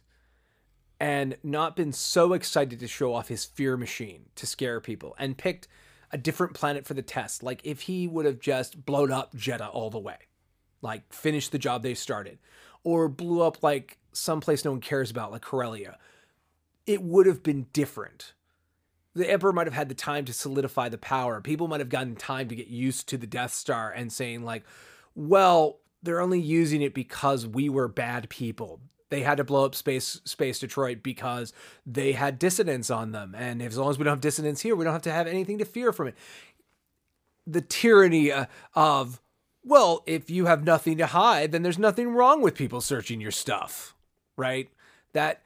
and 0.99 1.37
not 1.43 1.75
been 1.75 1.91
so 1.91 2.33
excited 2.33 2.79
to 2.79 2.87
show 2.87 3.13
off 3.13 3.29
his 3.29 3.45
fear 3.45 3.75
machine 3.75 4.27
to 4.35 4.45
scare 4.45 4.79
people 4.79 5.15
and 5.17 5.37
picked 5.37 5.67
a 6.11 6.17
different 6.17 6.53
planet 6.53 6.85
for 6.85 6.93
the 6.93 7.01
test, 7.01 7.43
like 7.43 7.61
if 7.63 7.81
he 7.81 8.07
would 8.07 8.25
have 8.25 8.39
just 8.39 8.85
blown 8.85 9.11
up 9.11 9.33
Jedha 9.35 9.69
all 9.73 9.89
the 9.89 9.99
way, 9.99 10.17
like 10.81 11.11
finished 11.13 11.51
the 11.51 11.59
job 11.59 11.83
they 11.83 11.93
started, 11.93 12.39
or 12.83 13.07
blew 13.07 13.41
up 13.41 13.61
like 13.61 13.97
someplace 14.11 14.65
no 14.65 14.71
one 14.71 14.81
cares 14.81 15.11
about, 15.11 15.31
like 15.31 15.41
Corellia, 15.41 15.97
it 16.85 17.01
would 17.01 17.25
have 17.25 17.43
been 17.43 17.67
different. 17.73 18.33
The 19.15 19.29
Emperor 19.29 19.51
might 19.51 19.67
have 19.67 19.73
had 19.73 19.89
the 19.89 19.95
time 19.95 20.25
to 20.25 20.33
solidify 20.33 20.89
the 20.89 20.97
power. 20.97 21.41
People 21.41 21.67
might 21.67 21.81
have 21.81 21.89
gotten 21.89 22.15
time 22.15 22.47
to 22.47 22.55
get 22.55 22.67
used 22.67 23.09
to 23.09 23.17
the 23.17 23.27
Death 23.27 23.53
Star 23.53 23.91
and 23.91 24.11
saying, 24.11 24.43
like, 24.43 24.63
well, 25.15 25.79
they're 26.01 26.21
only 26.21 26.39
using 26.39 26.81
it 26.81 26.93
because 26.93 27.45
we 27.45 27.69
were 27.69 27.87
bad 27.87 28.29
people. 28.29 28.79
They 29.09 29.21
had 29.21 29.37
to 29.37 29.43
blow 29.43 29.65
up 29.65 29.75
space 29.75 30.21
space 30.25 30.59
Detroit 30.59 30.99
because 31.03 31.53
they 31.85 32.11
had 32.11 32.39
dissidents 32.39 32.89
on 32.89 33.11
them. 33.11 33.35
And 33.37 33.61
as 33.61 33.77
long 33.77 33.89
as 33.89 33.97
we 33.97 34.03
don't 34.03 34.13
have 34.13 34.21
dissidents 34.21 34.61
here, 34.61 34.75
we 34.75 34.83
don't 34.83 34.93
have 34.93 35.01
to 35.03 35.11
have 35.11 35.27
anything 35.27 35.57
to 35.59 35.65
fear 35.65 35.91
from 35.91 36.07
it. 36.07 36.15
The 37.47 37.61
tyranny 37.61 38.31
uh, 38.31 38.45
of, 38.75 39.19
well, 39.63 40.03
if 40.05 40.29
you 40.29 40.45
have 40.45 40.63
nothing 40.63 40.97
to 40.99 41.07
hide, 41.07 41.51
then 41.51 41.63
there's 41.63 41.79
nothing 41.79 42.09
wrong 42.09 42.41
with 42.41 42.55
people 42.55 42.81
searching 42.81 43.19
your 43.19 43.31
stuff, 43.31 43.95
right? 44.37 44.69
That 45.13 45.41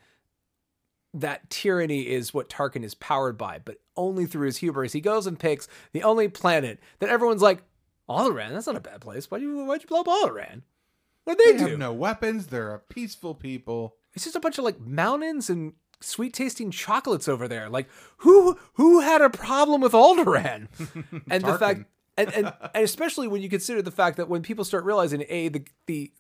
that 1.14 1.50
tyranny 1.50 2.10
is 2.10 2.34
what 2.34 2.50
Tarkin 2.50 2.84
is 2.84 2.96
powered 2.96 3.38
by, 3.38 3.60
but 3.64 3.78
only 3.96 4.26
through 4.26 4.48
his 4.48 4.58
hubris. 4.58 4.94
He 4.94 5.02
goes 5.02 5.28
and 5.28 5.40
picks 5.40 5.68
the 5.92 6.04
only 6.04 6.28
planet 6.28 6.80
that 7.00 7.10
everyone's 7.10 7.42
like, 7.42 7.64
Alderaan, 8.10 8.50
that's 8.50 8.68
not 8.68 8.76
a 8.76 8.82
bad 8.82 9.00
place. 9.00 9.30
Why'd 9.30 9.42
you 9.42 9.64
why'd 9.64 9.82
you 9.82 9.88
blow 9.88 10.02
up 10.02 10.08
Alderaan? 10.08 10.64
What'd 11.24 11.40
they, 11.46 11.52
They 11.54 11.58
do? 11.60 11.70
have 11.72 11.80
no 11.80 11.94
weapons. 11.94 12.48
They're 12.48 12.74
a 12.74 12.80
peaceful 12.80 13.34
people. 13.36 13.96
It's 14.14 14.24
just 14.26 14.36
a 14.36 14.40
bunch 14.40 14.58
of 14.58 14.64
like 14.64 14.80
mountains 14.80 15.50
and 15.50 15.74
sweet 16.02 16.34
tasting 16.34 16.70
chocolates 16.70 17.28
over 17.28 17.48
there. 17.48 17.70
Like 17.70 17.88
who 18.18 18.58
who 18.74 19.00
had 19.02 19.22
a 19.22 19.30
problem 19.30 19.82
with 19.82 19.94
Alderaan? 19.94 20.68
and 21.32 21.44
the 21.44 21.58
fact 21.58 21.86
and, 22.18 22.32
and 22.34 22.54
and 22.74 22.84
especially 22.84 23.28
when 23.28 23.42
you 23.42 23.50
consider 23.50 23.82
the 23.82 23.90
fact 23.92 24.18
that 24.18 24.28
when 24.30 24.42
people 24.42 24.66
start 24.66 24.84
realizing 24.84 25.24
a 25.30 25.48
the 25.48 25.66
the 25.88 26.12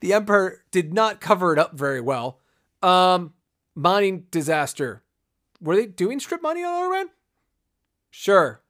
the 0.00 0.12
emperor 0.12 0.62
did 0.70 0.92
not 0.92 1.20
cover 1.20 1.52
it 1.52 1.58
up 1.58 1.74
very 1.74 2.00
well. 2.00 2.40
Um 2.82 3.32
mining 3.76 4.26
disaster. 4.30 5.02
Were 5.60 5.76
they 5.76 5.86
doing 5.86 6.18
strip 6.20 6.42
mining 6.42 6.64
on 6.64 6.72
Alderaan? 6.90 7.06
Sure. 8.10 8.60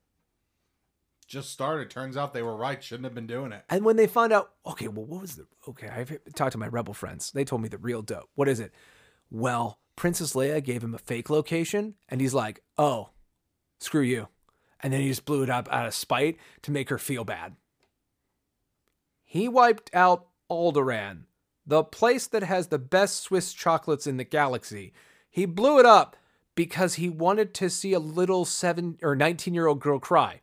Just 1.30 1.52
started. 1.52 1.90
Turns 1.90 2.16
out 2.16 2.34
they 2.34 2.42
were 2.42 2.56
right. 2.56 2.82
Shouldn't 2.82 3.04
have 3.04 3.14
been 3.14 3.28
doing 3.28 3.52
it. 3.52 3.62
And 3.70 3.84
when 3.84 3.94
they 3.94 4.08
found 4.08 4.32
out, 4.32 4.50
okay, 4.66 4.88
well, 4.88 5.06
what 5.06 5.20
was 5.20 5.36
the 5.36 5.46
okay? 5.68 5.88
I've 5.88 6.18
talked 6.34 6.52
to 6.52 6.58
my 6.58 6.66
rebel 6.66 6.92
friends. 6.92 7.30
They 7.30 7.44
told 7.44 7.62
me 7.62 7.68
the 7.68 7.78
real 7.78 8.02
dope. 8.02 8.28
What 8.34 8.48
is 8.48 8.58
it? 8.58 8.72
Well, 9.30 9.78
Princess 9.94 10.32
Leia 10.32 10.62
gave 10.62 10.82
him 10.82 10.92
a 10.92 10.98
fake 10.98 11.30
location, 11.30 11.94
and 12.08 12.20
he's 12.20 12.34
like, 12.34 12.64
"Oh, 12.76 13.10
screw 13.78 14.00
you," 14.00 14.26
and 14.80 14.92
then 14.92 15.02
he 15.02 15.08
just 15.08 15.24
blew 15.24 15.44
it 15.44 15.50
up 15.50 15.68
out 15.70 15.86
of 15.86 15.94
spite 15.94 16.36
to 16.62 16.72
make 16.72 16.88
her 16.88 16.98
feel 16.98 17.22
bad. 17.22 17.54
He 19.24 19.46
wiped 19.46 19.88
out 19.94 20.26
Alderaan, 20.50 21.26
the 21.64 21.84
place 21.84 22.26
that 22.26 22.42
has 22.42 22.66
the 22.66 22.78
best 22.80 23.22
Swiss 23.22 23.52
chocolates 23.52 24.08
in 24.08 24.16
the 24.16 24.24
galaxy. 24.24 24.92
He 25.30 25.44
blew 25.46 25.78
it 25.78 25.86
up 25.86 26.16
because 26.56 26.94
he 26.94 27.08
wanted 27.08 27.54
to 27.54 27.70
see 27.70 27.92
a 27.92 28.00
little 28.00 28.44
seven 28.44 28.98
or 29.00 29.14
nineteen 29.14 29.54
year 29.54 29.68
old 29.68 29.78
girl 29.78 30.00
cry. 30.00 30.40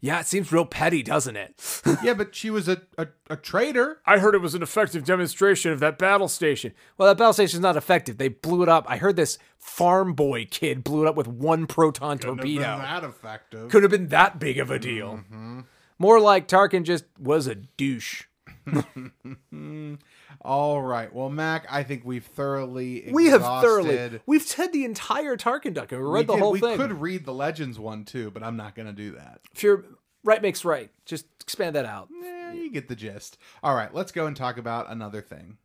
Yeah, 0.00 0.20
it 0.20 0.26
seems 0.26 0.52
real 0.52 0.64
petty, 0.64 1.02
doesn't 1.02 1.36
it? 1.36 1.82
yeah, 2.04 2.14
but 2.14 2.32
she 2.34 2.50
was 2.50 2.68
a, 2.68 2.82
a, 2.96 3.08
a 3.30 3.36
traitor. 3.36 4.00
I 4.06 4.18
heard 4.18 4.36
it 4.36 4.40
was 4.40 4.54
an 4.54 4.62
effective 4.62 5.04
demonstration 5.04 5.72
of 5.72 5.80
that 5.80 5.98
battle 5.98 6.28
station. 6.28 6.72
Well, 6.96 7.08
that 7.08 7.18
battle 7.18 7.32
station's 7.32 7.62
not 7.62 7.76
effective. 7.76 8.16
They 8.16 8.28
blew 8.28 8.62
it 8.62 8.68
up. 8.68 8.86
I 8.88 8.96
heard 8.98 9.16
this 9.16 9.38
farm 9.58 10.14
boy 10.14 10.46
kid 10.48 10.84
blew 10.84 11.04
it 11.04 11.08
up 11.08 11.16
with 11.16 11.26
one 11.26 11.66
proton 11.66 12.18
Couldn't 12.18 12.36
have 12.38 12.44
been 12.44 12.54
torpedo. 12.62 12.78
that 12.78 13.02
effective. 13.04 13.70
Could 13.70 13.82
have 13.82 13.90
been 13.90 14.08
that 14.08 14.38
big 14.38 14.58
of 14.58 14.70
a 14.70 14.78
deal. 14.78 15.14
Mm-hmm. 15.16 15.60
More 15.98 16.20
like 16.20 16.46
Tarkin 16.46 16.84
just 16.84 17.04
was 17.18 17.48
a 17.48 17.56
douche. 17.56 18.24
All 20.42 20.80
right. 20.82 21.12
Well, 21.12 21.28
Mac, 21.28 21.66
I 21.70 21.82
think 21.82 22.04
we've 22.04 22.24
thoroughly 22.24 23.08
We 23.10 23.26
have 23.26 23.42
thoroughly. 23.42 24.20
We've 24.26 24.42
said 24.42 24.72
the 24.72 24.84
entire 24.84 25.36
Tarkin 25.36 25.74
duck 25.74 25.92
and 25.92 26.00
we 26.00 26.06
We, 26.08 26.14
read 26.14 26.26
the 26.26 26.34
did- 26.34 26.42
whole 26.42 26.52
we 26.52 26.60
thing. 26.60 26.76
could 26.76 27.00
read 27.00 27.24
the 27.24 27.34
Legends 27.34 27.78
one 27.78 28.04
too, 28.04 28.30
but 28.30 28.42
I'm 28.42 28.56
not 28.56 28.74
going 28.74 28.86
to 28.86 28.92
do 28.92 29.12
that. 29.12 29.40
If 29.54 29.62
you're 29.62 29.84
right 30.24 30.42
makes 30.42 30.64
right, 30.64 30.90
just 31.06 31.26
expand 31.40 31.74
that 31.76 31.84
out. 31.86 32.08
Eh, 32.24 32.52
you 32.52 32.70
get 32.70 32.88
the 32.88 32.96
gist. 32.96 33.38
All 33.62 33.74
right, 33.74 33.92
let's 33.94 34.12
go 34.12 34.26
and 34.26 34.36
talk 34.36 34.58
about 34.58 34.90
another 34.90 35.20
thing. 35.22 35.56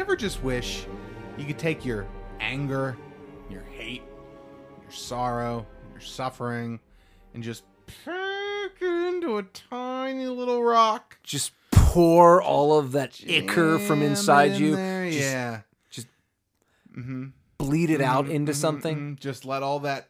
You 0.00 0.04
ever 0.06 0.16
just 0.16 0.42
wish 0.42 0.86
you 1.36 1.44
could 1.44 1.58
take 1.58 1.84
your 1.84 2.06
anger, 2.40 2.96
your 3.50 3.60
hate, 3.64 4.00
your 4.80 4.90
sorrow, 4.90 5.66
your 5.92 6.00
suffering, 6.00 6.80
and 7.34 7.42
just 7.42 7.64
pack 8.06 8.70
it 8.80 9.14
into 9.14 9.36
a 9.36 9.42
tiny 9.42 10.24
little 10.26 10.62
rock? 10.62 11.18
Just 11.22 11.52
pour 11.70 12.40
all 12.40 12.78
of 12.78 12.92
that 12.92 13.20
ichor 13.28 13.78
from 13.78 14.00
inside 14.00 14.52
in 14.52 14.62
you. 14.62 14.76
there, 14.76 15.10
just 15.10 15.20
yeah. 15.20 15.60
just 15.90 16.06
mm-hmm. 16.96 17.26
bleed 17.58 17.90
it 17.90 18.00
out 18.00 18.26
into 18.30 18.52
Mhm, 18.52 18.56
something. 18.56 18.96
mhm. 18.96 19.20
Just 19.20 19.44
let 19.44 19.62
all 19.62 19.80
that 19.80 20.08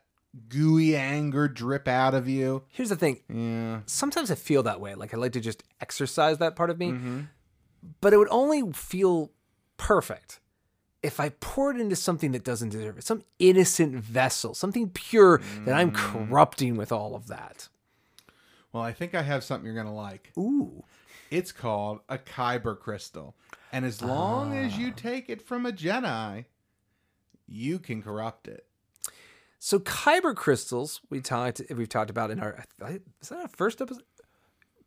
gooey 0.49 0.95
anger 0.95 1.49
drip 1.49 1.89
out 1.89 2.15
of 2.15 2.29
you. 2.29 2.63
Here's 2.69 2.91
the 2.91 2.97
thing. 2.97 3.23
Yeah. 3.29 3.81
Sometimes 3.87 4.31
I 4.31 4.37
feel 4.37 4.63
that 4.63 4.81
way. 4.81 4.95
Like 4.95 5.13
I 5.13 5.17
like 5.17 5.33
to 5.33 5.41
just 5.41 5.65
exercise 5.81 6.39
that 6.39 6.55
part 6.55 6.71
of 6.71 6.79
me, 6.79 6.93
Mhm. 6.93 7.27
but 8.01 8.13
it 8.13 8.19
would 8.19 8.29
only 8.31 8.71
feel 8.73 9.33
perfect 9.81 10.41
if 11.03 11.19
I 11.19 11.31
pour 11.31 11.71
it 11.71 11.81
into 11.81 11.97
something 11.97 12.33
that 12.33 12.45
doesn't 12.45 12.69
deserve 12.69 12.99
it. 12.99 13.05
Some 13.05 13.23
innocent 13.39 13.95
vessel, 13.97 14.53
something 14.55 14.91
pure 14.91 15.41
that 15.65 15.75
I'm 15.75 15.91
Mm. 15.93 15.97
corrupting 15.97 16.77
with 16.77 16.93
all 16.93 17.15
of 17.15 17.27
that. 17.29 17.69
Well, 18.73 18.83
I 18.83 18.93
think 18.93 19.15
I 19.15 19.23
have 19.23 19.43
something 19.43 19.65
you're 19.65 19.75
gonna 19.83 19.95
like. 19.95 20.31
Ooh. 20.39 20.85
It's 21.31 21.53
called 21.53 22.01
a 22.09 22.19
Kyber 22.19 22.79
crystal, 22.79 23.35
and 23.73 23.85
as 23.87 24.03
long 24.03 24.55
as 24.55 24.77
you 24.77 24.89
Ah. 24.91 24.95
take 24.97 25.31
it 25.31 25.41
from 25.41 25.65
a 25.65 25.73
Jedi, 25.73 26.45
you 27.47 27.79
can 27.79 28.03
corrupt 28.03 28.47
it. 28.47 28.67
So 29.59 29.79
kyber 29.79 30.35
crystals, 30.35 31.01
we 31.11 31.21
talked 31.21 31.61
we've 31.71 31.89
talked 31.89 32.11
about 32.11 32.31
in 32.31 32.41
our 32.41 32.65
is 33.21 33.29
that 33.31 33.39
our 33.41 33.49
first 33.49 33.81
episode? 33.81 34.05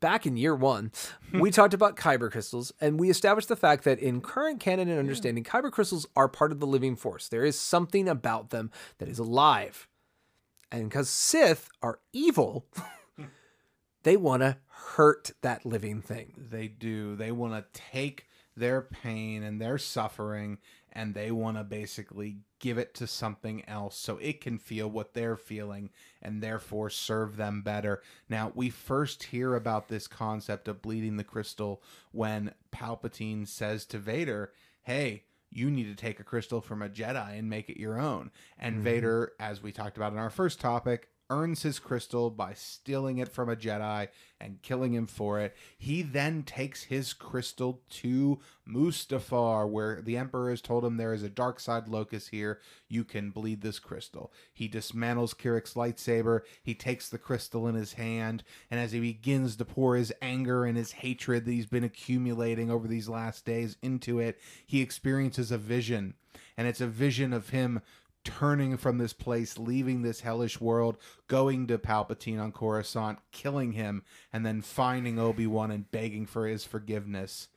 Back 0.04 0.26
in 0.26 0.36
year 0.36 0.54
one, 0.54 0.92
we 1.32 1.50
talked 1.50 1.72
about 1.72 1.96
kyber 1.96 2.30
crystals, 2.30 2.74
and 2.78 3.00
we 3.00 3.08
established 3.08 3.48
the 3.48 3.56
fact 3.56 3.84
that 3.84 3.98
in 3.98 4.20
current 4.20 4.60
canon 4.60 4.90
and 4.90 4.98
understanding, 4.98 5.44
kyber 5.44 5.72
crystals 5.72 6.06
are 6.14 6.28
part 6.28 6.52
of 6.52 6.60
the 6.60 6.66
living 6.66 6.94
force. 6.94 7.26
There 7.26 7.42
is 7.42 7.58
something 7.58 8.06
about 8.06 8.50
them 8.50 8.70
that 8.98 9.08
is 9.08 9.18
alive, 9.18 9.88
and 10.70 10.90
because 10.90 11.08
Sith 11.08 11.70
are 11.80 12.00
evil, 12.12 12.66
they 14.02 14.18
want 14.18 14.42
to 14.42 14.58
hurt 14.68 15.30
that 15.40 15.64
living 15.64 16.02
thing. 16.02 16.34
They 16.36 16.68
do. 16.68 17.16
They 17.16 17.32
want 17.32 17.54
to 17.54 17.80
take 17.80 18.26
their 18.54 18.82
pain 18.82 19.42
and 19.42 19.58
their 19.58 19.78
suffering 19.78 20.58
and 20.94 21.14
they 21.14 21.30
want 21.30 21.56
to 21.56 21.64
basically 21.64 22.38
give 22.60 22.78
it 22.78 22.94
to 22.94 23.06
something 23.06 23.66
else 23.68 23.96
so 23.96 24.16
it 24.18 24.40
can 24.40 24.58
feel 24.58 24.88
what 24.88 25.12
they're 25.12 25.36
feeling 25.36 25.90
and 26.22 26.42
therefore 26.42 26.88
serve 26.88 27.36
them 27.36 27.62
better. 27.62 28.02
Now, 28.28 28.52
we 28.54 28.70
first 28.70 29.24
hear 29.24 29.54
about 29.54 29.88
this 29.88 30.06
concept 30.06 30.68
of 30.68 30.82
bleeding 30.82 31.16
the 31.16 31.24
crystal 31.24 31.82
when 32.12 32.54
Palpatine 32.72 33.48
says 33.48 33.84
to 33.86 33.98
Vader, 33.98 34.52
Hey, 34.82 35.24
you 35.50 35.70
need 35.70 35.84
to 35.84 35.94
take 35.94 36.20
a 36.20 36.24
crystal 36.24 36.60
from 36.60 36.82
a 36.82 36.88
Jedi 36.88 37.38
and 37.38 37.48
make 37.48 37.68
it 37.68 37.80
your 37.80 37.98
own. 37.98 38.30
And 38.58 38.76
mm-hmm. 38.76 38.84
Vader, 38.84 39.32
as 39.38 39.62
we 39.62 39.72
talked 39.72 39.96
about 39.96 40.12
in 40.12 40.18
our 40.18 40.30
first 40.30 40.60
topic, 40.60 41.08
earns 41.30 41.62
his 41.62 41.78
crystal 41.78 42.30
by 42.30 42.52
stealing 42.52 43.18
it 43.18 43.28
from 43.28 43.48
a 43.48 43.56
Jedi 43.56 44.08
and 44.40 44.60
killing 44.62 44.92
him 44.92 45.06
for 45.06 45.40
it. 45.40 45.56
He 45.78 46.02
then 46.02 46.42
takes 46.42 46.84
his 46.84 47.12
crystal 47.12 47.80
to 47.90 48.40
Mustafar, 48.68 49.68
where 49.68 50.02
the 50.02 50.18
Emperor 50.18 50.50
has 50.50 50.60
told 50.60 50.84
him 50.84 50.96
there 50.96 51.14
is 51.14 51.22
a 51.22 51.28
dark 51.28 51.60
side 51.60 51.88
locus 51.88 52.28
here. 52.28 52.60
You 52.88 53.04
can 53.04 53.30
bleed 53.30 53.62
this 53.62 53.78
crystal. 53.78 54.32
He 54.52 54.68
dismantles 54.68 55.34
Kirak's 55.34 55.74
lightsaber. 55.74 56.40
He 56.62 56.74
takes 56.74 57.08
the 57.08 57.18
crystal 57.18 57.66
in 57.66 57.74
his 57.74 57.94
hand, 57.94 58.44
and 58.70 58.78
as 58.78 58.92
he 58.92 59.00
begins 59.00 59.56
to 59.56 59.64
pour 59.64 59.96
his 59.96 60.12
anger 60.20 60.64
and 60.64 60.76
his 60.76 60.92
hatred 60.92 61.46
that 61.46 61.52
he's 61.52 61.66
been 61.66 61.84
accumulating 61.84 62.70
over 62.70 62.86
these 62.86 63.08
last 63.08 63.44
days 63.46 63.76
into 63.82 64.18
it, 64.18 64.38
he 64.66 64.82
experiences 64.82 65.50
a 65.50 65.58
vision. 65.58 66.14
And 66.56 66.68
it's 66.68 66.80
a 66.80 66.86
vision 66.86 67.32
of 67.32 67.50
him 67.50 67.80
turning 68.24 68.76
from 68.76 68.98
this 68.98 69.12
place, 69.12 69.58
leaving 69.58 70.02
this 70.02 70.20
hellish 70.20 70.60
world, 70.60 70.96
going 71.28 71.66
to 71.66 71.78
Palpatine 71.78 72.40
on 72.40 72.52
Coruscant, 72.52 73.18
killing 73.30 73.72
him, 73.72 74.02
and 74.32 74.44
then 74.44 74.62
finding 74.62 75.18
Obi 75.18 75.46
Wan 75.46 75.70
and 75.70 75.90
begging 75.90 76.26
for 76.26 76.46
his 76.46 76.64
forgiveness. 76.64 77.48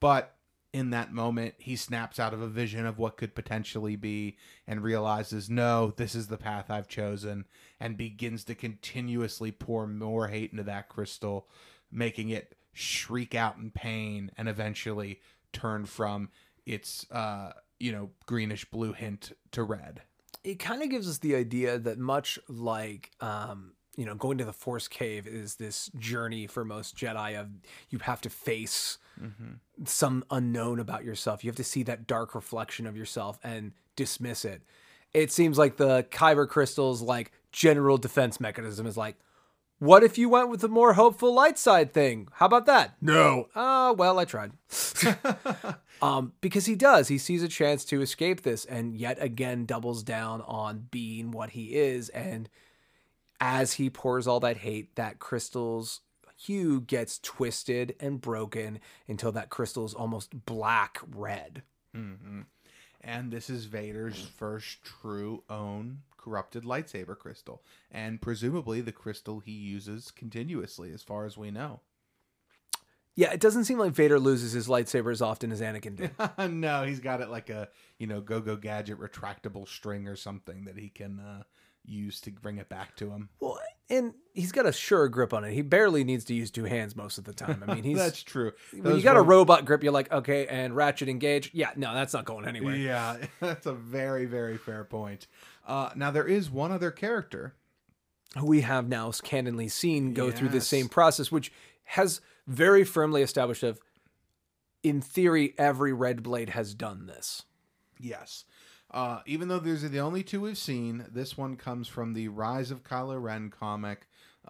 But 0.00 0.34
in 0.72 0.90
that 0.90 1.12
moment, 1.12 1.54
he 1.58 1.76
snaps 1.76 2.18
out 2.18 2.34
of 2.34 2.42
a 2.42 2.48
vision 2.48 2.84
of 2.84 2.98
what 2.98 3.16
could 3.16 3.34
potentially 3.34 3.96
be 3.96 4.36
and 4.66 4.82
realizes, 4.82 5.48
no, 5.48 5.92
this 5.96 6.14
is 6.14 6.26
the 6.26 6.36
path 6.36 6.70
I've 6.70 6.88
chosen, 6.88 7.46
and 7.80 7.96
begins 7.96 8.44
to 8.44 8.54
continuously 8.54 9.52
pour 9.52 9.86
more 9.86 10.28
hate 10.28 10.50
into 10.50 10.64
that 10.64 10.88
crystal, 10.88 11.48
making 11.90 12.28
it 12.30 12.56
shriek 12.72 13.34
out 13.34 13.56
in 13.56 13.70
pain 13.70 14.30
and 14.36 14.48
eventually 14.48 15.20
turn 15.52 15.86
from 15.86 16.28
its, 16.66 17.10
uh, 17.10 17.52
you 17.78 17.92
know, 17.92 18.10
greenish 18.26 18.64
blue 18.66 18.92
hint 18.92 19.32
to 19.52 19.62
red. 19.62 20.02
it 20.44 20.58
kind 20.58 20.82
of 20.82 20.90
gives 20.90 21.08
us 21.08 21.18
the 21.18 21.34
idea 21.34 21.78
that 21.78 21.98
much 21.98 22.38
like 22.48 23.10
um 23.20 23.72
you 23.96 24.04
know 24.04 24.14
going 24.14 24.38
to 24.38 24.44
the 24.44 24.52
force 24.52 24.86
cave 24.88 25.26
is 25.26 25.56
this 25.56 25.90
journey 25.98 26.46
for 26.46 26.64
most 26.64 26.96
jedi 26.96 27.38
of 27.40 27.48
you 27.88 27.98
have 27.98 28.20
to 28.20 28.30
face 28.30 28.98
some 29.84 30.22
unknown 30.30 30.78
about 30.78 31.04
yourself. 31.04 31.42
You 31.42 31.48
have 31.48 31.56
to 31.56 31.64
see 31.64 31.82
that 31.84 32.06
dark 32.06 32.34
reflection 32.34 32.86
of 32.86 32.96
yourself 32.98 33.38
and 33.42 33.72
dismiss 33.96 34.44
it. 34.44 34.60
It 35.14 35.32
seems 35.32 35.56
like 35.56 35.78
the 35.78 36.02
kyber 36.10 36.46
crystals 36.46 37.00
like 37.00 37.32
general 37.50 37.96
defense 37.96 38.38
mechanism 38.38 38.86
is 38.86 38.96
like 38.98 39.16
what 39.78 40.02
if 40.02 40.16
you 40.18 40.28
went 40.28 40.48
with 40.48 40.60
the 40.60 40.68
more 40.68 40.94
hopeful 40.94 41.32
light 41.34 41.58
side 41.58 41.92
thing 41.92 42.28
how 42.34 42.46
about 42.46 42.66
that 42.66 42.94
no 43.00 43.48
oh 43.54 43.92
well 43.94 44.18
i 44.18 44.24
tried 44.24 44.52
um, 46.02 46.32
because 46.40 46.66
he 46.66 46.74
does. 46.74 47.08
He 47.08 47.18
sees 47.18 47.42
a 47.42 47.48
chance 47.48 47.84
to 47.86 48.02
escape 48.02 48.42
this, 48.42 48.64
and 48.64 48.96
yet 48.96 49.18
again 49.20 49.64
doubles 49.66 50.02
down 50.02 50.42
on 50.42 50.88
being 50.90 51.30
what 51.30 51.50
he 51.50 51.74
is. 51.74 52.08
And 52.10 52.48
as 53.40 53.74
he 53.74 53.90
pours 53.90 54.26
all 54.26 54.40
that 54.40 54.58
hate, 54.58 54.94
that 54.96 55.18
crystal's 55.18 56.00
hue 56.36 56.80
gets 56.80 57.18
twisted 57.18 57.94
and 57.98 58.20
broken 58.20 58.78
until 59.08 59.32
that 59.32 59.48
crystal 59.50 59.84
is 59.84 59.94
almost 59.94 60.44
black 60.44 61.00
red. 61.14 61.62
hmm 61.94 62.42
And 63.00 63.30
this 63.30 63.48
is 63.48 63.64
Vader's 63.64 64.20
first 64.36 64.84
true 64.84 65.42
own 65.48 66.02
corrupted 66.26 66.64
lightsaber 66.64 67.16
crystal, 67.16 67.62
and 67.88 68.20
presumably 68.20 68.80
the 68.80 68.90
crystal 68.90 69.38
he 69.38 69.52
uses 69.52 70.10
continuously, 70.10 70.92
as 70.92 71.02
far 71.02 71.24
as 71.24 71.38
we 71.38 71.52
know. 71.52 71.80
Yeah, 73.14 73.32
it 73.32 73.40
doesn't 73.40 73.64
seem 73.64 73.78
like 73.78 73.92
Vader 73.92 74.18
loses 74.18 74.52
his 74.52 74.66
lightsaber 74.68 75.10
as 75.12 75.22
often 75.22 75.52
as 75.52 75.60
Anakin 75.62 75.96
did. 75.96 76.10
no, 76.52 76.84
he's 76.84 77.00
got 77.00 77.20
it 77.20 77.30
like 77.30 77.48
a 77.48 77.68
you 77.98 78.06
know 78.08 78.20
go-go 78.20 78.56
gadget 78.56 78.98
retractable 78.98 79.68
string 79.68 80.08
or 80.08 80.16
something 80.16 80.64
that 80.64 80.76
he 80.76 80.88
can 80.88 81.20
uh, 81.20 81.42
use 81.84 82.20
to 82.22 82.32
bring 82.32 82.58
it 82.58 82.68
back 82.68 82.96
to 82.96 83.10
him. 83.10 83.28
well, 83.40 83.58
and 83.88 84.14
he's 84.32 84.50
got 84.50 84.66
a 84.66 84.72
sure 84.72 85.08
grip 85.08 85.32
on 85.32 85.44
it. 85.44 85.52
He 85.52 85.62
barely 85.62 86.02
needs 86.02 86.24
to 86.24 86.34
use 86.34 86.50
two 86.50 86.64
hands 86.64 86.96
most 86.96 87.18
of 87.18 87.24
the 87.24 87.32
time. 87.32 87.62
I 87.66 87.74
mean, 87.74 87.84
he's 87.84 87.96
That's 87.96 88.22
true. 88.22 88.52
when 88.72 88.96
you 88.96 89.02
got 89.02 89.16
a 89.16 89.22
robot 89.22 89.64
grip, 89.64 89.84
you're 89.84 89.92
like, 89.92 90.12
okay, 90.12 90.46
and 90.48 90.74
ratchet 90.74 91.08
engage. 91.08 91.50
Yeah, 91.54 91.70
no, 91.76 91.94
that's 91.94 92.12
not 92.12 92.24
going 92.24 92.46
anywhere. 92.46 92.74
Yeah, 92.74 93.16
that's 93.40 93.66
a 93.66 93.72
very 93.72 94.26
very 94.26 94.58
fair 94.58 94.84
point. 94.84 95.28
Uh, 95.66 95.90
now 95.96 96.10
there 96.10 96.26
is 96.26 96.50
one 96.50 96.72
other 96.72 96.90
character 96.90 97.54
who 98.38 98.46
we 98.46 98.60
have 98.60 98.88
now 98.88 99.10
canonly 99.10 99.70
seen 99.70 100.14
go 100.14 100.30
through 100.30 100.48
the 100.50 100.60
same 100.60 100.88
process, 100.88 101.32
which 101.32 101.52
has 101.84 102.20
very 102.46 102.84
firmly 102.84 103.22
established 103.22 103.62
of, 103.62 103.80
in 104.82 105.00
theory, 105.00 105.54
every 105.58 105.92
Red 105.92 106.22
Blade 106.22 106.50
has 106.50 106.74
done 106.74 107.06
this. 107.06 107.42
Yes. 107.98 108.44
Uh, 108.90 109.20
even 109.26 109.48
though 109.48 109.58
these 109.58 109.82
are 109.82 109.88
the 109.88 109.98
only 109.98 110.22
two 110.22 110.42
we've 110.42 110.58
seen, 110.58 111.06
this 111.10 111.36
one 111.36 111.56
comes 111.56 111.88
from 111.88 112.14
the 112.14 112.28
Rise 112.28 112.70
of 112.70 112.84
Kylo 112.84 113.20
Ren 113.20 113.50
comic. 113.50 114.06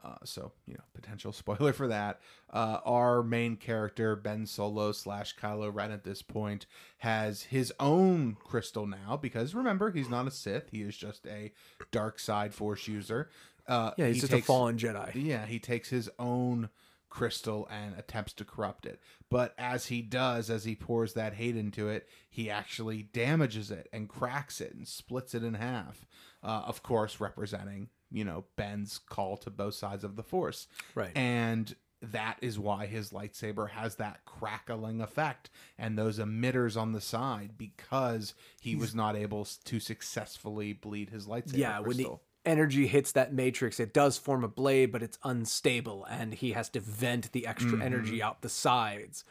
Uh, 0.07 0.15
so, 0.25 0.53
you 0.67 0.75
know, 0.75 0.85
potential 0.95 1.33
spoiler 1.33 1.73
for 1.73 1.89
that. 1.89 2.21
Uh, 2.53 2.79
our 2.85 3.23
main 3.25 3.57
character, 3.57 4.15
Ben 4.15 4.47
Solo 4.47 4.93
slash 4.93 5.35
Kylo 5.37 5.75
Ren 5.75 5.91
at 5.91 6.05
this 6.05 6.23
point, 6.23 6.67
has 6.99 7.43
his 7.45 7.73
own 7.81 8.37
crystal 8.45 8.87
now 8.87 9.19
because 9.21 9.53
remember, 9.55 9.91
he's 9.91 10.09
not 10.09 10.29
a 10.29 10.31
Sith. 10.31 10.71
He 10.71 10.83
is 10.83 10.97
just 10.97 11.27
a 11.27 11.53
dark 11.91 12.21
side 12.21 12.55
force 12.55 12.87
user. 12.87 13.31
Uh, 13.67 13.91
Yeah, 13.97 14.07
he's 14.07 14.17
he 14.17 14.21
just 14.21 14.33
takes- 14.33 14.45
a 14.45 14.47
fallen 14.47 14.79
Jedi. 14.79 15.11
yeah, 15.15 15.45
he 15.45 15.59
takes 15.59 15.89
his 15.89 16.09
own 16.21 16.69
crystal 17.09 17.67
and 17.71 17.97
attempts 17.99 18.33
to 18.35 18.45
corrupt 18.45 18.85
it. 18.87 19.01
But 19.31 19.55
as 19.59 19.87
he 19.87 20.03
does, 20.03 20.51
as 20.51 20.65
he 20.65 20.77
pours 20.77 21.15
that 21.15 21.35
hate 21.35 21.57
into 21.57 21.89
it, 21.89 22.09
he 22.31 22.49
actually 22.51 23.03
damages 23.03 23.71
it 23.73 23.89
and 23.93 24.09
cracks 24.09 24.61
it 24.61 24.73
and 24.75 24.87
splits 24.87 25.35
it 25.35 25.43
in 25.43 25.55
half. 25.55 26.07
Uh, 26.45 26.63
of 26.67 26.83
course, 26.83 27.19
representing, 27.21 27.89
you 28.11 28.25
know, 28.25 28.45
Ben's 28.57 28.99
call 28.99 29.37
to 29.39 29.51
both 29.51 29.75
sides 29.75 30.05
of 30.05 30.17
the 30.17 30.23
Force. 30.23 30.69
Right. 30.95 31.11
And 31.17 31.75
that 32.03 32.37
is 32.43 32.59
why 32.59 32.87
his 32.87 33.11
lightsaber 33.11 33.71
has 33.71 33.97
that 33.97 34.25
crackling 34.25 35.01
effect 35.01 35.51
and 35.79 35.99
those 35.99 36.19
emitters 36.19 36.77
on 36.81 36.93
the 36.93 37.01
side 37.01 37.53
because 37.57 38.35
he 38.61 38.77
was 38.77 38.95
not 38.95 39.17
able 39.17 39.47
to 39.65 39.81
successfully 39.81 40.73
bleed 40.73 41.11
his 41.11 41.27
lightsaber 41.27 41.57
yeah, 41.57 41.81
when 41.81 41.97
the 41.97 42.11
energy 42.45 42.87
hits 42.87 43.13
that 43.13 43.33
matrix, 43.33 43.81
it 43.81 43.93
does 43.93 44.19
form 44.19 44.45
a 44.45 44.49
blade, 44.49 44.93
but 44.93 45.03
it's 45.03 45.19
unstable, 45.25 46.05
and 46.09 46.35
he 46.35 46.53
has 46.53 46.69
to 46.69 46.81
vent 46.81 47.33
the 47.33 47.47
extra 47.47 47.73
Mm-hmm. 47.73 47.83
energy 47.83 48.23
out 48.23 48.43
the 48.43 48.49
sides. 48.49 49.25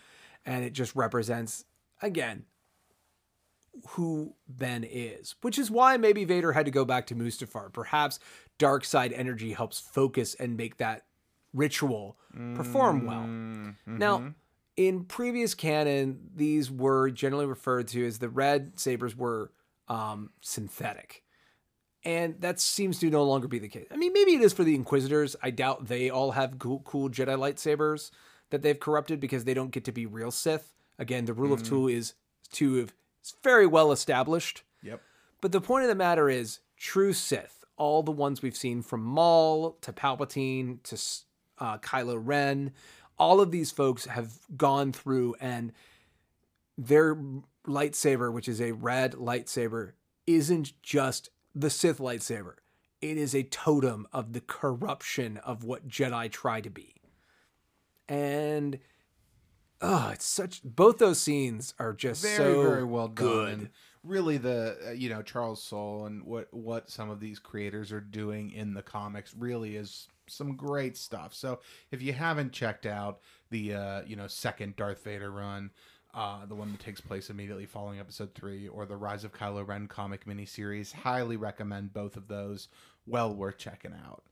And 0.46 0.66
it 0.66 0.74
just 0.74 0.96
represents, 0.96 1.66
again, 2.02 2.46
who 3.90 4.36
Ben 4.48 4.84
is, 4.84 5.36
which 5.42 5.60
is 5.60 5.70
why 5.70 5.98
maybe 5.98 6.24
Vader 6.24 6.54
had 6.54 6.66
to 6.66 6.72
go 6.72 6.86
back 6.86 7.08
to 7.08 7.16
Mustafar. 7.16 7.72
Perhaps 7.74 8.20
dark 8.58 8.86
side 8.86 9.14
energy 9.14 9.54
helps 9.54 9.80
focus 9.80 10.36
and 10.36 10.58
make 10.58 10.78
that 10.78 11.06
ritual 11.54 12.18
perform 12.56 13.06
well. 13.06 13.24
Mm-hmm. 13.24 13.98
Now, 13.98 14.34
in 14.76 15.06
previous 15.06 15.54
canon, 15.54 16.30
these 16.36 16.70
were 16.70 17.10
generally 17.10 17.46
referred 17.46 17.88
to 17.90 18.06
as 18.06 18.20
the 18.20 18.30
red 18.30 18.80
sabers 18.80 19.16
were 19.16 19.52
um, 19.88 20.32
synthetic. 20.42 21.24
And 22.04 22.40
that 22.42 22.60
seems 22.60 23.00
to 23.00 23.10
no 23.10 23.24
longer 23.24 23.48
be 23.48 23.58
the 23.58 23.68
case. 23.68 23.88
I 23.92 23.96
mean, 23.96 24.14
maybe 24.14 24.36
it 24.36 24.42
is 24.42 24.54
for 24.54 24.64
the 24.64 24.76
Inquisitors. 24.76 25.36
I 25.42 25.50
doubt 25.50 25.88
they 25.88 26.10
all 26.10 26.32
have 26.32 26.60
cool, 26.60 26.82
cool 26.86 27.10
Jedi 27.10 27.36
lightsabers 27.38 28.12
that 28.52 28.62
they've 28.62 28.80
corrupted 28.80 29.20
because 29.20 29.46
they 29.46 29.56
don't 29.56 29.72
get 29.72 29.86
to 29.86 29.92
be 29.92 30.06
real 30.06 30.30
Sith. 30.30 30.74
Again, 31.00 31.26
the 31.26 31.34
rule 31.34 31.52
of 31.52 31.64
two 31.64 31.88
is 31.88 32.14
two 32.52 32.80
of 32.80 32.94
it's 33.22 33.36
very 33.44 33.66
well 33.66 33.92
established. 33.92 34.62
Yep. 34.84 35.02
But 35.42 35.52
the 35.52 35.62
point 35.62 35.84
of 35.84 35.90
the 35.90 35.96
matter 35.96 36.30
is, 36.30 36.60
true 36.78 37.12
Sith, 37.12 37.55
all 37.78 38.04
the 38.04 38.12
ones 38.12 38.42
we've 38.42 38.56
seen 38.56 38.82
from 38.82 39.04
Maul 39.04 39.78
to 39.82 39.92
Palpatine 39.92 40.82
to 40.84 40.96
uh, 41.64 41.78
Kylo 41.80 42.20
Ren, 42.22 42.72
all 43.18 43.42
of 43.42 43.52
these 43.52 43.72
folks 43.72 44.06
have 44.06 44.40
gone 44.56 44.92
through 44.92 45.36
and 45.40 45.72
their 46.78 47.18
lightsaber, 47.66 48.32
which 48.32 48.48
is 48.48 48.62
a 48.62 48.74
red 48.74 49.14
lightsaber, 49.14 49.94
isn't 50.28 50.74
just 50.82 51.30
the 51.54 51.70
Sith 51.70 52.00
lightsaber. 52.00 52.56
It 53.02 53.18
is 53.18 53.36
a 53.36 53.44
totem 53.44 54.08
of 54.12 54.34
the 54.34 54.42
corruption 54.42 55.38
of 55.38 55.64
what 55.64 55.88
Jedi 55.88 56.32
try 56.32 56.62
to 56.62 56.70
be. 56.70 56.96
And 58.08 58.80
oh, 59.82 60.10
it's 60.14 60.26
such 60.26 60.62
both 60.64 60.98
those 60.98 61.20
scenes 61.20 61.74
are 61.80 61.94
just 61.94 62.22
very 62.22 62.38
so 62.38 62.62
very 62.64 62.84
well 62.84 63.08
done 63.08 63.26
good. 63.58 63.70
Really 64.06 64.38
the 64.38 64.78
uh, 64.88 64.92
you 64.92 65.10
know 65.10 65.22
charles 65.22 65.64
soule 65.64 66.06
and 66.06 66.24
what 66.24 66.54
what 66.54 66.90
some 66.90 67.10
of 67.10 67.20
these 67.20 67.40
creators 67.40 67.92
are 67.92 68.02
doing 68.02 68.52
in 68.52 68.74
the 68.74 68.84
comics 68.84 69.34
really 69.38 69.76
is 69.76 70.08
some 70.28 70.56
great 70.56 70.96
stuff 70.98 71.34
so 71.34 71.60
if 71.92 72.02
you 72.02 72.14
haven't 72.14 72.52
checked 72.52 72.86
out 72.86 73.20
the 73.50 73.74
uh 73.74 74.02
you 74.06 74.16
know 74.16 74.28
second 74.28 74.76
darth 74.76 75.04
vader 75.04 75.32
run 75.32 75.72
uh, 76.16 76.46
the 76.46 76.56
one 76.56 76.72
that 76.72 76.80
takes 76.80 77.02
place 77.02 77.30
immediately 77.30 77.66
following 77.66 78.00
episode 78.00 78.34
three, 78.34 78.70
or 78.70 78.86
the 78.86 78.96
Rise 78.96 79.26
of 79.26 79.34
Kylo 79.34 79.68
Ren 79.68 79.88
comic 79.88 80.26
miniseries. 80.26 80.94
Highly 80.94 81.36
recommend 81.36 81.94
both 81.94 82.16
of 82.16 82.30
those. 82.30 82.70
Well 83.06 83.36
worth 83.36 83.58
checking 83.58 83.92
out. 83.94 84.24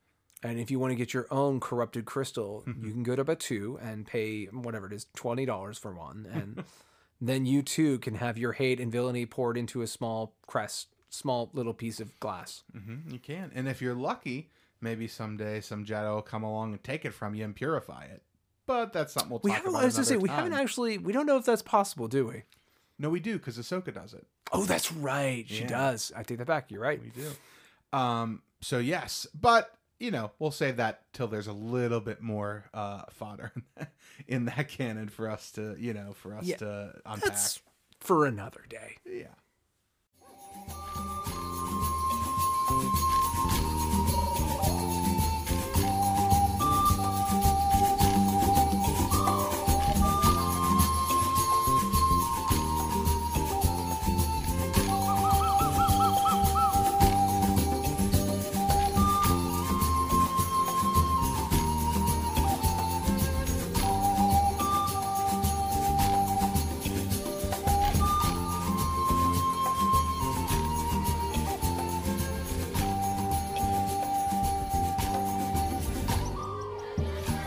And 0.41 0.59
if 0.59 0.71
you 0.71 0.79
want 0.79 0.91
to 0.91 0.95
get 0.95 1.13
your 1.13 1.27
own 1.29 1.59
corrupted 1.59 2.05
crystal, 2.05 2.63
you 2.65 2.91
can 2.91 3.03
go 3.03 3.15
to 3.15 3.25
Batuu 3.25 3.77
and 3.85 4.05
pay 4.05 4.45
whatever 4.45 4.87
it 4.87 4.93
is, 4.93 5.07
twenty 5.15 5.45
dollars 5.45 5.77
for 5.77 5.93
one, 5.93 6.25
and 6.31 6.63
then 7.27 7.45
you 7.45 7.61
too 7.61 7.99
can 7.99 8.15
have 8.15 8.37
your 8.37 8.53
hate 8.53 8.79
and 8.79 8.91
villainy 8.91 9.25
poured 9.25 9.57
into 9.57 9.81
a 9.81 9.87
small 9.87 10.33
crest, 10.47 10.87
small 11.09 11.49
little 11.53 11.73
piece 11.73 11.99
of 11.99 12.19
glass. 12.19 12.63
hmm 12.71 12.97
you 13.11 13.19
can, 13.19 13.51
and 13.53 13.67
if 13.67 13.81
you're 13.81 13.93
lucky, 13.95 14.49
maybe 14.81 15.07
someday 15.07 15.61
some 15.61 15.85
Jedi 15.85 16.13
will 16.13 16.21
come 16.21 16.43
along 16.43 16.73
and 16.73 16.83
take 16.83 17.05
it 17.05 17.13
from 17.13 17.35
you 17.35 17.43
and 17.45 17.55
purify 17.55 18.05
it. 18.05 18.21
But 18.65 18.93
that's 18.93 19.13
something 19.13 19.29
we'll 19.29 19.39
talk 19.39 19.43
We 19.45 19.51
haven't. 19.51 19.69
about. 19.71 19.81
I 19.81 19.85
was 19.85 19.95
gonna 19.95 20.05
say 20.05 20.13
another 20.15 20.23
we 20.23 20.29
haven't 20.29 20.53
actually. 20.53 20.97
We 20.97 21.11
don't 21.13 21.25
know 21.25 21.37
if 21.37 21.45
that's 21.45 21.61
possible, 21.61 22.07
do 22.07 22.27
we? 22.27 22.43
No, 22.97 23.09
we 23.09 23.19
do 23.19 23.37
because 23.37 23.57
Ahsoka 23.57 23.93
does 23.93 24.13
it. 24.13 24.25
Oh, 24.51 24.63
that's 24.65 24.91
right. 24.91 25.45
She 25.47 25.63
Yeah. 25.63 25.67
does. 25.67 26.11
I 26.15 26.23
take 26.23 26.37
that 26.37 26.47
back. 26.47 26.71
You're 26.71 26.81
right. 26.81 27.01
We 27.01 27.09
do. 27.09 27.97
Um. 27.97 28.41
So 28.61 28.77
yes, 28.79 29.27
but 29.39 29.75
you 30.03 30.11
know 30.11 30.31
we'll 30.37 30.51
save 30.51 30.75
that 30.77 31.01
till 31.13 31.27
there's 31.27 31.47
a 31.47 31.53
little 31.53 32.01
bit 32.01 32.21
more 32.21 32.65
uh, 32.73 33.03
fodder 33.09 33.53
in 34.27 34.45
that 34.45 34.67
canon 34.67 35.07
for 35.07 35.29
us 35.29 35.49
to 35.51 35.75
you 35.79 35.93
know 35.93 36.11
for 36.13 36.35
us 36.35 36.43
Yeah, 36.43 36.57
to 36.57 36.93
unpack. 37.05 37.37
For 38.01 38.25
another 38.25 38.65
day. 38.67 38.97
Yeah. 39.09 39.27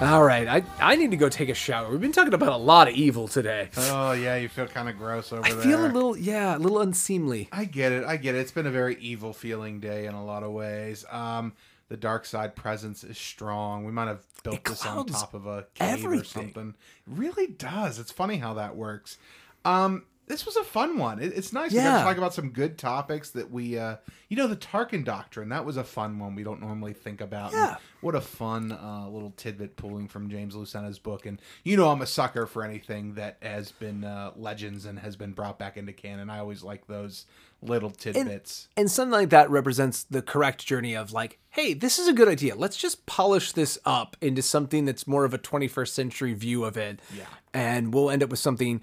All 0.00 0.22
right. 0.22 0.46
I 0.46 0.62
I 0.78 0.96
need 0.96 1.10
to 1.12 1.16
go 1.16 1.30
take 1.30 1.48
a 1.48 1.54
shower. 1.54 1.90
We've 1.90 2.00
been 2.00 2.12
talking 2.12 2.34
about 2.34 2.52
a 2.52 2.56
lot 2.58 2.86
of 2.86 2.94
evil 2.94 3.28
today. 3.28 3.70
Oh 3.78 4.12
yeah, 4.12 4.36
you 4.36 4.46
feel 4.48 4.66
kind 4.66 4.90
of 4.90 4.98
gross 4.98 5.32
over 5.32 5.42
I 5.46 5.52
there. 5.52 5.62
feel 5.62 5.86
a 5.86 5.88
little, 5.88 6.16
yeah, 6.18 6.54
a 6.54 6.58
little 6.58 6.80
unseemly. 6.80 7.48
I 7.50 7.64
get 7.64 7.92
it. 7.92 8.04
I 8.04 8.18
get 8.18 8.34
it. 8.34 8.38
It's 8.38 8.52
been 8.52 8.66
a 8.66 8.70
very 8.70 8.96
evil 8.96 9.32
feeling 9.32 9.80
day 9.80 10.04
in 10.04 10.12
a 10.14 10.22
lot 10.22 10.42
of 10.42 10.52
ways. 10.52 11.06
Um, 11.10 11.54
the 11.88 11.96
dark 11.96 12.26
side 12.26 12.54
presence 12.54 13.04
is 13.04 13.16
strong. 13.16 13.84
We 13.86 13.92
might 13.92 14.08
have 14.08 14.20
built 14.42 14.64
this 14.64 14.84
on 14.84 15.06
top 15.06 15.32
of 15.32 15.46
a 15.46 15.66
cave 15.74 16.04
or 16.04 16.22
something. 16.24 16.74
It 17.06 17.10
really 17.10 17.46
does. 17.46 17.98
It's 17.98 18.12
funny 18.12 18.36
how 18.36 18.52
that 18.54 18.76
works. 18.76 19.16
Um, 19.64 20.04
this 20.26 20.44
was 20.44 20.56
a 20.56 20.64
fun 20.64 20.98
one. 20.98 21.20
It, 21.20 21.32
it's 21.36 21.52
nice. 21.52 21.72
Yeah. 21.72 21.98
to 21.98 22.04
talk 22.04 22.16
about 22.16 22.34
some 22.34 22.50
good 22.50 22.78
topics 22.78 23.30
that 23.30 23.50
we, 23.50 23.78
uh, 23.78 23.96
you 24.28 24.36
know, 24.36 24.46
the 24.48 24.56
Tarkin 24.56 25.04
Doctrine. 25.04 25.48
That 25.50 25.64
was 25.64 25.76
a 25.76 25.84
fun 25.84 26.18
one. 26.18 26.34
We 26.34 26.42
don't 26.42 26.60
normally 26.60 26.92
think 26.94 27.20
about. 27.20 27.52
And 27.52 27.60
Yeah. 27.60 27.76
what 28.00 28.14
a 28.14 28.20
fun 28.20 28.72
uh, 28.72 29.08
little 29.08 29.32
tidbit 29.36 29.76
pulling 29.76 30.08
from 30.08 30.28
James 30.28 30.54
Luceno's 30.54 30.98
book. 30.98 31.26
And 31.26 31.40
you 31.62 31.76
know, 31.76 31.88
I'm 31.90 32.02
a 32.02 32.06
sucker 32.06 32.46
for 32.46 32.64
anything 32.64 33.14
that 33.14 33.36
has 33.40 33.70
been 33.72 34.04
uh, 34.04 34.32
legends 34.36 34.84
and 34.84 34.98
has 34.98 35.16
been 35.16 35.32
brought 35.32 35.58
back 35.58 35.76
into 35.76 35.92
canon. 35.92 36.28
I 36.28 36.40
always 36.40 36.62
like 36.64 36.86
those 36.86 37.26
little 37.62 37.90
tidbits. 37.90 38.68
And 38.76 38.90
something 38.90 39.12
like 39.12 39.30
that 39.30 39.48
represents 39.50 40.02
the 40.04 40.22
correct 40.22 40.66
journey 40.66 40.94
of 40.94 41.12
like, 41.12 41.38
hey, 41.50 41.72
this 41.72 41.98
is 41.98 42.06
a 42.08 42.12
good 42.12 42.28
idea. 42.28 42.54
Let's 42.54 42.76
just 42.76 43.06
polish 43.06 43.52
this 43.52 43.78
up 43.84 44.16
into 44.20 44.42
something 44.42 44.84
that's 44.84 45.06
more 45.06 45.24
of 45.24 45.32
a 45.32 45.38
21st 45.38 45.88
century 45.88 46.34
view 46.34 46.64
of 46.64 46.76
it. 46.76 47.00
Yeah. 47.16 47.24
And 47.54 47.94
we'll 47.94 48.10
end 48.10 48.22
up 48.22 48.28
with 48.30 48.40
something 48.40 48.82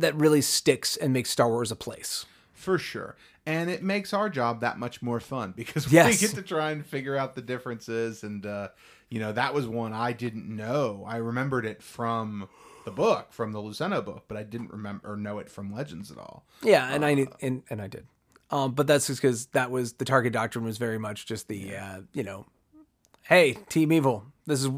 that 0.00 0.14
really 0.16 0.40
sticks 0.42 0.96
and 0.96 1.12
makes 1.12 1.30
Star 1.30 1.48
Wars 1.48 1.70
a 1.70 1.76
place. 1.76 2.26
For 2.52 2.78
sure. 2.78 3.16
And 3.46 3.68
it 3.68 3.82
makes 3.82 4.14
our 4.14 4.30
job 4.30 4.60
that 4.62 4.78
much 4.78 5.02
more 5.02 5.20
fun 5.20 5.52
because 5.56 5.86
Yes. 5.92 6.20
we 6.20 6.26
get 6.28 6.36
to 6.36 6.42
try 6.42 6.70
and 6.70 6.84
figure 6.84 7.16
out 7.16 7.34
the 7.34 7.42
differences. 7.42 8.22
And, 8.24 8.46
uh, 8.46 8.68
you 9.10 9.20
know, 9.20 9.32
that 9.32 9.52
was 9.54 9.66
one 9.66 9.92
I 9.92 10.12
didn't 10.12 10.48
know. 10.48 11.04
I 11.06 11.16
remembered 11.16 11.66
it 11.66 11.82
from 11.82 12.48
the 12.86 12.90
book, 12.90 13.32
from 13.32 13.52
the 13.52 13.58
Luceno 13.60 14.04
book, 14.04 14.24
but 14.28 14.36
I 14.38 14.42
didn't 14.42 14.70
remember 14.70 15.12
or 15.12 15.16
know 15.16 15.38
it 15.38 15.50
from 15.50 15.72
Legends 15.74 16.10
at 16.10 16.18
all. 16.18 16.44
Yeah, 16.62 16.88
and 16.92 17.04
I 17.04 17.14
knew- 17.14 17.32
and 17.42 17.62
and 17.70 17.80
I 17.82 17.86
did. 17.88 18.06
Um, 18.50 18.72
but 18.72 18.86
that's 18.86 19.06
just 19.06 19.20
because 19.22 19.46
that 19.48 19.70
was 19.70 19.94
the 19.94 20.04
Tarkin 20.04 20.32
doctrine 20.32 20.64
was 20.64 20.76
very 20.78 20.98
much 20.98 21.26
just 21.26 21.48
the 21.48 21.76
uh, 21.76 22.00
you 22.12 22.22
know, 22.22 22.46
hey, 23.22 23.54
Team 23.68 23.90
Evil, 23.92 24.26
this 24.46 24.62
is 24.64 24.70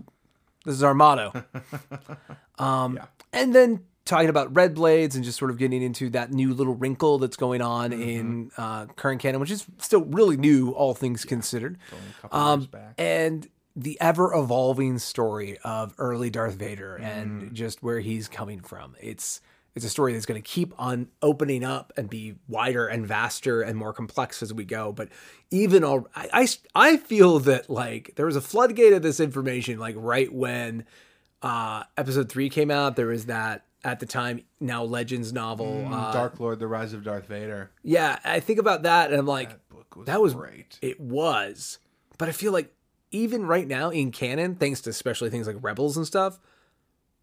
this 0.65 0.75
is 0.75 0.83
our 0.83 0.95
motto. 0.95 1.33
Um, 2.59 2.95
Yeah. 2.97 3.05
and 3.33 3.55
then 3.55 3.85
talking 4.07 4.31
about 4.31 4.55
red 4.57 4.75
blades 4.75 5.15
and 5.17 5.25
just 5.25 5.37
sort 5.39 5.51
of 5.51 5.59
getting 5.59 5.83
into 5.83 6.09
that 6.11 6.33
new 6.33 6.55
little 6.55 6.75
wrinkle 6.75 7.19
that's 7.19 7.37
going 7.37 7.61
on 7.61 7.91
Mm-hmm. 7.91 8.03
in 8.03 8.51
uh, 8.57 8.87
current 8.97 9.21
canon, 9.21 9.41
which 9.41 9.51
is 9.51 9.67
still 9.79 10.05
really 10.05 10.39
new, 10.39 10.71
all 10.71 10.95
things 10.95 11.25
considered. 11.27 11.77
A 12.25 12.35
Um, 12.37 12.69
and 12.97 13.47
the 13.75 14.01
ever 14.01 14.33
evolving 14.33 14.99
story 14.99 15.59
of 15.63 15.95
early 15.99 16.31
Darth 16.31 16.55
Vader 16.55 16.99
Mm. 16.99 17.05
and 17.05 17.55
just 17.55 17.83
where 17.83 18.01
he's 18.01 18.27
coming 18.27 18.61
from. 18.61 18.97
It's 19.03 19.43
it's 19.75 19.85
a 19.85 19.91
story 19.91 20.15
that's 20.15 20.25
going 20.25 20.41
to 20.41 20.49
keep 20.49 20.73
on 20.79 21.09
opening 21.21 21.63
up 21.63 21.93
and 21.99 22.09
be 22.09 22.37
wider 22.49 22.87
and 22.87 23.07
vaster 23.07 23.61
and 23.61 23.77
more 23.77 23.93
complex 23.93 24.43
as 24.43 24.55
we 24.55 24.65
go. 24.65 24.91
But 24.91 25.11
even 25.51 25.85
all, 25.85 26.09
I, 26.17 26.31
I 26.33 26.49
I 26.93 26.97
feel 26.97 27.41
that 27.41 27.69
like 27.69 28.13
there 28.17 28.25
was 28.25 28.37
a 28.37 28.41
floodgate 28.41 28.95
of 28.95 29.03
this 29.03 29.21
information 29.21 29.79
like 29.79 29.95
right 29.99 30.33
when 30.33 30.87
uh 31.43 31.83
episode 31.99 32.31
three 32.31 32.49
came 32.49 32.71
out. 32.71 32.97
There 32.97 33.09
was 33.09 33.27
that 33.27 33.66
at 33.87 34.01
the 34.01 34.07
time 34.07 34.41
now 34.61 34.83
Legends 34.83 35.33
novel. 35.33 35.87
uh, 35.91 36.13
Dark 36.13 36.41
Lord, 36.41 36.59
The 36.59 36.67
Rise 36.67 36.93
of 36.93 37.05
Darth 37.05 37.27
Vader. 37.27 37.71
yeah, 37.83 38.19
I 38.25 38.41
think 38.41 38.59
about 38.59 38.83
that 38.83 39.11
and 39.11 39.19
I'm 39.21 39.27
like, 39.27 39.51
That 39.51 39.69
book 39.69 39.97
was, 39.97 40.07
that 40.07 40.21
was 40.21 40.35
great. 40.35 40.79
it 40.83 40.99
was. 41.01 41.79
But 42.19 42.29
I 42.29 42.33
feel 42.33 42.53
like 42.53 42.73
even 43.13 43.47
right 43.47 43.67
now 43.67 43.91
in 43.91 44.11
canon, 44.11 44.57
thanks 44.57 44.81
to 44.83 44.91
especially 44.91 45.31
things 45.31 45.47
like 45.47 45.57
Rebels 45.61 45.97
and 45.97 46.07
stuff, 46.07 46.41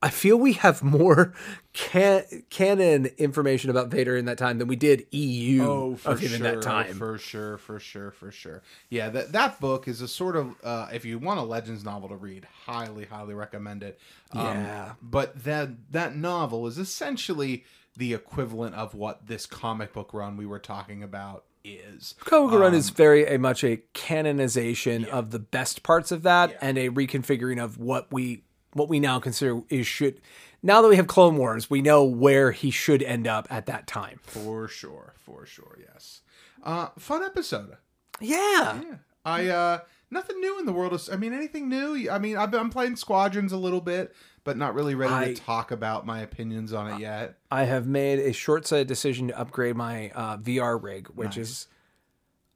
I 0.03 0.09
feel 0.09 0.37
we 0.37 0.53
have 0.53 0.83
more 0.83 1.33
can- 1.73 2.25
canon 2.49 3.05
information 3.17 3.69
about 3.69 3.87
Vader 3.87 4.17
in 4.17 4.25
that 4.25 4.37
time 4.37 4.57
than 4.57 4.67
we 4.67 4.75
did 4.75 5.07
EU 5.11 5.63
Oh, 5.63 5.95
for 5.95 6.11
of 6.11 6.19
him 6.19 6.27
sure, 6.29 6.35
in 6.37 6.43
that 6.43 6.61
time. 6.61 6.93
for 6.95 7.17
sure, 7.17 7.57
for 7.57 7.79
sure, 7.79 8.11
for 8.11 8.29
sure. 8.31 8.61
Yeah, 8.89 9.09
that 9.09 9.31
that 9.31 9.59
book 9.61 9.87
is 9.87 10.01
a 10.01 10.07
sort 10.07 10.35
of 10.35 10.55
uh, 10.63 10.89
if 10.93 11.05
you 11.05 11.17
want 11.19 11.39
a 11.39 11.43
Legends 11.43 11.83
novel 11.85 12.09
to 12.09 12.15
read, 12.15 12.45
highly, 12.65 13.05
highly 13.05 13.33
recommend 13.33 13.81
it. 13.81 13.97
Um, 14.33 14.45
Yeah. 14.45 14.91
but 15.01 15.43
that 15.45 15.69
that 15.91 16.15
novel 16.15 16.67
is 16.67 16.77
essentially 16.77 17.63
the 17.95 18.13
equivalent 18.13 18.75
of 18.75 18.93
what 18.95 19.27
this 19.27 19.45
comic 19.45 19.93
book 19.93 20.13
run 20.13 20.35
we 20.35 20.45
were 20.45 20.59
talking 20.59 21.01
about 21.03 21.45
is. 21.63 22.15
Koga 22.25 22.57
Run 22.57 22.73
Um, 22.73 22.77
is 22.77 22.89
very 22.89 23.25
a 23.25 23.37
much 23.39 23.63
a 23.63 23.77
canonization 23.93 25.05
of 25.05 25.31
the 25.31 25.39
best 25.39 25.83
parts 25.83 26.11
of 26.11 26.23
that 26.23 26.57
and 26.61 26.77
a 26.77 26.89
reconfiguring 26.89 27.63
of 27.63 27.77
what 27.77 28.11
we 28.11 28.43
what 28.73 28.89
we 28.89 28.99
now 28.99 29.19
consider 29.19 29.61
is 29.69 29.87
should 29.87 30.19
now 30.61 30.81
that 30.81 30.87
we 30.87 30.95
have 30.95 31.07
Clone 31.07 31.37
Wars, 31.37 31.69
we 31.69 31.81
know 31.81 32.03
where 32.03 32.51
he 32.51 32.71
should 32.71 33.03
end 33.03 33.27
up 33.27 33.47
at 33.49 33.65
that 33.65 33.85
time. 33.85 34.19
For 34.23 34.67
sure, 34.67 35.13
for 35.17 35.45
sure, 35.45 35.77
yes. 35.79 36.21
Uh, 36.63 36.87
fun 36.97 37.23
episode. 37.23 37.77
Yeah. 38.21 38.81
Yeah. 38.81 38.95
I 39.25 39.47
uh 39.47 39.79
nothing 40.11 40.39
new 40.39 40.59
in 40.59 40.65
the 40.65 40.73
world 40.73 40.93
of 40.93 41.07
I 41.11 41.15
mean 41.17 41.33
anything 41.33 41.69
new? 41.69 42.09
I 42.09 42.19
mean 42.19 42.37
I've, 42.37 42.53
I'm 42.53 42.69
playing 42.69 42.95
Squadrons 42.95 43.51
a 43.51 43.57
little 43.57 43.81
bit, 43.81 44.13
but 44.43 44.57
not 44.57 44.73
really 44.75 44.95
ready 44.95 45.13
I- 45.13 45.33
to 45.33 45.41
talk 45.41 45.71
about 45.71 46.05
my 46.05 46.21
opinions 46.21 46.73
on 46.73 46.91
it 46.93 46.99
yet. 46.99 47.37
I 47.51 47.63
have 47.63 47.87
made 47.87 48.19
a 48.19 48.33
short-sighted 48.33 48.87
decision 48.87 49.27
to 49.29 49.39
upgrade 49.39 49.75
my 49.75 50.11
uh, 50.15 50.37
VR 50.37 50.81
rig, 50.81 51.07
which 51.09 51.37
is 51.37 51.67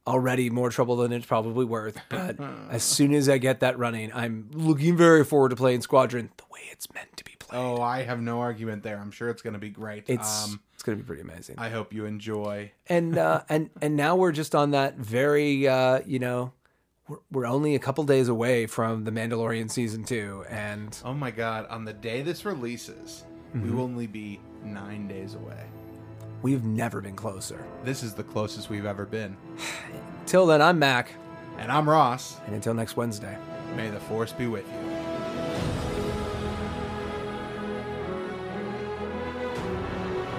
already 0.08 0.50
more 0.50 0.70
trouble 0.70 0.96
than 0.96 1.12
it's 1.12 1.26
probably 1.26 1.66
worth. 1.66 2.00
But 2.10 2.38
as 2.72 2.82
soon 2.84 3.14
as 3.14 3.28
I 3.30 3.38
get 3.38 3.60
that 3.60 3.78
running, 3.78 4.12
I'm 4.14 4.50
looking 4.54 4.96
very 4.98 5.24
forward 5.24 5.50
to 5.50 5.56
playing 5.56 5.82
Squadron 5.82 6.30
the 6.38 6.44
way 6.52 6.62
it's 6.72 6.92
meant 6.94 7.16
to 7.18 7.24
be 7.24 7.34
played. 7.38 7.60
Oh, 7.60 7.82
I 7.82 8.04
have 8.04 8.22
no 8.22 8.40
argument 8.40 8.84
there. 8.84 8.98
I'm 8.98 9.12
sure 9.12 9.30
it's 9.30 9.42
going 9.42 9.54
to 9.54 9.60
be 9.60 9.70
great. 9.70 10.06
it's 10.08 10.46
um 10.46 10.62
it's 10.74 10.84
gonna 10.84 10.98
be 10.98 11.04
pretty 11.04 11.24
amazing. 11.24 11.56
I 11.58 11.70
hope 11.70 11.92
you 11.92 12.06
enjoy. 12.06 12.72
and 12.88 13.18
uh, 13.18 13.42
and 13.50 13.70
and 13.82 13.96
now 13.96 14.16
we're 14.16 14.32
just 14.32 14.54
on 14.56 14.72
that 14.72 14.96
very 14.96 15.68
uh, 15.68 16.02
you 16.06 16.20
know 16.20 16.54
we're, 17.08 17.18
we're 17.32 17.46
only 17.48 17.74
a 17.74 17.80
couple 17.80 18.04
days 18.04 18.28
away 18.28 18.68
from 18.68 19.04
the 19.04 19.12
Mandalorian 19.12 19.72
season 19.72 20.04
two, 20.04 20.46
and 20.50 20.96
Oh 21.04 21.14
my 21.16 21.32
god, 21.32 21.66
on 21.70 21.84
the 21.84 21.94
day 21.94 22.22
this 22.22 22.46
releases, 22.46 23.24
we 23.56 23.72
will 23.72 23.82
only 23.84 24.06
be 24.08 24.40
9 24.64 25.08
days 25.08 25.34
away. 25.34 25.64
We've 26.42 26.64
never 26.64 27.02
been 27.02 27.16
closer. 27.16 27.64
This 27.84 28.04
is 28.04 28.14
the 28.14 28.24
closest 28.24 28.70
we've 28.70 28.86
ever 28.86 29.06
been. 29.06 29.38
Till 30.26 30.46
then, 30.46 30.62
I'm 30.62 30.80
Mac, 30.80 31.12
And 31.58 31.72
I'm 31.72 31.90
Ross. 31.90 32.40
and 32.46 32.56
until 32.56 32.74
next 32.74 32.96
Wednesday. 32.98 33.38
May 33.76 33.90
the 33.90 34.00
force 34.00 34.32
be 34.32 34.48
with 34.48 34.66
you. 34.68 35.88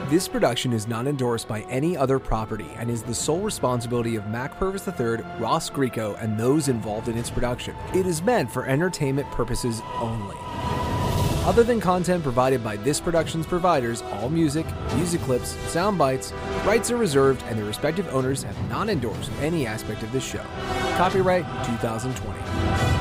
This 0.08 0.26
production 0.26 0.72
is 0.72 0.88
not 0.88 1.06
endorsed 1.06 1.46
by 1.48 1.60
any 1.62 1.94
other 1.94 2.18
property 2.18 2.70
and 2.78 2.88
is 2.90 3.02
the 3.02 3.14
sole 3.14 3.40
responsibility 3.40 4.16
of 4.16 4.26
Mac 4.28 4.58
Purvis 4.58 4.88
III, 4.88 5.18
Ross 5.38 5.68
Greco, 5.68 6.14
and 6.14 6.38
those 6.40 6.68
involved 6.68 7.08
in 7.08 7.18
its 7.18 7.28
production. 7.28 7.74
It 7.94 8.06
is 8.06 8.22
meant 8.22 8.50
for 8.50 8.64
entertainment 8.64 9.30
purposes 9.32 9.82
only. 10.00 10.36
Other 11.44 11.62
than 11.62 11.80
content 11.80 12.22
provided 12.22 12.62
by 12.62 12.76
this 12.76 13.00
production's 13.00 13.46
providers, 13.46 14.02
all 14.12 14.28
music, 14.28 14.66
music 14.96 15.20
clips, 15.22 15.50
sound 15.70 15.96
bites, 15.96 16.32
rights 16.66 16.90
are 16.90 16.96
reserved, 16.96 17.42
and 17.48 17.58
their 17.58 17.64
respective 17.64 18.06
owners 18.08 18.42
have 18.42 18.68
not 18.68 18.88
endorsed 18.88 19.30
any 19.40 19.66
aspect 19.66 20.02
of 20.02 20.12
this 20.12 20.24
show. 20.24 20.44
Copyright 20.96 21.44
2020. 21.64 22.97